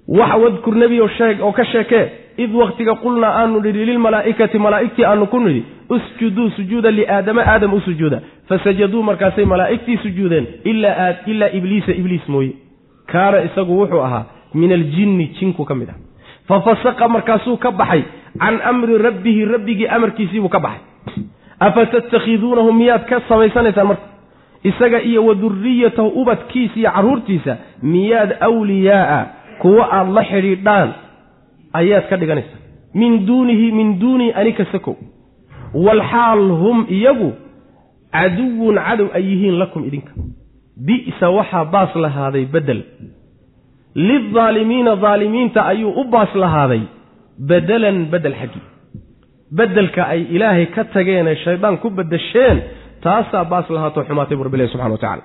Wax 0.08 0.32
wadkur 0.42 0.74
nebi 0.76 1.00
oo 1.00 1.52
ka 1.52 1.64
sheekee 1.64 2.04
id 2.44 2.54
wakhtiga 2.54 2.94
qulnaa 3.04 3.32
aanu 3.42 3.60
nidhi 3.60 3.84
lilmalaa'ikati 3.90 4.58
malaa'igtii 4.58 5.04
aanu 5.04 5.26
ku 5.26 5.40
nidhi 5.40 5.62
usjuduu 5.96 6.50
sujuuda 6.56 6.90
liaadama 6.90 7.42
aadam 7.46 7.74
u 7.74 7.80
sujuuda. 7.80 8.20
Fasajaduu 8.48 9.02
markaasay 9.02 9.44
malaa'igtii 9.44 9.96
sujuudeen 10.02 10.46
ilaa 10.64 11.48
ibliisa 11.52 11.92
ibliis 11.92 12.28
mooye. 12.28 12.52
Kaana 13.06 13.42
isagu 13.48 13.80
wuxuu 13.80 14.02
ahaa 14.02 14.24
min 14.54 14.72
aljinni 14.72 15.26
jinku 15.40 15.64
ka 15.64 15.74
mid 15.74 15.88
ah. 15.90 15.98
Fa 16.48 16.60
fasaqa 16.60 17.08
markaasuu 17.08 17.56
ka 17.56 17.70
baxay 17.70 18.02
can 18.38 18.60
amri 18.70 18.98
rabbihi 18.98 19.44
rabbigii 19.44 19.86
amarkiisiibuu 19.96 20.48
ka 20.48 20.60
baxay. 20.60 21.24
Afa 21.60 21.86
tattakhiduunahu 21.86 22.72
miyaad 22.72 23.04
ka 23.10 23.20
samaysanaysaan 23.28 23.86
marka? 23.86 24.06
Isaga 24.64 25.00
iyo 25.02 25.24
wa 25.26 25.34
duriyatahu 25.34 26.08
ubadkiisa 26.08 26.76
iyo 26.80 26.90
carruurtiisa 26.90 27.56
miyaad 27.82 28.36
awliyaaa 28.40 29.24
kuwo 29.58 29.82
aad 29.84 30.08
la 30.16 30.24
xidhiidhaan 30.24 30.90
ayaad 31.72 32.08
ka 32.10 32.16
dhiganaysaa 32.16 32.60
min 32.94 33.26
duunihi 33.26 33.72
min 33.78 33.88
duunii 34.00 34.32
anika 34.40 34.64
sakow. 34.72 34.96
Walxaal 35.86 36.44
hum 36.62 36.86
iyagu 36.96 37.30
caduwun 38.12 38.76
cadow 38.86 39.08
ay 39.14 39.24
yihiin 39.30 39.58
lakum 39.62 39.84
idinka. 39.88 40.12
Bi'sa 40.86 41.26
waxaa 41.38 41.64
baas 41.74 41.94
lahaaday 42.04 42.44
bedel. 42.54 42.80
Lildaalimiina 43.94 44.96
daalimiinta 44.96 45.60
ayuu 45.72 45.92
u 46.00 46.04
baas 46.14 46.34
lahaaday 46.34 46.82
bedelan 47.48 47.98
bedel 48.12 48.34
xaggii 48.40 48.64
bedelka 49.58 50.02
ay 50.12 50.20
ilaahay 50.36 50.66
ka 50.74 50.84
tageenee 50.94 51.34
shaydaan 51.44 51.78
ku 51.82 51.90
bedesheen 51.90 52.58
taasaa 53.02 53.44
baas 53.52 53.66
lahaato 53.70 54.04
xumaatay 54.08 54.36
bu 54.38 54.44
rabbilahi 54.46 54.70
subxana 54.72 54.94
wa 54.94 54.98
tacala 55.04 55.22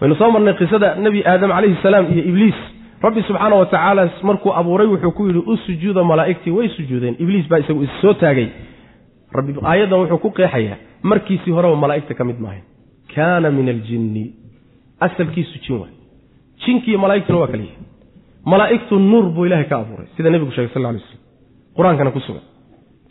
waynu 0.00 0.14
soo 0.20 0.30
marnay 0.34 0.54
qisada 0.60 0.88
nebi 1.04 1.20
aadam 1.32 1.50
calayhi 1.56 1.76
salaam 1.82 2.04
iyo 2.12 2.22
ibliis 2.30 2.58
rabbi 3.02 3.22
subxaana 3.28 3.56
wa 3.56 3.66
tacaala 3.66 4.02
markuu 4.22 4.52
abuuray 4.60 4.86
wuxuu 4.86 5.12
ku 5.16 5.26
yidhi 5.28 5.42
u 5.46 5.56
sujuuda 5.56 6.04
malaa'igtii 6.04 6.50
way 6.58 6.68
sujuudeen. 6.68 7.14
Ibliis 7.22 7.48
baa 7.48 7.58
isagu 7.58 7.82
is 7.82 7.90
soo 8.00 8.14
taagay. 8.14 8.48
Rabbi 9.36 9.52
aayaddan 9.70 9.98
wuxuu 10.02 10.18
ku 10.24 10.30
qeexayaa 10.38 10.76
markiisii 11.02 11.52
horeba 11.56 11.76
malaa'igta 11.84 12.14
ka 12.14 12.24
mid 12.24 12.38
maahay 12.44 12.62
kaana 13.14 13.50
min 13.50 13.68
aljinni 13.74 14.24
asalkiisu 15.00 15.58
jin 15.64 15.76
waay. 15.82 15.94
Jinkiiyo 16.64 16.98
malaa'igtuna 17.04 17.38
waa 17.42 17.50
kala 17.52 17.62
yihi 17.62 17.78
malaa'igtu 18.52 18.98
nuur 18.98 19.24
buu 19.34 19.46
ilaahay 19.46 19.66
ka 19.70 19.76
abuuray 19.82 20.06
sida 20.16 20.30
nebigu 20.30 20.52
sheegay 20.56 20.72
sal 20.74 20.86
alay 20.86 21.02
slam 21.08 21.20
qur'aankana 21.76 22.10
ku 22.14 22.20
sugan. 22.26 22.44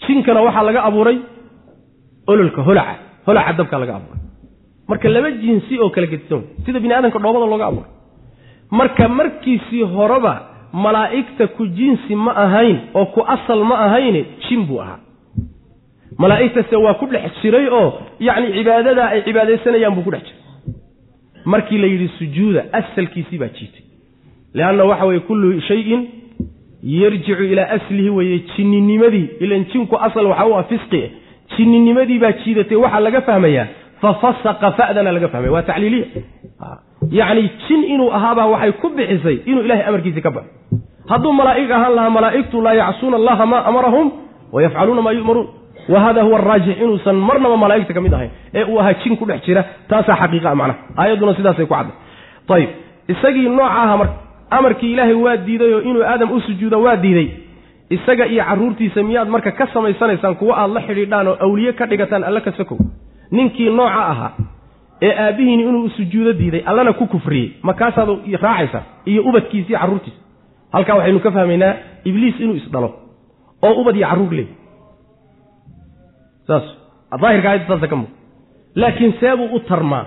Jinkana 0.08 0.40
waxaa 0.48 0.64
laga 0.64 0.82
abuuray 0.90 1.18
ololka 2.28 2.62
holaca. 2.68 2.96
Holaca 3.28 3.54
dabkaa 3.60 3.80
laga 3.84 3.94
abuuray. 4.00 4.22
Marka 4.90 5.10
laba 5.10 5.30
jinsi 5.44 5.74
oo 5.84 5.90
kala 5.90 6.08
gedisan 6.08 6.42
sida 6.66 6.80
bini 6.80 6.94
aadamka 6.94 7.20
dhoobada 7.20 7.46
looga 7.54 7.66
abuuray 7.72 7.92
marka 8.72 9.08
markiisii 9.10 9.84
horeba 9.96 10.34
malaa'igta 10.74 11.48
ku 11.48 11.68
jinsi 11.68 12.16
ma 12.16 12.32
ahayn 12.46 12.78
oo 12.94 13.06
ku 13.06 13.22
asal 13.36 13.64
ma 13.64 13.76
ahayne 13.86 14.22
jin 14.48 14.66
buu 14.68 14.80
ahaa. 14.82 15.00
Malaa'igtase 16.18 16.76
waa 16.76 16.94
ku 16.94 17.06
dhex 17.12 17.32
jiray 17.42 17.68
oo 17.68 17.90
yacni 18.20 18.54
cibaadadaa 18.56 19.10
ay 19.16 19.22
cibaadaysanayaan 19.28 19.96
buu 19.96 20.04
ku 20.08 20.12
dhex 20.12 20.24
jiray. 20.24 20.40
Markii 21.46 21.78
la 21.78 21.88
yidhi 21.88 22.08
sujuuda 22.20 22.62
asalkiisii 22.80 23.38
baa 23.38 23.48
jiitay. 23.58 23.84
Leanna 24.54 24.84
waxa 24.86 25.06
weye 25.06 25.20
kullu 25.20 25.62
shayin 25.62 26.02
yarjicu 26.84 27.44
ilaa 27.44 27.70
aslihi 27.78 28.10
weeye 28.10 28.40
jinninimadii 28.56 29.28
ilan 29.40 29.66
jinku 29.74 29.96
asal 29.98 30.26
waxa 30.32 30.46
u 30.48 30.56
ah 30.58 30.64
fisqi 30.64 31.02
jinninimadii 31.58 32.20
baa 32.20 32.32
jiidatay. 32.32 32.78
Waxaa 32.78 33.00
laga 33.00 33.22
fahmayaa 33.22 33.68
fa 34.02 34.14
fasaqa 34.22 34.72
fa'dana 34.78 35.12
laga 35.12 35.28
fahmaya 35.28 35.52
waa 35.52 35.62
tacliiliya 35.64 36.06
yacni 37.20 37.44
jin 37.68 37.82
inuu 37.94 38.10
ahaabaa 38.18 38.48
waxay 38.54 38.72
ku 38.82 38.88
bixisay 38.98 39.38
inuu 39.50 39.64
ilahay 39.68 39.84
amarkiisii 39.90 40.22
ka 40.28 40.32
baxo. 40.32 40.50
Hadduu 41.10 41.34
malaa'ig 41.40 41.72
ahaan 41.72 41.94
lahaa 41.98 42.10
malaa'igtu 42.18 42.62
laa 42.66 42.74
yacsuuna 42.82 43.18
allaha 43.22 43.46
maa 43.46 43.64
amarahum 43.70 44.08
wa 44.54 44.60
yafcaluuna 44.64 45.02
maa 45.02 45.12
yu'maruun. 45.20 45.48
Wa 45.90 46.00
hada 46.00 46.22
huwa 46.24 46.40
araajix 46.40 46.78
inuusan 46.84 47.16
marnaba 47.28 47.58
malaa'igta 47.58 47.94
ka 47.94 48.02
mid 48.06 48.14
ahayn 48.14 48.30
ee 48.54 48.64
uu 48.72 48.80
ahaa 48.82 48.94
jin 49.04 49.18
ku 49.18 49.26
dhex 49.26 49.42
jira 49.46 49.64
taasaa 49.90 50.16
xaqiiqa 50.22 50.56
macnaha. 50.56 50.80
Aayadduna 51.02 51.34
sidaasay 51.40 51.66
ku 51.66 51.74
cadday 51.74 51.96
ayib 52.56 52.70
isagii 53.14 53.50
nooca 53.50 53.76
aha 53.84 53.96
marka 54.02 54.16
amarkii 54.58 54.92
ilaahay 54.94 55.14
waa 55.26 55.38
diiday 55.48 55.74
oo 55.74 55.82
inuu 55.90 56.04
aadam 56.12 56.32
u 56.32 56.40
sujuudo 56.48 56.78
waa 56.86 56.96
diiday. 57.04 57.28
Isaga 57.96 58.26
iyo 58.34 58.44
carruurtiisa 58.50 59.04
miyaad 59.04 59.28
marka 59.36 59.52
ka 59.52 59.66
samaysanaysaan 59.74 60.36
kuwo 60.40 60.54
aad 60.62 60.72
la 60.76 60.82
xidhiidhaan 60.88 61.28
oo 61.28 61.36
awliye 61.46 61.74
ka 61.74 61.86
dhigataan 61.92 62.24
alla 62.24 62.42
ka 62.46 62.52
sokow. 62.60 62.78
Ninkii 63.32 63.70
nooca 63.70 64.02
ahaa 64.12 64.32
ee 65.02 65.14
aabbihiini 65.26 65.64
inuu 65.64 65.90
sujuudo 65.98 66.34
diiday 66.40 66.64
allana 66.70 66.94
ku 66.94 67.06
kufriyey 67.14 67.50
makaasaad 67.70 68.10
raacaysaa 68.46 68.84
iyo 69.06 69.22
ubadkiisa 69.30 69.70
iyo 69.70 69.80
carruurtiisa 69.80 70.20
halkaa 70.74 70.96
waxaynu 70.98 71.20
ka 71.26 71.32
fahmaynaa 71.38 71.74
ibliis 72.10 72.40
inuu 72.40 72.56
isdhalo 72.62 72.90
oo 73.62 73.74
ubad 73.82 73.96
iyo 73.96 74.08
carruur 74.08 74.34
leey. 74.38 74.48
Saas 76.48 76.64
daahirka 77.22 77.50
saasa 77.68 77.88
ka 77.88 77.96
muuq 77.96 78.12
laakiin 78.76 79.14
seebuu 79.20 79.50
u 79.56 79.60
tarmaa 79.70 80.06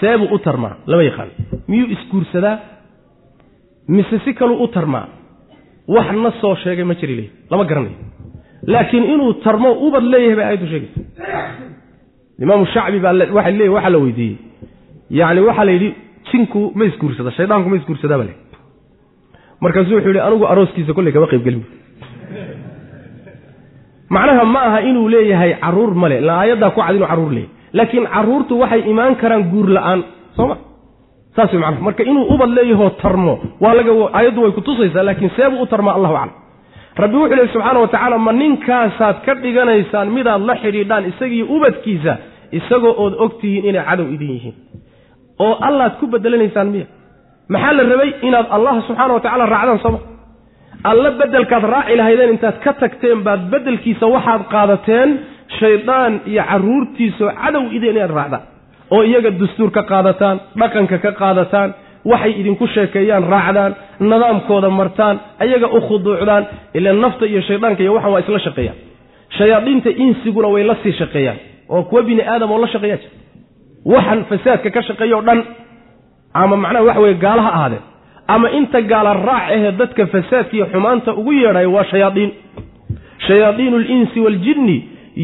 seebuu 0.00 0.28
u 0.34 0.38
tarmaa 0.38 0.74
lama 0.86 1.02
yaqaan. 1.02 1.30
Miyuu 1.68 1.88
isguursadaa? 1.94 2.56
Mise 3.88 4.18
si 4.24 4.34
kaluu 4.34 4.62
u 4.64 4.68
tarmaa 4.68 5.06
wax 5.88 6.08
na 6.22 6.30
soo 6.40 6.54
sheegay 6.62 6.84
ma 6.84 6.94
jiri 6.94 7.14
leey 7.16 7.30
lama 7.50 7.64
garanayo. 7.64 7.96
Laakiin 8.66 9.04
inuu 9.14 9.32
tarmo 9.44 9.72
ubad 9.86 10.04
leeyahay 10.12 10.36
bay 10.36 10.44
aayaddu 10.46 10.66
sheegaysa 10.72 11.00
imaamu 12.42 12.64
shacbi 12.74 12.98
baa 13.04 13.12
leey 13.12 13.68
waxaa 13.76 13.90
la 13.94 13.98
weydiiyey. 14.04 14.36
Yacni 15.18 15.40
waxaa 15.48 15.64
la 15.68 15.72
yidhi 15.76 15.90
jinku 16.30 16.60
ma 16.78 16.84
isguursada 16.90 17.30
shaydaanku 17.38 17.68
ma 17.72 17.76
isguursadaa 17.80 18.18
ba 18.20 18.24
le 18.28 18.34
markaasuu 19.62 19.94
wuxuu 19.96 20.08
yidhi 20.12 20.20
anigu 20.26 20.44
arooskiisa 20.52 20.92
kolley 20.96 21.12
kama 21.16 21.26
qayb 21.32 21.42
gelin 21.46 21.62
macnaha 24.14 24.44
ma 24.54 24.60
aha 24.68 24.80
inuu 24.88 25.08
leeyahay 25.08 25.52
carruur 25.62 25.94
male 26.02 26.20
la 26.20 26.32
aayaddaa 26.40 26.70
ku 26.74 26.80
cad 26.80 26.94
inuu 26.96 27.06
carruur 27.12 27.32
leeyahay. 27.36 27.50
Laakiin 27.78 28.06
carruurtu 28.14 28.54
waxay 28.62 28.82
imaan 28.92 29.14
karaan 29.20 29.42
guur 29.52 29.68
la'aan 29.76 30.00
soo 30.36 30.46
ma? 30.50 30.56
Saas 31.36 31.52
way 31.52 31.60
macnaha 31.64 31.82
marka 31.88 32.02
inuu 32.10 32.24
ubad 32.34 32.50
leeyahoo 32.58 32.90
tarmo 33.02 33.34
waa 33.62 33.74
laga 33.78 33.92
aayaddu 34.18 34.40
way 34.44 34.52
kutusaysaa 34.58 35.04
laakiin 35.08 35.30
seebuu 35.36 35.62
u 35.62 35.66
tarmaa 35.72 35.94
allahu 35.98 36.16
aclam. 36.16 36.32
Rabbi 37.02 37.16
wuxuu 37.16 37.36
lehi 37.38 37.48
subxaana 37.54 37.78
wa 37.84 37.88
tacaala 37.88 38.18
ma 38.26 38.32
ninkaasaad 38.32 39.16
ka 39.26 39.32
dhiganaysaan 39.44 40.08
midaad 40.16 40.42
la 40.48 40.54
xidhiidhaan 40.62 41.04
isagiiyo 41.12 41.46
ubadkiisa 41.56 42.12
isagoo 42.58 42.94
ood 43.04 43.14
og 43.24 43.32
tihiin 43.40 43.64
inay 43.70 43.84
cadow 43.88 44.06
idin 44.14 44.30
yihiin. 44.36 44.54
Oo 45.44 45.54
allaad 45.68 45.92
ku 46.00 46.06
bedelanaysaan 46.06 46.68
miya. 46.74 46.86
Maxaa 47.52 47.72
la 47.78 47.82
rabay 47.92 48.10
inaad 48.28 48.46
allah 48.56 48.74
subxaana 48.86 49.12
wa 49.16 49.20
tacala 49.24 49.46
raacdaan 49.54 49.78
sooma 49.84 49.98
alla 50.90 51.10
bedelkaad 51.20 51.64
raaci 51.74 51.96
lahaydeen 52.00 52.30
intaad 52.34 52.56
ka 52.64 52.72
tagteen 52.80 53.18
baad 53.26 53.40
bedelkiisa 53.52 54.06
waxaad 54.14 54.42
qaadateen 54.54 55.08
shaydaan 55.58 56.12
iyo 56.30 56.42
carruurtiisao 56.50 57.28
cadow 57.42 57.64
ideen 57.76 57.96
inaad 57.96 58.14
raacdaan. 58.18 58.42
Oo 58.94 59.02
iyaga 59.10 59.30
dastuur 59.40 59.70
ka 59.76 59.82
qaadataan 59.90 60.36
dhaqanka 60.60 60.96
ka 61.04 61.10
qaadataan 61.20 61.70
waxay 62.10 62.32
idinku 62.40 62.66
sheekeeyaan 62.74 63.24
raacdaan 63.34 63.72
nidaamkooda 64.10 64.68
martaan 64.80 65.16
ayaga 65.44 65.66
u 65.76 65.80
khuduucdaan 65.88 66.44
ila 66.76 66.90
nafta 67.04 67.24
iyo 67.32 67.40
shaydaanka 67.48 67.80
iyo 67.82 67.92
waxan 67.96 68.12
waa 68.14 68.20
isla 68.24 68.38
shaqeeyaan. 68.46 68.78
Shayaadiinta 69.38 69.90
insiguna 70.04 70.48
way 70.54 70.62
la 70.70 70.74
sii 70.82 70.92
shaqeeyaan 71.00 71.38
oo 71.74 71.82
kuwa 71.88 72.02
bini 72.08 72.22
aadam 72.32 72.50
oo 72.54 72.58
la 72.64 72.68
shaqeeyaa 72.74 72.96
jira. 73.02 73.12
Waxan 73.92 74.20
fasaadka 74.30 74.68
ka 74.76 74.80
shaqeeya 74.88 75.16
o 75.16 75.22
dhan 75.28 75.40
ama 76.42 76.56
macnaha 76.64 76.84
waxa 76.88 77.00
weye 77.04 77.14
gaala 77.24 77.42
ha 77.46 77.50
ahaadeen 77.58 77.82
ama 78.34 78.46
inta 78.58 78.78
gaala 78.92 79.12
raac 79.28 79.44
ahee 79.56 79.72
dadka 79.80 80.02
fasaadka 80.14 80.52
iyo 80.56 80.66
xumaanta 80.72 81.10
ugu 81.20 81.32
yeedhaya 81.40 81.68
waa 81.76 81.84
shayaadiin. 81.92 82.30
Shayaadiinu 83.26 83.76
alinsi 83.82 84.18
waaljinni 84.24 84.76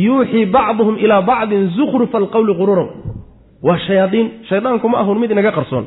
yuuxii 0.05 0.47
bacduhum 0.57 0.97
ilaa 1.05 1.23
bacdin 1.31 1.63
zukhrufa 1.77 2.17
alqowli 2.23 2.55
qururan 2.61 2.89
waa 3.67 3.79
shayaadiin. 3.87 4.27
Shaydaanku 4.49 4.87
ma 4.93 4.97
ahun 5.03 5.19
mid 5.23 5.31
inaga 5.35 5.53
qarsoon. 5.59 5.85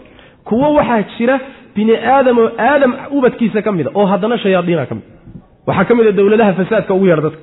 Kuwo 0.48 0.68
waxaa 0.78 1.02
jira 1.18 1.36
bini 1.76 1.94
aadam 2.14 2.38
oo 2.44 2.50
aadam 2.70 2.92
ubadkiisa 3.18 3.60
ka 3.66 3.72
mida 3.78 3.90
oo 4.00 4.06
haddana 4.12 4.36
shayaadiina 4.44 4.84
ka 4.90 4.94
mid 4.98 5.04
waxaa 5.68 5.86
ka 5.90 5.94
mid 5.98 6.08
a 6.08 6.12
dowladaha 6.20 6.54
fasaadka 6.60 6.92
ugu 6.98 7.06
yeedha 7.10 7.22
dadka. 7.28 7.40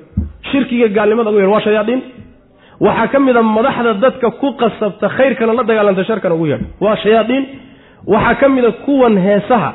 Shirkiga 0.51 0.87
gaalnimada 0.97 1.29
ugu 1.31 1.39
yeedha 1.41 1.53
waa 1.55 1.61
shayaadiin 1.67 2.01
waxaa 2.79 3.07
ka 3.13 3.19
mid 3.19 3.35
a 3.37 3.43
madaxda 3.43 3.93
dadka 4.03 4.31
ku 4.41 4.47
qasabta 4.61 5.07
khayrkana 5.17 5.53
la 5.53 5.63
dagaalanta 5.69 6.03
sharkana 6.09 6.35
ugu 6.35 6.47
yeedha 6.47 6.65
waa 6.83 6.95
shayaadiin. 7.03 7.45
Waxaa 8.13 8.35
ka 8.41 8.49
mid 8.49 8.65
a 8.65 8.71
kuwan 8.85 9.17
heesaha 9.25 9.71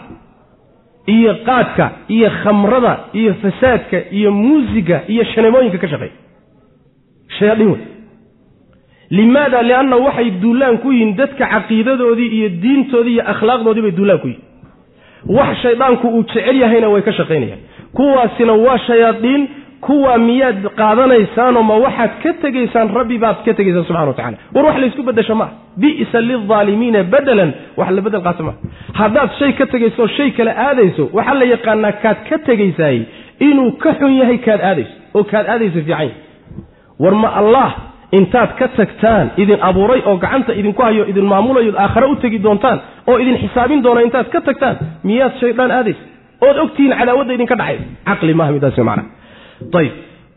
iyo 1.16 1.32
qaadka 1.46 1.86
iyo 2.08 2.30
khamrada 2.42 2.92
iyo 3.20 3.34
fasaadka 3.42 3.98
iyo 4.18 4.30
muusiga 4.32 5.02
iyo 5.12 5.24
shaneemooyinka 5.32 5.78
ka 5.78 5.88
shaqeeya. 5.92 6.12
Shayaadiin 7.38 7.68
wey 7.72 7.80
limaada? 9.10 9.62
Lianna 9.62 9.96
waxay 9.96 10.30
duulaan 10.42 10.78
ku 10.82 10.92
yihiin 10.92 11.16
dadka 11.16 11.44
caqiidadoodii 11.54 12.28
iyo 12.38 12.48
diintoodii 12.62 13.12
iyo 13.16 13.22
akhlaaqdoodii 13.32 13.82
bay 13.86 13.92
duulaan 13.98 14.18
ku 14.22 14.28
yihiin 14.28 14.44
wax 15.36 15.56
shaydaanku 15.62 16.06
uu 16.08 16.22
jecel 16.22 16.56
yahayna 16.62 16.88
way 16.92 17.02
ka 17.02 17.12
shaqaynayaan 17.18 17.60
kuwaasina 17.96 18.52
waa 18.64 18.78
shayaadiin 18.88 19.42
kuwaa 19.86 20.18
miyaad 20.28 20.58
qaadanaysaanoo 20.80 21.62
ma 21.70 21.74
waxaad 21.84 22.12
ka 22.22 22.30
tegaysaan 22.44 22.88
rabbi 22.98 23.16
baad 23.24 23.38
ka 23.46 23.52
tegaysaan 23.58 23.84
subxana 23.88 24.06
wa 24.10 24.14
tacala 24.18 24.36
war 24.54 24.64
wax 24.68 24.76
laysku 24.84 25.02
bedesho 25.08 25.34
maaha 25.40 25.52
bi'sa 25.82 26.18
lilaalimiina 26.30 27.00
bedelan 27.14 27.50
wax 27.80 27.88
la 27.96 28.02
bedel 28.06 28.22
qaata 28.26 28.42
maaha 28.48 28.58
haddaad 29.00 29.30
shay 29.38 29.52
ka 29.60 29.66
tegayso 29.74 30.06
shay 30.16 30.30
kale 30.38 30.52
aadayso 30.66 31.04
waxaa 31.18 31.34
la 31.40 31.46
yaqaanaa 31.54 31.92
kaad 32.04 32.18
ka 32.28 32.36
tegaysaay 32.48 32.98
inuu 33.48 33.70
ka 33.82 33.90
xun 34.00 34.12
yahay 34.20 34.38
kaad 34.46 34.60
aadayso 34.70 34.94
oo 35.18 35.24
kaad 35.32 35.46
aadayso 35.54 35.80
fiican 35.88 36.10
war 37.04 37.14
ma 37.24 37.28
allah 37.40 37.68
intaad 38.18 38.50
ka 38.60 38.66
tagtaan 38.78 39.26
idin 39.42 39.58
abuuray 39.68 40.00
oo 40.08 40.16
gacanta 40.24 40.52
idinku 40.60 40.82
hayo 40.86 41.04
idin 41.12 41.26
maamulayo 41.32 41.72
aakhare 41.84 42.06
u 42.12 42.16
tegi 42.24 42.38
doontaan 42.46 42.78
oo 43.10 43.16
idin 43.22 43.36
xisaabin 43.42 43.82
doona 43.86 44.00
intaad 44.08 44.28
ka 44.34 44.40
tagtaan 44.48 44.76
miyaad 45.08 45.32
shaydaan 45.42 45.70
aadaysa 45.78 46.02
ood 46.46 46.56
ogtihiin 46.64 46.94
cadaawadda 47.00 47.32
idinka 47.36 47.56
dhacay. 47.60 47.76
Caqli 48.08 48.34
maaha 48.38 48.52
midaas 48.56 48.78
macna 48.88 49.04
ayb 49.80 49.92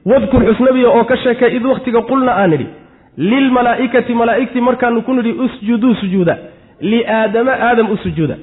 wadkur 0.05 0.43
xusnabiya 0.49 0.89
oo 0.89 1.03
ka 1.03 1.17
sheekay 1.17 1.55
id 1.55 1.65
wakhtiga 1.65 2.01
qulna 2.01 2.31
aan 2.41 2.49
nidhi 2.51 2.67
lilmalaa'ikati 3.17 4.13
malaa'igtii 4.13 4.61
markaanu 4.61 5.01
ku 5.01 5.13
nidhi 5.13 5.31
usjuduu 5.31 5.93
sujuuda. 5.95 6.37
Liaadama 6.81 7.51
aadam 7.51 7.91
u 7.91 7.97
sujuuda. 7.97 8.35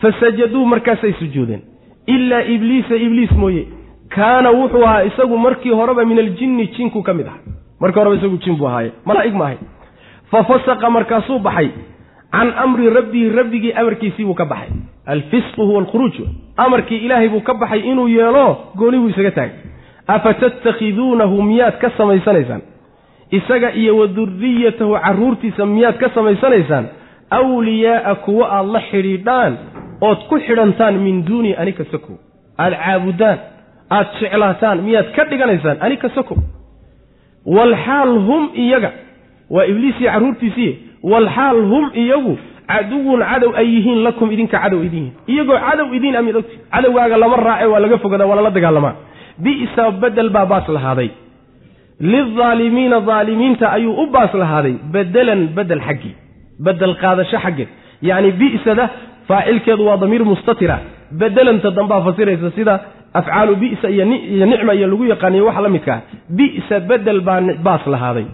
Fasajaduu 0.00 0.64
markaasay 0.66 1.12
sujuudeen. 1.18 1.62
Ilaa 2.06 2.42
ibliisa 2.42 2.94
ibliis 2.96 3.32
mooye. 3.32 3.66
Kaana 4.08 4.50
wuxuu 4.50 4.84
ahaa 4.84 5.02
isagu 5.04 5.38
markii 5.38 5.70
horeba 5.70 6.04
min 6.04 6.18
aljinni 6.18 6.66
jinku 6.76 7.02
ka 7.02 7.14
mid 7.14 7.26
aha 7.26 7.38
markii 7.80 7.98
horeba 8.00 8.16
isagu 8.16 8.38
jin 8.44 8.56
buu 8.56 8.66
ahaaye. 8.68 8.92
Malaa'ig 9.04 9.34
ma 9.34 9.44
ahay. 9.44 9.56
Fa 10.30 10.44
fasaqa 10.44 10.90
markaasuu 10.90 11.38
baxay. 11.38 11.68
Can 12.32 12.52
amri 12.64 12.90
rabbihi 12.90 13.28
rabbigii 13.36 13.72
amarkiisii 13.72 14.24
buu 14.24 14.34
ka 14.34 14.44
baxay. 14.44 14.70
Alfisqu 15.06 15.62
huwa 15.66 15.80
alkhuruuj. 15.80 16.14
Amarkii 16.56 16.96
ilaahay 16.96 17.28
buu 17.28 17.40
ka 17.40 17.54
baxay 17.54 17.80
inuu 17.80 18.08
yeelo 18.08 18.58
gooni 18.76 18.98
buu 18.98 19.08
isaga 19.08 19.30
taagay 19.30 19.69
afa 20.14 20.34
tattakhiduunahu 20.42 21.42
miyaad 21.50 21.76
ka 21.82 21.90
samaysanaysaan 21.98 22.62
isaga 23.38 23.68
iyo 23.80 23.96
wa 24.00 24.06
duriyatahu 24.06 24.92
carruurtiisa 25.04 25.66
miyaad 25.74 25.96
ka 26.02 26.08
samaysanaysaan 26.14 26.86
awliyaa'a 27.38 28.14
kuwo 28.24 28.44
aad 28.56 28.66
la 28.76 28.80
xidhiidhaan 28.90 29.52
ood 30.08 30.20
ku 30.30 30.36
xidhantaan 30.46 30.94
min 31.06 31.24
duuni 31.28 31.52
anika 31.62 31.84
sakow 31.92 32.16
aada 32.58 32.76
caabudaan 32.84 33.38
aad 33.98 34.06
jeclaataan 34.20 34.82
miyaad 34.88 35.08
ka 35.16 35.24
dhiganaysaan 35.30 35.76
anika 35.86 36.08
sakow 36.18 36.38
walxaal 37.56 38.12
hum 38.28 38.50
iyaga 38.64 38.90
waa 39.50 39.64
ibliis 39.72 40.00
iyo 40.00 40.10
carruurtiisii 40.12 40.70
walxaal 41.12 41.60
hum 41.72 41.90
iyagu 41.94 42.34
caduwun 42.70 43.20
cadow 43.30 43.52
ay 43.60 43.66
yihiin 43.74 44.02
lakum 44.06 44.32
idinka 44.34 44.58
cadow 44.64 44.80
idin 44.88 45.04
yihiin 45.04 45.12
iyagoo 45.32 45.58
cadow 45.68 45.86
idiin 45.96 46.16
amid 46.16 46.36
ogti 46.40 46.56
cadowgaaga 46.74 47.16
lama 47.22 47.36
raace 47.36 47.66
waa 47.72 47.80
laga 47.84 47.98
fogadaa 48.04 48.26
waa 48.30 48.36
lala 48.36 48.50
dagaalamaa 48.50 48.94
bi'sa 49.44 49.90
bedel 50.02 50.30
baa 50.30 50.46
baas 50.46 50.68
lahaaday 50.68 51.10
lilaalimiina 52.00 52.96
aalimiinta 53.16 53.72
ayuu 53.76 53.94
u 54.02 54.06
baas 54.06 54.34
lahaaday 54.34 54.74
bedelan 54.92 55.40
bedel 55.56 55.80
xaggii 55.88 56.14
bedel 56.66 56.94
qaadasho 57.02 57.38
xaggeed 57.44 57.70
yacni 58.08 58.30
bi'sada 58.40 58.84
faacilkeedu 59.28 59.86
waa 59.86 59.96
damiir 59.96 60.24
mustatira. 60.24 60.78
Bedelanta 61.20 61.70
dambaa 61.70 62.00
fasiraysa 62.06 62.50
sida 62.50 62.80
afcaalu 63.14 63.56
bi'sa 63.56 63.88
iyo 63.90 64.04
nicma 64.52 64.72
iyo 64.74 64.86
lagu 64.86 65.04
yaqaaniyo 65.04 65.46
waxa 65.46 65.60
la 65.60 65.68
midka 65.68 65.92
ah. 65.94 66.00
Bi'sa 66.38 66.80
bedel 66.80 67.20
baa 67.20 67.40
baas 67.66 67.86
lahaaday 67.86 68.26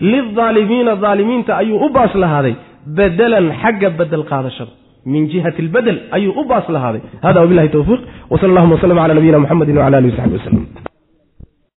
lilaalimiina 0.00 0.98
aalimiinta 1.02 1.56
ayuu 1.56 1.78
u 1.86 1.88
baas 1.88 2.14
lahaaday 2.14 2.54
bedelan 2.98 3.46
xagga 3.62 3.90
bedel 3.90 4.24
qaadashada 4.30 4.85
min 5.12 5.28
jihati 5.32 5.62
lbedel 5.68 5.98
ayuu 6.16 6.34
u 6.40 6.44
baas 6.50 6.68
lahaaday. 6.76 7.02
Hada 7.22 7.40
wabilahi 7.44 7.68
towfiiq 7.76 8.00
wsal 8.30 8.50
allahuma 8.50 8.74
wslm 8.78 8.98
cala 9.02 9.14
nabiyina 9.14 9.38
muxamedi 9.44 9.72
wcala 9.72 9.96
alihi 10.00 10.12
wasaxbi 10.14 10.36
waslem 10.38 10.95